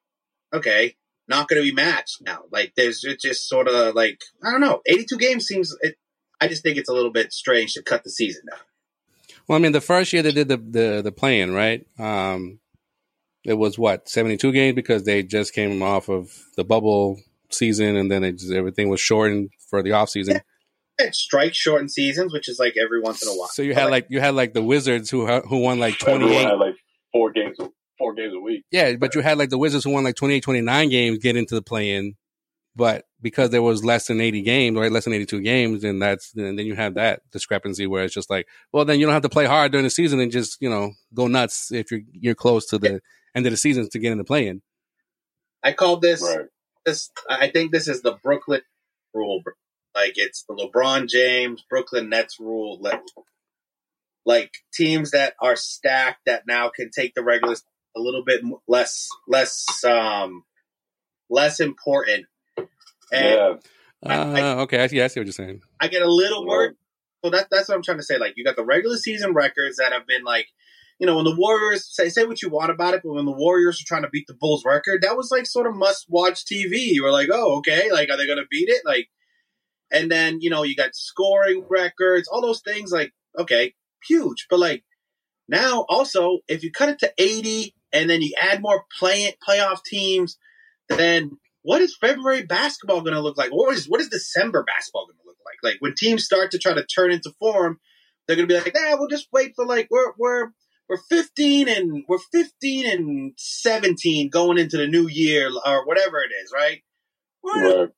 okay, 0.54 0.96
not 1.28 1.50
going 1.50 1.62
to 1.62 1.70
be 1.70 1.76
matched 1.76 2.22
now. 2.22 2.44
Like 2.52 2.74
there's 2.76 3.04
it's 3.04 3.22
just 3.22 3.48
sort 3.48 3.68
of 3.68 3.96
like 3.96 4.22
I 4.44 4.52
don't 4.52 4.62
know. 4.62 4.82
82 4.88 5.18
games 5.18 5.46
seems 5.46 5.76
it, 5.82 5.98
I 6.40 6.48
just 6.48 6.64
think 6.64 6.78
it's 6.78 6.90
a 6.90 6.94
little 6.94 7.12
bit 7.12 7.34
strange 7.34 7.74
to 7.74 7.84
cut 7.84 8.04
the 8.04 8.10
season 8.10 8.44
down. 8.50 8.60
Well, 9.48 9.58
I 9.58 9.60
mean, 9.60 9.74
the 9.74 9.82
first 9.82 10.14
year 10.14 10.24
they 10.24 10.32
did 10.32 10.48
the 10.48 10.58
the, 10.58 11.02
the 11.04 11.12
playing, 11.12 11.54
right? 11.54 11.86
Um, 12.00 12.60
it 13.44 13.56
was 13.56 13.78
what 13.78 14.08
seventy 14.08 14.38
two 14.38 14.54
games 14.54 14.76
because 14.76 15.04
they 15.04 15.22
just 15.22 15.54
came 15.54 15.82
off 15.82 16.08
of 16.10 16.32
the 16.56 16.64
bubble 16.64 17.20
season, 17.50 17.98
and 17.98 18.10
then 18.10 18.24
just, 18.38 18.54
everything 18.54 18.88
was 18.88 19.02
shortened 19.02 19.50
for 19.70 19.84
the 19.84 19.92
off 19.92 20.10
season. 20.10 20.36
Yeah. 20.36 20.42
Strike 21.12 21.54
shortened 21.54 21.92
seasons, 21.92 22.34
which 22.34 22.50
is 22.50 22.60
like 22.60 22.76
every 22.78 23.02
once 23.02 23.22
in 23.24 23.30
a 23.30 23.32
while. 23.34 23.50
So 23.50 23.62
you 23.62 23.74
had 23.74 23.86
like, 23.86 23.92
like, 23.92 24.08
you 24.10 24.20
had 24.20 24.36
like 24.36 24.54
the 24.54 24.64
Wizards 24.64 25.10
who 25.10 25.26
who 25.42 25.60
won 25.60 25.80
like 25.80 25.98
twenty 26.00 26.36
eight, 26.36 26.46
like 26.56 26.76
four 27.12 27.32
games, 27.32 27.58
four 27.98 28.14
games 28.14 28.34
a 28.36 28.40
week. 28.40 28.64
Yeah, 28.72 28.96
but 28.96 29.16
you 29.16 29.22
had 29.22 29.38
like 29.38 29.50
the 29.50 29.58
Wizards 29.58 29.84
who 29.84 29.92
won 29.92 30.04
like 30.04 30.16
28, 30.16 30.42
29 30.42 30.90
games 30.90 31.18
get 31.20 31.36
into 31.36 31.56
the 31.56 31.62
play 31.62 31.92
in, 31.92 32.16
but 32.76 33.06
because 33.22 33.50
there 33.50 33.62
was 33.62 33.84
less 33.84 34.08
than 34.08 34.22
80 34.22 34.42
games, 34.44 34.78
right? 34.78 34.92
Less 34.92 35.06
than 35.06 35.14
82 35.14 35.42
games. 35.42 35.84
And 35.84 36.02
that's, 36.02 36.34
and 36.36 36.58
then 36.58 36.66
you 36.66 36.76
have 36.76 36.94
that 36.94 37.22
discrepancy 37.32 37.88
where 37.88 38.04
it's 38.04 38.14
just 38.14 38.30
like, 38.30 38.48
well, 38.72 38.86
then 38.86 39.00
you 39.00 39.06
don't 39.06 39.14
have 39.14 39.24
to 39.24 39.30
play 39.30 39.46
hard 39.46 39.72
during 39.72 39.84
the 39.84 39.90
season 39.90 40.20
and 40.20 40.32
just, 40.32 40.58
you 40.62 40.70
know, 40.70 40.92
go 41.14 41.28
nuts 41.28 41.72
if 41.72 41.92
you're, 41.92 42.02
you're 42.12 42.36
close 42.36 42.68
to 42.68 42.78
the 42.78 43.02
end 43.36 43.46
of 43.46 43.52
the 43.52 43.58
season 43.58 43.90
to 43.90 44.00
get 44.00 44.12
in 44.12 44.20
the 44.20 44.24
play 44.24 44.48
in. 44.48 44.62
I 45.64 45.74
called 45.74 46.02
this, 46.02 46.22
right. 46.22 46.46
this, 46.86 47.10
I 47.28 47.50
think 47.50 47.72
this 47.72 47.88
is 47.88 48.04
the 48.04 48.14
Brooklyn 48.24 48.62
rule. 49.14 49.42
Like 49.98 50.14
it's 50.16 50.46
the 50.48 50.56
LeBron 50.56 51.10
James, 51.10 51.64
Brooklyn 51.70 52.10
Nets 52.10 52.40
rule. 52.40 52.80
Like 54.26 54.52
teams 54.74 55.12
that 55.12 55.34
are 55.42 55.56
stacked 55.56 56.22
that 56.26 56.44
now 56.48 56.70
can 56.70 56.92
take 56.92 57.16
the 57.16 57.24
regulars 57.24 57.64
a 57.96 58.00
little 58.00 58.24
bit 58.24 58.42
less, 58.68 59.08
less, 59.28 59.84
um, 59.84 60.44
less 61.30 61.60
important 61.60 62.28
and 63.12 63.26
yeah. 63.26 63.54
Uh, 64.06 64.34
I, 64.36 64.42
okay, 64.62 64.84
I 64.84 64.88
see, 64.88 65.02
I 65.02 65.08
see 65.08 65.20
what 65.20 65.26
you're 65.26 65.34
saying. 65.34 65.62
I 65.80 65.88
get 65.88 66.04
a 66.04 66.12
little 66.12 66.46
worried. 66.46 66.76
So 67.26 67.32
that, 67.32 67.48
that's 67.50 67.68
what 67.68 67.76
I'm 67.76 67.82
trying 67.82 67.98
to 67.98 68.04
say. 68.04 68.20
Like, 68.20 68.34
you 68.36 68.44
got 68.44 68.56
the 68.56 68.64
regular 68.64 68.98
season 68.98 69.34
records 69.34 69.78
that 69.78 69.92
have 69.92 70.06
been 70.06 70.24
like, 70.24 70.48
you 71.00 71.08
know, 71.08 71.16
when 71.16 71.26
the 71.26 71.36
Warriors 71.36 71.88
say 71.92 72.10
say 72.10 72.26
what 72.26 72.42
you 72.42 72.50
want 72.50 72.72
about 72.72 72.94
it, 72.94 73.02
but 73.04 73.14
when 73.14 73.26
the 73.26 73.32
Warriors 73.32 73.82
are 73.82 73.88
trying 73.88 74.04
to 74.04 74.10
beat 74.10 74.28
the 74.28 74.36
Bulls 74.40 74.64
record, 74.66 75.02
that 75.02 75.18
was 75.18 75.32
like 75.32 75.46
sort 75.46 75.68
of 75.68 75.76
must 75.76 76.06
watch 76.10 76.46
TV. 76.46 76.88
You 76.92 77.04
were 77.04 77.12
like, 77.12 77.30
oh, 77.32 77.58
okay, 77.58 77.92
like 77.92 78.10
are 78.10 78.18
they 78.18 78.28
going 78.28 78.40
to 78.40 78.48
beat 78.50 78.70
it? 78.70 78.82
Like, 78.86 79.08
and 79.92 80.12
then 80.12 80.40
you 80.42 80.50
know 80.50 80.64
you 80.64 80.76
got 80.76 80.96
scoring 80.96 81.66
records, 81.70 82.28
all 82.28 82.42
those 82.42 82.62
things. 82.62 82.92
Like, 82.92 83.14
okay, 83.38 83.74
huge, 84.08 84.48
but 84.50 84.60
like 84.60 84.84
now 85.48 85.86
also 85.90 86.40
if 86.48 86.64
you 86.64 86.72
cut 86.72 86.90
it 86.90 87.00
to 87.00 87.14
80 87.18 87.74
and 87.94 88.10
then 88.10 88.22
you 88.22 88.34
add 88.40 88.62
more 88.62 88.84
play 88.98 89.34
playoff 89.48 89.84
teams, 89.84 90.38
then 90.90 91.32
what 91.62 91.82
is 91.82 91.98
February 91.98 92.44
basketball 92.44 93.02
going 93.02 93.14
to 93.14 93.22
look 93.22 93.38
like? 93.38 93.50
What 93.52 93.76
is 93.76 93.90
what 93.90 94.02
is 94.02 94.10
December 94.10 94.64
basketball 94.64 95.06
going 95.06 95.18
to 95.18 95.28
look 95.28 95.38
like? 95.46 95.58
Like 95.64 95.82
when 95.82 95.96
teams 95.96 96.26
start 96.26 96.52
to 96.52 96.60
try 96.60 96.74
to 96.74 96.86
turn 96.86 97.12
into 97.12 97.34
form, 97.40 97.80
they're 98.28 98.36
going 98.36 98.48
to 98.48 98.54
be 98.54 98.60
like, 98.60 98.74
"Yeah, 98.74 98.96
we'll 98.96 99.10
just 99.10 99.28
wait 99.32 99.54
for 99.56 99.66
like 99.66 99.88
we're 99.90 100.14
we're 100.18 100.50
we're 100.90 100.98
15 101.10 101.68
and 101.68 102.06
we're 102.08 102.20
15 102.32 102.90
and 102.90 103.34
17 103.38 104.30
going 104.30 104.58
into 104.58 104.78
the 104.78 104.88
new 104.88 105.08
year 105.08 105.50
or 105.66 105.86
whatever 105.86 106.20
it 106.20 106.32
is, 106.44 106.52
right? 106.54 106.82
We're, 107.44 107.92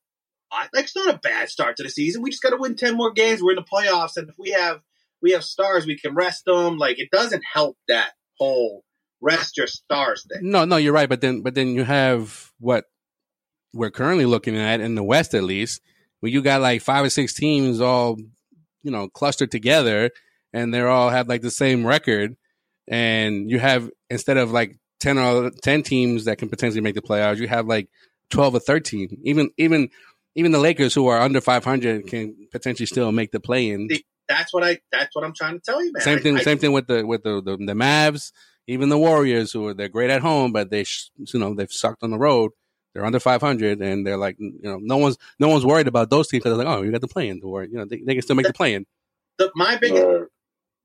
like 0.51 0.69
it's 0.73 0.95
not 0.95 1.13
a 1.13 1.19
bad 1.19 1.49
start 1.49 1.77
to 1.77 1.83
the 1.83 1.89
season. 1.89 2.21
We 2.21 2.31
just 2.31 2.43
got 2.43 2.51
to 2.51 2.57
win 2.57 2.75
ten 2.75 2.95
more 2.95 3.11
games. 3.11 3.41
We're 3.41 3.51
in 3.51 3.57
the 3.57 3.63
playoffs, 3.63 4.17
and 4.17 4.29
if 4.29 4.35
we 4.37 4.51
have 4.51 4.81
we 5.21 5.31
have 5.31 5.43
stars, 5.43 5.85
we 5.85 5.97
can 5.97 6.15
rest 6.15 6.45
them. 6.45 6.77
Like 6.77 6.99
it 6.99 7.11
doesn't 7.11 7.43
help 7.53 7.77
that 7.87 8.11
whole 8.37 8.83
rest 9.21 9.57
your 9.57 9.67
stars 9.67 10.25
thing. 10.29 10.49
No, 10.49 10.65
no, 10.65 10.77
you're 10.77 10.93
right. 10.93 11.09
But 11.09 11.21
then, 11.21 11.41
but 11.41 11.55
then 11.55 11.69
you 11.69 11.83
have 11.83 12.51
what 12.59 12.85
we're 13.73 13.91
currently 13.91 14.25
looking 14.25 14.55
at 14.55 14.81
in 14.81 14.95
the 14.95 15.03
West, 15.03 15.33
at 15.33 15.43
least, 15.43 15.81
where 16.19 16.31
you 16.31 16.41
got 16.41 16.61
like 16.61 16.81
five 16.81 17.05
or 17.05 17.09
six 17.09 17.33
teams 17.33 17.81
all, 17.81 18.17
you 18.83 18.91
know, 18.91 19.09
clustered 19.09 19.51
together, 19.51 20.11
and 20.53 20.73
they're 20.73 20.89
all 20.89 21.09
have 21.09 21.27
like 21.27 21.41
the 21.41 21.51
same 21.51 21.85
record, 21.85 22.35
and 22.87 23.49
you 23.49 23.59
have 23.59 23.89
instead 24.09 24.37
of 24.37 24.51
like 24.51 24.77
ten 24.99 25.17
or 25.17 25.51
ten 25.61 25.83
teams 25.83 26.25
that 26.25 26.37
can 26.37 26.49
potentially 26.49 26.81
make 26.81 26.95
the 26.95 27.01
playoffs, 27.01 27.37
you 27.37 27.47
have 27.47 27.67
like 27.67 27.89
twelve 28.29 28.55
or 28.55 28.59
thirteen. 28.59 29.19
Even 29.23 29.51
even 29.57 29.89
even 30.35 30.51
the 30.51 30.59
Lakers, 30.59 30.93
who 30.93 31.07
are 31.07 31.19
under 31.19 31.41
five 31.41 31.63
hundred, 31.63 32.07
can 32.07 32.35
potentially 32.51 32.85
still 32.85 33.11
make 33.11 33.31
the 33.31 33.39
play 33.39 33.69
in. 33.69 33.89
That's 34.27 34.53
what 34.53 34.63
I. 34.63 34.79
That's 34.91 35.15
what 35.15 35.25
I'm 35.25 35.33
trying 35.33 35.55
to 35.55 35.59
tell 35.59 35.83
you, 35.83 35.91
man. 35.91 36.03
Same 36.03 36.19
thing. 36.19 36.37
I, 36.37 36.41
same 36.41 36.59
thing 36.59 36.71
with 36.71 36.87
the 36.87 37.05
with 37.05 37.23
the, 37.23 37.41
the 37.41 37.57
the 37.57 37.73
Mavs. 37.73 38.31
Even 38.67 38.89
the 38.89 38.99
Warriors, 38.99 39.51
who 39.51 39.67
are 39.67 39.73
they're 39.73 39.89
great 39.89 40.11
at 40.11 40.21
home, 40.21 40.51
but 40.51 40.69
they 40.69 40.85
you 41.15 41.39
know 41.39 41.55
they've 41.55 41.71
sucked 41.71 42.03
on 42.03 42.11
the 42.11 42.19
road. 42.19 42.51
They're 42.93 43.05
under 43.05 43.19
500, 43.19 43.81
and 43.81 44.05
they're 44.05 44.17
like, 44.17 44.37
you 44.39 44.59
know, 44.63 44.79
no 44.81 44.97
one's 44.97 45.17
no 45.39 45.49
one's 45.49 45.65
worried 45.65 45.87
about 45.87 46.09
those 46.09 46.27
teams 46.27 46.43
because 46.43 46.57
they're 46.57 46.65
like, 46.65 46.77
oh, 46.77 46.81
you 46.81 46.91
got 46.91 47.01
the 47.01 47.07
play 47.07 47.29
in, 47.29 47.41
or 47.43 47.63
you 47.63 47.77
know, 47.77 47.85
they, 47.85 48.01
they 48.05 48.13
can 48.13 48.21
still 48.21 48.35
make 48.35 48.47
the 48.47 48.53
play 48.53 48.73
in. 48.73 48.85
The, 49.37 49.51
my 49.55 49.77
biggest 49.77 50.05
right. 50.05 50.27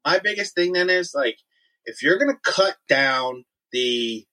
my 0.04 0.18
biggest 0.22 0.54
thing 0.54 0.72
then 0.72 0.90
is 0.90 1.12
like, 1.14 1.36
if 1.84 2.02
you're 2.02 2.18
gonna 2.18 2.38
cut 2.42 2.76
down 2.88 3.44
the 3.72 4.24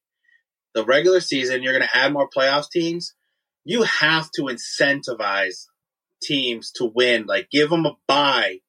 the 0.74 0.86
regular 0.86 1.20
season, 1.20 1.64
you're 1.64 1.74
gonna 1.74 1.90
add 1.94 2.14
more 2.14 2.30
playoffs 2.30 2.70
teams. 2.70 3.14
You 3.64 3.84
have 3.84 4.32
to 4.32 4.44
incentivize 4.44 5.68
teams 6.22 6.72
to 6.74 6.86
win. 6.86 7.26
Like, 7.26 7.50
give 7.50 7.70
them 7.70 7.86
a 7.86 7.96
buy 8.08 8.60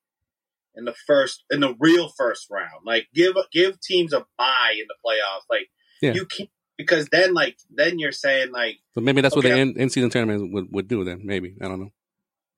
in 0.74 0.84
the 0.84 0.94
first 1.06 1.44
in 1.50 1.60
the 1.60 1.74
real 1.78 2.08
first 2.08 2.48
round. 2.50 2.84
Like, 2.84 3.08
give 3.14 3.34
give 3.52 3.80
teams 3.80 4.12
a 4.12 4.26
buy 4.38 4.74
in 4.74 4.86
the 4.88 4.94
playoffs. 5.04 5.44
Like, 5.50 5.68
yeah. 6.00 6.14
you 6.14 6.26
can't 6.26 6.50
because 6.76 7.08
then 7.08 7.34
like 7.34 7.56
then 7.70 7.98
you're 7.98 8.12
saying 8.12 8.50
like 8.52 8.78
so 8.94 9.00
maybe 9.00 9.20
that's 9.20 9.36
okay, 9.36 9.48
what 9.48 9.54
the 9.54 9.60
in, 9.60 9.80
in 9.80 9.90
season 9.90 10.10
tournament 10.10 10.52
would, 10.52 10.66
would 10.70 10.88
do 10.88 11.04
then 11.04 11.20
maybe 11.24 11.54
I 11.60 11.68
don't 11.68 11.80
know. 11.80 11.92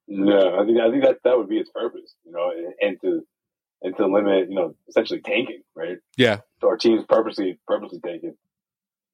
No, 0.07 0.59
I 0.61 0.65
think 0.65 0.79
I 0.81 0.91
think 0.91 1.03
that 1.05 1.19
that 1.25 1.37
would 1.37 1.49
be 1.49 1.59
its 1.59 1.71
purpose, 1.71 2.15
you 2.25 2.33
know, 2.33 2.51
and, 2.51 2.75
and 2.81 3.01
to 3.01 3.27
and 3.83 3.97
to 3.97 4.07
limit, 4.07 4.49
you 4.49 4.55
know, 4.55 4.75
essentially 4.89 5.21
tanking, 5.21 5.63
right? 5.75 5.99
Yeah. 6.17 6.41
So 6.61 6.69
our 6.69 6.77
teams 6.77 7.05
purposely 7.09 7.59
purposely 7.67 8.01
tanking. 8.05 8.35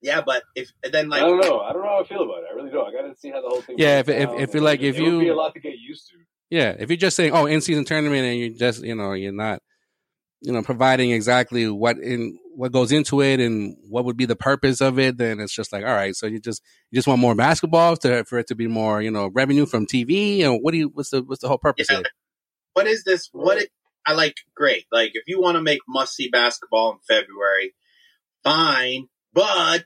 Yeah, 0.01 0.21
but 0.25 0.43
if 0.55 0.71
then 0.91 1.09
like 1.09 1.21
I 1.21 1.27
don't 1.27 1.39
know, 1.39 1.59
I 1.59 1.73
don't 1.73 1.83
know 1.83 1.89
how 1.89 2.01
I 2.03 2.07
feel 2.07 2.23
about 2.23 2.39
it. 2.39 2.45
I 2.51 2.55
really 2.55 2.71
don't. 2.71 2.87
I 2.87 2.91
got 2.91 3.07
to 3.07 3.19
see 3.19 3.29
how 3.29 3.41
the 3.41 3.49
whole 3.49 3.61
thing. 3.61 3.75
Yeah, 3.77 3.99
if 3.99 4.09
if, 4.09 4.29
if 4.31 4.53
you're 4.53 4.63
like 4.63 4.81
if 4.81 4.97
it 4.97 5.03
you 5.03 5.19
be 5.19 5.27
a 5.29 5.35
lot 5.35 5.53
to 5.53 5.59
get 5.59 5.73
used 5.77 6.09
to. 6.09 6.17
Yeah, 6.49 6.75
if 6.77 6.89
you're 6.89 6.97
just 6.97 7.15
saying, 7.15 7.31
oh, 7.33 7.45
in 7.45 7.61
season 7.61 7.85
tournament, 7.85 8.23
and 8.23 8.39
you're 8.39 8.49
just 8.49 8.83
you 8.83 8.95
know 8.95 9.13
you're 9.13 9.31
not 9.31 9.61
you 10.41 10.51
know 10.51 10.63
providing 10.63 11.11
exactly 11.11 11.69
what 11.69 11.97
in 11.99 12.39
what 12.55 12.71
goes 12.71 12.91
into 12.91 13.21
it 13.21 13.39
and 13.39 13.77
what 13.89 14.05
would 14.05 14.17
be 14.17 14.25
the 14.25 14.35
purpose 14.35 14.81
of 14.81 14.99
it, 14.99 15.17
then 15.17 15.39
it's 15.39 15.53
just 15.53 15.71
like, 15.71 15.83
all 15.85 15.93
right, 15.93 16.15
so 16.15 16.25
you 16.25 16.39
just 16.39 16.63
you 16.89 16.97
just 16.97 17.07
want 17.07 17.21
more 17.21 17.35
basketball 17.35 17.95
to 17.97 18.23
for 18.25 18.39
it 18.39 18.47
to 18.47 18.55
be 18.55 18.67
more, 18.67 19.01
you 19.01 19.11
know, 19.11 19.29
revenue 19.33 19.67
from 19.67 19.85
TV, 19.85 20.41
and 20.41 20.59
what 20.61 20.71
do 20.71 20.79
you 20.79 20.91
what's 20.93 21.11
the 21.11 21.21
what's 21.21 21.41
the 21.41 21.47
whole 21.47 21.59
purpose 21.59 21.87
yeah. 21.89 21.99
of 21.99 22.05
it? 22.05 22.11
What 22.73 22.87
is 22.87 23.03
this? 23.03 23.29
What 23.31 23.57
is, 23.57 23.67
I 24.05 24.13
like? 24.13 24.35
Great, 24.55 24.85
like 24.91 25.11
if 25.13 25.23
you 25.27 25.39
want 25.39 25.57
to 25.57 25.61
make 25.61 25.81
must 25.87 26.15
see 26.15 26.27
basketball 26.29 26.93
in 26.93 26.99
February, 27.07 27.75
fine, 28.43 29.07
but 29.33 29.85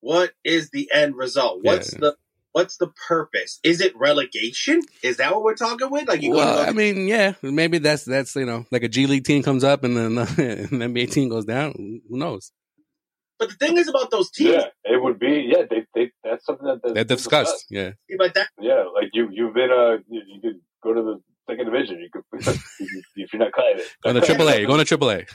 what 0.00 0.32
is 0.44 0.70
the 0.70 0.90
end 0.92 1.16
result? 1.16 1.60
What's 1.62 1.92
yeah. 1.92 1.98
the 2.00 2.16
what's 2.52 2.76
the 2.78 2.88
purpose? 3.08 3.60
Is 3.62 3.80
it 3.80 3.96
relegation? 3.96 4.82
Is 5.02 5.18
that 5.18 5.32
what 5.32 5.42
we're 5.42 5.54
talking 5.54 5.90
with? 5.90 6.08
Like, 6.08 6.22
you 6.22 6.32
well, 6.32 6.68
I 6.68 6.72
mean, 6.72 7.06
yeah, 7.06 7.34
maybe 7.42 7.78
that's 7.78 8.04
that's 8.04 8.34
you 8.36 8.46
know, 8.46 8.66
like 8.70 8.82
a 8.82 8.88
G 8.88 9.06
League 9.06 9.24
team 9.24 9.42
comes 9.42 9.64
up 9.64 9.84
and 9.84 9.96
then 9.96 10.18
uh, 10.18 10.26
an 10.38 10.68
NBA 10.68 11.12
team 11.12 11.28
goes 11.28 11.44
down. 11.44 12.00
Who 12.08 12.18
knows? 12.18 12.52
But 13.38 13.48
the 13.48 13.54
thing 13.54 13.78
is 13.78 13.88
about 13.88 14.10
those 14.10 14.30
teams, 14.30 14.50
yeah, 14.50 14.66
it 14.84 15.02
would 15.02 15.18
be 15.18 15.50
yeah. 15.50 15.64
They, 15.68 15.86
they 15.94 16.10
that's 16.22 16.44
something 16.44 16.66
that 16.66 16.94
they've 16.94 17.06
discussed. 17.06 17.66
discussed. 17.66 17.66
Yeah, 17.70 17.92
but 18.18 18.34
that 18.34 18.48
yeah, 18.60 18.84
like 18.94 19.10
you 19.14 19.30
you've 19.32 19.54
been 19.54 19.70
uh 19.70 19.96
you, 20.08 20.22
you 20.26 20.40
could 20.42 20.60
go 20.82 20.92
to 20.92 21.02
the 21.02 21.22
second 21.48 21.64
division. 21.64 22.00
You 22.00 22.10
could 22.12 22.24
if 23.16 23.32
you're 23.32 23.40
not 23.40 23.52
cutting 23.52 23.78
it. 23.78 23.86
Going 24.02 24.16
to 24.16 24.20
AAA. 24.20 24.58
You're 24.58 24.66
going 24.66 24.84
to 24.84 24.98
AAA. 24.98 25.26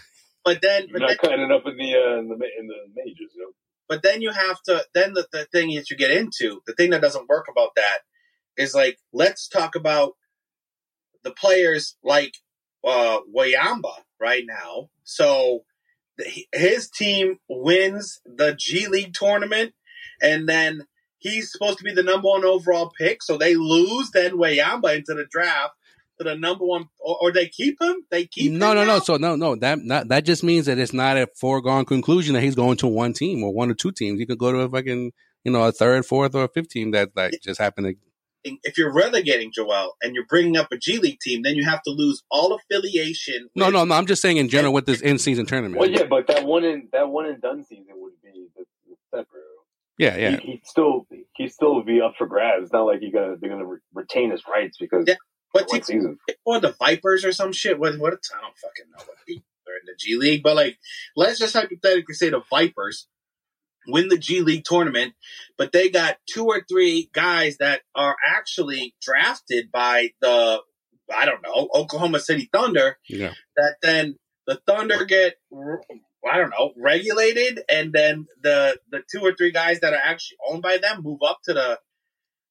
But 0.45 0.61
then 0.61 0.83
you're 0.87 0.99
but 0.99 1.01
not 1.01 1.09
then, 1.09 1.17
cutting 1.17 1.41
it 1.41 1.51
up 1.51 1.63
in 1.65 1.75
the 1.75 1.95
uh, 1.95 2.19
in 2.19 2.27
the 2.29 2.35
in 2.35 2.67
the 2.67 2.75
majors. 2.95 3.33
You 3.35 3.41
know? 3.41 3.51
But 3.87 4.03
then 4.03 4.21
you 4.21 4.31
have 4.31 4.61
to, 4.63 4.83
then 4.93 5.13
the, 5.13 5.27
the 5.31 5.45
thing 5.45 5.75
that 5.75 5.89
you 5.89 5.97
get 5.97 6.11
into, 6.11 6.61
the 6.65 6.73
thing 6.73 6.89
that 6.91 7.01
doesn't 7.01 7.29
work 7.29 7.45
about 7.49 7.75
that 7.75 7.99
is 8.57 8.73
like, 8.73 8.97
let's 9.13 9.47
talk 9.47 9.75
about 9.75 10.13
the 11.23 11.31
players 11.31 11.95
like 12.03 12.35
uh, 12.83 13.19
Wembanyama 13.35 13.93
right 14.19 14.43
now. 14.47 14.89
So 15.03 15.65
his 16.53 16.89
team 16.89 17.39
wins 17.49 18.21
the 18.25 18.55
G 18.57 18.87
League 18.87 19.13
tournament, 19.13 19.73
and 20.21 20.47
then 20.47 20.85
he's 21.19 21.51
supposed 21.51 21.77
to 21.79 21.83
be 21.83 21.93
the 21.93 22.03
number 22.03 22.27
one 22.27 22.45
overall 22.45 22.91
pick. 22.97 23.21
So 23.21 23.37
they 23.37 23.55
lose 23.55 24.11
then 24.11 24.37
Wayamba 24.37 24.95
into 24.95 25.13
the 25.13 25.27
draft 25.29 25.73
to 26.17 26.23
the 26.23 26.35
number 26.35 26.65
one, 26.65 26.87
or, 26.99 27.17
or 27.21 27.31
they 27.31 27.47
keep 27.47 27.81
him. 27.81 28.03
They 28.09 28.25
keep 28.25 28.51
no, 28.51 28.73
no, 28.73 28.81
now? 28.81 28.95
no. 28.95 28.99
So 28.99 29.17
no, 29.17 29.35
no. 29.35 29.55
That 29.55 29.79
not, 29.79 30.07
that 30.09 30.25
just 30.25 30.43
means 30.43 30.65
that 30.65 30.77
it's 30.77 30.93
not 30.93 31.17
a 31.17 31.27
foregone 31.39 31.85
conclusion 31.85 32.33
that 32.33 32.41
he's 32.41 32.55
going 32.55 32.77
to 32.77 32.87
one 32.87 33.13
team 33.13 33.43
or 33.43 33.53
one 33.53 33.69
or 33.69 33.73
two 33.73 33.91
teams. 33.91 34.19
He 34.19 34.25
could 34.25 34.37
go 34.37 34.51
to 34.51 34.59
a 34.59 34.69
fucking 34.69 35.11
you 35.43 35.51
know 35.51 35.63
a 35.63 35.71
third, 35.71 36.05
fourth, 36.05 36.35
or 36.35 36.45
a 36.45 36.49
fifth 36.49 36.69
team 36.69 36.91
that 36.91 37.09
like 37.15 37.39
just 37.41 37.59
happened 37.59 37.87
to. 37.87 37.95
If 38.63 38.77
you're 38.77 38.93
relegating 38.93 39.51
Joel 39.51 39.93
and 40.03 40.13
you're 40.13 40.27
bringing 40.27 40.55
up 40.55 40.67
a 40.71 40.77
G 40.77 40.99
League 40.99 41.19
team, 41.19 41.41
then 41.43 41.55
you 41.55 41.65
have 41.65 41.81
to 41.81 41.89
lose 41.89 42.21
all 42.29 42.53
affiliation. 42.53 43.49
no, 43.55 43.71
no, 43.71 43.85
no. 43.85 43.95
I'm 43.95 44.05
just 44.05 44.21
saying 44.21 44.37
in 44.37 44.49
general 44.49 44.71
with 44.71 44.85
this 44.85 45.01
in 45.01 45.17
season 45.17 45.47
tournament. 45.47 45.79
Well, 45.79 45.89
yeah, 45.89 46.03
but 46.07 46.27
that 46.27 46.45
one 46.45 46.63
in 46.63 46.89
that 46.93 47.09
one 47.09 47.25
and 47.25 47.41
done 47.41 47.63
season 47.63 47.95
would 47.95 48.13
be 48.23 48.47
the, 48.55 48.65
the 48.87 48.95
separate. 49.09 49.41
Yeah, 49.97 50.17
yeah. 50.17 50.37
He, 50.37 50.51
would 50.51 50.67
still 50.67 51.07
he 51.35 51.47
still 51.47 51.81
be 51.83 52.01
up 52.01 52.15
for 52.17 52.27
grabs. 52.27 52.63
It's 52.63 52.73
not 52.73 52.83
like 52.83 53.01
you 53.01 53.11
gonna 53.11 53.35
they're 53.39 53.49
gonna 53.49 53.65
re- 53.65 53.79
retain 53.93 54.31
his 54.31 54.43
rights 54.51 54.77
because 54.79 55.05
yeah. 55.07 55.15
What 55.55 55.69
team? 55.69 55.83
Season? 55.83 56.17
Or 56.45 56.59
the 56.59 56.75
Vipers 56.77 57.23
or 57.23 57.31
some 57.31 57.53
shit? 57.53 57.79
What? 57.79 57.97
What? 57.97 58.13
I 58.13 58.41
don't 58.41 58.57
fucking 58.57 58.91
know 58.91 59.03
what 59.05 59.17
team 59.27 59.41
they're 59.65 59.77
in 59.77 59.85
the 59.85 59.95
G 59.97 60.17
League, 60.17 60.43
but 60.43 60.55
like, 60.55 60.77
let's 61.15 61.39
just 61.39 61.53
hypothetically 61.53 62.13
say 62.13 62.29
the 62.29 62.41
Vipers 62.49 63.07
win 63.87 64.09
the 64.09 64.17
G 64.17 64.41
League 64.41 64.65
tournament, 64.65 65.13
but 65.57 65.71
they 65.71 65.89
got 65.89 66.17
two 66.27 66.45
or 66.45 66.65
three 66.69 67.09
guys 67.13 67.57
that 67.57 67.81
are 67.95 68.15
actually 68.27 68.95
drafted 69.01 69.71
by 69.71 70.09
the 70.21 70.59
I 71.15 71.25
don't 71.25 71.41
know 71.41 71.69
Oklahoma 71.73 72.19
City 72.19 72.49
Thunder. 72.51 72.97
Yeah. 73.07 73.33
That 73.55 73.75
then 73.81 74.17
the 74.47 74.59
Thunder 74.67 75.05
get 75.05 75.35
I 75.53 76.37
don't 76.37 76.49
know 76.49 76.73
regulated, 76.77 77.61
and 77.69 77.93
then 77.93 78.27
the 78.41 78.77
the 78.91 79.03
two 79.09 79.21
or 79.21 79.33
three 79.33 79.51
guys 79.51 79.79
that 79.79 79.93
are 79.93 80.01
actually 80.03 80.37
owned 80.49 80.63
by 80.63 80.79
them 80.79 81.01
move 81.01 81.19
up 81.25 81.39
to 81.45 81.53
the 81.53 81.79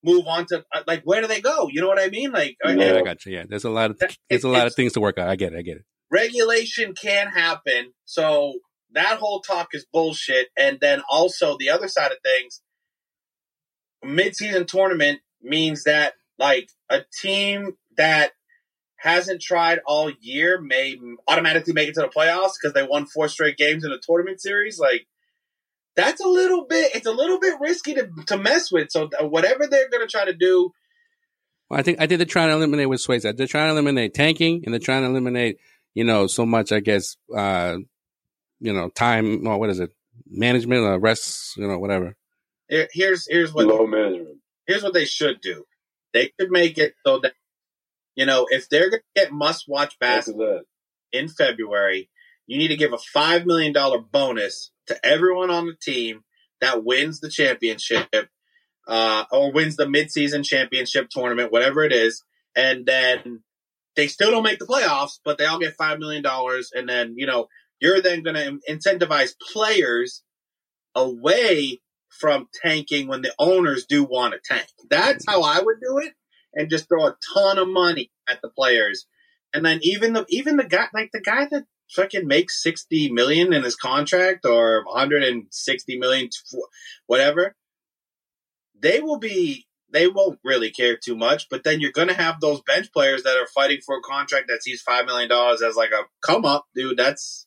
move 0.04 0.26
on 0.26 0.46
to 0.46 0.64
uh, 0.74 0.82
like 0.86 1.02
where 1.04 1.20
do 1.20 1.26
they 1.26 1.40
go? 1.40 1.68
You 1.70 1.80
know 1.80 1.88
what 1.88 2.00
I 2.00 2.08
mean? 2.08 2.30
Like 2.30 2.56
yeah, 2.64 2.96
I 2.96 3.02
got 3.02 3.24
you. 3.24 3.32
Yeah, 3.32 3.44
there's 3.48 3.64
a 3.64 3.70
lot 3.70 3.90
of 3.90 4.00
there's 4.28 4.44
a 4.44 4.48
lot 4.48 4.66
of 4.66 4.74
things 4.74 4.92
to 4.92 5.00
work 5.00 5.18
out. 5.18 5.28
I 5.28 5.36
get 5.36 5.52
it. 5.52 5.58
I 5.58 5.62
get 5.62 5.78
it. 5.78 5.84
Regulation 6.10 6.94
can 6.94 7.28
happen, 7.28 7.92
so 8.04 8.54
that 8.94 9.18
whole 9.18 9.40
talk 9.40 9.68
is 9.72 9.86
bullshit. 9.92 10.48
And 10.56 10.78
then 10.80 11.02
also 11.10 11.56
the 11.58 11.70
other 11.70 11.88
side 11.88 12.12
of 12.12 12.18
things, 12.24 12.62
mid-season 14.02 14.66
tournament 14.66 15.20
means 15.42 15.84
that 15.84 16.14
like 16.38 16.68
a 16.90 17.00
team 17.20 17.72
that 17.96 18.32
hasn't 18.96 19.42
tried 19.42 19.80
all 19.86 20.10
year 20.20 20.60
may 20.60 20.96
automatically 21.28 21.74
make 21.74 21.88
it 21.88 21.94
to 21.94 22.00
the 22.00 22.08
playoffs 22.08 22.52
because 22.60 22.72
they 22.72 22.82
won 22.82 23.06
four 23.06 23.28
straight 23.28 23.56
games 23.56 23.84
in 23.84 23.92
a 23.92 23.98
tournament 24.02 24.40
series. 24.40 24.78
Like 24.78 25.06
that's 25.96 26.20
a 26.20 26.28
little 26.28 26.66
bit 26.66 26.94
it's 26.94 27.06
a 27.06 27.12
little 27.12 27.38
bit 27.38 27.54
risky 27.60 27.94
to, 27.94 28.08
to 28.26 28.36
mess 28.36 28.70
with. 28.70 28.90
So 28.90 29.08
uh, 29.20 29.26
whatever 29.26 29.66
they're 29.66 29.88
going 29.88 30.06
to 30.06 30.10
try 30.10 30.24
to 30.24 30.32
do. 30.32 30.72
Well, 31.68 31.80
I 31.80 31.82
think 31.82 32.00
I 32.00 32.06
think 32.06 32.18
they're 32.18 32.26
trying 32.26 32.48
to 32.48 32.54
eliminate 32.54 32.88
with 32.88 33.00
Swayze. 33.00 33.36
They're 33.36 33.46
trying 33.46 33.68
to 33.68 33.72
eliminate 33.72 34.14
tanking, 34.14 34.62
and 34.64 34.72
they're 34.72 34.80
trying 34.80 35.02
to 35.02 35.08
eliminate 35.08 35.58
you 35.94 36.04
know 36.04 36.26
so 36.26 36.44
much. 36.44 36.72
I 36.72 36.80
guess 36.80 37.16
uh, 37.34 37.78
you 38.60 38.72
know 38.72 38.88
time. 38.90 39.44
Well, 39.44 39.58
what 39.58 39.70
is 39.70 39.80
it? 39.80 39.90
Management, 40.26 40.82
or 40.82 40.98
rest, 40.98 41.56
you 41.56 41.66
know, 41.66 41.78
whatever. 41.78 42.16
here's 42.68 43.26
here's 43.28 43.52
what 43.52 43.66
low 43.66 43.86
management. 43.86 44.38
Here's 44.66 44.82
what 44.82 44.94
they 44.94 45.04
should 45.04 45.40
do. 45.40 45.64
They 46.12 46.32
could 46.38 46.50
make 46.50 46.78
it 46.78 46.94
so 47.04 47.20
that 47.20 47.32
you 48.14 48.26
know 48.26 48.46
if 48.50 48.68
they're 48.68 48.90
going 48.90 49.02
to 49.16 49.22
get 49.22 49.32
must 49.32 49.68
watch 49.68 49.98
basketball 49.98 50.62
in 51.12 51.28
February, 51.28 52.10
you 52.46 52.58
need 52.58 52.68
to 52.68 52.76
give 52.76 52.92
a 52.92 52.98
five 52.98 53.46
million 53.46 53.72
dollar 53.72 53.98
bonus 53.98 54.70
to 54.86 55.06
everyone 55.06 55.50
on 55.50 55.66
the 55.66 55.76
team 55.80 56.22
that 56.60 56.84
wins 56.84 57.20
the 57.20 57.28
championship 57.30 58.28
uh, 58.86 59.24
or 59.30 59.52
wins 59.52 59.76
the 59.76 59.86
midseason 59.86 60.44
championship 60.44 61.08
tournament, 61.10 61.52
whatever 61.52 61.84
it 61.84 61.92
is, 61.92 62.22
and 62.56 62.86
then 62.86 63.42
they 63.96 64.06
still 64.08 64.30
don't 64.30 64.42
make 64.42 64.58
the 64.58 64.66
playoffs, 64.66 65.18
but 65.24 65.38
they 65.38 65.46
all 65.46 65.58
get 65.58 65.76
five 65.76 65.98
million 65.98 66.22
dollars, 66.22 66.70
and 66.74 66.88
then 66.88 67.14
you 67.16 67.26
know 67.26 67.48
you're 67.80 68.00
then 68.02 68.22
going 68.22 68.36
to 68.36 68.58
incentivize 68.70 69.32
players 69.52 70.22
away 70.94 71.80
from 72.08 72.48
tanking 72.64 73.08
when 73.08 73.22
the 73.22 73.34
owners 73.38 73.86
do 73.86 74.04
want 74.04 74.32
to 74.34 74.40
tank. 74.54 74.66
That's 74.88 75.24
how 75.28 75.42
I 75.42 75.60
would 75.60 75.80
do 75.80 75.98
it. 75.98 76.12
and 76.54 76.70
just 76.70 76.88
throw 76.88 77.06
a 77.06 77.16
ton 77.34 77.58
of 77.58 77.68
money 77.68 78.10
at 78.28 78.40
the 78.42 78.48
players. 78.48 79.06
And 79.52 79.64
then 79.64 79.80
even 79.82 80.12
the 80.12 80.24
even 80.28 80.56
the 80.56 80.64
guy 80.64 80.86
like 80.94 81.10
the 81.12 81.20
guy 81.20 81.46
that 81.50 81.64
fucking 81.90 82.26
makes 82.26 82.62
60 82.62 83.12
million 83.12 83.52
in 83.52 83.62
his 83.62 83.76
contract 83.76 84.44
or 84.44 84.84
160 84.84 85.98
million 85.98 86.28
whatever 87.06 87.54
they 88.78 89.00
will 89.00 89.18
be 89.18 89.66
they 89.90 90.08
won't 90.08 90.38
really 90.44 90.70
care 90.70 90.96
too 90.96 91.16
much 91.16 91.48
but 91.48 91.62
then 91.64 91.80
you're 91.80 91.92
going 91.92 92.08
to 92.08 92.14
have 92.14 92.40
those 92.40 92.60
bench 92.62 92.92
players 92.92 93.22
that 93.22 93.36
are 93.36 93.46
fighting 93.46 93.80
for 93.84 93.98
a 93.98 94.02
contract 94.02 94.46
that 94.48 94.62
sees 94.62 94.82
5 94.82 95.06
million 95.06 95.28
dollars 95.28 95.62
as 95.62 95.76
like 95.76 95.90
a 95.90 96.02
come 96.20 96.44
up 96.44 96.66
dude 96.74 96.96
that's 96.96 97.46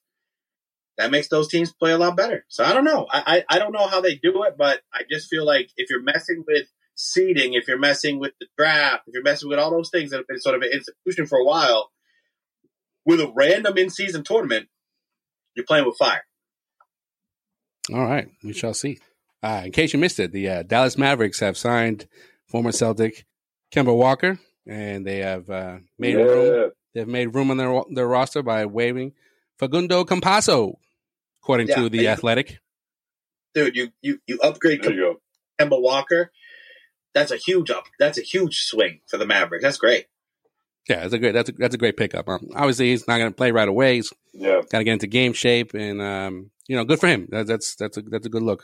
that 0.97 1.11
makes 1.11 1.27
those 1.27 1.47
teams 1.47 1.71
play 1.71 1.91
a 1.91 1.97
lot 1.97 2.17
better. 2.17 2.43
So 2.47 2.63
i 2.63 2.73
don't 2.73 2.85
know. 2.85 3.07
I, 3.11 3.43
I 3.49 3.55
i 3.55 3.59
don't 3.59 3.73
know 3.73 3.87
how 3.87 4.01
they 4.01 4.15
do 4.15 4.43
it 4.43 4.55
but 4.57 4.81
i 4.93 5.01
just 5.09 5.29
feel 5.29 5.45
like 5.45 5.69
if 5.77 5.89
you're 5.89 6.01
messing 6.01 6.43
with 6.47 6.67
seeding 6.95 7.53
if 7.53 7.67
you're 7.67 7.77
messing 7.77 8.19
with 8.19 8.33
the 8.39 8.47
draft 8.57 9.03
if 9.07 9.13
you're 9.13 9.23
messing 9.23 9.49
with 9.49 9.59
all 9.59 9.69
those 9.69 9.91
things 9.91 10.09
that 10.09 10.17
have 10.17 10.27
been 10.27 10.39
sort 10.39 10.55
of 10.55 10.63
an 10.63 10.71
institution 10.73 11.27
for 11.27 11.37
a 11.37 11.45
while 11.45 11.91
with 13.07 13.21
a 13.21 13.31
random 13.33 13.77
in 13.77 13.89
season 13.89 14.23
tournament, 14.23 14.67
you're 15.55 15.65
playing 15.65 15.85
with 15.85 15.97
fire. 15.97 16.23
All 17.91 18.05
right, 18.05 18.27
we 18.43 18.53
shall 18.53 18.73
see. 18.73 18.99
Uh, 19.41 19.63
in 19.65 19.71
case 19.71 19.93
you 19.93 19.99
missed 19.99 20.19
it, 20.19 20.33
the 20.33 20.49
uh, 20.49 20.63
Dallas 20.63 20.97
Mavericks 20.97 21.39
have 21.39 21.57
signed 21.57 22.05
former 22.47 22.73
Celtic 22.73 23.25
Kemba 23.73 23.95
Walker, 23.95 24.39
and 24.67 25.07
they 25.07 25.19
have 25.19 25.49
uh, 25.49 25.77
made 25.97 26.17
yeah. 26.17 26.23
room. 26.23 26.71
They've 26.93 27.07
made 27.07 27.33
room 27.33 27.49
on 27.49 27.57
their 27.57 27.81
their 27.91 28.07
roster 28.07 28.43
by 28.43 28.65
waiving 28.65 29.13
Facundo 29.57 30.03
Campazzo, 30.03 30.75
according 31.41 31.69
yeah, 31.69 31.75
to 31.75 31.89
the 31.89 32.09
Athletic. 32.09 32.59
Dude, 33.53 33.75
you 33.75 33.89
you 34.01 34.19
you 34.27 34.39
upgrade 34.43 34.83
you 34.83 35.21
Kemba 35.59 35.81
Walker. 35.81 36.31
That's 37.13 37.31
a 37.31 37.37
huge 37.37 37.71
up. 37.71 37.85
That's 37.99 38.17
a 38.17 38.21
huge 38.21 38.59
swing 38.63 38.99
for 39.07 39.17
the 39.17 39.25
Mavericks. 39.25 39.63
That's 39.63 39.77
great. 39.77 40.07
Yeah, 40.89 41.01
that's 41.01 41.13
a 41.13 41.19
great 41.19 41.33
that's 41.33 41.49
a, 41.49 41.53
that's 41.53 41.75
a 41.75 41.77
great 41.77 41.97
pickup. 41.97 42.29
Um, 42.29 42.47
obviously, 42.55 42.91
he's 42.91 43.07
not 43.07 43.17
going 43.17 43.29
to 43.29 43.35
play 43.35 43.51
right 43.51 43.67
away. 43.67 43.95
He's 43.95 44.13
yeah. 44.33 44.61
got 44.69 44.79
to 44.79 44.83
get 44.85 44.93
into 44.93 45.07
game 45.07 45.33
shape, 45.33 45.73
and 45.73 46.01
um, 46.01 46.51
you 46.67 46.77
know, 46.77 46.85
good 46.85 46.99
for 46.99 47.07
him. 47.07 47.27
That, 47.29 47.47
that's 47.47 47.75
that's 47.75 47.97
a 47.97 48.01
that's 48.03 48.25
a 48.25 48.29
good 48.29 48.43
look. 48.43 48.63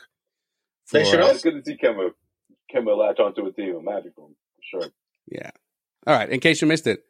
For, 0.86 0.98
they 0.98 1.04
should 1.04 1.20
uh, 1.20 1.26
it's 1.26 1.42
good 1.42 1.62
to 1.62 1.62
see 1.64 1.76
Kemba 1.76 2.10
Kemba 2.74 2.96
latch 2.96 3.20
onto 3.20 3.44
a 3.46 3.52
team, 3.52 3.76
a 3.76 3.82
magical 3.82 4.28
for 4.28 4.80
sure. 4.80 4.90
Yeah. 5.30 5.50
All 6.06 6.16
right. 6.16 6.28
In 6.28 6.40
case 6.40 6.62
you 6.62 6.68
missed 6.68 6.86
it, 6.86 7.00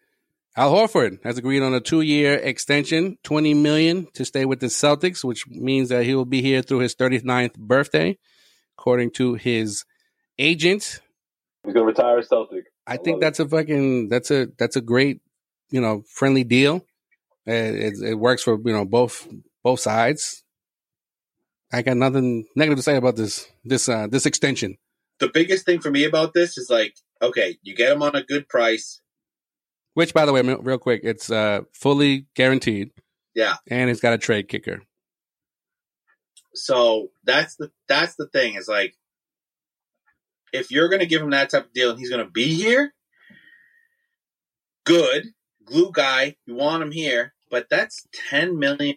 Al 0.57 0.73
Horford 0.73 1.23
has 1.25 1.39
agreed 1.39 1.63
on 1.63 1.75
a 1.75 1.81
two-year 1.81 2.35
extension, 2.35 3.19
twenty 3.23 3.55
million 3.55 4.09
to 4.15 4.25
stay 4.25 4.45
with 4.45 4.59
the 4.59 4.67
Celtics, 4.67 5.23
which 5.23 5.47
means 5.47 5.91
that 5.91 6.05
he 6.05 6.15
will 6.15 6.25
be 6.25 6.43
here 6.43 6.63
through 6.63 6.81
his 6.81 6.95
39th 6.97 7.57
birthday, 7.57 8.19
according 8.77 9.13
to 9.13 9.35
his 9.35 9.85
agent. 10.39 11.01
He's 11.65 11.73
going 11.73 11.87
to 11.87 11.93
retire 11.93 12.19
a 12.19 12.25
Celtic. 12.25 12.65
I, 12.87 12.97
think 12.97 13.21
that's 13.21 13.41
it. 13.41 13.47
a 13.47 13.49
fucking 13.49 14.09
that's 14.09 14.31
a 14.31 14.49
that's 14.59 14.77
a 14.77 14.81
great 14.81 15.21
you 15.71 15.81
know 15.81 16.03
friendly 16.09 16.45
deal. 16.45 16.87
It, 17.47 17.75
it, 17.75 17.95
it, 18.03 18.15
works 18.15 18.43
for 18.43 18.59
you 18.65 18.73
know 18.73 18.85
both 18.85 19.29
both 19.63 19.81
sides. 19.81 20.43
I 21.73 21.83
got 21.83 21.97
nothing 21.97 22.47
negative 22.55 22.79
to 22.79 22.83
say 22.83 22.97
about 22.97 23.17
this 23.17 23.47
this 23.65 23.89
uh, 23.89 24.07
this 24.07 24.27
extension. 24.27 24.77
The 25.19 25.29
biggest 25.29 25.65
thing 25.65 25.81
for 25.81 25.91
me 25.91 26.05
about 26.05 26.35
this 26.35 26.59
is 26.59 26.69
like, 26.71 26.97
okay, 27.23 27.59
you 27.63 27.75
get 27.75 27.91
them 27.91 28.03
on 28.03 28.17
a 28.17 28.23
good 28.23 28.49
price. 28.49 29.01
Which, 29.95 30.13
by 30.13 30.27
the 30.27 30.33
way, 30.33 30.43
real 30.43 30.79
quick, 30.79 31.03
it's 31.05 31.31
uh, 31.31 31.61
fully 31.73 32.27
guaranteed. 32.35 32.91
Yeah, 33.35 33.57
and 33.69 33.91
it's 33.91 34.01
got 34.01 34.13
a 34.13 34.19
trade 34.19 34.49
kicker. 34.49 34.83
So 36.55 37.11
that's 37.25 37.57
the 37.57 37.71
that's 37.89 38.15
the 38.17 38.29
thing 38.29 38.55
is 38.55 38.69
like 38.69 38.95
if 40.55 40.71
you're 40.71 40.89
going 40.89 41.01
to 41.01 41.07
give 41.07 41.21
him 41.21 41.31
that 41.31 41.51
type 41.51 41.67
of 41.67 41.73
deal 41.73 41.91
and 41.91 41.99
he's 41.99 42.11
going 42.11 42.25
to 42.25 42.31
be 42.31 42.55
here, 42.55 42.95
good, 44.87 45.27
glue 45.65 45.91
guy, 45.93 46.37
you 46.47 46.55
want 46.55 46.83
him 46.83 46.93
here. 46.93 47.35
But 47.51 47.67
that's 47.69 48.07
$10 48.31 48.57
million 48.57 48.97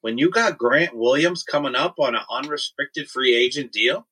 when 0.00 0.18
you 0.18 0.30
got 0.30 0.58
Grant 0.58 0.94
Williams 0.94 1.44
coming 1.44 1.74
up 1.74 1.94
on 1.98 2.14
an 2.14 2.22
unrestricted 2.30 3.08
free 3.08 3.34
agent 3.34 3.72
deal. 3.72 4.06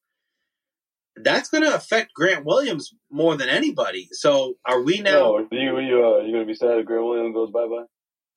That's 1.16 1.51
going 1.51 1.64
to 1.64 1.75
affect 1.75 2.14
Grant 2.14 2.47
Williams 2.47 2.95
more 3.11 3.37
than 3.37 3.49
anybody. 3.49 4.09
So 4.12 4.55
are 4.64 4.81
we 4.81 5.01
now? 5.01 5.18
Oh, 5.18 5.37
are 5.37 5.47
you, 5.51 5.77
are 5.77 5.83
you, 5.83 6.05
uh, 6.05 6.18
you 6.23 6.33
going 6.33 6.47
to 6.47 6.47
be 6.47 6.55
sad 6.55 6.79
if 6.79 6.87
Grant 6.87 7.05
Williams 7.05 7.35
goes 7.35 7.51
bye 7.51 7.66
bye? 7.66 7.85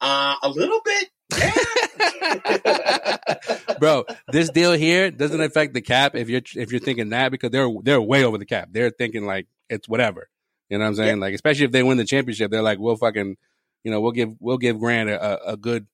Uh, 0.01 0.35
a 0.43 0.49
little 0.49 0.81
bit. 0.83 1.09
Bro, 3.79 4.05
this 4.31 4.49
deal 4.49 4.73
here 4.73 5.11
doesn't 5.11 5.41
affect 5.41 5.73
the 5.73 5.81
cap 5.81 6.15
if 6.15 6.29
you're 6.29 6.41
if 6.55 6.71
you're 6.71 6.79
thinking 6.79 7.09
that 7.09 7.31
because 7.31 7.51
they're 7.51 7.69
they're 7.81 8.01
way 8.01 8.23
over 8.23 8.37
the 8.37 8.45
cap. 8.45 8.69
They're 8.71 8.91
thinking 8.91 9.25
like 9.25 9.47
it's 9.69 9.89
whatever. 9.89 10.29
You 10.69 10.77
know 10.77 10.85
what 10.85 10.89
I'm 10.89 10.95
saying? 10.95 11.17
Yeah. 11.17 11.21
Like 11.21 11.33
especially 11.33 11.65
if 11.65 11.71
they 11.71 11.83
win 11.83 11.97
the 11.97 12.05
championship, 12.05 12.51
they're 12.51 12.61
like, 12.61 12.79
we'll 12.79 12.95
fucking, 12.95 13.37
you 13.83 13.91
know, 13.91 14.01
we'll 14.01 14.11
give 14.11 14.35
we'll 14.39 14.57
give 14.57 14.79
Grant 14.79 15.09
a, 15.09 15.51
a 15.51 15.57
good 15.57 15.87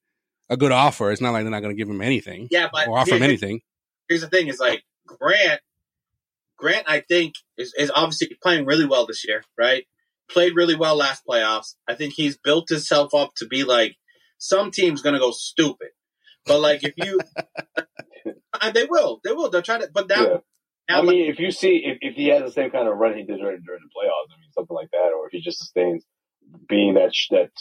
a 0.49 0.57
good 0.57 0.71
offer. 0.71 1.11
It's 1.11 1.21
not 1.21 1.31
like 1.31 1.43
they're 1.43 1.51
not 1.51 1.61
going 1.61 1.75
to 1.75 1.77
give 1.77 1.89
him 1.89 2.01
anything. 2.01 2.47
Yeah, 2.51 2.69
but 2.71 2.87
or 2.87 2.97
offer 2.97 3.15
him 3.15 3.23
anything. 3.23 3.61
Here's 4.07 4.21
the 4.21 4.27
thing: 4.27 4.47
is 4.47 4.59
like 4.59 4.83
Grant. 5.05 5.61
Grant, 6.57 6.89
I 6.89 6.99
think, 6.99 7.35
is, 7.57 7.73
is 7.77 7.89
obviously 7.93 8.37
playing 8.43 8.65
really 8.65 8.85
well 8.85 9.05
this 9.05 9.25
year. 9.27 9.43
Right? 9.57 9.85
Played 10.29 10.55
really 10.55 10.75
well 10.75 10.95
last 10.95 11.23
playoffs. 11.27 11.75
I 11.87 11.95
think 11.95 12.13
he's 12.13 12.37
built 12.37 12.69
himself 12.69 13.13
up 13.13 13.31
to 13.37 13.47
be 13.47 13.63
like 13.63 13.95
some 14.39 14.71
team's 14.71 15.03
going 15.03 15.13
to 15.13 15.19
go 15.19 15.31
stupid. 15.31 15.89
But 16.45 16.61
like 16.61 16.83
if 16.83 16.93
you, 16.97 17.19
uh, 18.25 18.71
they 18.71 18.85
will, 18.85 19.19
they 19.23 19.31
will. 19.31 19.51
They'll 19.51 19.61
try 19.61 19.77
to. 19.77 19.89
But 19.93 20.07
that. 20.07 20.19
yeah. 20.19 20.37
now 20.89 20.99
I 20.99 21.01
mean, 21.03 21.27
like, 21.27 21.33
if 21.33 21.39
you 21.39 21.51
see 21.51 21.83
if, 21.85 21.97
if 22.01 22.15
he 22.15 22.29
has 22.29 22.41
the 22.41 22.51
same 22.51 22.71
kind 22.71 22.87
of 22.87 22.97
run 22.97 23.15
he 23.15 23.23
did 23.23 23.37
during, 23.37 23.61
during 23.61 23.81
the 23.83 23.93
playoffs, 23.95 24.33
I 24.33 24.39
mean, 24.39 24.51
something 24.53 24.75
like 24.75 24.89
that, 24.91 25.11
or 25.15 25.27
if 25.27 25.31
he 25.31 25.41
just 25.41 25.59
sustains 25.59 26.03
being 26.67 26.95
that 26.95 27.11
that 27.31 27.51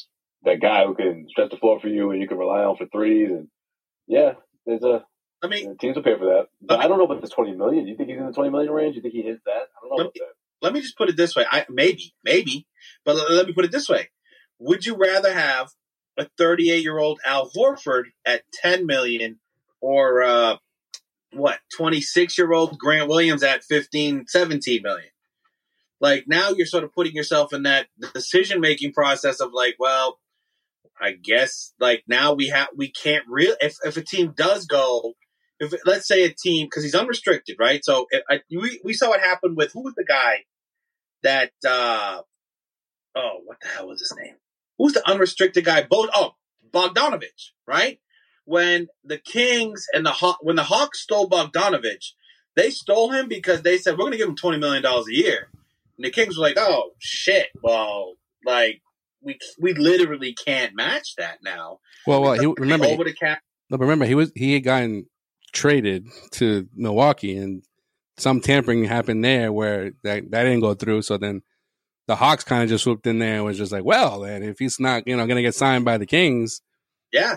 that 0.44 0.60
guy 0.62 0.86
who 0.86 0.94
can 0.94 1.26
stretch 1.28 1.50
the 1.50 1.58
floor 1.58 1.80
for 1.80 1.88
you 1.88 2.10
and 2.12 2.22
you 2.22 2.28
can 2.28 2.38
rely 2.38 2.62
on 2.62 2.76
for 2.76 2.86
threes, 2.86 3.28
and 3.30 3.48
yeah, 4.06 4.32
there's 4.64 4.82
a. 4.82 5.04
I 5.40 5.46
mean, 5.46 5.76
teams 5.78 5.94
will 5.94 6.02
pay 6.02 6.18
for 6.18 6.24
that. 6.26 6.46
But 6.60 6.80
I 6.80 6.88
don't 6.88 6.98
know 6.98 7.04
about 7.04 7.20
the 7.20 7.28
twenty 7.28 7.54
million. 7.54 7.84
Do 7.84 7.90
you 7.90 7.96
think 7.96 8.08
he's 8.08 8.18
in 8.18 8.26
the 8.26 8.32
twenty 8.32 8.50
million 8.50 8.72
range? 8.72 8.94
Do 8.94 8.96
you 8.96 9.02
think 9.02 9.14
he 9.14 9.22
hits 9.22 9.42
that? 9.44 9.50
I 9.52 9.80
don't 9.82 9.90
know 9.90 9.96
about 9.96 10.14
me, 10.14 10.20
that. 10.20 10.34
Let 10.60 10.72
me 10.72 10.80
just 10.80 10.96
put 10.96 11.08
it 11.08 11.16
this 11.16 11.36
way. 11.36 11.44
I 11.48 11.66
maybe, 11.68 12.14
maybe, 12.24 12.66
but 13.04 13.16
let, 13.16 13.30
let 13.30 13.46
me 13.46 13.52
put 13.52 13.64
it 13.64 13.72
this 13.72 13.88
way. 13.88 14.10
Would 14.58 14.86
you 14.86 14.96
rather 14.96 15.32
have 15.32 15.68
a 16.18 16.26
38 16.36 16.82
year 16.82 16.98
old 16.98 17.20
Al 17.24 17.50
Horford 17.50 18.04
at 18.26 18.42
10 18.52 18.86
million 18.86 19.38
or 19.80 20.22
uh, 20.22 20.56
what 21.32 21.60
26 21.76 22.36
year 22.36 22.52
old 22.52 22.78
Grant 22.78 23.08
Williams 23.08 23.42
at 23.42 23.64
15, 23.64 24.26
17 24.26 24.82
million. 24.82 25.10
Like 26.00 26.24
now 26.26 26.50
you're 26.50 26.66
sort 26.66 26.84
of 26.84 26.92
putting 26.92 27.14
yourself 27.14 27.52
in 27.52 27.64
that 27.64 27.86
decision 28.14 28.60
making 28.60 28.92
process 28.92 29.40
of 29.40 29.52
like, 29.52 29.76
well, 29.78 30.18
I 31.00 31.12
guess 31.12 31.74
like 31.78 32.04
now 32.06 32.34
we 32.34 32.48
have 32.48 32.68
we 32.76 32.90
can't 32.90 33.24
really 33.28 33.56
if 33.60 33.76
if 33.84 33.96
a 33.96 34.02
team 34.02 34.34
does 34.36 34.66
go 34.66 35.14
if 35.60 35.72
let's 35.84 36.08
say 36.08 36.24
a 36.24 36.30
team 36.32 36.66
because 36.66 36.82
he's 36.82 36.94
unrestricted 36.94 37.56
right 37.58 37.84
so 37.84 38.06
if, 38.10 38.22
I, 38.28 38.40
we 38.50 38.80
we 38.84 38.92
saw 38.94 39.10
what 39.10 39.20
happened 39.20 39.56
with 39.56 39.72
who 39.72 39.82
was 39.82 39.94
the 39.94 40.04
guy 40.04 40.44
that 41.22 41.52
uh 41.66 42.20
oh 43.16 43.38
what 43.44 43.58
the 43.60 43.68
hell 43.68 43.88
was 43.88 44.00
his 44.00 44.12
name 44.20 44.34
who's 44.78 44.92
the 44.94 45.08
unrestricted 45.08 45.64
guy? 45.64 45.82
Both 45.88 46.10
oh 46.14 46.32
Bogdanovich, 46.72 47.52
right? 47.66 47.98
When 48.44 48.88
the 49.04 49.18
Kings 49.18 49.86
and 49.92 50.06
the 50.06 50.12
Haw- 50.12 50.38
when 50.40 50.56
the 50.56 50.64
Hawks 50.64 51.02
stole 51.02 51.28
Bogdanovich, 51.28 52.12
they 52.56 52.70
stole 52.70 53.10
him 53.10 53.28
because 53.28 53.62
they 53.62 53.78
said 53.78 53.92
we're 53.92 54.04
going 54.04 54.12
to 54.12 54.18
give 54.18 54.28
him 54.28 54.36
twenty 54.36 54.58
million 54.58 54.82
dollars 54.82 55.06
a 55.08 55.14
year, 55.14 55.50
and 55.96 56.04
the 56.04 56.10
Kings 56.10 56.36
were 56.36 56.42
like, 56.42 56.56
"Oh 56.58 56.92
shit, 56.98 57.48
well, 57.62 58.14
like 58.44 58.80
we 59.20 59.38
we 59.60 59.74
literally 59.74 60.32
can't 60.32 60.74
match 60.74 61.16
that 61.16 61.38
now." 61.42 61.80
Well, 62.06 62.22
well, 62.22 62.32
he, 62.34 62.46
remember 62.46 62.86
over 62.86 63.04
the 63.04 63.12
cap. 63.12 63.42
No, 63.70 63.76
but 63.76 63.84
remember 63.84 64.06
he 64.06 64.14
was 64.14 64.32
he 64.34 64.54
had 64.54 64.64
gotten 64.64 65.06
traded 65.52 66.06
to 66.32 66.68
Milwaukee, 66.74 67.36
and 67.36 67.62
some 68.16 68.40
tampering 68.40 68.84
happened 68.84 69.24
there 69.24 69.52
where 69.52 69.92
that 70.04 70.30
that 70.30 70.44
didn't 70.44 70.60
go 70.60 70.74
through. 70.74 71.02
So 71.02 71.18
then 71.18 71.42
the 72.08 72.16
Hawks 72.16 72.42
kind 72.42 72.62
of 72.62 72.70
just 72.70 72.84
swooped 72.84 73.06
in 73.06 73.18
there 73.18 73.36
and 73.36 73.44
was 73.44 73.58
just 73.58 73.70
like, 73.70 73.84
well, 73.84 74.24
and 74.24 74.42
if 74.42 74.58
he's 74.58 74.80
not, 74.80 75.06
you 75.06 75.14
know, 75.14 75.26
going 75.26 75.36
to 75.36 75.42
get 75.42 75.54
signed 75.54 75.84
by 75.84 75.98
the 75.98 76.06
Kings, 76.06 76.62
yeah, 77.12 77.36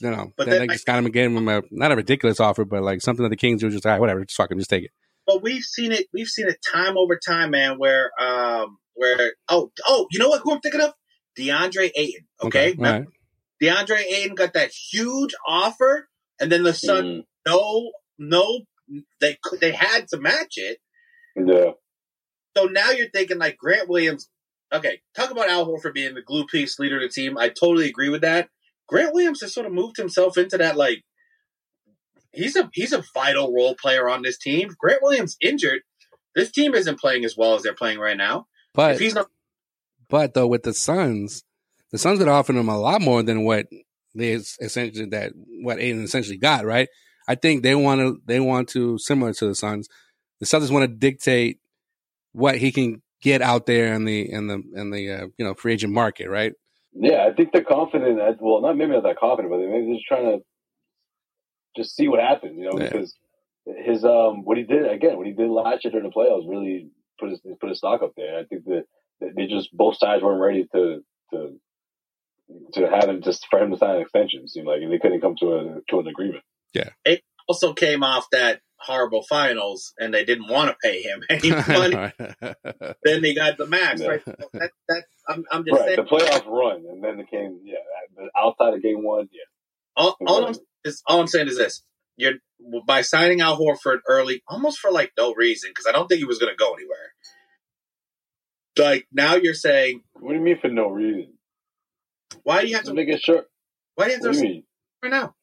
you 0.00 0.10
know, 0.10 0.32
but 0.36 0.46
then, 0.46 0.58
then 0.58 0.66
they 0.66 0.74
just 0.74 0.86
kind 0.86 1.06
of 1.06 1.12
gave 1.12 1.30
him 1.30 1.48
a 1.48 1.62
not 1.70 1.92
a 1.92 1.96
ridiculous 1.96 2.40
offer, 2.40 2.64
but 2.64 2.82
like 2.82 3.00
something 3.00 3.22
that 3.22 3.30
the 3.30 3.36
Kings 3.36 3.62
were 3.62 3.70
just 3.70 3.84
like, 3.84 4.00
whatever, 4.00 4.24
just 4.24 4.36
fucking 4.36 4.58
just 4.58 4.68
take 4.68 4.84
it. 4.84 4.90
But 5.24 5.42
we've 5.42 5.62
seen 5.62 5.92
it. 5.92 6.06
We've 6.12 6.26
seen 6.26 6.48
it 6.48 6.58
time 6.72 6.98
over 6.98 7.16
time, 7.16 7.52
man. 7.52 7.78
Where, 7.78 8.10
um, 8.20 8.78
where 8.94 9.32
oh, 9.48 9.70
oh, 9.86 10.06
you 10.10 10.18
know 10.18 10.28
what? 10.28 10.40
Who 10.42 10.52
I'm 10.52 10.60
thinking 10.60 10.80
of? 10.80 10.92
DeAndre 11.38 11.90
Ayton. 11.94 12.26
Okay, 12.42 12.72
okay 12.72 12.82
right. 12.82 13.04
DeAndre 13.62 14.00
Ayton 14.00 14.34
got 14.34 14.54
that 14.54 14.72
huge 14.72 15.34
offer, 15.46 16.08
and 16.40 16.50
then 16.50 16.64
the 16.64 16.74
Sun, 16.74 17.04
mm. 17.04 17.22
no, 17.46 17.92
no, 18.18 18.60
they 19.20 19.38
they 19.60 19.70
had 19.70 20.08
to 20.08 20.18
match 20.18 20.54
it. 20.56 20.78
Yeah. 21.36 21.72
So 22.58 22.64
now 22.64 22.90
you're 22.90 23.10
thinking 23.10 23.38
like 23.38 23.56
Grant 23.56 23.88
Williams. 23.88 24.28
Okay, 24.72 25.00
talk 25.14 25.30
about 25.30 25.48
Al 25.48 25.66
Horford 25.66 25.94
being 25.94 26.14
the 26.14 26.22
glue 26.22 26.44
piece 26.46 26.78
leader 26.78 26.96
of 26.96 27.02
the 27.02 27.08
team. 27.08 27.38
I 27.38 27.48
totally 27.48 27.88
agree 27.88 28.08
with 28.08 28.22
that. 28.22 28.48
Grant 28.88 29.14
Williams 29.14 29.40
has 29.42 29.54
sort 29.54 29.66
of 29.66 29.72
moved 29.72 29.96
himself 29.96 30.36
into 30.36 30.58
that 30.58 30.76
like 30.76 31.04
he's 32.32 32.56
a 32.56 32.68
he's 32.72 32.92
a 32.92 33.04
vital 33.14 33.52
role 33.54 33.76
player 33.80 34.08
on 34.08 34.22
this 34.22 34.38
team. 34.38 34.70
Grant 34.78 35.02
Williams 35.02 35.36
injured. 35.40 35.82
This 36.34 36.50
team 36.50 36.74
isn't 36.74 36.98
playing 36.98 37.24
as 37.24 37.36
well 37.36 37.54
as 37.54 37.62
they're 37.62 37.74
playing 37.74 37.98
right 37.98 38.16
now. 38.16 38.46
But 38.74 38.94
if 38.94 39.00
he's 39.00 39.14
not 39.14 39.28
But 40.08 40.34
though 40.34 40.48
with 40.48 40.64
the 40.64 40.74
Suns, 40.74 41.44
the 41.92 41.98
Suns 41.98 42.18
could 42.18 42.28
offer 42.28 42.52
him 42.52 42.68
a 42.68 42.78
lot 42.78 43.00
more 43.00 43.22
than 43.22 43.44
what 43.44 43.66
they 44.14 44.32
essentially 44.32 45.06
that 45.10 45.32
what 45.62 45.80
Ayton 45.80 46.02
essentially 46.02 46.38
got. 46.38 46.64
Right? 46.64 46.88
I 47.28 47.36
think 47.36 47.62
they 47.62 47.76
want 47.76 48.00
to 48.00 48.18
they 48.26 48.40
want 48.40 48.68
to 48.70 48.98
similar 48.98 49.32
to 49.34 49.46
the 49.46 49.54
Suns. 49.54 49.88
The 50.40 50.46
Suns 50.46 50.72
want 50.72 50.90
to 50.90 50.96
dictate 50.96 51.60
what 52.38 52.56
he 52.56 52.70
can 52.70 53.02
get 53.20 53.42
out 53.42 53.66
there 53.66 53.92
in 53.94 54.04
the 54.04 54.30
in 54.30 54.46
the 54.46 54.62
in 54.74 54.90
the 54.90 55.10
uh, 55.10 55.26
you 55.36 55.44
know 55.44 55.54
free 55.54 55.72
agent 55.72 55.92
market, 55.92 56.28
right? 56.28 56.52
Yeah, 56.92 57.26
I 57.30 57.34
think 57.34 57.52
they're 57.52 57.64
confident. 57.64 58.18
That, 58.18 58.36
well, 58.40 58.62
not 58.62 58.76
maybe 58.76 58.92
not 58.92 59.02
that 59.02 59.18
confident, 59.18 59.52
but 59.52 59.58
maybe 59.58 59.86
they're 59.86 59.94
just 59.94 60.06
trying 60.06 60.24
to 60.24 60.44
just 61.76 61.96
see 61.96 62.08
what 62.08 62.20
happens, 62.20 62.56
you 62.56 62.64
know, 62.64 62.78
yeah. 62.78 62.88
because 62.88 63.14
his 63.84 64.04
um 64.04 64.44
what 64.44 64.56
he 64.56 64.62
did 64.62 64.88
again, 64.90 65.16
what 65.16 65.26
he 65.26 65.32
did 65.32 65.50
last 65.50 65.84
year 65.84 65.92
during 65.92 66.08
the 66.08 66.14
playoffs 66.14 66.48
really 66.48 66.88
put 67.18 67.30
his 67.30 67.40
put 67.60 67.68
his 67.68 67.78
stock 67.78 68.02
up 68.02 68.12
there. 68.16 68.38
I 68.38 68.44
think 68.44 68.64
that 68.64 68.84
they 69.20 69.46
just 69.46 69.76
both 69.76 69.98
sides 69.98 70.22
weren't 70.22 70.40
ready 70.40 70.66
to 70.74 71.00
to 71.32 71.60
to 72.74 72.88
have 72.88 73.08
him 73.08 73.20
just 73.20 73.46
for 73.50 73.58
him 73.58 73.70
to 73.72 73.76
sign 73.76 73.96
an 73.96 74.02
extension. 74.02 74.42
It 74.44 74.50
seemed 74.50 74.66
like 74.66 74.80
and 74.80 74.92
they 74.92 74.98
couldn't 74.98 75.20
come 75.20 75.34
to 75.40 75.52
a 75.54 75.62
to 75.90 76.00
an 76.00 76.06
agreement. 76.06 76.44
Yeah, 76.72 76.90
it 77.04 77.22
also 77.48 77.74
came 77.74 78.02
off 78.02 78.26
that 78.32 78.60
horrible 78.80 79.22
finals, 79.22 79.92
and 79.98 80.12
they 80.12 80.24
didn't 80.24 80.48
want 80.48 80.70
to 80.70 80.76
pay 80.82 81.02
him 81.02 81.22
any 81.30 81.50
money. 81.68 82.12
then 83.04 83.22
they 83.22 83.34
got 83.34 83.58
the 83.58 83.66
max, 83.66 84.00
yeah. 84.00 84.08
right? 84.08 84.24
That, 84.24 84.70
that 84.88 85.04
I'm, 85.28 85.44
I'm 85.50 85.64
just 85.64 85.80
right, 85.80 85.96
saying 85.96 85.96
the 85.96 86.16
playoff 86.16 86.46
run, 86.46 86.84
and 86.88 87.02
then 87.02 87.20
it 87.20 87.30
came 87.30 87.60
yeah 87.64 87.76
outside 88.36 88.74
of 88.74 88.82
game 88.82 89.02
one, 89.02 89.28
yeah. 89.32 89.42
All, 89.96 90.16
all 90.26 90.46
I'm 90.46 90.54
is 90.84 91.02
all 91.06 91.20
I'm 91.20 91.26
saying 91.26 91.48
is 91.48 91.56
this: 91.56 91.82
you're 92.16 92.34
by 92.86 93.02
signing 93.02 93.40
Al 93.40 93.58
Horford 93.58 93.98
early, 94.08 94.42
almost 94.48 94.78
for 94.78 94.90
like 94.90 95.12
no 95.16 95.34
reason, 95.34 95.70
because 95.70 95.86
I 95.86 95.92
don't 95.92 96.08
think 96.08 96.18
he 96.18 96.24
was 96.24 96.38
going 96.38 96.52
to 96.52 96.56
go 96.56 96.74
anywhere. 96.74 97.12
Like 98.76 99.06
now, 99.12 99.34
you're 99.34 99.54
saying, 99.54 100.02
what 100.14 100.30
do 100.30 100.38
you 100.38 100.44
mean 100.44 100.58
for 100.60 100.68
no 100.68 100.88
reason? 100.88 101.34
Why 102.42 102.62
do 102.62 102.68
you 102.68 102.76
have 102.76 102.84
to 102.84 102.94
make 102.94 103.08
it 103.08 103.20
sure? 103.20 103.44
Why 103.94 104.04
do 104.04 104.10
you 104.12 104.22
have 104.22 104.36
to 104.36 104.62
right 105.02 105.10
now? 105.10 105.34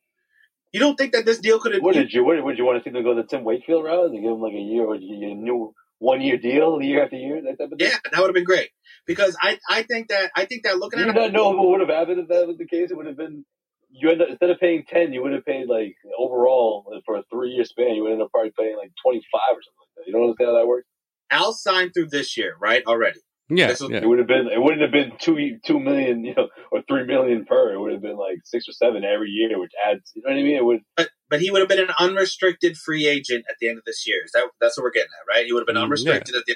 You 0.75 0.81
don't 0.81 0.97
think 0.97 1.13
that 1.13 1.23
this 1.23 1.39
deal 1.39 1.57
could 1.57 1.73
have? 1.73 1.81
What 1.81 1.95
did 1.95 2.11
you? 2.11 2.25
What 2.25 2.43
would 2.43 2.57
you 2.57 2.65
want 2.65 2.83
to 2.83 2.83
see 2.83 2.91
them 2.91 3.01
go 3.01 3.15
the 3.15 3.23
Tim 3.23 3.45
Wakefield 3.45 3.85
route 3.85 4.11
and 4.11 4.21
give 4.21 4.29
him 4.29 4.41
like 4.41 4.51
a 4.51 4.59
year 4.59 4.83
or 4.83 4.95
a 4.95 4.99
new 4.99 5.73
one 5.99 6.19
year 6.19 6.35
deal, 6.35 6.81
year 6.81 7.01
after 7.01 7.15
year? 7.15 7.41
That 7.41 7.57
type 7.57 7.71
of 7.71 7.79
thing? 7.79 7.87
Yeah, 7.87 7.95
that 8.11 8.19
would 8.19 8.27
have 8.27 8.35
been 8.35 8.43
great 8.43 8.71
because 9.07 9.37
I 9.41 9.57
I 9.69 9.83
think 9.83 10.09
that 10.09 10.31
I 10.35 10.43
think 10.43 10.65
that 10.65 10.77
looking 10.77 10.99
you 10.99 11.07
at 11.07 11.15
you 11.15 11.21
not 11.21 11.31
know 11.31 11.51
what 11.51 11.69
would 11.69 11.79
have 11.79 11.87
happened 11.87 12.19
if 12.19 12.27
that 12.27 12.45
was 12.45 12.57
the 12.57 12.67
case. 12.67 12.91
It 12.91 12.97
would 12.97 13.05
have 13.05 13.15
been 13.15 13.45
you 13.89 14.11
end 14.11 14.21
up 14.21 14.27
instead 14.29 14.49
of 14.49 14.59
paying 14.59 14.83
ten, 14.85 15.13
you 15.13 15.23
would 15.23 15.31
have 15.31 15.45
paid 15.45 15.69
like 15.69 15.95
overall 16.19 16.83
for 17.05 17.15
a 17.15 17.23
three 17.31 17.51
year 17.51 17.63
span. 17.63 17.95
You 17.95 18.03
would 18.03 18.11
end 18.11 18.21
up 18.21 18.31
probably 18.31 18.51
paying 18.59 18.75
like 18.75 18.91
twenty 19.01 19.23
five 19.31 19.55
or 19.55 19.63
something 19.63 19.79
like 19.79 19.95
that. 19.95 20.07
You 20.07 20.11
don't 20.11 20.23
understand 20.23 20.49
how 20.49 20.59
that 20.59 20.67
works? 20.67 20.89
Al 21.31 21.53
signed 21.53 21.91
through 21.93 22.09
this 22.09 22.35
year, 22.35 22.53
right? 22.59 22.83
Already. 22.85 23.19
Yeah, 23.47 23.67
was, 23.67 23.81
yeah, 23.81 23.97
it 23.97 24.07
would 24.07 24.17
have 24.17 24.27
been. 24.27 24.47
It 24.47 24.59
wouldn't 24.59 24.81
have 24.81 24.91
been 24.91 25.11
two 25.19 25.59
two 25.63 25.79
million, 25.79 26.25
you 26.25 26.33
know, 26.35 26.47
or 26.71 26.81
three 26.87 27.05
million 27.05 27.45
per. 27.45 27.73
It 27.73 27.79
would 27.79 27.91
have 27.91 28.01
been 28.01 28.17
like 28.17 28.39
six 28.43 28.67
or 28.67 28.71
seven 28.71 29.03
every 29.03 29.29
year, 29.29 29.59
which 29.59 29.71
adds. 29.87 30.11
You 30.15 30.23
know 30.23 30.31
what 30.31 30.39
I 30.39 30.43
mean? 30.43 30.55
It 30.55 30.65
would. 30.65 30.79
But 30.97 31.09
but 31.29 31.41
he 31.41 31.51
would 31.51 31.59
have 31.59 31.69
been 31.69 31.79
an 31.79 31.93
unrestricted 31.99 32.75
free 32.75 33.07
agent 33.07 33.45
at 33.47 33.57
the 33.61 33.69
end 33.69 33.77
of 33.77 33.83
this 33.85 34.07
year. 34.07 34.17
Is 34.25 34.31
that 34.31 34.45
that's 34.59 34.77
what 34.77 34.83
we're 34.83 34.91
getting 34.91 35.09
at, 35.21 35.31
right? 35.31 35.45
He 35.45 35.53
would 35.53 35.59
have 35.59 35.67
been 35.67 35.75
mm, 35.75 35.83
unrestricted 35.83 36.33
yeah. 36.33 36.39
at 36.39 36.45
the. 36.47 36.55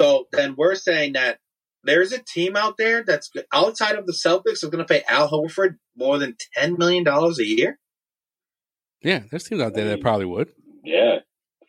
So 0.00 0.24
then 0.32 0.54
we're 0.56 0.74
saying 0.74 1.12
that 1.12 1.38
there's 1.84 2.12
a 2.12 2.18
team 2.18 2.56
out 2.56 2.76
there 2.76 3.04
that's 3.04 3.30
outside 3.52 3.96
of 3.96 4.06
the 4.06 4.12
Celtics 4.12 4.64
is 4.64 4.70
going 4.70 4.84
to 4.84 4.84
pay 4.84 5.04
Al 5.08 5.30
Horford 5.30 5.76
more 5.96 6.18
than 6.18 6.36
ten 6.54 6.76
million 6.78 7.04
dollars 7.04 7.38
a 7.38 7.46
year. 7.46 7.78
Yeah, 9.02 9.20
there's 9.30 9.44
teams 9.44 9.62
out 9.62 9.74
there 9.74 9.86
that 9.86 10.00
probably 10.00 10.26
would. 10.26 10.50
Yeah, 10.82 11.20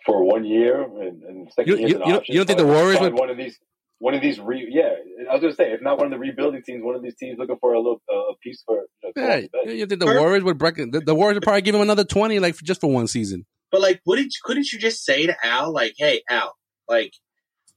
for 0.06 0.24
one 0.24 0.44
year 0.44 0.82
and, 0.82 1.24
and 1.24 1.54
second 1.54 1.78
you, 1.78 1.80
you, 1.80 1.88
you, 1.88 1.98
don't, 1.98 2.30
you 2.30 2.36
don't 2.36 2.48
think 2.48 2.60
the 2.60 2.66
Warriors 2.66 3.00
would 3.00 3.14
one 3.14 3.30
of 3.30 3.38
these 3.38 3.60
one 4.02 4.14
of 4.14 4.22
these 4.22 4.40
re 4.40 4.68
yeah 4.70 4.96
I 5.30 5.34
was 5.34 5.42
gonna 5.42 5.54
say 5.54 5.72
if 5.72 5.82
not 5.82 5.98
one 5.98 6.08
of 6.08 6.12
the 6.12 6.18
rebuilding 6.18 6.64
teams, 6.64 6.84
one 6.84 6.96
of 6.96 7.04
these 7.04 7.16
teams 7.16 7.38
looking 7.40 7.58
for 7.62 7.74
a 7.74 7.78
little 7.78 8.02
uh, 8.14 8.34
piece 8.44 8.64
for. 8.66 8.86
You 9.04 9.12
know, 9.16 9.36
yeah, 9.66 9.72
you 9.72 9.86
think 9.86 10.02
the 10.02 10.08
Warriors 10.08 10.44
would 10.44 10.58
break 10.58 10.76
the, 10.76 11.02
the 11.06 11.16
Warriors 11.16 11.36
would 11.36 11.44
probably 11.44 11.62
give 11.62 11.76
him 11.76 11.82
another 11.82 12.04
twenty 12.04 12.40
like 12.40 12.56
for, 12.56 12.64
just 12.64 12.82
for 12.82 12.92
one 12.92 13.08
season. 13.08 13.46
But 13.72 13.82
like, 13.82 14.02
wouldn't 14.06 14.34
couldn't 14.44 14.72
you 14.72 14.80
just 14.80 15.06
say 15.06 15.28
to 15.28 15.36
Al 15.44 15.72
like, 15.72 15.94
"Hey, 15.98 16.22
Al, 16.30 16.56
like, 16.90 17.14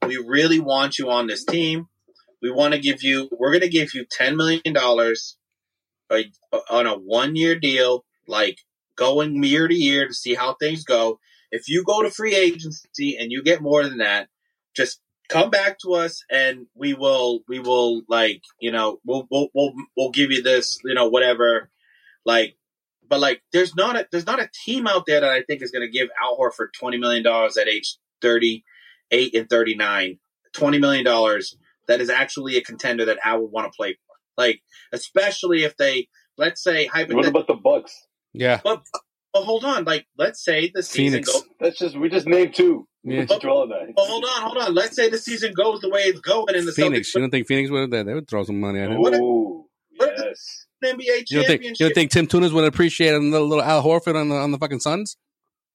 we 0.05 0.17
really 0.17 0.59
want 0.59 0.99
you 0.99 1.09
on 1.09 1.27
this 1.27 1.45
team 1.45 1.87
we 2.45 2.51
want 2.51 2.75
to 2.75 2.79
give 2.79 3.01
you, 3.01 3.27
we're 3.31 3.49
going 3.49 3.61
to 3.61 3.69
give 3.69 3.95
you 3.95 4.05
$10 4.05 4.35
million 4.35 4.77
on 6.69 6.85
a 6.85 6.93
one 6.93 7.35
year 7.35 7.57
deal, 7.57 8.05
like 8.27 8.59
going 8.95 9.43
year 9.43 9.67
to 9.67 9.73
year 9.73 10.07
to 10.07 10.13
see 10.13 10.35
how 10.35 10.55
things 10.59 10.83
go. 10.83 11.19
If 11.51 11.67
you 11.67 11.83
go 11.83 12.03
to 12.03 12.11
free 12.11 12.35
agency 12.35 13.17
and 13.19 13.31
you 13.31 13.41
get 13.43 13.63
more 13.63 13.83
than 13.83 13.97
that, 13.97 14.27
just 14.75 14.99
come 15.29 15.49
back 15.49 15.79
to 15.79 15.93
us 15.93 16.23
and 16.29 16.67
we 16.75 16.93
will, 16.93 17.41
we 17.47 17.59
will 17.59 18.01
like, 18.07 18.41
you 18.59 18.71
know, 18.71 18.99
we'll, 19.05 19.27
we'll, 19.31 19.49
we'll, 19.53 19.73
we'll 19.95 20.11
give 20.11 20.31
you 20.31 20.41
this, 20.41 20.79
you 20.83 20.93
know, 20.93 21.07
whatever. 21.07 21.69
Like, 22.25 22.57
but 23.07 23.19
like, 23.19 23.41
there's 23.53 23.75
not 23.75 23.95
a, 23.95 24.07
there's 24.11 24.25
not 24.25 24.41
a 24.41 24.49
team 24.65 24.87
out 24.87 25.05
there 25.05 25.21
that 25.21 25.29
I 25.29 25.43
think 25.43 25.61
is 25.61 25.71
going 25.71 25.85
to 25.85 25.91
give 25.91 26.09
Al 26.21 26.37
Horford 26.37 26.69
$20 26.81 26.99
million 26.99 27.25
at 27.25 27.67
age 27.67 27.97
38 28.21 29.35
and 29.35 29.49
39, 29.49 30.19
$20 30.55 30.79
million 30.79 31.41
that 31.87 32.01
is 32.01 32.09
actually 32.09 32.57
a 32.57 32.61
contender 32.61 33.05
that 33.05 33.19
I 33.23 33.35
would 33.35 33.51
want 33.51 33.71
to 33.71 33.75
play 33.75 33.93
for. 33.93 34.15
Like, 34.37 34.61
especially 34.91 35.63
if 35.63 35.77
they, 35.77 36.07
let's 36.37 36.63
say, 36.63 36.87
hypothetically. 36.87 37.15
What 37.15 37.27
about 37.27 37.47
the 37.47 37.53
Bucks? 37.53 37.95
Yeah. 38.33 38.59
But, 38.63 38.83
but 39.33 39.43
hold 39.43 39.63
on. 39.63 39.85
Like, 39.85 40.07
let's 40.17 40.43
say 40.43 40.71
the 40.73 40.83
season 40.83 41.21
goes. 41.21 41.43
That's 41.59 41.77
just, 41.77 41.97
we 41.97 42.09
just 42.09 42.27
named 42.27 42.55
two. 42.55 42.87
Yeah. 43.05 43.25
But, 43.27 43.43
hold 43.43 43.71
on, 43.71 44.41
hold 44.41 44.57
on. 44.57 44.73
Let's 44.73 44.95
say 44.95 45.09
the 45.09 45.19
season 45.19 45.53
goes 45.53 45.79
the 45.79 45.89
way 45.89 46.01
it's 46.01 46.19
going 46.21 46.55
in 46.55 46.65
the 46.65 46.71
Phoenix. 46.71 47.09
Celtics. 47.09 47.15
You 47.15 47.21
don't 47.21 47.29
think 47.29 47.47
Phoenix 47.47 47.69
would? 47.69 47.81
Have 47.81 47.91
that? 47.91 48.05
They 48.07 48.13
would 48.15 48.27
throw 48.27 48.43
some 48.43 48.59
money 48.59 48.79
at 48.79 48.89
him. 48.89 48.99
Ooh, 48.99 49.65
yes. 49.99 50.65
NBA 50.83 51.23
you 51.29 51.37
don't, 51.37 51.47
think, 51.47 51.63
you 51.63 51.73
don't 51.79 51.93
think 51.93 52.11
Tim 52.11 52.27
Tunis 52.27 52.51
would 52.51 52.65
appreciate 52.65 53.13
a 53.13 53.19
little, 53.19 53.47
little 53.47 53.63
Al 53.63 53.83
Horford 53.83 54.15
on 54.15 54.29
the 54.29 54.35
on 54.35 54.51
the 54.51 54.57
fucking 54.57 54.79
Suns? 54.79 55.17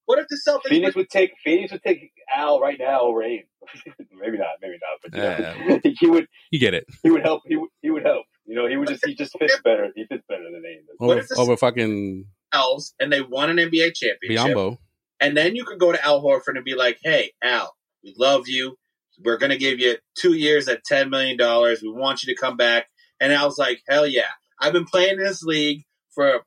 What 0.07 0.19
if 0.19 0.27
the 0.29 0.39
Celtics? 0.47 0.69
Phoenix 0.69 0.95
would 0.97 1.09
take 1.09 1.33
Phoenix 1.43 1.73
would 1.73 1.83
take 1.83 2.13
Al 2.35 2.61
right 2.61 2.77
now 2.79 3.03
over 3.03 3.23
Ayton. 3.23 3.47
maybe 4.21 4.39
not, 4.39 4.49
maybe 4.61 4.75
not, 4.75 4.99
but 5.03 5.17
yeah, 5.17 5.55
know, 5.67 5.75
uh, 5.77 5.79
he 6.01 6.07
would. 6.07 6.27
You 6.51 6.59
get 6.59 6.75
it. 6.75 6.85
He 7.03 7.11
would 7.11 7.23
help. 7.23 7.43
He 7.47 7.57
would. 7.57 7.71
He 7.81 7.91
would 7.91 8.05
help. 8.05 8.27
You 8.45 8.57
know, 8.57 8.67
he 8.67 8.77
would 8.77 8.89
just. 8.89 9.05
He 9.05 9.15
just 9.15 9.37
fits 9.39 9.61
better. 9.65 9.89
He 9.95 10.05
fits 10.07 10.25
better 10.29 10.45
than 10.45 10.63
Ayton. 10.67 10.87
Over, 11.01 11.25
over 11.37 11.57
fucking 11.57 12.27
elves, 12.53 12.95
and 13.01 13.13
they 13.13 13.21
won 13.21 13.51
an 13.51 13.57
NBA 13.57 13.95
championship. 13.95 14.57
Biyombo. 14.57 14.79
And 15.21 15.37
then 15.37 15.55
you 15.55 15.65
could 15.65 15.79
go 15.79 15.93
to 15.93 16.05
Al 16.05 16.23
Horford 16.23 16.57
and 16.57 16.65
be 16.65 16.75
like, 16.75 16.99
"Hey, 17.03 17.33
Al, 17.43 17.75
we 18.03 18.15
love 18.19 18.49
you. 18.49 18.77
We're 19.23 19.39
going 19.39 19.51
to 19.51 19.59
give 19.59 19.79
you 19.79 19.97
two 20.17 20.35
years 20.35 20.69
at 20.69 20.85
ten 20.85 21.11
million 21.11 21.37
dollars. 21.37 21.83
We 21.83 21.91
want 21.91 22.23
you 22.23 22.35
to 22.35 22.41
come 22.41 22.57
back." 22.57 22.87
And 23.21 23.33
Al's 23.33 23.59
like, 23.59 23.83
"Hell 23.89 24.07
yeah! 24.07 24.31
I've 24.61 24.73
been 24.73 24.87
playing 24.87 25.19
in 25.19 25.25
this 25.25 25.43
league 25.43 25.85
for 26.15 26.45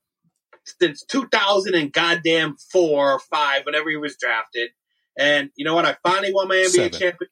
since 0.65 1.03
2000 1.05 1.75
and 1.75 1.91
goddamn 1.91 2.55
four 2.71 3.13
or 3.13 3.19
five, 3.19 3.65
whenever 3.65 3.89
he 3.89 3.97
was 3.97 4.17
drafted. 4.17 4.69
And 5.17 5.49
you 5.55 5.65
know 5.65 5.75
what? 5.75 5.85
I 5.85 5.97
finally 6.03 6.33
won 6.33 6.47
my 6.47 6.55
NBA 6.55 6.91
championship. 6.91 7.29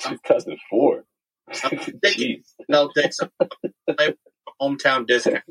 2004. 0.00 1.04
Celtics, 2.70 3.16
uh, 3.40 4.10
hometown 4.60 5.06
discount. 5.06 5.44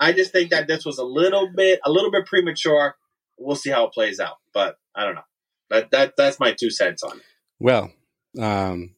I 0.00 0.12
just 0.12 0.32
think 0.32 0.50
that 0.50 0.66
this 0.66 0.84
was 0.84 0.98
a 0.98 1.04
little 1.04 1.50
bit, 1.54 1.80
a 1.84 1.90
little 1.90 2.10
bit 2.10 2.26
premature. 2.26 2.96
We'll 3.38 3.56
see 3.56 3.70
how 3.70 3.86
it 3.86 3.92
plays 3.92 4.20
out, 4.20 4.36
but 4.52 4.76
I 4.94 5.04
don't 5.04 5.14
know. 5.14 5.22
That 5.70 5.90
that 5.90 6.14
that's 6.16 6.40
my 6.40 6.52
two 6.52 6.70
cents 6.70 7.02
on 7.02 7.16
it. 7.18 7.24
Well, 7.58 7.90
um, 8.38 8.94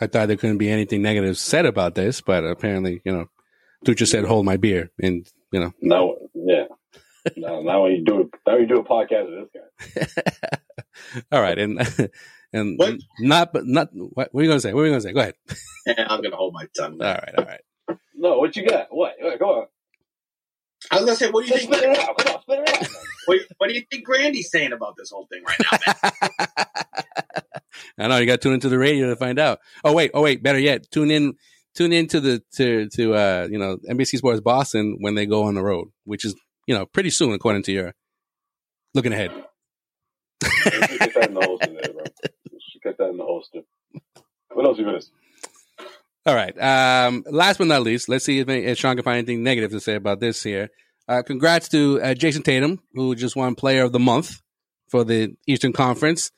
I 0.00 0.06
thought 0.06 0.28
there 0.28 0.36
couldn't 0.36 0.58
be 0.58 0.70
anything 0.70 1.02
negative 1.02 1.38
said 1.38 1.66
about 1.66 1.94
this, 1.94 2.20
but 2.20 2.44
apparently, 2.44 3.00
you 3.04 3.12
know, 3.12 3.26
Dutra 3.84 4.06
said, 4.06 4.24
"Hold 4.24 4.44
my 4.44 4.56
beer," 4.56 4.90
and 5.00 5.26
you 5.52 5.60
know, 5.60 5.72
no, 5.80 6.16
yeah, 6.34 6.64
no, 7.36 7.62
now 7.62 7.82
when 7.82 7.92
you 7.92 8.04
do 8.04 8.20
it, 8.22 8.28
now 8.46 8.56
you 8.56 8.66
do 8.66 8.80
a 8.80 8.84
podcast 8.84 9.26
with 9.30 9.50
this 9.52 10.06
guy. 10.12 10.60
All 11.32 11.40
right, 11.40 11.58
and 11.58 11.80
and 12.52 12.78
what? 12.78 12.96
not 13.20 13.52
but 13.52 13.66
not 13.66 13.88
what, 13.92 14.28
what 14.32 14.40
are 14.40 14.42
you 14.42 14.48
going 14.48 14.58
to 14.58 14.60
say? 14.60 14.72
What 14.72 14.82
are 14.82 14.86
you 14.86 14.92
going 14.92 15.02
to 15.02 15.08
say? 15.08 15.12
Go 15.12 15.20
ahead. 15.20 15.34
I'm 16.10 16.20
going 16.20 16.30
to 16.30 16.36
hold 16.36 16.54
my 16.54 16.66
tongue. 16.76 17.00
All 17.00 17.06
right, 17.06 17.34
all 17.36 17.44
right. 17.44 17.60
No, 18.14 18.38
what 18.38 18.56
you 18.56 18.66
got? 18.66 18.88
What? 18.90 19.14
Go 19.38 19.60
on. 19.60 19.66
I 20.90 20.96
was 20.96 21.04
gonna 21.04 21.16
say, 21.16 21.30
what 21.30 21.44
do 21.44 21.48
you 21.48 21.56
Just 21.56 21.68
think? 21.68 21.82
Spit 21.82 21.90
it 21.90 21.98
out. 21.98 22.18
Come 22.18 22.34
on, 22.34 22.42
spit 22.42 22.60
it 22.60 22.82
out. 22.82 22.88
what, 23.26 23.38
what, 23.58 23.68
do 23.68 23.74
you 23.74 23.82
think 23.90 24.04
Grandy's 24.04 24.50
saying 24.50 24.72
about 24.72 24.94
this 24.96 25.10
whole 25.10 25.26
thing 25.26 25.42
right 25.44 25.58
now? 25.60 26.64
I 27.98 28.08
know 28.08 28.18
you 28.18 28.26
got 28.26 28.34
to 28.34 28.38
tune 28.38 28.54
into 28.54 28.68
the 28.68 28.78
radio 28.78 29.08
to 29.08 29.16
find 29.16 29.38
out. 29.38 29.60
Oh 29.84 29.92
wait, 29.92 30.10
oh 30.14 30.22
wait, 30.22 30.42
better 30.42 30.58
yet, 30.58 30.90
tune 30.90 31.10
in, 31.10 31.34
tune 31.74 31.92
into 31.92 32.20
the 32.20 32.42
to 32.56 32.88
to 32.90 33.14
uh 33.14 33.48
you 33.50 33.58
know 33.58 33.78
NBC 33.88 34.18
Sports 34.18 34.40
Boston 34.40 34.96
when 35.00 35.14
they 35.14 35.26
go 35.26 35.44
on 35.44 35.54
the 35.54 35.62
road, 35.62 35.88
which 36.04 36.24
is 36.24 36.34
you 36.66 36.74
know 36.74 36.86
pretty 36.86 37.10
soon 37.10 37.32
according 37.32 37.62
to 37.64 37.72
your 37.72 37.94
looking 38.94 39.12
ahead. 39.12 39.30
get 40.40 41.14
that 41.14 41.28
in 41.28 41.34
the 41.34 41.40
holster 41.40 41.72
there, 41.72 41.92
bro. 41.92 42.04
Get 42.82 42.98
that 42.98 43.08
in 43.08 43.16
the 43.16 43.24
holster. 43.24 43.60
What 44.52 44.66
else 44.66 44.78
you 44.78 44.86
missed? 44.86 45.10
All 46.26 46.34
right. 46.34 46.56
Um, 46.60 47.22
last 47.30 47.58
but 47.58 47.68
not 47.68 47.82
least, 47.82 48.08
let's 48.08 48.24
see 48.24 48.40
if, 48.40 48.48
if, 48.48 48.78
Sean 48.78 48.96
can 48.96 49.04
find 49.04 49.18
anything 49.18 49.44
negative 49.44 49.70
to 49.70 49.80
say 49.80 49.94
about 49.94 50.18
this 50.18 50.42
here. 50.42 50.70
Uh, 51.08 51.22
congrats 51.22 51.68
to 51.68 52.00
uh, 52.02 52.14
Jayson 52.14 52.42
Tatum, 52.42 52.82
who 52.94 53.14
just 53.14 53.36
won 53.36 53.54
Player 53.54 53.84
of 53.84 53.92
the 53.92 54.00
Month 54.00 54.42
for 54.88 55.04
the 55.04 55.36
Eastern 55.46 55.72
Conference, 55.72 56.32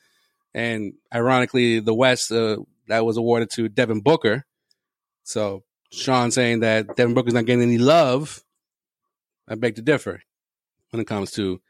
and 0.53 0.93
ironically, 1.13 1.79
the 1.79 1.93
West 1.93 2.31
uh, 2.31 2.57
that 2.87 3.03
was 3.03 3.17
awarded 3.17 3.49
to 3.51 3.67
Devin 3.69 4.01
Booker, 4.01 4.45
So 5.23 5.63
Sean 5.91 6.29
saying 6.31 6.59
that 6.59 6.95
Devin 6.95 7.15
Booker's 7.15 7.33
not 7.33 7.45
getting 7.45 7.63
any 7.63 7.77
love. 7.79 8.43
I 9.47 9.55
beg 9.55 9.75
to 9.75 9.81
differ 9.81 10.21
when 10.91 11.01
it 11.01 11.05
comes 11.05 11.31
to 11.31 11.61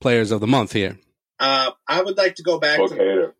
players 0.00 0.30
of 0.30 0.40
the 0.40 0.46
month 0.46 0.72
here. 0.72 0.98
Uh, 1.38 1.72
I 1.86 2.02
would 2.02 2.16
like 2.16 2.36
to 2.36 2.42
go 2.42 2.58
back 2.58 2.78
Book 2.78 2.90
to 2.90 2.96
hater. 2.96 3.34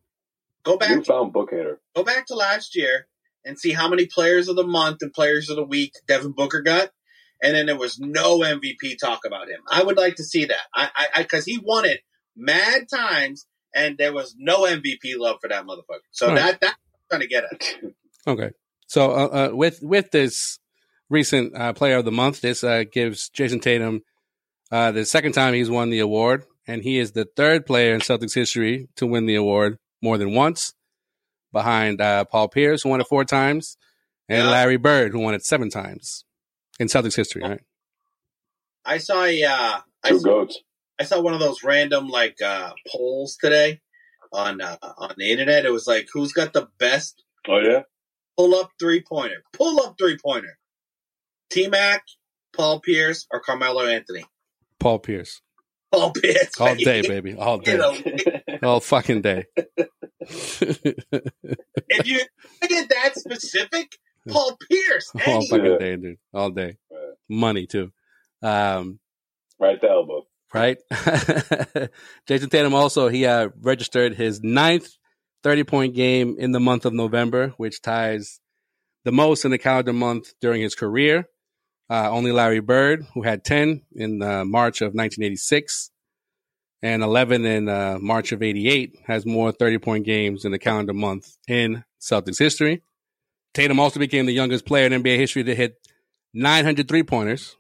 go 0.63 0.77
back 0.77 0.91
You 0.91 0.97
to, 0.97 1.05
found 1.05 1.33
book 1.33 1.51
hater. 1.51 1.81
go 1.95 2.03
back 2.03 2.27
to 2.27 2.35
last 2.35 2.77
year 2.77 3.07
and 3.45 3.59
see 3.59 3.73
how 3.73 3.89
many 3.89 4.07
players 4.07 4.49
of 4.49 4.57
the 4.57 4.67
month 4.67 4.99
and 5.03 5.13
players 5.13 5.49
of 5.51 5.57
the 5.57 5.65
week 5.65 5.93
Devin 6.07 6.33
Booker 6.33 6.61
got, 6.63 6.91
and 7.43 7.55
then 7.55 7.67
there 7.67 7.79
was 7.79 7.99
no 7.99 8.39
MVP 8.41 8.99
talk 8.99 9.21
about 9.27 9.49
him. 9.49 9.61
I 9.71 9.83
would 9.83 9.97
like 9.97 10.17
to 10.17 10.25
see 10.25 10.45
that. 10.47 10.67
I, 10.75 10.91
I, 11.15 11.23
because 11.23 11.45
he 11.45 11.59
won 11.63 11.85
it 11.85 12.01
mad 12.37 12.89
times, 12.93 13.47
and 13.75 13.97
there 13.99 14.13
was 14.13 14.35
no 14.39 14.63
MVP 14.63 15.17
love 15.17 15.37
for 15.41 15.49
that 15.49 15.65
motherfucker. 15.65 16.01
So 16.11 16.29
Right. 16.29 16.37
that 16.37 16.61
that 16.61 16.75
I'm 16.75 17.19
trying 17.19 17.21
to 17.23 17.29
get 17.29 17.45
at. 17.45 17.93
Okay. 18.27 18.51
So 18.87 19.11
uh, 19.13 19.49
uh, 19.53 19.57
with 19.57 19.79
with 19.83 20.11
this 20.11 20.59
recent 21.09 21.57
uh, 21.57 21.73
Player 21.73 21.97
of 21.99 22.05
the 22.05 22.13
Month, 22.13 22.41
this 22.41 22.63
uh, 22.63 22.85
gives 22.91 23.31
Jayson 23.31 23.61
Tatum 23.61 24.03
uh, 24.71 24.93
the 24.93 25.05
second 25.05 25.33
time 25.33 25.55
he's 25.55 25.71
won 25.71 25.91
the 25.91 26.01
award, 26.01 26.45
and 26.67 26.83
he 26.83 26.99
is 26.99 27.13
the 27.13 27.27
third 27.37 27.67
player 27.67 27.95
in 27.95 28.01
Celtics 28.01 28.35
history 28.35 28.89
to 28.97 29.07
win 29.07 29.27
the 29.27 29.35
award 29.35 29.79
more 30.03 30.19
than 30.19 30.35
once, 30.35 30.73
behind 31.53 32.01
uh, 32.01 32.25
Paul 32.25 32.49
Pierce, 32.49 32.83
who 32.83 32.89
won 32.91 33.01
it 33.01 33.07
four 33.07 33.25
times, 33.25 33.77
and 34.29 34.45
Yeah. 34.45 34.51
Larry 34.51 34.77
Bird, 34.77 35.13
who 35.13 35.21
won 35.21 35.35
it 35.35 35.45
seven 35.45 35.71
times 35.71 36.25
in 36.79 36.89
Celtics 36.89 37.17
history. 37.17 37.43
Right? 37.43 37.61
I 38.85 38.99
saw 38.99 39.25
a 39.25 39.43
uh, 39.45 39.81
I 40.03 40.09
Two 40.11 40.19
saw, 40.21 40.25
goats. 40.29 40.61
I 40.99 41.05
saw 41.05 41.21
one 41.21 41.35
of 41.35 41.41
those 41.41 41.63
random 41.63 42.09
like 42.09 42.41
uh, 42.43 42.73
polls 42.89 43.37
today 43.41 43.81
on 44.33 44.61
uh, 44.61 44.77
on 44.99 45.15
the 45.17 45.31
internet. 45.31 45.65
It 45.67 45.73
was 45.73 45.87
like 45.87 46.09
who's 46.13 46.33
got 46.33 46.53
the 46.53 46.69
best 46.79 47.23
Oh 47.49 47.59
yeah. 47.59 47.83
pull 48.37 48.55
up 48.55 48.71
three 48.79 49.03
pointer, 49.03 49.43
pull 49.53 49.81
up 49.83 49.97
three 49.99 50.17
pointer. 50.23 50.59
T 51.51 51.69
Mac, 51.69 52.05
Paul 52.57 52.81
Pierce, 52.81 53.27
or 53.33 53.41
Carmelo 53.41 53.85
Anthony. 53.87 54.25
Paul 54.79 54.99
Pierce, 55.01 55.43
Paul 55.93 56.13
Pierce 56.13 56.59
all 56.61 56.75
day, 56.77 57.03
baby, 57.03 57.35
all 57.35 57.57
You 57.67 57.77
day, 57.77 57.77
know, 57.77 58.59
all 58.69 58.81
fucking 58.81 59.21
day. 59.23 59.45
if 60.29 62.07
you 62.07 62.21
get 62.69 62.89
that 62.91 63.13
specific, 63.15 63.99
Paul 64.29 64.59
Pierce. 64.71 65.11
all 65.27 65.47
fucking 65.47 65.79
day, 65.79 65.97
dude, 65.97 66.19
all 66.35 66.51
day. 66.51 66.77
Right. 66.91 67.15
Money 67.29 67.67
too. 67.67 67.91
Um, 68.43 69.01
right 69.59 69.75
at 69.77 69.81
the 69.81 69.89
elbow. 69.89 70.27
right? 70.53 70.79
Jayson 72.27 72.51
Tatum 72.51 72.75
also 72.75 73.09
he 73.09 73.27
uh, 73.27 73.49
registered 73.61 74.15
his 74.15 74.43
ninth 74.43 74.89
thirty 75.43 75.65
point 75.65 75.95
game 75.95 76.37
in 76.39 76.53
the 76.53 76.61
month 76.61 76.85
of 76.85 76.93
November, 76.93 77.55
which 77.57 77.81
ties 77.81 78.41
the 79.05 79.13
most 79.13 79.45
in 79.45 79.51
the 79.51 79.59
calendar 79.59 79.93
month 79.93 80.33
during 80.41 80.61
his 80.61 80.75
career. 80.75 81.29
Uh, 81.89 82.09
only 82.11 82.31
Larry 82.31 82.61
Bird, 82.61 83.05
who 83.15 83.23
had 83.23 83.43
ten 83.43 83.83
in 83.95 84.23
uh, 84.23 84.45
March 84.45 84.81
of 84.81 84.93
1986 84.95 85.91
and 86.83 87.03
11 87.03 87.45
in 87.45 87.69
uh, 87.69 87.99
March 88.01 88.33
of 88.33 88.43
88, 88.43 88.97
has 89.07 89.27
more 89.27 89.53
30 89.53 89.79
point 89.79 90.07
games 90.07 90.45
in 90.45 90.53
the 90.53 90.59
calendar 90.59 90.95
month 90.95 91.37
in 91.47 91.85
Celtics 92.01 92.39
history. 92.39 92.83
Tatum 93.53 93.81
also 93.81 93.99
became 93.99 94.27
the 94.27 94.33
youngest 94.33 94.65
player 94.65 94.87
in 94.87 95.03
NBA 95.03 95.19
history 95.19 95.45
to 95.45 95.55
hit 95.55 95.77
900 96.35 96.89
three 96.89 97.03
pointers. 97.03 97.57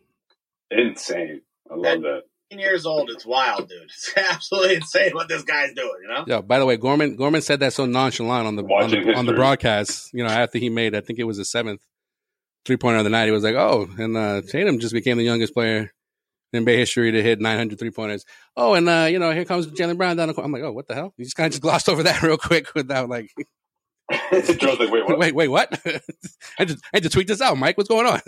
Insane. 0.70 1.42
I 1.70 1.74
love 1.74 2.02
that. 2.02 2.22
18 2.52 2.60
years 2.60 2.86
old. 2.86 3.10
It's 3.10 3.26
wild, 3.26 3.68
dude. 3.68 3.82
It's 3.84 4.12
absolutely 4.16 4.76
insane 4.76 5.12
what 5.12 5.28
this 5.28 5.42
guy's 5.42 5.72
doing. 5.72 5.94
You 6.02 6.09
know. 6.09 6.24
Yeah. 6.26 6.40
By 6.40 6.59
the 6.59 6.66
way, 6.66 6.76
Gorman 6.76 7.16
Gorman 7.16 7.42
said 7.42 7.60
that 7.60 7.72
so 7.72 7.86
nonchalant 7.86 8.47
on 8.47 8.56
the 8.56 8.62
on 8.64 8.90
the, 8.90 9.14
on 9.14 9.26
the 9.26 9.32
broadcast. 9.34 10.10
You 10.12 10.24
know, 10.24 10.30
after 10.30 10.59
he 10.59 10.68
made, 10.68 10.94
I 10.94 11.01
think 11.01 11.18
it 11.18 11.24
was 11.24 11.36
the 11.36 11.44
seventh 11.44 11.80
three 12.64 12.76
pointer 12.76 12.98
of 12.98 13.05
the 13.05 13.10
night. 13.10 13.26
He 13.26 13.30
was 13.30 13.44
like, 13.44 13.55
"Oh, 13.55 13.88
and 13.98 14.16
uh, 14.16 14.42
Tatum 14.42 14.78
just 14.78 14.92
became 14.92 15.16
the 15.16 15.24
youngest 15.24 15.55
player 15.55 15.92
in 16.52 16.64
NBA 16.64 16.77
history 16.77 17.12
to 17.12 17.22
hit 17.22 17.40
900 17.40 17.78
three 17.78 17.90
pointers." 17.90 18.24
Oh, 18.56 18.74
and 18.74 18.89
uh, 18.89 19.09
you 19.10 19.18
know, 19.18 19.31
here 19.32 19.44
comes 19.44 19.66
Jaylen 19.66 19.97
Brown 19.97 20.16
down 20.16 20.28
the 20.28 20.35
court. 20.35 20.44
I'm 20.44 20.52
like, 20.52 20.62
"Oh, 20.62 20.72
what 20.72 20.89
the 20.89 20.94
hell?" 20.94 21.14
He 21.16 21.24
just 21.24 21.36
kind 21.36 21.47
of 21.47 21.52
just 21.52 21.62
glossed 21.62 21.89
over 21.89 22.02
that 22.05 22.22
real 22.22 22.36
quick 22.36 22.74
without 22.74 23.09
like, 23.09 23.31
like, 24.32 24.60
wait, 24.62 25.06
what? 25.06 25.18
"Wait, 25.18 25.35
wait, 25.35 25.48
what?" 25.48 25.81
I 26.59 26.64
just 26.64 26.85
I 26.93 27.01
just 27.01 27.12
tweet 27.12 27.28
this 27.28 27.40
out, 27.40 27.56
Mike. 27.59 27.77
What's 27.77 27.89
going 27.89 28.06
on? 28.06 28.20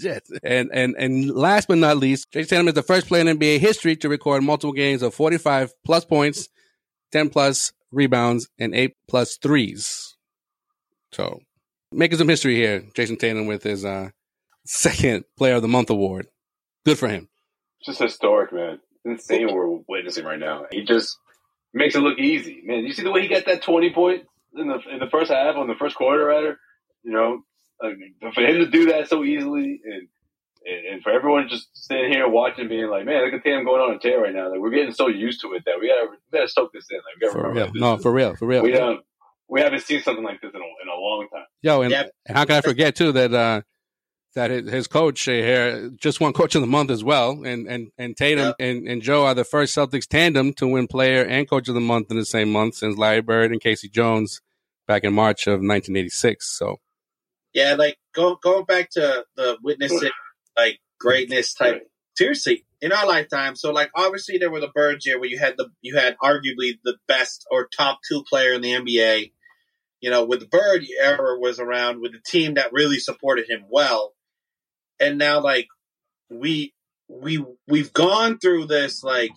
Shit. 0.00 0.26
And 0.42 0.70
and 0.72 0.96
and 0.98 1.30
last 1.30 1.68
but 1.68 1.78
not 1.78 1.98
least, 1.98 2.32
Jayson 2.32 2.48
Tatum 2.48 2.68
is 2.68 2.74
the 2.74 2.82
first 2.82 3.06
player 3.06 3.26
in 3.26 3.38
NBA 3.38 3.58
history 3.58 3.96
to 3.96 4.08
record 4.08 4.42
multiple 4.42 4.72
games 4.72 5.02
of 5.02 5.14
45 5.14 5.72
plus 5.84 6.04
points, 6.04 6.48
10 7.12 7.30
plus 7.30 7.72
rebounds, 7.90 8.48
and 8.58 8.74
eight 8.74 8.96
plus 9.08 9.36
threes. 9.36 10.16
So 11.12 11.40
making 11.92 12.18
some 12.18 12.28
history 12.28 12.56
here, 12.56 12.84
Jayson 12.94 13.16
Tatum 13.16 13.46
with 13.46 13.62
his 13.62 13.84
uh, 13.84 14.10
second 14.66 15.24
Player 15.36 15.54
of 15.54 15.62
the 15.62 15.68
Month 15.68 15.90
award. 15.90 16.28
Good 16.84 16.98
for 16.98 17.08
him. 17.08 17.28
It's 17.80 17.86
just 17.86 18.00
historic, 18.00 18.52
man. 18.52 18.80
It's 19.04 19.22
insane 19.30 19.46
what 19.46 19.54
we're 19.56 19.78
witnessing 19.88 20.24
right 20.24 20.38
now. 20.38 20.66
He 20.70 20.84
just 20.84 21.16
makes 21.72 21.94
it 21.94 22.00
look 22.00 22.18
easy, 22.18 22.60
man. 22.64 22.84
You 22.84 22.92
see 22.92 23.02
the 23.02 23.10
way 23.12 23.22
he 23.22 23.28
got 23.28 23.46
that 23.46 23.62
twenty 23.62 23.92
points 23.92 24.26
in 24.56 24.68
the 24.68 24.78
in 24.92 24.98
the 24.98 25.08
first 25.10 25.30
half 25.30 25.56
on 25.56 25.68
the 25.68 25.74
first 25.78 25.96
quarter, 25.96 26.24
rather. 26.24 26.58
You 27.04 27.12
know, 27.12 27.42
like, 27.82 28.34
for 28.34 28.40
him 28.42 28.56
to 28.58 28.66
do 28.66 28.86
that 28.92 29.08
so 29.08 29.22
easily, 29.24 29.80
and, 29.84 30.08
and 30.66 30.86
and 30.94 31.02
for 31.02 31.10
everyone 31.10 31.48
just 31.48 31.68
sitting 31.74 32.12
here 32.12 32.28
watching, 32.28 32.68
being 32.68 32.88
like, 32.90 33.04
man, 33.06 33.24
look 33.24 33.34
at 33.34 33.44
Tatum 33.44 33.64
going 33.64 33.80
on 33.80 33.94
a 33.94 33.98
tear 33.98 34.20
right 34.20 34.34
now. 34.34 34.50
Like 34.50 34.58
we're 34.60 34.70
getting 34.70 34.92
so 34.92 35.06
used 35.06 35.40
to 35.42 35.52
it 35.54 35.62
that 35.66 35.76
we 35.80 35.88
gotta 35.88 36.08
we 36.10 36.38
gotta 36.38 36.48
soak 36.48 36.72
this 36.72 36.86
in. 36.90 36.96
Like 36.96 37.04
we 37.20 37.26
gotta 37.26 37.32
For 37.38 37.48
remember 37.48 37.72
real. 37.72 37.80
No, 37.80 37.94
is- 37.96 38.02
for 38.02 38.12
real. 38.12 38.34
For 38.34 38.46
real. 38.46 38.62
we 38.62 38.76
um 38.76 39.00
we 39.48 39.60
haven't 39.62 39.80
seen 39.82 40.02
something 40.02 40.24
like 40.24 40.40
this 40.42 40.50
in 40.52 40.60
a, 40.60 40.64
in 40.64 40.88
a 40.88 41.00
long 41.00 41.26
time. 41.32 41.44
Yo, 41.62 41.80
and, 41.82 41.90
Yeah. 41.90 42.04
and 42.26 42.36
how 42.36 42.44
can 42.44 42.56
I 42.56 42.60
forget 42.60 42.96
too 42.96 43.12
that 43.12 43.32
uh, 43.32 43.62
that 44.34 44.50
his, 44.50 44.86
coach 44.86 45.22
here 45.22 45.90
just 45.96 46.20
won 46.20 46.32
Coach 46.32 46.54
of 46.54 46.60
the 46.60 46.66
Month 46.66 46.90
as 46.90 47.02
well, 47.02 47.42
and 47.44 47.66
and 47.66 47.90
and 47.98 48.16
Tatum 48.16 48.54
and, 48.58 48.86
and 48.86 49.02
Joe 49.02 49.24
are 49.26 49.34
the 49.34 49.44
first 49.44 49.74
Celtics 49.74 50.06
tandem 50.06 50.52
to 50.54 50.66
win 50.66 50.86
Player 50.86 51.24
and 51.24 51.48
Coach 51.48 51.68
of 51.68 51.74
the 51.74 51.80
Month 51.80 52.10
in 52.10 52.16
the 52.16 52.24
same 52.24 52.52
month 52.52 52.76
since 52.76 52.96
Larry 52.96 53.22
Bird 53.22 53.50
and 53.50 53.60
K.C. 53.60 53.88
Jones 53.88 54.40
back 54.86 55.04
in 55.04 55.12
March 55.12 55.46
of 55.46 55.60
1986. 55.60 56.58
So 56.58 56.76
Yeah, 57.52 57.74
like 57.74 57.98
go, 58.14 58.36
going 58.36 58.64
back 58.64 58.90
to 58.92 59.24
the 59.36 59.58
witnessing 59.62 60.10
like 60.56 60.78
greatness 60.98 61.54
type. 61.54 61.82
Seriously, 62.16 62.64
in 62.80 62.90
our 62.92 63.06
lifetime, 63.06 63.54
so 63.54 63.70
like 63.70 63.90
obviously 63.94 64.38
there 64.38 64.50
were 64.50 64.60
the 64.60 64.72
Birds 64.74 65.06
year 65.06 65.20
where 65.20 65.28
you 65.28 65.38
had 65.38 65.54
the 65.56 65.68
you 65.82 65.96
had 65.96 66.16
arguably 66.18 66.78
the 66.82 66.96
best 67.06 67.46
or 67.50 67.68
top 67.68 68.00
two 68.08 68.24
player 68.28 68.54
in 68.54 68.60
the 68.60 68.72
NBA. 68.72 69.32
You 70.00 70.10
know, 70.10 70.24
with 70.24 70.40
the 70.40 70.46
Bird 70.46 70.84
era 71.00 71.38
was 71.38 71.58
around 71.58 72.00
with 72.00 72.12
a 72.14 72.22
team 72.24 72.54
that 72.54 72.72
really 72.72 72.98
supported 72.98 73.48
him 73.48 73.64
well, 73.68 74.14
and 75.00 75.18
now 75.18 75.40
like 75.40 75.66
we 76.30 76.74
we 77.08 77.44
we've 77.66 77.92
gone 77.92 78.38
through 78.38 78.66
this 78.66 79.02
like 79.02 79.30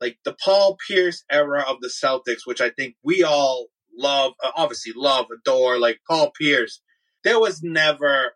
like 0.00 0.18
the 0.24 0.36
Paul 0.44 0.76
Pierce 0.86 1.24
era 1.30 1.64
of 1.68 1.80
the 1.80 1.88
Celtics, 1.88 2.44
which 2.44 2.60
I 2.60 2.70
think 2.70 2.96
we 3.02 3.22
all 3.22 3.68
love, 3.96 4.32
uh, 4.44 4.50
obviously 4.56 4.92
love, 4.94 5.26
adore. 5.32 5.78
Like 5.78 6.00
Paul 6.08 6.32
Pierce, 6.38 6.82
there 7.24 7.40
was 7.40 7.62
never 7.62 8.34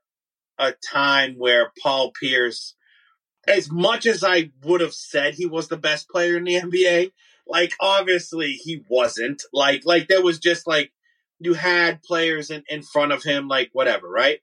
a 0.58 0.72
time 0.92 1.34
where 1.36 1.72
Paul 1.82 2.12
Pierce, 2.18 2.76
as 3.46 3.70
much 3.70 4.06
as 4.06 4.24
I 4.24 4.50
would 4.64 4.80
have 4.80 4.94
said 4.94 5.34
he 5.34 5.46
was 5.46 5.68
the 5.68 5.76
best 5.76 6.08
player 6.08 6.36
in 6.36 6.44
the 6.44 6.60
NBA, 6.60 7.12
like 7.46 7.74
obviously 7.80 8.52
he 8.52 8.82
wasn't. 8.88 9.42
Like 9.52 9.82
like 9.84 10.08
there 10.08 10.22
was 10.22 10.38
just 10.38 10.66
like 10.66 10.92
you 11.40 11.54
had 11.54 12.02
players 12.02 12.50
in, 12.50 12.62
in 12.68 12.82
front 12.82 13.12
of 13.12 13.22
him, 13.22 13.48
like 13.48 13.70
whatever, 13.72 14.08
right? 14.08 14.40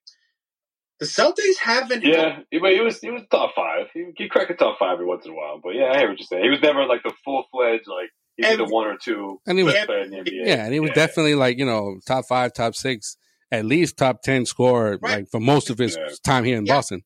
The 0.99 1.05
Celtics 1.05 1.57
haven't 1.61 2.03
Yeah, 2.03 2.39
he, 2.49 2.57
but 2.59 2.71
he 2.73 2.79
was 2.81 2.99
he 2.99 3.11
was 3.11 3.21
top 3.29 3.53
five. 3.55 3.87
He 3.93 4.05
he 4.17 4.27
cracked 4.29 4.49
a 4.51 4.55
top 4.55 4.79
five 4.79 4.93
every 4.93 5.05
once 5.05 5.25
in 5.25 5.31
a 5.31 5.35
while. 5.35 5.59
But 5.63 5.75
yeah, 5.75 5.91
I 5.93 5.99
hear 5.99 6.09
what 6.09 6.19
you're 6.19 6.25
saying. 6.25 6.43
He 6.43 6.49
was 6.49 6.61
never 6.61 6.85
like 6.85 7.03
the 7.03 7.13
full 7.23 7.43
fledged 7.51 7.87
like 7.87 8.09
he's 8.35 8.47
And- 8.47 8.59
the 8.59 8.65
one 8.65 8.87
or 8.87 8.97
two 8.97 9.39
and 9.45 9.57
he 9.59 9.63
was 9.63 9.75
player 9.85 10.01
in 10.03 10.09
the 10.11 10.17
NBA. 10.17 10.45
yeah, 10.47 10.65
and 10.65 10.73
he 10.73 10.79
was 10.79 10.91
definitely 10.91 11.35
like 11.35 11.57
you 11.59 11.65
know 11.65 11.99
top 12.07 12.25
five, 12.25 12.53
top 12.53 12.73
six, 12.75 13.15
at 13.51 13.63
least 13.65 13.97
top 13.97 14.21
ten 14.23 14.45
scorer 14.47 14.97
Right. 15.01 15.17
like 15.19 15.29
for 15.29 15.39
most 15.39 15.69
of 15.69 15.77
his 15.77 15.95
Yeah. 15.95 16.07
time 16.23 16.43
here 16.45 16.57
in 16.57 16.65
Yeah. 16.65 16.73
Boston. 16.75 17.03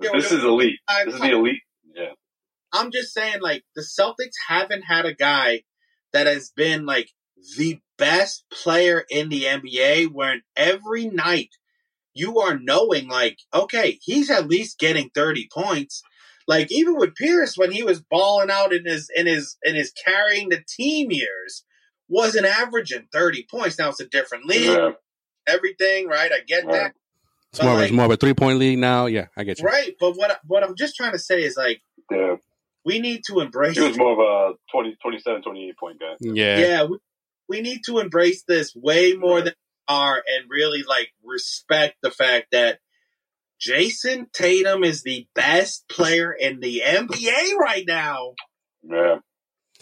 Yeah, 0.00 0.10
This 0.12 0.30
well, 0.30 0.38
is 0.40 0.44
elite. 0.44 0.78
I- 0.86 1.04
This 1.06 1.14
is 1.14 1.20
the 1.20 1.30
elite. 1.30 1.62
Yeah, 1.94 2.12
I'm 2.72 2.90
just 2.92 3.12
saying, 3.14 3.40
like, 3.40 3.64
the 3.74 3.82
Celtics 3.82 4.34
haven't 4.48 4.82
had 4.82 5.06
a 5.06 5.14
guy 5.14 5.62
that 6.12 6.26
has 6.26 6.50
been 6.54 6.84
like 6.86 7.08
the 7.56 7.78
best 7.96 8.44
player 8.50 9.04
in 9.08 9.28
the 9.30 9.44
NBA 9.46 10.06
where 10.12 10.42
every 10.54 11.06
night 11.06 11.48
you 12.18 12.40
are 12.40 12.58
knowing, 12.58 13.08
like, 13.08 13.38
okay, 13.54 13.98
he's 14.02 14.30
at 14.30 14.48
least 14.48 14.78
getting 14.78 15.10
30 15.14 15.48
points. 15.52 16.02
Like 16.46 16.72
even 16.72 16.96
with 16.96 17.14
Pierce 17.14 17.56
when 17.56 17.70
he 17.72 17.82
was 17.82 18.00
balling 18.00 18.50
out 18.50 18.72
in 18.72 18.84
his 18.86 19.10
in 19.14 19.26
his 19.26 19.56
in 19.62 19.74
his 19.74 19.92
carrying 19.92 20.48
the 20.48 20.62
team 20.66 21.10
years, 21.10 21.64
wasn't 22.08 22.46
averaging 22.46 23.06
30 23.12 23.46
points. 23.50 23.78
Now 23.78 23.90
it's 23.90 24.00
a 24.00 24.06
different 24.08 24.46
league, 24.46 24.62
yeah. 24.66 24.92
everything, 25.46 26.08
right? 26.08 26.32
I 26.32 26.40
get 26.46 26.64
Right. 26.64 26.72
that. 26.72 26.94
It's 27.52 27.62
more, 27.62 27.74
But, 27.76 27.84
it's 27.84 27.92
more 27.92 28.04
of 28.06 28.10
a 28.10 28.16
three 28.16 28.34
point 28.34 28.58
league 28.58 28.78
now. 28.78 29.06
Yeah, 29.06 29.26
I 29.36 29.44
get 29.44 29.58
you. 29.58 29.64
Right. 29.66 29.94
But 30.00 30.12
what 30.16 30.30
I- 30.30 30.38
what 30.46 30.62
I'm 30.64 30.74
just 30.74 30.96
trying 30.96 31.12
to 31.12 31.18
say 31.18 31.42
is 31.42 31.56
like 31.56 31.82
yeah. 32.10 32.36
we 32.84 32.98
need 32.98 33.22
to 33.28 33.40
embrace 33.40 33.76
He 33.76 33.86
was 33.86 33.98
more 33.98 34.12
of 34.12 34.18
a 34.18 34.54
20, 34.72 34.96
27, 35.02 35.42
28 35.42 35.76
point 35.78 36.00
guy. 36.00 36.14
Yeah. 36.20 36.58
yeah, 36.58 36.82
we, 36.84 36.98
we 37.48 37.60
need 37.60 37.80
to 37.86 37.98
embrace 37.98 38.42
this 38.44 38.74
way 38.74 39.12
more 39.14 39.36
Right. 39.36 39.44
than 39.46 39.54
are 39.88 40.16
and 40.16 40.50
really 40.50 40.82
like 40.82 41.08
respect 41.24 41.96
the 42.02 42.10
fact 42.10 42.48
that 42.52 42.78
Jayson 43.60 44.26
Tatum 44.32 44.84
is 44.84 45.02
the 45.02 45.26
best 45.34 45.88
player 45.88 46.32
in 46.32 46.60
the 46.60 46.82
NBA 46.84 47.54
right 47.58 47.84
now. 47.86 48.34
Yeah. 48.82 49.18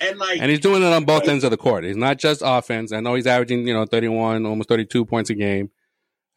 And 0.00 0.18
like 0.18 0.40
And 0.40 0.50
he's 0.50 0.60
doing 0.60 0.82
it 0.82 0.92
on 0.92 1.04
both 1.04 1.28
ends 1.28 1.44
of 1.44 1.50
the 1.50 1.56
court. 1.56 1.84
He's 1.84 1.96
not 1.96 2.18
just 2.18 2.42
offense. 2.44 2.92
I 2.92 3.00
know 3.00 3.14
he's 3.14 3.26
averaging, 3.26 3.66
you 3.66 3.74
know, 3.74 3.84
31, 3.86 4.46
almost 4.46 4.68
32 4.68 5.04
points 5.06 5.30
a 5.30 5.34
game, 5.34 5.70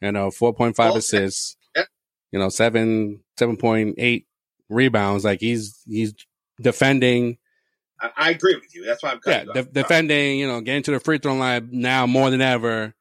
you 0.00 0.12
know, 0.12 0.28
4.5 0.28 0.78
Well, 0.78 0.96
assists, 0.96 1.56
yeah. 1.76 1.84
you 2.32 2.38
know, 2.38 2.48
7, 2.48 3.20
7.8 3.38 4.24
rebounds. 4.68 5.24
Like 5.24 5.40
he's, 5.40 5.78
he's 5.86 6.14
defending, 6.60 7.38
I, 8.00 8.10
I 8.16 8.30
agree 8.30 8.54
with 8.54 8.74
you. 8.74 8.84
That's 8.86 9.02
why 9.02 9.10
I'm 9.10 9.20
yeah, 9.26 9.44
de- 9.44 9.64
defending, 9.64 10.38
you 10.38 10.46
know, 10.46 10.60
getting 10.62 10.82
to 10.84 10.92
the 10.92 11.00
free 11.00 11.18
throw 11.18 11.34
line 11.34 11.68
now 11.72 12.06
more 12.06 12.30
than 12.30 12.40
ever. 12.40 12.94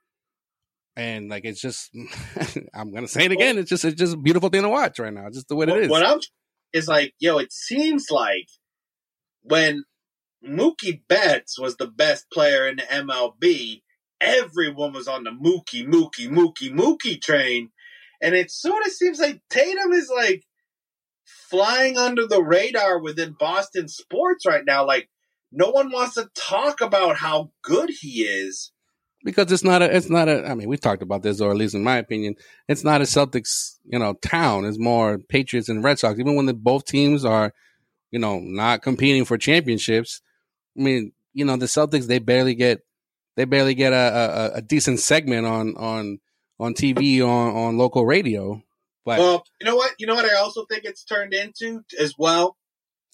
And 0.95 1.30
like, 1.30 1.45
it's 1.45 1.61
just, 1.61 1.90
I'm 2.74 2.91
going 2.91 3.03
to 3.03 3.07
say 3.07 3.26
it 3.26 3.32
again. 3.32 3.57
It's 3.57 3.70
just, 3.70 3.86
it's 3.86 3.99
just 3.99 4.16
a 4.16 4.18
beautiful 4.18 4.49
thing 4.49 4.64
to 4.64 4.70
watch 4.70 4.99
right 4.99 5.14
now. 5.14 5.30
Just 5.32 5.48
the 5.48 5.56
way 5.56 5.66
what, 5.66 5.78
it 5.78 5.84
is. 5.84 5.90
what 5.90 6.06
I'm 6.06 6.20
is 6.74 6.88
like, 6.88 7.14
yo, 7.20 7.38
it 7.38 7.52
seems 7.52 8.07
like 8.11 8.48
when 9.41 9.84
Mookie 10.45 11.02
Betts 11.07 11.60
was 11.60 11.78
the 11.78 11.88
best 11.88 12.30
player 12.32 12.68
in 12.68 12.78
the 12.78 12.84
MLB, 12.84 13.82
everyone 14.22 14.94
was 14.94 15.07
on 15.07 15.24
the 15.24 15.32
Mookie, 15.32 15.88
Mookie, 15.88 16.30
Mookie, 16.30 16.72
Mookie 16.72 17.22
train. 17.22 17.70
And 18.22 18.36
it 18.36 18.52
sort 18.52 18.86
of 18.86 18.91
seems 18.91 19.20
like 19.20 19.41
Tatum 19.49 19.94
is 19.94 20.11
like 20.14 20.44
flying 21.49 21.98
under 21.98 22.28
the 22.28 22.41
radar 22.41 22.99
within 22.99 23.36
Boston 23.40 23.88
sports 23.88 24.45
right 24.45 24.64
now. 24.66 24.86
Like, 24.86 25.10
no 25.52 25.70
one 25.72 25.91
wants 25.91 26.16
to 26.16 26.30
talk 26.36 26.82
about 26.82 27.18
how 27.18 27.52
good 27.64 27.90
he 28.02 28.24
is. 28.24 28.72
Because 29.24 29.52
it's 29.52 29.64
not 29.64 29.82
a 29.82 29.96
it's 29.96 30.10
not 30.10 30.30
a 30.30 30.48
I 30.48 30.56
mean 30.56 30.70
we 30.70 30.78
talked 30.78 31.02
about 31.02 31.24
this 31.24 31.41
or 31.41 31.52
at 31.52 31.58
least 31.58 31.76
in 31.76 31.84
my 31.84 31.98
opinion 31.98 32.36
it's 32.68 32.84
not 32.84 33.02
a 33.02 33.06
Celtics 33.06 33.78
you 33.86 34.00
know 34.00 34.14
town 34.14 34.66
it's 34.66 34.80
more 34.80 35.18
Patriots 35.18 35.70
and 35.70 35.84
Red 35.84 36.00
Sox 36.00 36.20
even 36.20 36.36
when 36.36 36.46
the, 36.46 36.54
both 36.54 36.86
teams 36.86 37.26
are 37.26 37.54
you 38.12 38.20
know 38.20 38.40
not 38.40 38.82
competing 38.82 39.26
for 39.26 39.38
championships 39.38 40.22
I 40.78 40.82
mean 40.82 41.12
you 41.34 41.46
know 41.46 41.58
the 41.58 41.66
Celtics 41.66 42.08
they 42.08 42.20
barely 42.20 42.56
get 42.56 42.82
they 43.36 43.46
barely 43.46 43.76
get 43.76 43.94
a, 43.94 44.52
a, 44.54 44.58
a 44.58 44.62
decent 44.62 45.00
segment 45.00 45.46
on 45.46 45.76
on 45.78 46.20
on 46.60 46.74
TV 46.74 47.22
on 47.22 47.56
on 47.56 47.78
local 47.78 48.06
radio 48.06 48.62
but 49.06 49.18
Well, 49.18 49.44
you 49.60 49.66
know 49.66 49.76
what? 49.76 49.96
You 49.98 50.08
know 50.08 50.14
what 50.14 50.30
I 50.30 50.36
also 50.36 50.66
think 50.66 50.84
it's 50.84 51.04
turned 51.04 51.34
into 51.34 51.84
as 52.00 52.16
well? 52.18 52.58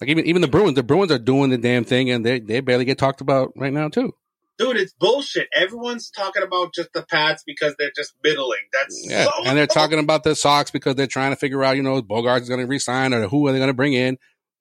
like 0.01 0.09
even 0.09 0.25
even 0.25 0.41
the 0.41 0.47
Bruins 0.47 0.75
the 0.75 0.83
Bruins 0.83 1.11
are 1.11 1.19
doing 1.19 1.49
the 1.49 1.57
damn 1.57 1.85
thing 1.85 2.09
and 2.09 2.25
they 2.25 2.39
they 2.39 2.59
barely 2.59 2.85
get 2.85 2.97
talked 2.97 3.21
about 3.21 3.53
right 3.55 3.73
now 3.73 3.87
too 3.87 4.13
Dude, 4.57 4.77
it's 4.77 4.93
bullshit. 4.93 5.47
Everyone's 5.53 6.09
talking 6.09 6.41
about 6.43 6.73
just 6.73 6.93
the 6.93 7.03
Pats 7.03 7.43
because 7.45 7.75
they're 7.77 7.91
just 7.95 8.13
middling. 8.23 8.61
That's 8.71 9.05
Yeah, 9.09 9.25
so 9.25 9.31
and 9.45 9.57
they're 9.57 9.67
talking 9.67 9.99
about 9.99 10.23
the 10.23 10.35
Sox 10.35 10.71
because 10.71 10.95
they're 10.95 11.07
trying 11.07 11.31
to 11.31 11.35
figure 11.35 11.63
out, 11.63 11.75
you 11.75 11.83
know, 11.83 11.97
if 11.97 12.05
Bogaerts 12.05 12.47
going 12.47 12.61
to 12.61 12.65
resign 12.67 13.13
or 13.13 13.27
who 13.27 13.45
are 13.47 13.51
they 13.51 13.57
going 13.57 13.67
to 13.67 13.73
bring 13.73 13.93
in. 13.93 14.17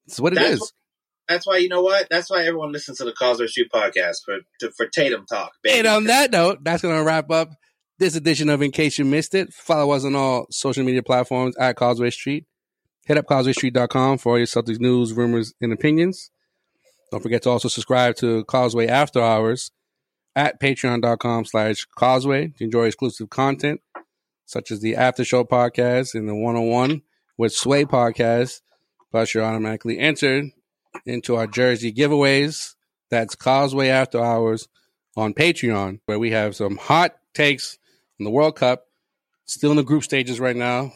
It's 0.07 0.19
what 0.19 0.33
it 0.33 0.37
That's 0.37 0.55
is. 0.55 0.61
what- 0.61 0.71
That's 1.29 1.47
why 1.47 1.57
you 1.59 1.69
know 1.69 1.81
what? 1.83 2.09
That's 2.11 2.29
why 2.29 2.45
everyone 2.45 2.73
listens 2.73 2.99
to 2.99 3.05
the 3.05 3.13
Causeway 3.13 3.47
Street 3.47 3.69
podcast 3.73 4.17
for 4.25 4.39
to, 4.61 4.71
for 4.77 4.87
Tatum 4.87 5.27
talk. 5.27 5.53
Baby. 5.63 5.79
And 5.79 5.87
on 5.89 6.05
that 6.05 6.31
note, 6.33 6.59
that's 6.63 6.83
going 6.83 6.97
to 6.99 7.05
wrap 7.05 7.31
up 7.31 7.51
this 7.99 8.17
edition 8.17 8.49
of 8.51 8.61
In 8.63 8.73
Case 8.73 8.99
You 8.99 9.05
Missed 9.05 9.35
It. 9.35 9.53
Follow 9.55 9.93
us 9.95 10.05
on 10.05 10.15
all 10.17 10.47
social 10.51 10.85
media 10.85 11.03
platforms 11.03 11.57
at 11.57 11.77
Causeway 11.77 12.11
Street. 12.11 12.45
Hit 13.07 13.17
up 13.17 13.27
causewaystreet.com 13.27 14.19
for 14.19 14.33
all 14.33 14.39
your 14.39 14.47
Celtics 14.47 14.81
news, 14.81 15.13
rumors, 15.13 15.55
and 15.61 15.73
opinions. 15.73 16.31
Don't 17.11 17.23
forget 17.23 17.43
to 17.43 17.51
also 17.51 17.69
subscribe 17.69 18.17
to 18.17 18.45
Causeway 18.45 18.89
After 18.89 19.21
Hours 19.23 19.71
at 20.37 20.61
patreon.com 20.61 21.45
slash 21.45 21.87
causeway 21.97 22.49
to 22.49 22.65
enjoy 22.65 22.87
exclusive 22.87 23.31
content 23.31 23.81
such 24.47 24.71
as 24.71 24.81
the 24.81 24.97
After 24.97 25.25
Show 25.25 25.45
podcast 25.45 26.15
and 26.15 26.29
the 26.29 26.35
101 26.35 27.03
with 27.39 27.53
Sway 27.53 27.85
podcast. 27.85 28.61
Plus, 29.11 29.33
you're 29.33 29.45
automatically 29.45 29.99
entered 29.99 30.47
into 31.07 31.37
our 31.37 31.47
jersey 31.47 31.93
giveaways. 31.93 32.75
That's 33.11 33.35
Causeway 33.37 33.89
After 33.89 34.23
Hours 34.23 34.69
on 35.17 35.33
Patreon, 35.35 36.01
where 36.07 36.19
we 36.19 36.33
have 36.33 36.57
some 36.57 36.77
hot 36.77 37.17
takes 37.33 37.79
on 38.21 38.25
the 38.25 38.31
World 38.31 38.57
Cup. 38.57 38.87
Still 39.47 39.71
in 39.71 39.77
the 39.77 39.83
group 39.85 40.03
stages 40.03 40.41
right 40.41 40.57
now 40.57 40.93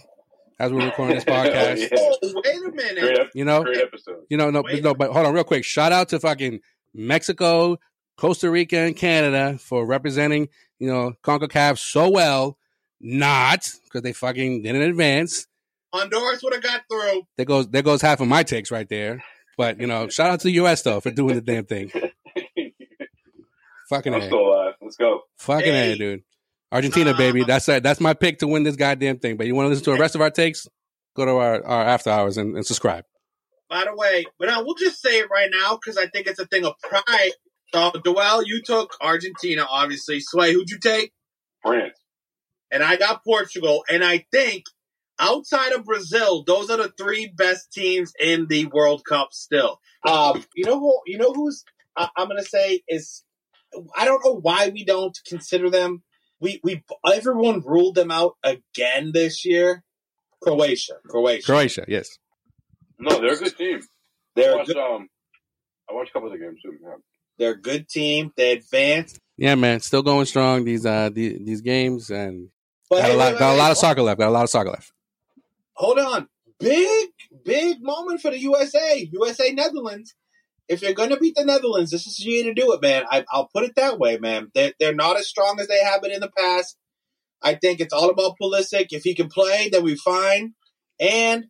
as 0.58 0.72
we're 0.72 0.84
recording 0.84 1.14
this 1.16 1.24
podcast. 1.26 1.78
Yeah. 1.80 1.88
Oh, 1.96 2.16
wait 2.44 2.56
a 2.56 2.72
minute. 2.74 3.00
Great, 3.00 3.28
You 3.34 3.44
know, 3.44 3.62
great 3.62 3.78
episode. 3.78 4.24
you 4.28 4.36
know, 4.36 4.50
no, 4.50 4.62
Wait. 4.62 4.82
no, 4.82 4.94
but 4.94 5.10
hold 5.12 5.26
on, 5.26 5.32
real 5.34 5.44
quick. 5.44 5.64
Shout 5.64 5.92
out 5.92 6.08
to 6.10 6.18
fucking 6.20 6.60
Mexico, 6.94 7.78
Costa 8.18 8.50
Rica, 8.50 8.78
and 8.78 8.96
Canada 8.96 9.56
for 9.58 9.86
representing, 9.86 10.48
you 10.78 10.88
know, 10.88 11.12
Concacaf 11.22 11.78
so 11.78 12.10
well. 12.10 12.58
Not 13.00 13.70
because 13.84 14.02
they 14.02 14.12
fucking 14.12 14.62
did 14.62 14.74
in 14.74 14.82
advance. 14.82 15.46
Honduras 15.94 16.42
would 16.42 16.52
have 16.52 16.62
got 16.62 16.82
through. 16.90 17.22
There 17.36 17.46
goes 17.46 17.68
there 17.68 17.82
goes 17.82 18.02
half 18.02 18.20
of 18.20 18.26
my 18.26 18.42
takes 18.42 18.70
right 18.72 18.88
there. 18.88 19.22
But 19.56 19.80
you 19.80 19.86
know, 19.86 20.08
shout 20.08 20.30
out 20.30 20.40
to 20.40 20.48
the 20.48 20.52
U.S. 20.54 20.82
though 20.82 21.00
for 21.00 21.10
doing 21.12 21.36
the 21.36 21.40
damn 21.40 21.64
thing. 21.64 21.92
Fucking 23.88 24.12
I'm 24.14 24.20
a, 24.20 24.26
still 24.26 24.40
alive. 24.40 24.74
Let's 24.82 24.96
go. 24.96 25.20
fucking 25.38 25.72
Hey. 25.72 25.92
a, 25.92 25.96
dude. 25.96 26.22
Argentina, 26.70 27.10
Uh, 27.12 27.16
baby. 27.16 27.44
That's 27.44 27.68
it. 27.68 27.82
That's 27.82 28.00
my 28.00 28.12
pick 28.14 28.40
to 28.40 28.46
win 28.48 28.62
this 28.64 28.76
goddamn 28.76 29.18
thing. 29.18 29.36
But 29.36 29.46
you 29.46 29.54
want 29.54 29.66
to 29.66 29.70
listen 29.70 29.84
to 29.86 29.92
the 29.92 29.98
rest 29.98 30.14
of 30.14 30.20
our 30.20 30.30
takes? 30.30 30.66
Go 31.16 31.24
to 31.24 31.32
our, 31.32 31.64
our 31.64 31.84
after 31.84 32.10
hours 32.10 32.36
and, 32.36 32.56
and 32.56 32.66
subscribe. 32.66 33.04
By 33.70 33.84
the 33.84 33.94
way, 33.94 34.26
but 34.38 34.46
now 34.48 34.62
we'll 34.64 34.74
just 34.74 35.00
say 35.00 35.18
it 35.20 35.28
right 35.30 35.50
now 35.50 35.78
because 35.80 35.96
I 35.96 36.06
think 36.06 36.26
it's 36.26 36.38
a 36.38 36.46
thing 36.46 36.64
of 36.64 36.74
pride. 36.82 37.30
So, 37.74 37.92
Joel, 38.04 38.44
you 38.44 38.62
took 38.62 38.96
Argentina, 39.00 39.66
obviously. 39.68 40.20
Sway, 40.20 40.52
who'd 40.52 40.70
you 40.70 40.78
take? 40.78 41.12
France. 41.62 41.98
And 42.70 42.82
I 42.82 42.96
got 42.96 43.24
Portugal. 43.24 43.84
And 43.90 44.04
I 44.04 44.26
think 44.30 44.64
outside 45.18 45.72
of 45.72 45.84
Brazil, 45.84 46.44
those 46.46 46.70
are 46.70 46.78
the 46.78 46.92
three 46.96 47.26
best 47.26 47.72
teams 47.72 48.12
in 48.20 48.46
the 48.46 48.66
World 48.66 49.02
Cup 49.08 49.28
still. 49.32 49.80
Um, 50.06 50.44
you 50.54 50.64
know 50.64 50.78
who? 50.78 51.00
You 51.06 51.18
know 51.18 51.32
who's? 51.32 51.64
I, 51.96 52.08
I'm 52.16 52.28
going 52.28 52.42
to 52.42 52.48
say 52.48 52.82
is. 52.88 53.24
I 53.94 54.06
don't 54.06 54.24
know 54.24 54.32
why 54.32 54.70
we 54.70 54.82
don't 54.82 55.14
consider 55.26 55.68
them. 55.68 56.02
We 56.40 56.58
we 56.64 56.82
everyone 57.12 57.60
ruled 57.60 57.96
them 57.96 58.10
out 58.10 58.36
again 58.42 59.10
this 59.12 59.44
year. 59.44 59.84
Croatia, 60.42 60.94
Croatia. 61.06 61.44
Croatia, 61.44 61.84
yes. 61.86 62.18
No, 62.98 63.20
they're 63.20 63.34
a 63.34 63.36
good 63.36 63.58
team. 63.58 63.82
They're 64.34 64.52
a 64.52 64.56
watched, 64.56 64.68
good, 64.68 64.78
um, 64.78 65.10
I 65.90 65.92
watched 65.92 66.10
a 66.10 66.12
couple 66.14 66.32
of 66.32 66.38
the 66.38 66.42
games 66.42 66.62
too. 66.62 66.78
Yeah. 66.82 66.94
They're 67.38 67.52
a 67.52 67.60
good 67.60 67.88
team. 67.88 68.32
They 68.36 68.52
advanced. 68.52 69.18
Yeah, 69.36 69.54
man. 69.54 69.80
Still 69.80 70.02
going 70.02 70.26
strong 70.26 70.64
these 70.64 70.84
uh 70.84 71.10
these, 71.12 71.38
these 71.44 71.60
games 71.60 72.10
and 72.10 72.48
But 72.90 72.96
got 72.96 73.04
hey, 73.06 73.14
a 73.14 73.16
lot 73.16 73.24
wait, 73.26 73.32
wait, 73.32 73.38
got 73.38 73.48
a 73.48 73.52
wait. 73.52 73.58
lot 73.58 73.70
of 73.70 73.78
soccer 73.78 74.02
left. 74.02 74.18
Got 74.18 74.28
a 74.28 74.30
lot 74.30 74.44
of 74.44 74.50
soccer 74.50 74.70
left. 74.70 74.92
Hold 75.74 75.98
on. 75.98 76.28
Big, 76.58 77.10
big 77.44 77.80
moment 77.80 78.20
for 78.20 78.30
the 78.30 78.38
USA. 78.40 79.08
USA 79.12 79.52
Netherlands. 79.52 80.14
If 80.68 80.82
you're 80.82 80.92
going 80.92 81.10
to 81.10 81.16
beat 81.16 81.36
the 81.36 81.44
Netherlands, 81.44 81.90
this 81.92 82.06
is 82.06 82.16
the 82.16 82.24
year 82.24 82.44
to 82.44 82.52
do 82.52 82.72
it, 82.72 82.82
man. 82.82 83.04
I, 83.10 83.24
I'll 83.30 83.48
put 83.48 83.64
it 83.64 83.76
that 83.76 83.98
way, 83.98 84.18
man. 84.18 84.50
They're, 84.54 84.72
they're 84.78 84.94
not 84.94 85.16
as 85.16 85.26
strong 85.26 85.58
as 85.60 85.68
they 85.68 85.82
have 85.82 86.02
been 86.02 86.10
in 86.10 86.20
the 86.20 86.30
past. 86.36 86.76
I 87.40 87.54
think 87.54 87.80
it's 87.80 87.92
all 87.92 88.10
about 88.10 88.34
Pulisic. 88.42 88.88
If 88.90 89.04
he 89.04 89.14
can 89.14 89.28
play, 89.28 89.68
then 89.70 89.84
we 89.84 89.94
fine. 89.94 90.54
And 90.98 91.46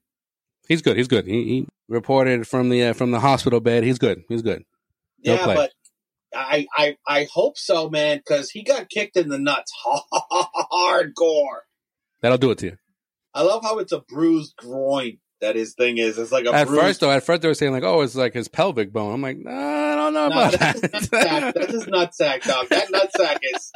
He's 0.69 0.83
good. 0.83 0.99
He's 0.99 1.09
good. 1.09 1.27
He, 1.27 1.45
he 1.45 1.67
reported 1.89 2.47
from 2.47 2.69
the 2.69 2.85
uh, 2.85 2.93
from 2.93 3.11
the 3.11 3.21
hospital 3.21 3.59
bed. 3.61 3.85
He's 3.85 3.99
good. 3.99 4.23
He's 4.29 4.43
good. 4.43 4.65
He'll 5.23 5.37
yeah, 5.37 5.45
play. 5.45 5.55
but 5.57 5.73
I, 6.35 6.67
I, 6.77 6.97
I 7.07 7.27
hope 7.33 7.57
so, 7.59 7.89
man, 7.89 8.19
because 8.19 8.51
he 8.51 8.63
got 8.63 8.89
kicked 8.91 9.17
in 9.17 9.29
the 9.29 9.39
nuts 9.39 9.73
hardcore. 9.87 11.61
That'll 12.21 12.39
do 12.39 12.51
it 12.51 12.59
to 12.59 12.67
you. 12.67 12.77
I 13.35 13.43
love 13.43 13.63
how 13.63 13.79
it's 13.79 13.93
a 13.93 14.01
bruised 14.01 14.55
groin 14.57 15.19
that 15.41 15.55
his 15.57 15.75
thing 15.75 15.99
is. 15.99 16.19
It's 16.19 16.33
like 16.33 16.45
a 16.47 16.53
At 16.53 16.67
bruised 16.67 16.83
first, 16.83 17.01
though, 17.01 17.11
at 17.11 17.23
first 17.23 17.43
they 17.43 17.49
were 17.49 17.55
saying 17.55 17.73
like, 17.73 17.85
"Oh, 17.85 18.01
it's 18.01 18.17
like 18.17 18.35
his 18.35 18.49
pelvic 18.49 18.93
bone." 18.93 19.15
I'm 19.15 19.23
like, 19.23 19.39
nah, 19.39 19.53
I 19.53 19.95
don't 19.95 20.15
know 20.15 20.29
No, 20.29 20.35
about 20.35 20.53
that's 20.59 20.81
his 20.81 20.91
nutsack. 20.91 21.11
that. 21.11 21.55
That's 21.55 21.73
his 21.73 21.85
nutsack, 21.87 22.43
dog. 22.43 22.69
That 22.69 22.89
nutsack 22.93 23.39
is 23.55 23.73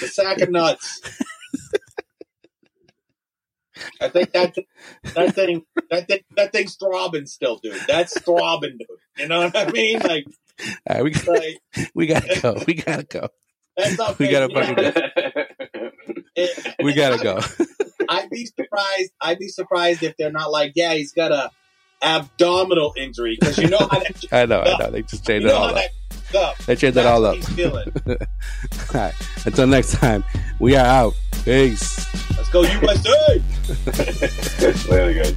the 0.00 0.06
sack 0.08 0.40
of 0.40 0.50
nuts. 0.50 1.00
I 4.00 4.08
think 4.08 4.30
that 4.32 4.54
that 5.14 5.34
thing 5.34 5.62
that 5.90 6.06
thing 6.06 6.20
that 6.36 6.52
thing's 6.52 6.76
throbbing 6.76 7.26
still, 7.26 7.56
dude. 7.56 7.80
That's 7.88 8.18
throbbing, 8.20 8.78
dude. 8.78 8.88
You 9.18 9.26
know 9.28 9.40
what 9.40 9.56
I 9.56 9.70
mean? 9.72 9.98
Like, 9.98 10.24
right, 10.88 11.02
we 11.04 11.12
like 11.12 11.90
we 11.94 12.06
gotta 12.06 12.40
go. 12.40 12.62
We 12.66 12.74
gotta 12.74 13.04
go. 13.04 13.28
that's 13.76 13.98
not 13.98 14.18
We 14.18 14.28
gotta 14.28 14.52
fucking 14.54 14.92
It- 16.36 16.74
We 16.82 16.94
gotta 16.94 17.22
go. 17.22 17.40
I'd 18.08 18.28
be 18.30 18.46
surprised. 18.46 19.12
I'd 19.20 19.38
be 19.38 19.48
surprised 19.48 20.02
if 20.02 20.16
they're 20.18 20.30
not 20.32 20.50
like, 20.50 20.72
yeah, 20.74 20.94
he's 20.94 21.12
got 21.12 21.32
a 21.32 21.50
abdominal 22.02 22.92
injury 22.96 23.36
because 23.40 23.56
you 23.58 23.68
know 23.68 23.78
how 23.78 23.98
that. 23.98 24.24
I 24.30 24.44
know. 24.46 24.60
I 24.60 24.76
know. 24.78 24.90
They 24.90 25.02
just 25.02 25.26
You 25.26 25.34
changed 25.34 25.46
it 25.46 25.52
all 25.54 25.74
up. 25.74 25.84
Up. 26.34 26.58
They 26.58 26.74
changed 26.76 26.96
That's 26.96 27.06
that 27.06 27.06
all 27.06 27.24
up. 27.24 27.38
All 28.94 29.00
right. 29.00 29.14
Until 29.46 29.66
next 29.68 29.92
time, 29.94 30.24
we 30.58 30.74
are 30.76 30.84
out. 30.84 31.14
Peace. 31.44 32.06
Let's 32.36 32.50
go 32.50 32.62
USA. 32.62 33.42
Later, 34.90 35.22
guys. 35.22 35.34